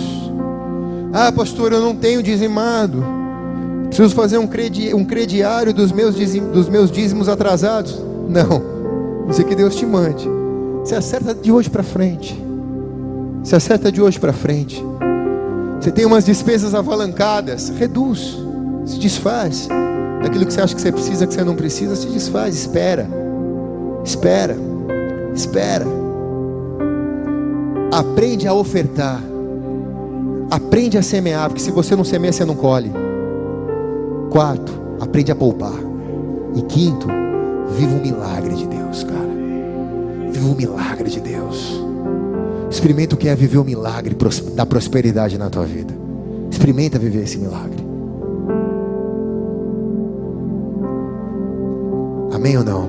Ah, 1.13 1.31
pastor, 1.31 1.71
eu 1.71 1.81
não 1.81 1.95
tenho 1.95 2.23
dizimado. 2.23 3.03
Preciso 3.87 4.15
fazer 4.15 4.37
um, 4.37 4.47
credi, 4.47 4.93
um 4.93 5.05
crediário 5.05 5.73
dos 5.73 5.91
meus, 5.91 6.15
dizim, 6.15 6.51
dos 6.51 6.67
meus 6.67 6.91
dízimos 6.91 7.29
atrasados. 7.29 8.01
Não. 8.27 8.61
Isso 9.29 9.43
que 9.43 9.55
Deus 9.55 9.75
te 9.75 9.85
mande. 9.85 10.27
Se 10.83 10.95
acerta 10.95 11.33
de 11.33 11.51
hoje 11.51 11.69
para 11.69 11.83
frente. 11.83 12.37
Se 13.43 13.55
acerta 13.55 13.91
de 13.91 14.01
hoje 14.01 14.19
para 14.19 14.33
frente. 14.33 14.83
Você 15.79 15.91
tem 15.91 16.05
umas 16.05 16.25
despesas 16.25 16.73
avalancadas. 16.73 17.69
Reduz. 17.69 18.37
Se 18.85 18.99
desfaz. 18.99 19.69
Daquilo 20.25 20.45
que 20.45 20.53
você 20.53 20.61
acha 20.61 20.75
que 20.75 20.81
você 20.81 20.91
precisa, 20.91 21.27
que 21.27 21.33
você 21.33 21.43
não 21.43 21.55
precisa, 21.55 21.95
se 21.95 22.07
desfaz, 22.07 22.55
espera. 22.55 23.07
Espera. 24.03 24.57
Espera. 25.33 25.85
Aprende 27.91 28.47
a 28.47 28.53
ofertar. 28.53 29.21
Aprende 30.49 30.97
a 30.97 31.03
semear, 31.03 31.49
porque 31.49 31.61
se 31.61 31.71
você 31.71 31.95
não 31.95 32.03
semeia, 32.03 32.33
você 32.33 32.43
não 32.43 32.55
colhe. 32.55 32.91
Quarto, 34.31 34.73
aprende 34.99 35.31
a 35.31 35.35
poupar. 35.35 35.79
E 36.55 36.61
quinto, 36.63 37.07
viva 37.77 37.95
o 37.95 38.01
milagre 38.01 38.55
de 38.55 38.67
Deus, 38.67 39.03
cara. 39.03 39.29
Viva 40.31 40.49
o 40.49 40.55
milagre 40.55 41.09
de 41.09 41.19
Deus. 41.19 41.81
Experimenta 42.69 43.15
o 43.15 43.17
que 43.17 43.27
é 43.27 43.35
viver 43.35 43.59
o 43.59 43.63
milagre 43.63 44.15
da 44.55 44.65
prosperidade 44.65 45.37
na 45.37 45.49
tua 45.49 45.65
vida. 45.65 45.93
Experimenta 46.49 46.97
viver 46.97 47.23
esse 47.23 47.37
milagre. 47.37 47.84
Amém 52.45 52.59
ou 52.59 52.63
não? 52.63 52.87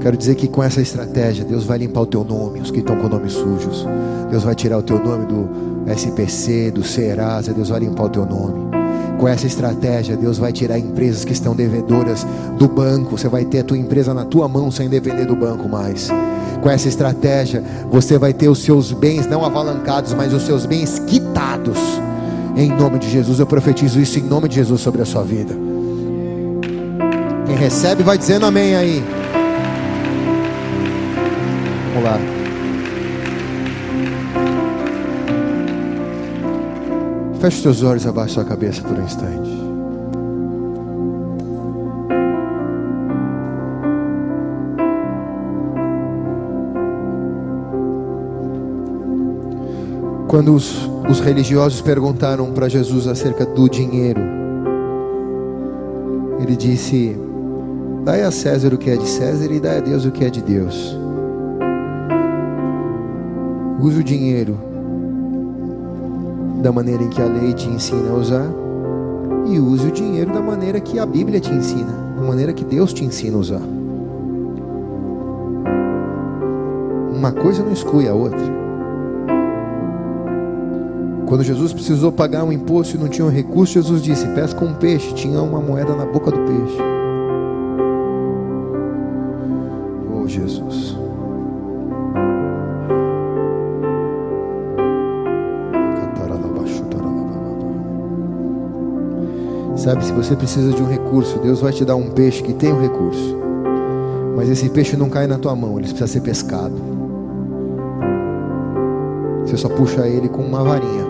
Quero 0.00 0.16
dizer 0.16 0.34
que 0.34 0.48
com 0.48 0.60
essa 0.60 0.80
estratégia, 0.80 1.44
Deus 1.44 1.62
vai 1.62 1.78
limpar 1.78 2.00
o 2.00 2.06
teu 2.06 2.24
nome, 2.24 2.58
os 2.58 2.72
que 2.72 2.80
estão 2.80 2.96
com 2.96 3.08
nomes 3.08 3.34
sujos. 3.34 3.86
Deus 4.28 4.42
vai 4.42 4.56
tirar 4.56 4.78
o 4.78 4.82
teu 4.82 4.98
nome 4.98 5.26
do 5.26 5.48
SPC, 5.88 6.72
do 6.72 6.82
Serasa, 6.82 7.52
Deus 7.52 7.68
vai 7.68 7.78
limpar 7.78 8.06
o 8.06 8.08
teu 8.08 8.26
nome. 8.26 8.68
Com 9.16 9.28
essa 9.28 9.46
estratégia, 9.46 10.16
Deus 10.16 10.38
vai 10.38 10.50
tirar 10.52 10.76
empresas 10.76 11.24
que 11.24 11.32
estão 11.32 11.54
devedoras 11.54 12.26
do 12.58 12.66
banco. 12.66 13.16
Você 13.16 13.28
vai 13.28 13.44
ter 13.44 13.60
a 13.60 13.64
tua 13.64 13.78
empresa 13.78 14.12
na 14.12 14.24
tua 14.24 14.48
mão 14.48 14.72
sem 14.72 14.88
depender 14.88 15.24
do 15.24 15.36
banco 15.36 15.68
mais. 15.68 16.08
Com 16.60 16.68
essa 16.68 16.88
estratégia, 16.88 17.62
você 17.92 18.18
vai 18.18 18.32
ter 18.32 18.48
os 18.48 18.58
seus 18.58 18.90
bens 18.90 19.24
não 19.28 19.44
avalancados, 19.44 20.12
mas 20.14 20.34
os 20.34 20.42
seus 20.42 20.66
bens 20.66 20.98
quitados. 20.98 21.78
Em 22.56 22.70
nome 22.70 22.98
de 22.98 23.08
Jesus, 23.08 23.38
eu 23.38 23.46
profetizo 23.46 24.00
isso 24.00 24.18
em 24.18 24.22
nome 24.22 24.48
de 24.48 24.56
Jesus 24.56 24.80
sobre 24.80 25.00
a 25.00 25.04
sua 25.04 25.22
vida. 25.22 25.67
Recebe 27.58 28.04
vai 28.04 28.16
dizendo 28.16 28.46
amém 28.46 28.76
aí. 28.76 29.02
Vamos 31.92 32.04
lá. 32.04 32.18
Feche 37.40 37.60
seus 37.60 37.82
olhos 37.82 38.06
abaixo 38.06 38.36
da 38.36 38.42
sua 38.42 38.48
cabeça 38.48 38.80
por 38.82 38.96
um 38.96 39.04
instante. 39.04 39.50
Quando 50.28 50.54
os, 50.54 50.88
os 51.08 51.18
religiosos 51.18 51.80
perguntaram 51.80 52.52
para 52.52 52.68
Jesus 52.68 53.08
acerca 53.08 53.44
do 53.44 53.68
dinheiro, 53.68 54.20
ele 56.40 56.54
disse: 56.54 57.27
Dai 58.08 58.22
a 58.22 58.30
César 58.30 58.72
o 58.72 58.78
que 58.78 58.88
é 58.88 58.96
de 58.96 59.06
César 59.06 59.52
e 59.52 59.60
dai 59.60 59.76
a 59.76 59.80
Deus 59.82 60.06
o 60.06 60.10
que 60.10 60.24
é 60.24 60.30
de 60.30 60.40
Deus. 60.40 60.96
Use 63.78 64.00
o 64.00 64.02
dinheiro 64.02 64.58
da 66.62 66.72
maneira 66.72 67.02
em 67.02 67.10
que 67.10 67.20
a 67.20 67.26
lei 67.26 67.52
te 67.52 67.68
ensina 67.68 68.08
a 68.08 68.14
usar 68.14 68.46
e 69.46 69.60
use 69.60 69.88
o 69.88 69.92
dinheiro 69.92 70.32
da 70.32 70.40
maneira 70.40 70.80
que 70.80 70.98
a 70.98 71.04
Bíblia 71.04 71.38
te 71.38 71.52
ensina, 71.52 71.92
da 72.16 72.22
maneira 72.22 72.54
que 72.54 72.64
Deus 72.64 72.94
te 72.94 73.04
ensina 73.04 73.36
a 73.36 73.40
usar. 73.40 73.60
Uma 77.14 77.32
coisa 77.32 77.62
não 77.62 77.72
exclui 77.72 78.08
a 78.08 78.14
outra. 78.14 78.40
Quando 81.26 81.44
Jesus 81.44 81.74
precisou 81.74 82.10
pagar 82.10 82.42
um 82.42 82.52
imposto 82.52 82.96
e 82.96 82.98
não 82.98 83.08
tinha 83.08 83.26
um 83.26 83.30
recurso, 83.30 83.74
Jesus 83.74 84.00
disse: 84.00 84.26
Pesca 84.28 84.64
um 84.64 84.72
peixe. 84.72 85.12
Tinha 85.12 85.42
uma 85.42 85.60
moeda 85.60 85.94
na 85.94 86.06
boca 86.06 86.30
do 86.30 86.38
peixe. 86.38 86.97
Sabe, 99.88 100.04
se 100.04 100.12
você 100.12 100.36
precisa 100.36 100.70
de 100.70 100.82
um 100.82 100.86
recurso, 100.86 101.38
Deus 101.38 101.62
vai 101.62 101.72
te 101.72 101.82
dar 101.82 101.96
um 101.96 102.10
peixe 102.10 102.42
que 102.42 102.52
tem 102.52 102.70
o 102.70 102.76
um 102.76 102.80
recurso. 102.82 103.38
Mas 104.36 104.50
esse 104.50 104.68
peixe 104.68 104.98
não 104.98 105.08
cai 105.08 105.26
na 105.26 105.38
tua 105.38 105.56
mão, 105.56 105.78
ele 105.78 105.88
precisa 105.88 106.06
ser 106.06 106.20
pescado. 106.20 106.74
Você 109.46 109.56
só 109.56 109.66
puxa 109.70 110.06
ele 110.06 110.28
com 110.28 110.42
uma 110.42 110.62
varinha. 110.62 111.06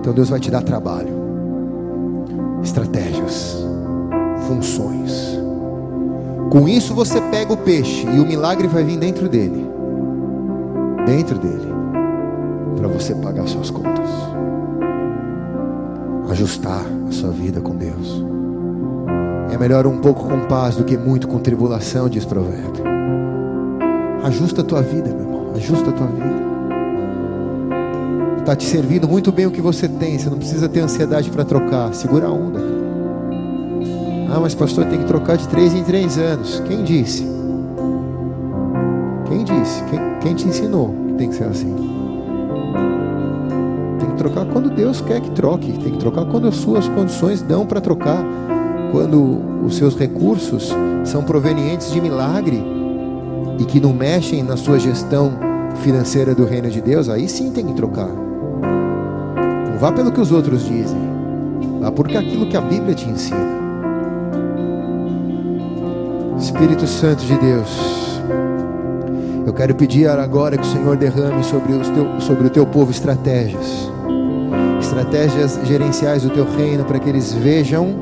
Então 0.00 0.12
Deus 0.12 0.30
vai 0.30 0.40
te 0.40 0.50
dar 0.50 0.62
trabalho, 0.64 1.14
estratégias, 2.64 3.64
funções. 4.48 5.38
Com 6.50 6.68
isso 6.68 6.92
você 6.92 7.20
pega 7.20 7.52
o 7.52 7.56
peixe 7.56 8.04
e 8.04 8.18
o 8.18 8.26
milagre 8.26 8.66
vai 8.66 8.82
vir 8.82 8.98
dentro 8.98 9.28
dele. 9.28 9.64
Dentro 11.06 11.38
dele. 11.38 11.72
Para 12.76 12.88
você 12.88 13.14
pagar 13.14 13.46
suas 13.46 13.70
contas 13.70 13.95
ajustar 16.36 16.84
a 17.08 17.12
sua 17.12 17.30
vida 17.30 17.62
com 17.62 17.74
Deus. 17.74 18.22
É 19.50 19.56
melhor 19.56 19.86
um 19.86 19.98
pouco 19.98 20.28
com 20.28 20.40
paz 20.46 20.76
do 20.76 20.84
que 20.84 20.96
muito 20.96 21.26
com 21.26 21.38
tribulação, 21.38 22.10
diz 22.10 22.26
provérbio. 22.26 22.84
Ajusta 24.22 24.60
a 24.60 24.64
tua 24.64 24.82
vida, 24.82 25.08
meu 25.08 25.20
irmão. 25.20 25.52
Ajusta 25.54 25.88
a 25.88 25.92
tua 25.92 26.06
vida. 26.06 26.36
Está 28.38 28.54
te 28.54 28.64
servindo 28.64 29.08
muito 29.08 29.32
bem 29.32 29.46
o 29.46 29.50
que 29.50 29.62
você 29.62 29.88
tem. 29.88 30.18
Você 30.18 30.28
não 30.28 30.36
precisa 30.36 30.68
ter 30.68 30.80
ansiedade 30.80 31.30
para 31.30 31.44
trocar. 31.44 31.94
Segura 31.94 32.26
a 32.26 32.30
onda. 32.30 32.60
Ah, 34.30 34.38
mas 34.38 34.54
pastor, 34.54 34.84
tem 34.84 34.98
que 34.98 35.06
trocar 35.06 35.38
de 35.38 35.48
três 35.48 35.72
em 35.72 35.82
três 35.84 36.18
anos. 36.18 36.60
Quem 36.66 36.84
disse? 36.84 37.26
Quem 39.26 39.42
disse? 39.42 39.82
Quem, 39.84 40.00
quem 40.20 40.34
te 40.34 40.48
ensinou 40.48 40.94
que 41.08 41.14
tem 41.14 41.28
que 41.30 41.34
ser 41.34 41.44
assim? 41.44 42.05
Trocar 44.26 44.44
quando 44.46 44.70
Deus 44.70 45.00
quer 45.00 45.20
que 45.20 45.30
troque, 45.30 45.72
tem 45.72 45.92
que 45.92 45.98
trocar 45.98 46.24
quando 46.24 46.48
as 46.48 46.56
suas 46.56 46.88
condições 46.88 47.42
dão 47.42 47.64
para 47.64 47.80
trocar, 47.80 48.24
quando 48.90 49.40
os 49.64 49.76
seus 49.76 49.96
recursos 49.96 50.72
são 51.04 51.22
provenientes 51.22 51.92
de 51.92 52.00
milagre 52.00 52.62
e 53.58 53.64
que 53.64 53.78
não 53.78 53.92
mexem 53.92 54.42
na 54.42 54.56
sua 54.56 54.78
gestão 54.78 55.32
financeira 55.82 56.34
do 56.34 56.44
reino 56.44 56.68
de 56.68 56.80
Deus, 56.80 57.08
aí 57.08 57.28
sim 57.28 57.52
tem 57.52 57.66
que 57.66 57.74
trocar. 57.74 58.08
Não 58.08 59.78
vá 59.78 59.92
pelo 59.92 60.10
que 60.10 60.20
os 60.20 60.32
outros 60.32 60.66
dizem, 60.66 60.98
vá 61.80 61.92
porque 61.92 62.16
aquilo 62.16 62.46
que 62.46 62.56
a 62.56 62.60
Bíblia 62.60 62.94
te 62.94 63.08
ensina. 63.08 63.56
Espírito 66.38 66.86
Santo 66.86 67.24
de 67.24 67.38
Deus, 67.38 68.20
eu 69.46 69.52
quero 69.52 69.74
pedir 69.74 70.08
agora 70.08 70.56
que 70.56 70.66
o 70.66 70.70
Senhor 70.70 70.96
derrame 70.96 71.44
sobre, 71.44 71.72
teu, 71.72 72.20
sobre 72.20 72.46
o 72.48 72.50
teu 72.50 72.66
povo 72.66 72.90
estratégias 72.90 73.85
estratégias 74.86 75.58
gerenciais 75.64 76.22
do 76.22 76.30
teu 76.30 76.46
reino 76.56 76.84
para 76.84 76.98
que 76.98 77.08
eles 77.08 77.32
vejam 77.32 77.94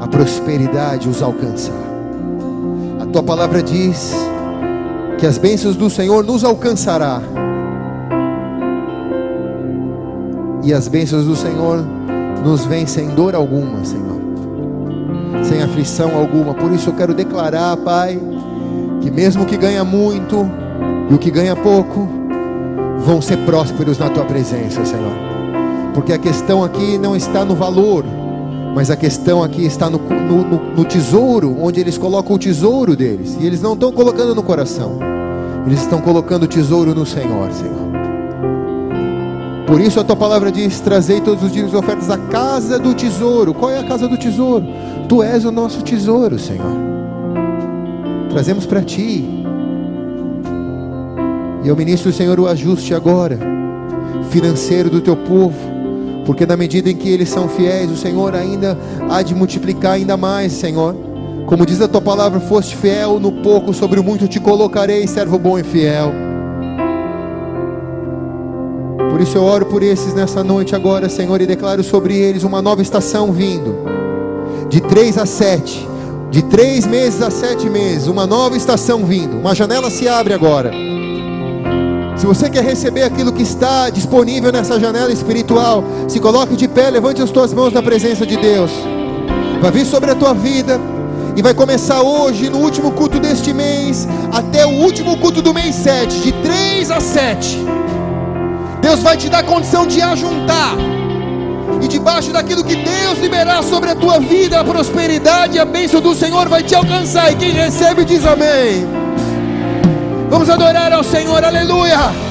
a 0.00 0.06
prosperidade 0.06 1.08
os 1.08 1.22
alcançar. 1.22 1.74
A 3.00 3.06
tua 3.06 3.22
palavra 3.22 3.62
diz 3.62 4.14
que 5.18 5.26
as 5.26 5.38
bênçãos 5.38 5.76
do 5.76 5.88
Senhor 5.88 6.24
nos 6.24 6.44
alcançará. 6.44 7.20
E 10.62 10.72
as 10.72 10.88
bênçãos 10.88 11.24
do 11.24 11.36
Senhor 11.36 11.84
nos 12.44 12.64
vêm 12.64 12.86
sem 12.86 13.08
dor 13.10 13.34
alguma, 13.34 13.84
Senhor. 13.84 14.20
Sem 15.44 15.62
aflição 15.62 16.16
alguma. 16.16 16.54
Por 16.54 16.72
isso 16.72 16.90
eu 16.90 16.94
quero 16.94 17.14
declarar, 17.14 17.76
Pai, 17.78 18.20
que 19.00 19.10
mesmo 19.10 19.46
que 19.46 19.56
ganha 19.56 19.84
muito 19.84 20.48
e 21.10 21.14
o 21.14 21.18
que 21.18 21.30
ganha 21.30 21.56
pouco, 21.56 22.08
vão 22.98 23.20
ser 23.20 23.38
prósperos 23.38 23.98
na 23.98 24.08
tua 24.10 24.24
presença, 24.24 24.84
Senhor. 24.84 25.29
Porque 25.94 26.12
a 26.12 26.18
questão 26.18 26.62
aqui 26.62 26.98
não 26.98 27.16
está 27.16 27.44
no 27.44 27.54
valor, 27.54 28.04
mas 28.74 28.90
a 28.90 28.96
questão 28.96 29.42
aqui 29.42 29.64
está 29.64 29.90
no, 29.90 29.98
no, 29.98 30.44
no, 30.44 30.76
no 30.76 30.84
tesouro, 30.84 31.56
onde 31.60 31.80
eles 31.80 31.98
colocam 31.98 32.36
o 32.36 32.38
tesouro 32.38 32.94
deles. 32.94 33.36
E 33.40 33.46
eles 33.46 33.60
não 33.60 33.74
estão 33.74 33.92
colocando 33.92 34.34
no 34.34 34.42
coração, 34.42 34.98
eles 35.66 35.80
estão 35.80 36.00
colocando 36.00 36.44
o 36.44 36.46
tesouro 36.46 36.94
no 36.94 37.04
Senhor, 37.04 37.50
Senhor. 37.52 37.90
Por 39.66 39.80
isso 39.80 40.00
a 40.00 40.04
tua 40.04 40.16
palavra 40.16 40.50
diz: 40.50 40.80
Trazei 40.80 41.20
todos 41.20 41.44
os 41.44 41.52
dias 41.52 41.74
ofertas 41.74 42.10
à 42.10 42.18
casa 42.18 42.78
do 42.78 42.94
tesouro. 42.94 43.54
Qual 43.54 43.70
é 43.70 43.78
a 43.78 43.84
casa 43.84 44.08
do 44.08 44.16
tesouro? 44.16 44.66
Tu 45.08 45.22
és 45.22 45.44
o 45.44 45.50
nosso 45.50 45.82
tesouro, 45.82 46.38
Senhor. 46.38 46.76
Trazemos 48.30 48.66
para 48.66 48.82
ti. 48.82 49.24
E 51.62 51.68
eu 51.68 51.76
ministro, 51.76 52.12
Senhor, 52.12 52.40
o 52.40 52.48
ajuste 52.48 52.94
agora, 52.94 53.38
financeiro 54.30 54.88
do 54.88 55.00
teu 55.00 55.14
povo 55.14 55.69
porque 56.30 56.46
na 56.46 56.56
medida 56.56 56.88
em 56.88 56.94
que 56.94 57.08
eles 57.08 57.28
são 57.28 57.48
fiéis, 57.48 57.90
o 57.90 57.96
Senhor 57.96 58.36
ainda 58.36 58.78
há 59.10 59.20
de 59.20 59.34
multiplicar 59.34 59.94
ainda 59.94 60.16
mais, 60.16 60.52
Senhor. 60.52 60.94
Como 61.44 61.66
diz 61.66 61.80
a 61.80 61.88
tua 61.88 62.00
palavra, 62.00 62.38
foste 62.38 62.76
fiel 62.76 63.18
no 63.18 63.42
pouco, 63.42 63.74
sobre 63.74 63.98
o 63.98 64.04
muito 64.04 64.28
te 64.28 64.38
colocarei, 64.38 65.08
servo 65.08 65.40
bom 65.40 65.58
e 65.58 65.64
fiel. 65.64 66.12
Por 69.10 69.20
isso 69.20 69.36
eu 69.36 69.42
oro 69.42 69.66
por 69.66 69.82
esses 69.82 70.14
nessa 70.14 70.44
noite 70.44 70.72
agora, 70.72 71.08
Senhor, 71.08 71.40
e 71.40 71.46
declaro 71.46 71.82
sobre 71.82 72.16
eles 72.16 72.44
uma 72.44 72.62
nova 72.62 72.80
estação 72.80 73.32
vindo, 73.32 73.74
de 74.68 74.80
três 74.80 75.18
a 75.18 75.26
sete, 75.26 75.84
de 76.30 76.42
três 76.42 76.86
meses 76.86 77.20
a 77.22 77.30
sete 77.32 77.68
meses, 77.68 78.06
uma 78.06 78.24
nova 78.24 78.56
estação 78.56 79.04
vindo, 79.04 79.36
uma 79.36 79.52
janela 79.52 79.90
se 79.90 80.06
abre 80.06 80.32
agora. 80.32 80.89
Se 82.20 82.26
você 82.26 82.50
quer 82.50 82.62
receber 82.62 83.02
aquilo 83.02 83.32
que 83.32 83.42
está 83.42 83.88
disponível 83.88 84.52
nessa 84.52 84.78
janela 84.78 85.10
espiritual, 85.10 85.82
se 86.06 86.20
coloque 86.20 86.54
de 86.54 86.68
pé, 86.68 86.90
levante 86.90 87.22
as 87.22 87.30
tuas 87.30 87.54
mãos 87.54 87.72
na 87.72 87.82
presença 87.82 88.26
de 88.26 88.36
Deus. 88.36 88.70
Vai 89.58 89.70
vir 89.70 89.86
sobre 89.86 90.10
a 90.10 90.14
tua 90.14 90.34
vida 90.34 90.78
e 91.34 91.40
vai 91.40 91.54
começar 91.54 92.02
hoje, 92.02 92.50
no 92.50 92.58
último 92.58 92.90
culto 92.90 93.18
deste 93.18 93.54
mês, 93.54 94.06
até 94.30 94.66
o 94.66 94.68
último 94.68 95.16
culto 95.16 95.40
do 95.40 95.54
mês 95.54 95.74
7, 95.76 96.20
de 96.20 96.32
3 96.32 96.90
a 96.90 97.00
7. 97.00 97.58
Deus 98.82 99.00
vai 99.00 99.16
te 99.16 99.30
dar 99.30 99.42
condição 99.42 99.86
de 99.86 100.02
ajuntar. 100.02 100.76
E 101.80 101.88
debaixo 101.88 102.32
daquilo 102.32 102.62
que 102.62 102.76
Deus 102.76 103.18
liberar 103.18 103.62
sobre 103.62 103.92
a 103.92 103.94
tua 103.94 104.18
vida, 104.18 104.60
a 104.60 104.64
prosperidade 104.64 105.56
e 105.56 105.58
a 105.58 105.64
bênção 105.64 106.02
do 106.02 106.14
Senhor 106.14 106.50
vai 106.50 106.62
te 106.62 106.74
alcançar. 106.74 107.32
E 107.32 107.36
quem 107.36 107.52
recebe 107.52 108.04
diz 108.04 108.26
amém. 108.26 108.99
Vamos 110.30 110.48
adorar 110.48 110.92
ao 110.92 111.02
Senhor, 111.02 111.44
aleluia. 111.44 112.29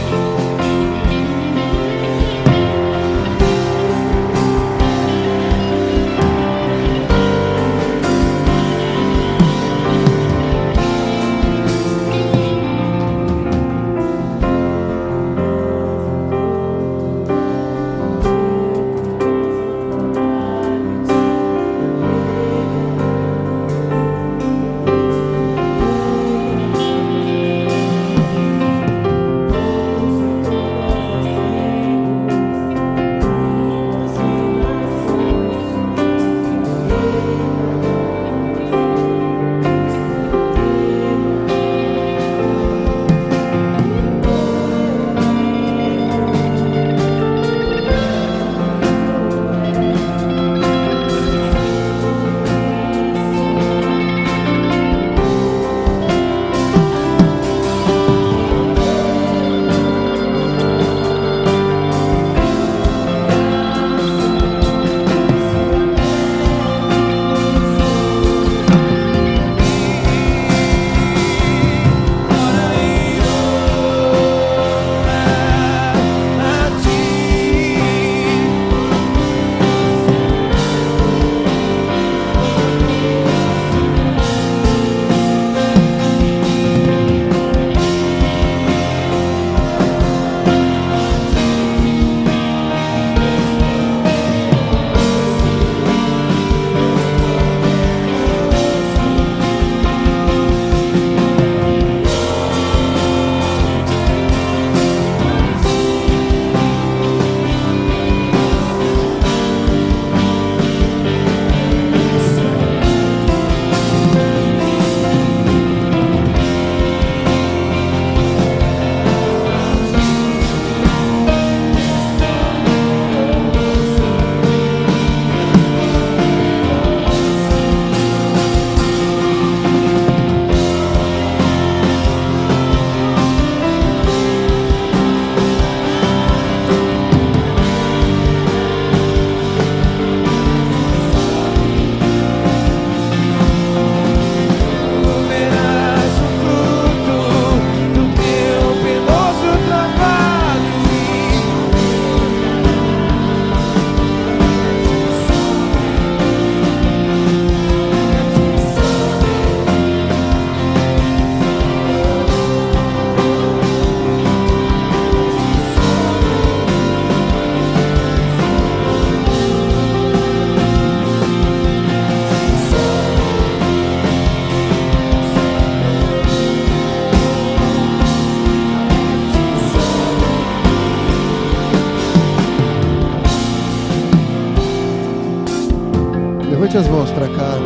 As 186.77 186.87
mãos 186.87 187.09
para 187.11 187.27
cá. 187.27 187.57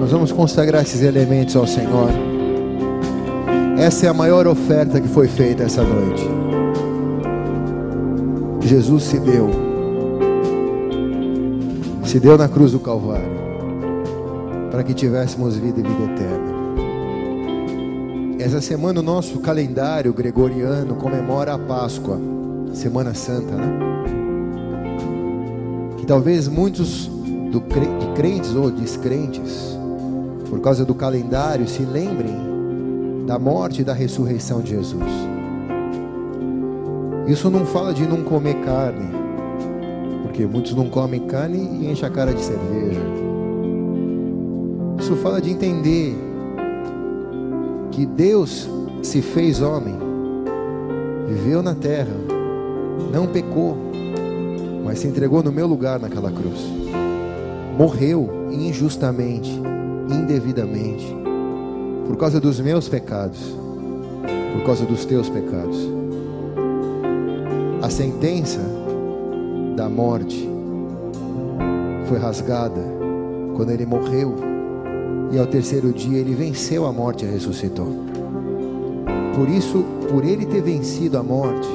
Nós 0.00 0.10
vamos 0.10 0.32
consagrar 0.32 0.82
esses 0.82 1.02
elementos 1.02 1.54
ao 1.54 1.66
Senhor. 1.66 2.10
Essa 3.78 4.06
é 4.06 4.08
a 4.08 4.14
maior 4.14 4.46
oferta 4.46 5.00
que 5.00 5.08
foi 5.08 5.28
feita 5.28 5.62
essa 5.62 5.82
noite. 5.82 6.28
Jesus 8.62 9.04
se 9.04 9.20
deu. 9.20 9.50
Se 12.04 12.18
deu 12.18 12.36
na 12.36 12.48
cruz 12.48 12.72
do 12.72 12.80
Calvário. 12.80 13.36
Para 14.70 14.82
que 14.82 14.92
tivéssemos 14.92 15.56
vida 15.56 15.80
e 15.80 15.82
vida 15.82 16.12
eterna. 16.12 16.56
Essa 18.40 18.60
semana 18.60 19.00
o 19.00 19.02
nosso 19.02 19.38
calendário 19.40 20.12
gregoriano 20.12 20.96
comemora 20.96 21.54
a 21.54 21.58
Páscoa, 21.58 22.20
Semana 22.72 23.14
Santa, 23.14 23.54
né? 23.54 23.78
Que 25.96 26.06
talvez 26.06 26.46
muitos 26.48 27.15
do, 27.58 27.98
de 27.98 28.14
crentes 28.14 28.54
ou 28.54 28.70
descrentes, 28.70 29.78
por 30.48 30.60
causa 30.60 30.84
do 30.84 30.94
calendário, 30.94 31.66
se 31.66 31.82
lembrem 31.82 33.24
da 33.26 33.38
morte 33.38 33.80
e 33.80 33.84
da 33.84 33.92
ressurreição 33.92 34.60
de 34.60 34.70
Jesus. 34.70 35.02
Isso 37.26 37.50
não 37.50 37.66
fala 37.66 37.92
de 37.92 38.06
não 38.06 38.22
comer 38.22 38.54
carne, 38.60 39.08
porque 40.22 40.46
muitos 40.46 40.74
não 40.74 40.88
comem 40.88 41.26
carne 41.26 41.58
e 41.58 41.90
enchem 41.90 42.06
a 42.06 42.10
cara 42.10 42.32
de 42.32 42.40
cerveja. 42.40 43.00
Isso 44.98 45.16
fala 45.16 45.40
de 45.40 45.50
entender 45.50 46.14
que 47.90 48.06
Deus 48.06 48.68
se 49.02 49.22
fez 49.22 49.60
homem, 49.60 49.96
viveu 51.26 51.62
na 51.62 51.74
terra, 51.74 52.14
não 53.12 53.26
pecou, 53.26 53.76
mas 54.84 55.00
se 55.00 55.08
entregou 55.08 55.42
no 55.42 55.50
meu 55.50 55.66
lugar 55.66 55.98
naquela 55.98 56.30
cruz 56.30 56.86
morreu 57.76 58.48
injustamente, 58.50 59.50
indevidamente, 60.10 61.14
por 62.06 62.16
causa 62.16 62.40
dos 62.40 62.58
meus 62.58 62.88
pecados, 62.88 63.54
por 64.54 64.64
causa 64.64 64.86
dos 64.86 65.04
teus 65.04 65.28
pecados. 65.28 65.76
A 67.82 67.90
sentença 67.90 68.60
da 69.76 69.88
morte 69.90 70.48
foi 72.08 72.18
rasgada 72.18 72.82
quando 73.54 73.70
ele 73.70 73.84
morreu, 73.84 74.34
e 75.30 75.38
ao 75.38 75.46
terceiro 75.46 75.92
dia 75.92 76.18
ele 76.18 76.34
venceu 76.34 76.86
a 76.86 76.92
morte 76.92 77.26
e 77.26 77.28
ressuscitou. 77.28 78.06
Por 79.34 79.50
isso, 79.50 79.84
por 80.10 80.24
ele 80.24 80.46
ter 80.46 80.62
vencido 80.62 81.18
a 81.18 81.22
morte, 81.22 81.68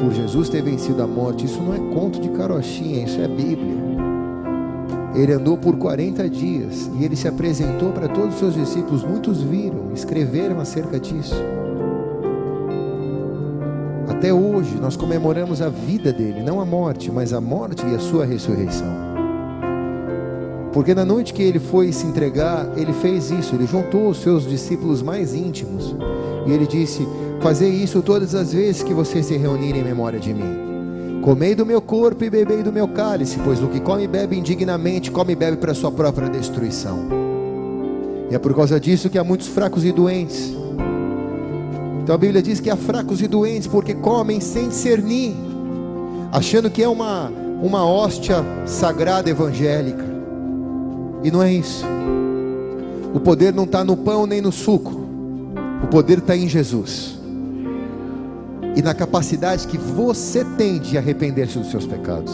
por 0.00 0.12
Jesus 0.12 0.48
ter 0.48 0.62
vencido 0.62 1.02
a 1.02 1.06
morte, 1.06 1.44
isso 1.44 1.60
não 1.60 1.74
é 1.74 1.94
conto 1.94 2.18
de 2.18 2.30
carochinha, 2.30 3.04
isso 3.04 3.20
é 3.20 3.28
Bíblia. 3.28 3.87
Ele 5.18 5.32
andou 5.32 5.58
por 5.58 5.76
40 5.76 6.28
dias 6.30 6.88
e 6.96 7.04
ele 7.04 7.16
se 7.16 7.26
apresentou 7.26 7.90
para 7.90 8.06
todos 8.06 8.34
os 8.34 8.38
seus 8.38 8.54
discípulos. 8.54 9.02
Muitos 9.02 9.42
viram, 9.42 9.92
escreveram 9.92 10.60
acerca 10.60 11.00
disso. 11.00 11.34
Até 14.08 14.32
hoje 14.32 14.76
nós 14.80 14.96
comemoramos 14.96 15.60
a 15.60 15.68
vida 15.68 16.12
dele, 16.12 16.40
não 16.42 16.60
a 16.60 16.64
morte, 16.64 17.10
mas 17.10 17.32
a 17.32 17.40
morte 17.40 17.84
e 17.84 17.96
a 17.96 17.98
sua 17.98 18.24
ressurreição. 18.24 19.08
Porque 20.72 20.94
na 20.94 21.04
noite 21.04 21.32
que 21.32 21.42
ele 21.42 21.58
foi 21.58 21.92
se 21.92 22.06
entregar, 22.06 22.68
ele 22.76 22.92
fez 22.92 23.32
isso, 23.32 23.56
ele 23.56 23.66
juntou 23.66 24.10
os 24.10 24.18
seus 24.18 24.48
discípulos 24.48 25.02
mais 25.02 25.34
íntimos 25.34 25.96
e 26.46 26.52
ele 26.52 26.66
disse: 26.66 27.06
Fazei 27.40 27.70
isso 27.70 28.02
todas 28.02 28.36
as 28.36 28.52
vezes 28.52 28.84
que 28.84 28.94
vocês 28.94 29.26
se 29.26 29.36
reunirem 29.36 29.80
em 29.80 29.84
memória 29.84 30.20
de 30.20 30.32
mim. 30.32 30.67
Comei 31.22 31.54
do 31.54 31.66
meu 31.66 31.80
corpo 31.80 32.24
e 32.24 32.30
bebei 32.30 32.62
do 32.62 32.72
meu 32.72 32.88
cálice, 32.88 33.38
pois 33.44 33.62
o 33.62 33.68
que 33.68 33.80
come 33.80 34.04
e 34.04 34.08
bebe 34.08 34.36
indignamente, 34.36 35.10
come 35.10 35.32
e 35.32 35.36
bebe 35.36 35.56
para 35.56 35.74
sua 35.74 35.92
própria 35.92 36.28
destruição. 36.28 37.08
E 38.30 38.34
é 38.34 38.38
por 38.38 38.54
causa 38.54 38.78
disso 38.78 39.10
que 39.10 39.18
há 39.18 39.24
muitos 39.24 39.48
fracos 39.48 39.84
e 39.84 39.92
doentes 39.92 40.58
então 42.08 42.14
a 42.14 42.18
Bíblia 42.18 42.40
diz 42.40 42.58
que 42.58 42.70
há 42.70 42.76
fracos 42.76 43.20
e 43.20 43.28
doentes 43.28 43.68
porque 43.68 43.92
comem 43.92 44.40
sem 44.40 44.70
discernir, 44.70 45.34
achando 46.32 46.70
que 46.70 46.82
é 46.82 46.88
uma, 46.88 47.30
uma 47.62 47.86
hóstia 47.86 48.36
sagrada 48.64 49.28
evangélica. 49.28 50.06
E 51.22 51.30
não 51.30 51.42
é 51.42 51.52
isso. 51.52 51.84
O 53.12 53.20
poder 53.20 53.52
não 53.52 53.64
está 53.64 53.84
no 53.84 53.94
pão 53.94 54.26
nem 54.26 54.40
no 54.40 54.50
suco. 54.50 55.02
O 55.84 55.86
poder 55.88 56.20
está 56.20 56.34
em 56.34 56.48
Jesus. 56.48 57.17
E 58.78 58.82
na 58.82 58.94
capacidade 58.94 59.66
que 59.66 59.76
você 59.76 60.44
tem 60.56 60.78
de 60.78 60.96
arrepender-se 60.96 61.58
dos 61.58 61.68
seus 61.68 61.84
pecados. 61.84 62.32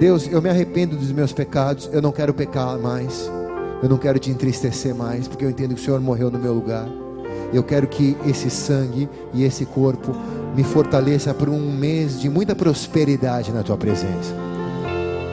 Deus, 0.00 0.26
eu 0.26 0.42
me 0.42 0.50
arrependo 0.50 0.96
dos 0.96 1.12
meus 1.12 1.32
pecados. 1.32 1.88
Eu 1.92 2.02
não 2.02 2.10
quero 2.10 2.34
pecar 2.34 2.76
mais. 2.76 3.30
Eu 3.80 3.88
não 3.88 3.98
quero 3.98 4.18
te 4.18 4.32
entristecer 4.32 4.92
mais. 4.96 5.28
Porque 5.28 5.44
eu 5.44 5.50
entendo 5.50 5.76
que 5.76 5.80
o 5.80 5.84
Senhor 5.84 6.00
morreu 6.00 6.28
no 6.28 6.40
meu 6.40 6.52
lugar. 6.52 6.88
Eu 7.52 7.62
quero 7.62 7.86
que 7.86 8.16
esse 8.26 8.50
sangue 8.50 9.08
e 9.32 9.44
esse 9.44 9.64
corpo 9.64 10.12
me 10.56 10.64
fortaleça 10.64 11.32
por 11.32 11.48
um 11.48 11.70
mês 11.70 12.20
de 12.20 12.28
muita 12.28 12.56
prosperidade 12.56 13.52
na 13.52 13.62
tua 13.62 13.76
presença. 13.76 14.34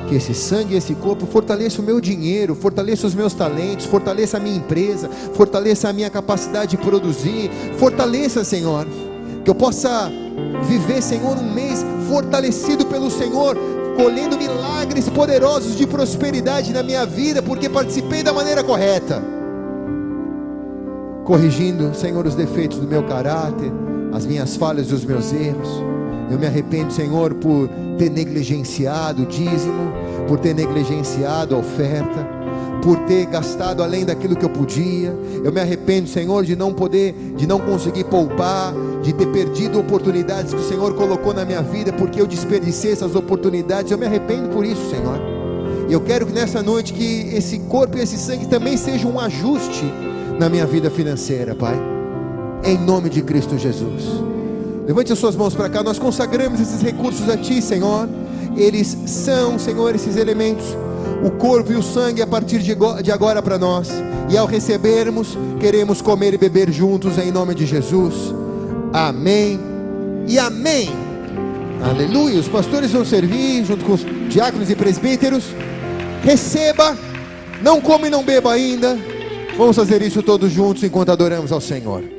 Que 0.07 0.14
esse 0.14 0.36
sangue 0.36 0.76
e 0.76 0.77
esse 0.77 0.94
corpo 0.94 1.26
fortaleça 1.26 1.82
o 1.82 1.84
meu 1.84 1.99
dinheiro, 1.99 2.53
fortaleça 2.53 3.07
os 3.07 3.15
meus 3.15 3.34
talentos, 3.34 3.88
fortaleça 3.88 4.38
a 4.38 4.40
minha 4.40 4.56
empresa, 4.56 5.10
fortaleça 5.34 5.90
a 5.90 5.94
minha 5.94 6.11
capacidade 6.11 6.72
de 6.72 6.77
produzir, 6.77 7.49
fortaleça, 7.80 8.44
Senhor, 8.44 8.86
que 9.46 9.50
eu 9.50 9.56
possa 9.56 10.12
viver, 10.68 11.02
Senhor, 11.02 11.38
um 11.38 11.54
mês 11.54 11.86
fortalecido 12.10 12.86
pelo 12.88 13.10
Senhor, 13.10 13.56
colhendo 13.96 14.38
milagres 14.38 15.08
poderosos 15.08 15.78
de 15.78 15.88
prosperidade 15.88 16.74
na 16.74 16.84
minha 16.84 17.06
vida, 17.06 17.42
porque 17.42 17.70
participei 17.70 18.22
da 18.22 18.34
maneira 18.34 18.62
correta 18.62 19.36
corrigindo, 21.26 21.94
Senhor, 21.96 22.26
os 22.26 22.36
defeitos 22.36 22.78
do 22.78 22.88
meu 22.88 23.04
caráter, 23.04 23.72
as 24.14 24.26
minhas 24.26 24.56
falhas 24.56 24.92
e 24.92 24.94
os 24.94 25.04
meus 25.04 25.34
erros. 25.34 25.68
Eu 26.30 26.40
me 26.40 26.46
arrependo, 26.46 26.94
Senhor, 26.94 27.34
por 27.34 27.68
ter 27.98 28.10
negligenciado 28.10 29.24
o 29.24 29.26
dízimo, 29.26 29.92
por 30.28 30.40
ter 30.40 30.54
negligenciado 30.54 31.56
a 31.56 31.58
oferta, 31.58 32.35
por 32.86 32.99
ter 32.99 33.26
gastado 33.26 33.82
além 33.82 34.06
daquilo 34.06 34.36
que 34.36 34.45
eu 34.45 34.49
podia. 34.49 35.12
Eu 35.44 35.52
me 35.52 35.60
arrependo, 35.60 36.07
Senhor, 36.07 36.45
de 36.45 36.56
não 36.56 36.72
poder, 36.72 37.16
de 37.36 37.48
não 37.48 37.60
conseguir 37.60 38.03
poupar, 38.03 38.76
de 39.02 39.12
ter 39.12 39.26
perdido 39.32 39.80
oportunidades 39.80 40.53
que 40.53 40.60
o 40.60 40.64
Senhor 40.64 40.94
colocou 40.94 41.34
na 41.34 41.44
minha 41.44 41.64
vida, 41.64 41.91
porque 41.91 42.22
eu 42.22 42.28
desperdicei 42.28 42.91
essas 42.91 43.16
oportunidades. 43.16 43.91
Eu 43.91 43.98
me 43.98 44.06
arrependo 44.06 44.49
por 44.49 44.64
isso, 44.64 44.88
Senhor. 44.91 45.20
E 45.90 45.94
eu 45.94 46.02
quero 46.02 46.28
que 46.28 46.32
nessa 46.32 46.62
noite 46.62 46.94
que 46.94 47.36
esse 47.36 47.57
corpo 47.62 47.98
e 47.98 48.02
esse 48.02 48.20
sangue 48.20 48.45
também 48.45 48.78
sejam 48.78 49.14
um 49.14 49.20
ajuste 49.20 49.91
na 50.38 50.48
minha 50.48 50.68
vida 50.68 50.91
financeira, 50.91 51.56
Pai. 51.56 51.76
Em 52.64 52.78
nome 52.78 53.10
de 53.10 53.24
Cristo 53.24 53.57
Jesus. 53.57 54.03
Levante 54.86 55.12
as 55.12 55.18
suas 55.18 55.36
mãos 55.36 55.56
para 55.56 55.70
cá. 55.70 55.82
Nós 55.82 55.98
consagramos 55.98 56.60
esses 56.60 56.84
recursos 56.84 57.28
a 57.30 57.36
Ti, 57.36 57.64
Senhor. 57.64 58.07
Eles 58.56 58.95
são, 59.07 59.57
Senhor, 59.57 59.95
esses 59.95 60.18
elementos, 60.18 60.66
o 61.24 61.32
corpo 61.32 61.72
e 61.72 61.76
o 61.76 61.84
sangue 61.84 62.22
a 62.22 62.28
partir 62.28 62.60
de 62.60 63.12
agora 63.12 63.42
para 63.42 63.58
nós. 63.58 63.90
E 64.30 64.38
ao 64.38 64.48
recebermos, 64.48 65.38
queremos 65.60 66.02
comer 66.02 66.34
e 66.34 66.38
beber 66.38 66.72
juntos 66.72 67.18
em 67.18 67.32
nome 67.32 67.54
de 67.54 67.66
Jesus. 67.66 68.34
Amém 68.92 69.60
e 70.28 70.40
amém. 70.40 70.90
Aleluia. 71.84 72.40
Os 72.40 72.48
pastores 72.48 72.92
vão 72.92 73.06
servir 73.06 73.64
junto 73.66 73.86
com 73.86 73.94
os 73.94 74.06
diáconos 74.30 74.70
e 74.70 74.76
presbíteros. 74.76 75.46
Receba, 76.24 76.98
não 77.62 77.80
come 77.80 78.08
e 78.08 78.10
não 78.10 78.24
beba 78.24 78.54
ainda. 78.54 78.98
Vamos 79.58 79.76
fazer 79.76 80.02
isso 80.02 80.24
todos 80.24 80.52
juntos 80.52 80.84
enquanto 80.84 81.12
adoramos 81.12 81.52
ao 81.52 81.62
Senhor. 81.62 82.15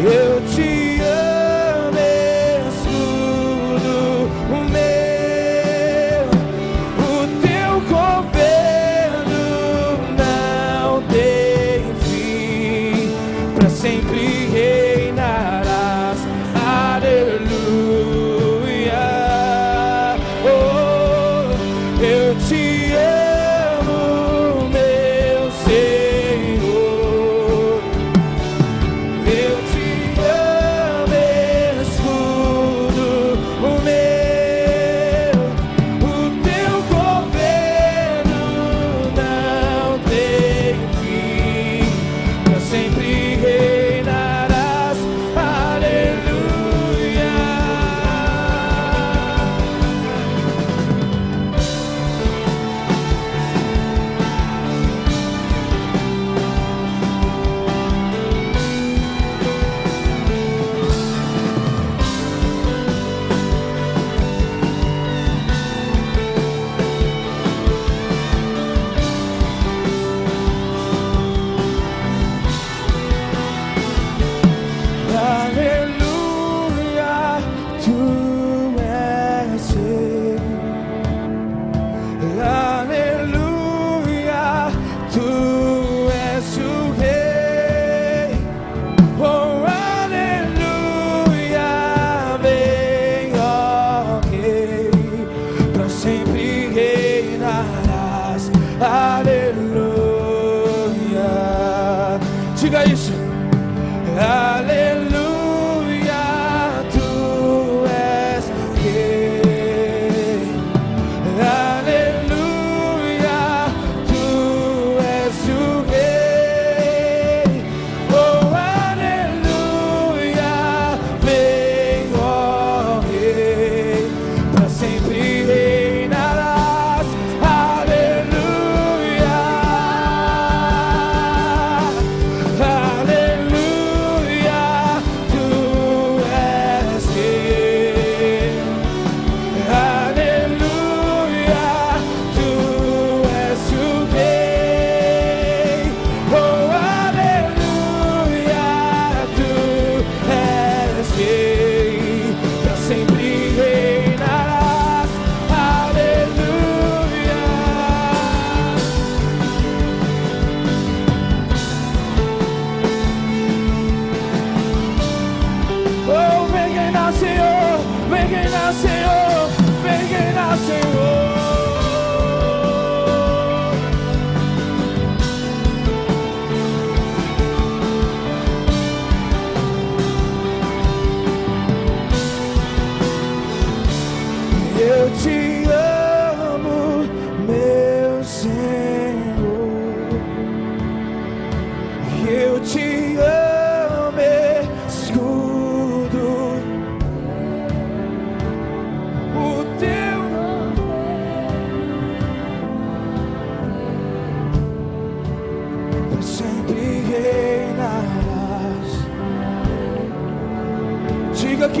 Yeah. 0.00 0.29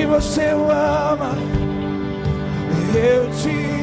que 0.00 0.06
você 0.06 0.54
o 0.54 0.70
ama. 0.70 1.36
Eu 2.94 3.30
te 3.32 3.50
amo. 3.50 3.79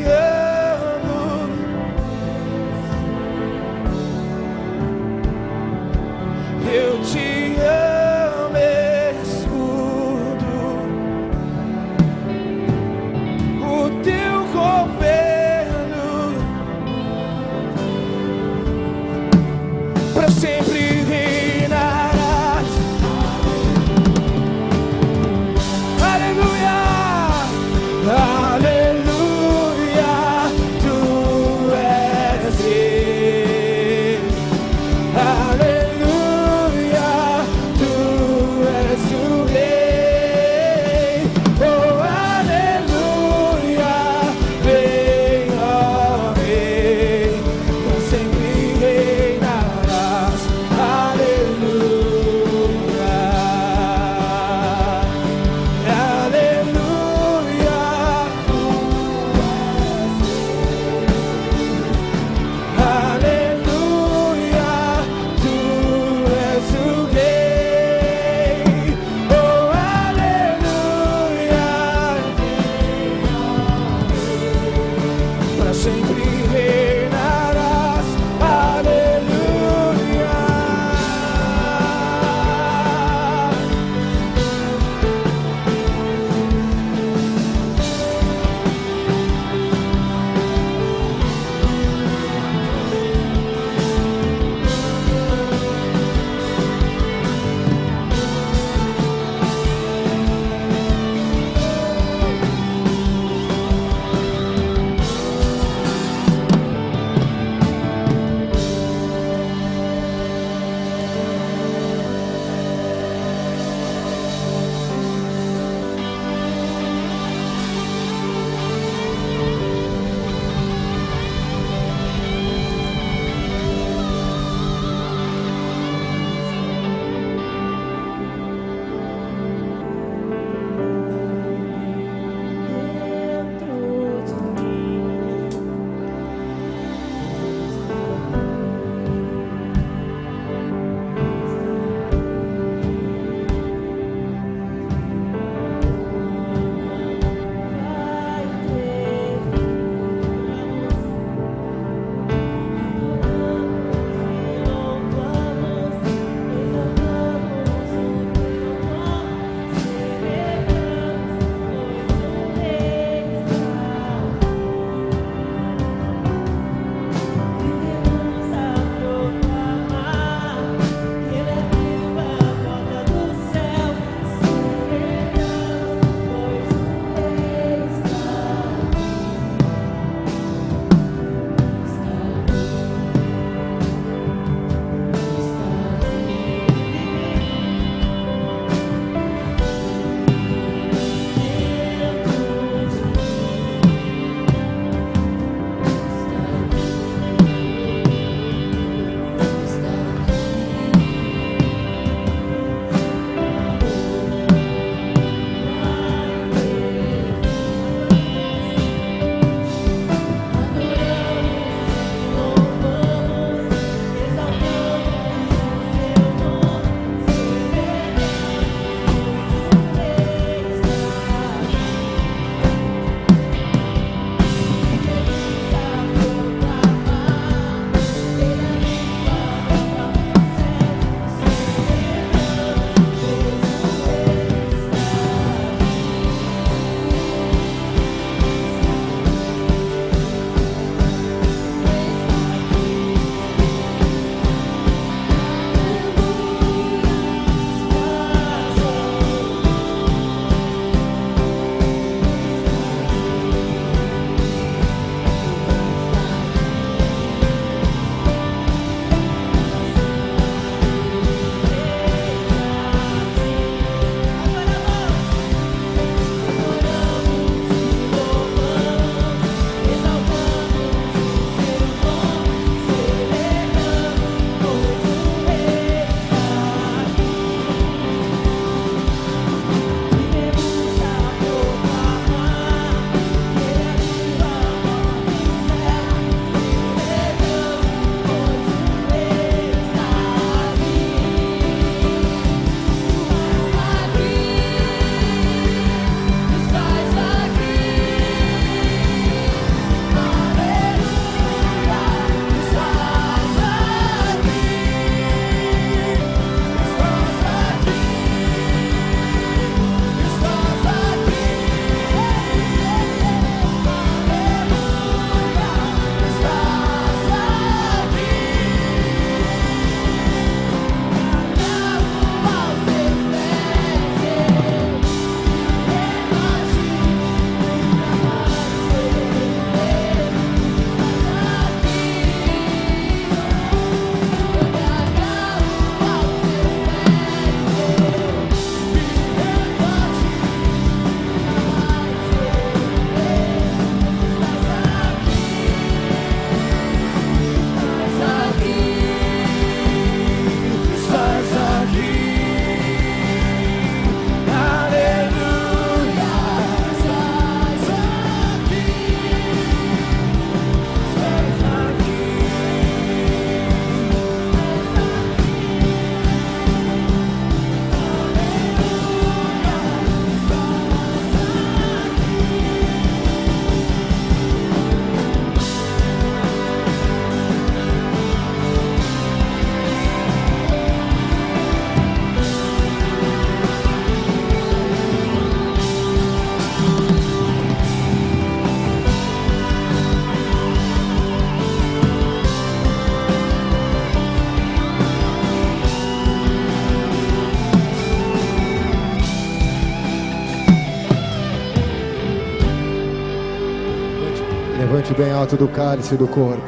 Levante 405.07 405.13
bem 405.13 405.31
alto 405.31 405.55
do 405.55 405.67
cálice 405.69 406.15
do 406.15 406.27
corpo. 406.27 406.67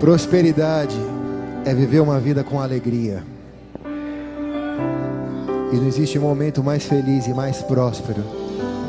Prosperidade 0.00 0.96
é 1.64 1.72
viver 1.72 2.00
uma 2.00 2.18
vida 2.18 2.42
com 2.42 2.60
alegria. 2.60 3.22
E 5.72 5.76
não 5.76 5.86
existe 5.86 6.18
momento 6.18 6.64
mais 6.64 6.84
feliz 6.84 7.26
e 7.26 7.34
mais 7.34 7.62
próspero 7.62 8.22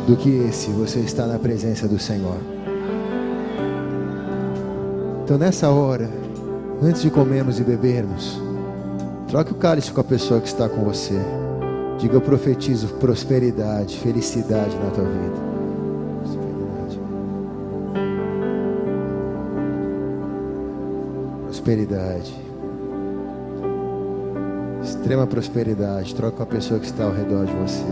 do 0.08 0.16
que 0.16 0.30
esse, 0.48 0.70
você 0.72 1.00
está 1.00 1.28
na 1.28 1.38
presença 1.38 1.88
do 1.88 2.00
Senhor. 2.00 2.38
Então 5.24 5.38
nessa 5.38 5.70
hora, 5.70 6.10
antes 6.82 7.02
de 7.04 7.12
comermos 7.12 7.60
e 7.60 7.64
bebermos, 7.64 8.40
troque 9.28 9.52
o 9.52 9.56
cálice 9.56 9.92
com 9.92 10.02
a 10.02 10.04
pessoa 10.04 10.42
que 10.42 10.48
está 10.48 10.68
com 10.68 10.84
você. 10.84 11.20
Diga, 12.00 12.16
eu 12.16 12.22
profetizo 12.22 12.88
prosperidade, 12.96 13.98
felicidade 14.00 14.76
na 14.78 14.90
tua 14.90 15.06
vida. 15.06 15.57
Prosperidade. 21.68 22.34
Extrema 24.82 25.28
prosperidade. 25.28 26.16
Troca 26.16 26.38
com 26.38 26.44
a 26.44 26.46
pessoa 26.46 26.80
que 26.80 26.86
está 26.86 27.04
ao 27.04 27.12
redor 27.12 27.46
de 27.46 27.52
você. 27.52 27.84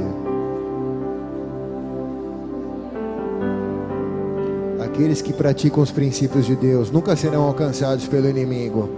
Aqueles 4.81 5.22
que 5.22 5.34
praticam 5.34 5.84
os 5.84 5.91
princípios 5.91 6.45
de 6.45 6.56
Deus 6.56 6.89
nunca 6.89 7.18
serão 7.18 7.43
alcançados 7.43 8.07
pelo 8.07 8.30
inimigo. 8.30 8.89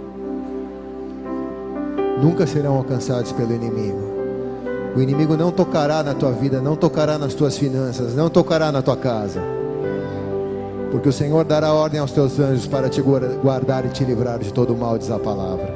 Nunca 2.22 2.46
serão 2.46 2.76
alcançados 2.76 3.32
pelo 3.32 3.52
inimigo. 3.52 3.98
O 4.94 5.02
inimigo 5.02 5.36
não 5.36 5.50
tocará 5.50 6.04
na 6.04 6.14
tua 6.14 6.30
vida, 6.30 6.60
não 6.60 6.76
tocará 6.76 7.18
nas 7.18 7.34
tuas 7.34 7.58
finanças, 7.58 8.14
não 8.14 8.30
tocará 8.30 8.70
na 8.70 8.80
tua 8.80 8.96
casa. 8.96 9.57
Porque 10.90 11.08
o 11.08 11.12
Senhor 11.12 11.44
dará 11.44 11.72
ordem 11.72 12.00
aos 12.00 12.12
teus 12.12 12.38
anjos 12.40 12.66
para 12.66 12.88
te 12.88 13.02
guardar 13.02 13.84
e 13.84 13.88
te 13.90 14.04
livrar 14.04 14.38
de 14.38 14.52
todo 14.52 14.72
o 14.72 14.76
mal, 14.76 14.96
diz 14.96 15.10
a 15.10 15.18
palavra. 15.18 15.68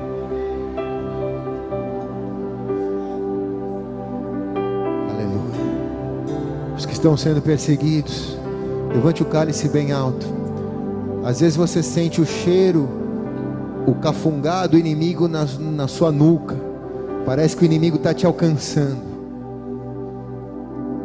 Aleluia. 5.11 6.75
Os 6.77 6.87
que 6.87 6.95
estão 6.95 7.15
sendo 7.17 7.43
perseguidos, 7.43 8.39
levante 8.95 9.23
o 9.23 9.27
cálice 9.27 9.69
bem 9.69 9.93
alto. 9.93 10.27
Às 11.25 11.41
vezes 11.41 11.57
você 11.57 11.83
sente 11.83 12.21
o 12.21 12.27
cheiro, 12.27 12.89
o 13.87 13.95
cafungado 13.95 14.73
do 14.73 14.79
inimigo 14.79 15.29
na, 15.29 15.45
na 15.59 15.87
sua 15.87 16.11
nuca. 16.11 16.57
Parece 17.27 17.55
que 17.55 17.65
o 17.65 17.67
inimigo 17.67 17.97
está 17.97 18.15
te 18.15 18.25
alcançando. 18.25 19.13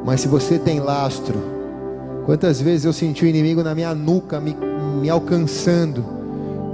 Mas 0.05 0.21
se 0.21 0.29
você 0.29 0.57
tem 0.57 0.79
lastro, 0.79 1.56
quantas 2.28 2.60
vezes 2.60 2.84
eu 2.84 2.91
senti 2.91 3.24
o 3.24 3.28
inimigo 3.28 3.64
na 3.64 3.74
minha 3.74 3.95
nuca 3.95 4.38
me, 4.38 4.54
me 5.02 5.10
alcançando, 5.10 6.04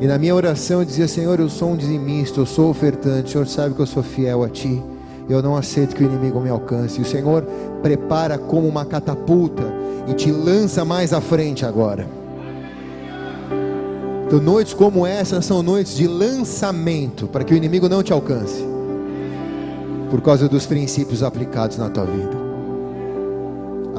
e 0.01 0.07
na 0.07 0.17
minha 0.17 0.33
oração 0.33 0.79
eu 0.79 0.85
dizia: 0.85 1.07
Senhor, 1.07 1.39
eu 1.39 1.47
sou 1.47 1.69
um 1.69 1.77
dizimista, 1.77 2.39
eu 2.39 2.45
sou 2.45 2.71
ofertante, 2.71 3.27
o 3.27 3.31
Senhor 3.31 3.47
sabe 3.47 3.75
que 3.75 3.79
eu 3.79 3.85
sou 3.85 4.01
fiel 4.01 4.43
a 4.43 4.49
Ti, 4.49 4.81
eu 5.29 5.43
não 5.43 5.55
aceito 5.55 5.95
que 5.95 6.03
o 6.03 6.07
inimigo 6.07 6.41
me 6.41 6.49
alcance. 6.49 6.99
E 6.99 7.03
o 7.03 7.05
Senhor 7.05 7.43
prepara 7.83 8.37
como 8.37 8.67
uma 8.67 8.83
catapulta 8.83 9.63
e 10.07 10.13
te 10.13 10.31
lança 10.31 10.83
mais 10.83 11.13
à 11.13 11.21
frente 11.21 11.65
agora. 11.65 12.07
Então, 14.25 14.41
noites 14.41 14.73
como 14.73 15.05
essa 15.05 15.39
são 15.39 15.61
noites 15.61 15.95
de 15.95 16.07
lançamento 16.07 17.27
para 17.27 17.43
que 17.43 17.53
o 17.53 17.57
inimigo 17.57 17.87
não 17.87 18.01
te 18.01 18.11
alcance 18.11 18.65
por 20.09 20.19
causa 20.21 20.49
dos 20.49 20.65
princípios 20.65 21.21
aplicados 21.21 21.77
na 21.77 21.89
tua 21.89 22.05
vida. 22.05 22.42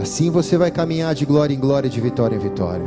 Assim 0.04 0.30
você 0.30 0.58
vai 0.58 0.70
caminhar 0.70 1.14
de 1.14 1.24
glória 1.24 1.54
em 1.54 1.58
glória, 1.58 1.88
de 1.88 1.98
vitória 1.98 2.36
em 2.36 2.38
vitória. 2.38 2.84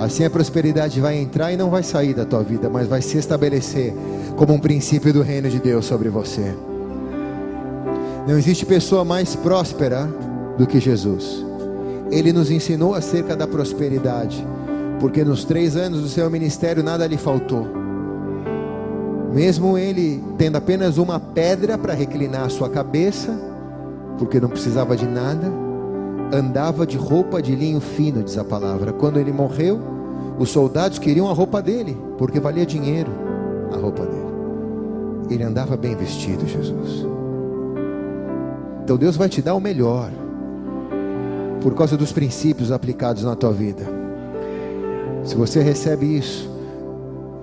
Assim 0.00 0.24
a 0.24 0.30
prosperidade 0.30 1.00
vai 1.00 1.16
entrar 1.16 1.52
e 1.52 1.56
não 1.56 1.70
vai 1.70 1.84
sair 1.84 2.12
da 2.12 2.24
tua 2.24 2.42
vida, 2.42 2.68
mas 2.68 2.88
vai 2.88 3.00
se 3.00 3.16
estabelecer 3.16 3.94
como 4.36 4.54
um 4.54 4.58
princípio 4.58 5.12
do 5.12 5.22
reino 5.22 5.48
de 5.48 5.60
Deus 5.60 5.86
sobre 5.86 6.08
você. 6.08 6.52
Não 8.26 8.36
existe 8.36 8.66
pessoa 8.66 9.04
mais 9.04 9.36
próspera 9.36 10.08
do 10.58 10.66
que 10.66 10.80
Jesus. 10.80 11.46
Ele 12.10 12.32
nos 12.32 12.50
ensinou 12.50 12.96
acerca 12.96 13.36
da 13.36 13.46
prosperidade, 13.46 14.44
porque 14.98 15.22
nos 15.22 15.44
três 15.44 15.76
anos 15.76 16.00
do 16.00 16.08
seu 16.08 16.28
ministério 16.28 16.82
nada 16.82 17.06
lhe 17.06 17.16
faltou 17.16 17.68
mesmo 19.32 19.78
ele 19.78 20.20
tendo 20.36 20.56
apenas 20.56 20.98
uma 20.98 21.20
pedra 21.20 21.78
para 21.78 21.94
reclinar 21.94 22.42
a 22.42 22.48
sua 22.48 22.68
cabeça, 22.68 23.38
porque 24.18 24.40
não 24.40 24.48
precisava 24.48 24.96
de 24.96 25.06
nada, 25.06 25.69
andava 26.32 26.86
de 26.86 26.96
roupa 26.96 27.42
de 27.42 27.54
linho 27.54 27.80
fino, 27.80 28.22
diz 28.22 28.38
a 28.38 28.44
palavra. 28.44 28.92
Quando 28.92 29.18
ele 29.18 29.32
morreu, 29.32 29.80
os 30.38 30.50
soldados 30.50 30.98
queriam 30.98 31.28
a 31.28 31.32
roupa 31.32 31.60
dele, 31.60 31.96
porque 32.16 32.40
valia 32.40 32.64
dinheiro 32.64 33.10
a 33.72 33.76
roupa 33.76 34.04
dele. 34.04 34.30
Ele 35.30 35.42
andava 35.44 35.76
bem 35.76 35.94
vestido, 35.94 36.46
Jesus. 36.46 37.06
Então 38.82 38.96
Deus 38.96 39.16
vai 39.16 39.28
te 39.28 39.40
dar 39.40 39.54
o 39.54 39.60
melhor, 39.60 40.10
por 41.60 41.74
causa 41.74 41.96
dos 41.96 42.12
princípios 42.12 42.72
aplicados 42.72 43.22
na 43.22 43.36
tua 43.36 43.52
vida. 43.52 43.84
Se 45.24 45.34
você 45.34 45.60
recebe 45.62 46.16
isso, 46.16 46.50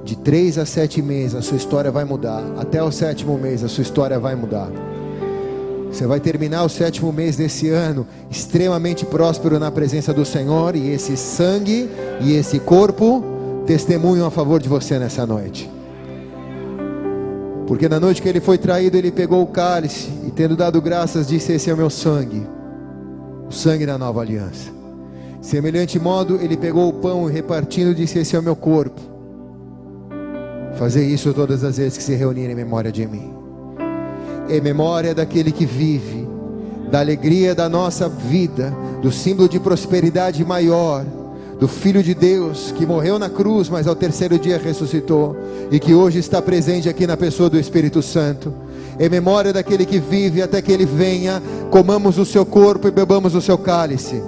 de 0.03 0.17
três 0.17 0.57
a 0.57 0.65
sete 0.65 1.01
meses 1.01 1.35
a 1.35 1.41
sua 1.41 1.57
história 1.57 1.91
vai 1.91 2.03
mudar. 2.03 2.41
Até 2.57 2.81
o 2.81 2.91
sétimo 2.91 3.37
mês 3.37 3.63
a 3.63 3.67
sua 3.67 3.81
história 3.81 4.19
vai 4.19 4.35
mudar. 4.35 4.69
Você 5.91 6.05
vai 6.05 6.19
terminar 6.19 6.63
o 6.63 6.69
sétimo 6.69 7.11
mês 7.11 7.35
desse 7.35 7.69
ano 7.69 8.05
extremamente 8.29 9.05
próspero 9.05 9.59
na 9.59 9.71
presença 9.71 10.13
do 10.13 10.25
Senhor. 10.25 10.75
E 10.75 10.89
esse 10.89 11.17
sangue 11.17 11.89
e 12.21 12.33
esse 12.33 12.59
corpo 12.59 13.23
testemunham 13.65 14.27
a 14.27 14.31
favor 14.31 14.59
de 14.59 14.69
você 14.69 14.99
nessa 14.99 15.25
noite. 15.25 15.69
Porque 17.67 17.89
na 17.89 17.99
noite 17.99 18.21
que 18.21 18.29
ele 18.29 18.39
foi 18.39 18.57
traído, 18.57 18.97
ele 18.97 19.11
pegou 19.11 19.41
o 19.41 19.47
cálice 19.47 20.09
e, 20.25 20.31
tendo 20.31 20.55
dado 20.55 20.81
graças, 20.81 21.27
disse: 21.27 21.51
Esse 21.53 21.69
é 21.69 21.73
o 21.73 21.77
meu 21.77 21.89
sangue, 21.89 22.47
o 23.49 23.51
sangue 23.51 23.85
da 23.85 23.97
nova 23.97 24.21
aliança. 24.21 24.71
Semelhante 25.41 25.99
modo, 25.99 26.39
ele 26.41 26.55
pegou 26.55 26.87
o 26.87 26.93
pão 26.93 27.29
e 27.29 27.33
repartindo, 27.33 27.93
disse: 27.93 28.19
Esse 28.19 28.35
é 28.35 28.39
o 28.39 28.43
meu 28.43 28.55
corpo 28.55 29.17
Fazer 30.77 31.03
isso 31.03 31.33
todas 31.33 31.63
as 31.63 31.77
vezes 31.77 31.97
que 31.97 32.03
se 32.03 32.13
reunirem 32.13 32.51
em 32.51 32.55
memória 32.55 32.91
de 32.91 33.07
mim. 33.07 33.33
Em 34.49 34.61
memória 34.61 35.13
daquele 35.13 35.51
que 35.51 35.65
vive, 35.65 36.27
da 36.89 36.99
alegria 36.99 37.53
da 37.53 37.67
nossa 37.67 38.07
vida, 38.07 38.73
do 39.01 39.11
símbolo 39.11 39.49
de 39.49 39.59
prosperidade 39.59 40.43
maior, 40.45 41.05
do 41.59 41.67
Filho 41.67 42.03
de 42.03 42.13
Deus 42.13 42.71
que 42.71 42.85
morreu 42.85 43.17
na 43.17 43.29
cruz, 43.29 43.67
mas 43.67 43.87
ao 43.87 43.95
terceiro 43.95 44.37
dia 44.37 44.57
ressuscitou 44.57 45.35
e 45.71 45.79
que 45.79 45.93
hoje 45.93 46.19
está 46.19 46.41
presente 46.41 46.87
aqui 46.87 47.07
na 47.07 47.17
pessoa 47.17 47.49
do 47.49 47.59
Espírito 47.59 48.01
Santo. 48.01 48.53
Em 48.99 49.09
memória 49.09 49.51
daquele 49.51 49.85
que 49.85 49.99
vive 49.99 50.41
até 50.41 50.61
que 50.61 50.71
ele 50.71 50.85
venha, 50.85 51.41
comamos 51.69 52.17
o 52.17 52.25
seu 52.25 52.45
corpo 52.45 52.87
e 52.87 52.91
bebamos 52.91 53.35
o 53.35 53.41
seu 53.41 53.57
cálice. 53.57 54.21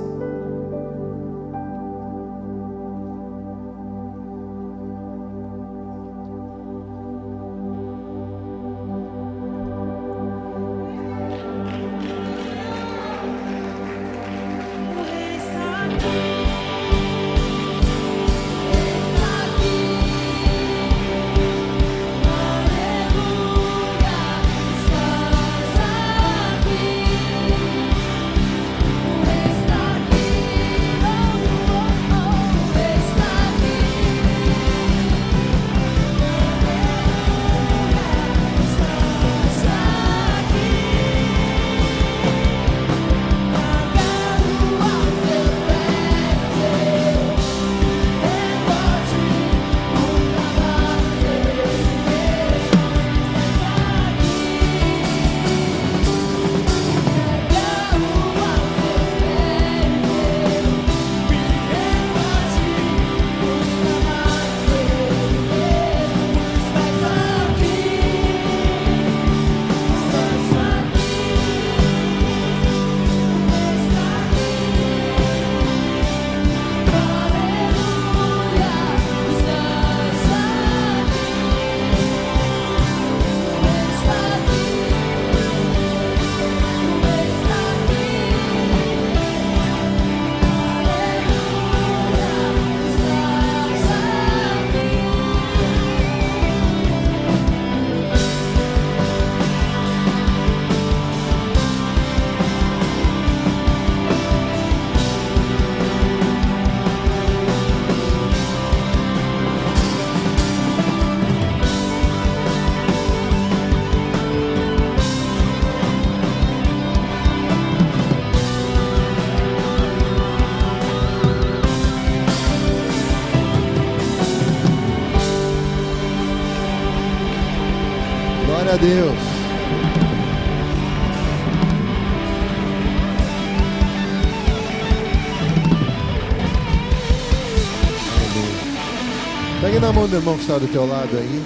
Do 140.09 140.15
irmão 140.15 140.33
que 140.35 140.41
está 140.41 140.57
do 140.57 140.67
teu 140.67 140.87
lado 140.87 141.15
aí. 141.15 141.43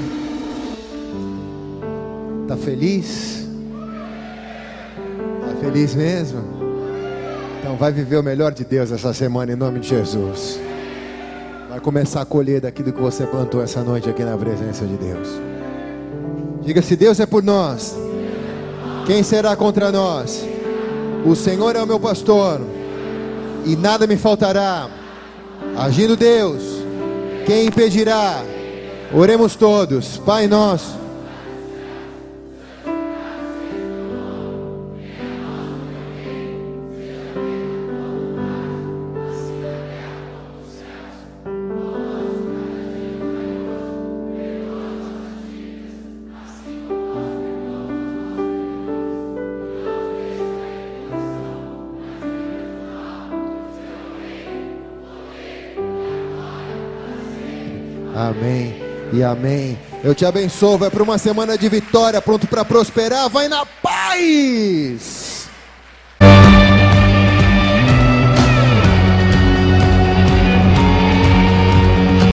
Tá 2.47 2.55
feliz? 2.55 3.45
Tá 5.41 5.55
feliz 5.59 5.93
mesmo? 5.93 6.39
Então 7.59 7.75
vai 7.75 7.91
viver 7.91 8.15
o 8.15 8.23
melhor 8.23 8.53
de 8.53 8.63
Deus 8.63 8.89
essa 8.89 9.13
semana 9.13 9.51
em 9.51 9.57
nome 9.57 9.81
de 9.81 9.89
Jesus. 9.89 10.61
Vai 11.69 11.81
começar 11.81 12.21
a 12.21 12.25
colher 12.25 12.61
daquilo 12.61 12.93
que 12.93 13.01
você 13.01 13.27
plantou 13.27 13.61
essa 13.61 13.83
noite 13.83 14.09
aqui 14.09 14.23
na 14.23 14.37
presença 14.37 14.85
de 14.85 14.95
Deus. 14.95 15.27
Diga 16.61 16.81
se 16.81 16.95
Deus 16.95 17.19
é 17.19 17.25
por 17.25 17.43
nós, 17.43 17.97
quem 19.05 19.23
será 19.23 19.57
contra 19.57 19.91
nós? 19.91 20.41
O 21.25 21.35
Senhor 21.35 21.75
é 21.75 21.83
o 21.83 21.87
meu 21.87 21.99
pastor 21.99 22.61
e 23.65 23.75
nada 23.75 24.07
me 24.07 24.15
faltará. 24.15 24.89
Agindo 25.75 26.15
Deus, 26.15 26.63
quem 27.45 27.65
impedirá? 27.65 28.52
Oremos 29.15 29.55
todos, 29.55 30.17
Pai 30.25 30.47
nosso. 30.47 31.02
E 59.13 59.23
amém. 59.23 59.77
Eu 60.03 60.15
te 60.15 60.25
abençoo. 60.25 60.77
Vai 60.77 60.89
para 60.89 61.03
uma 61.03 61.17
semana 61.17 61.57
de 61.57 61.69
vitória, 61.69 62.21
pronto 62.21 62.47
para 62.47 62.65
prosperar. 62.65 63.29
Vai 63.29 63.47
na 63.47 63.65
paz. 63.65 65.22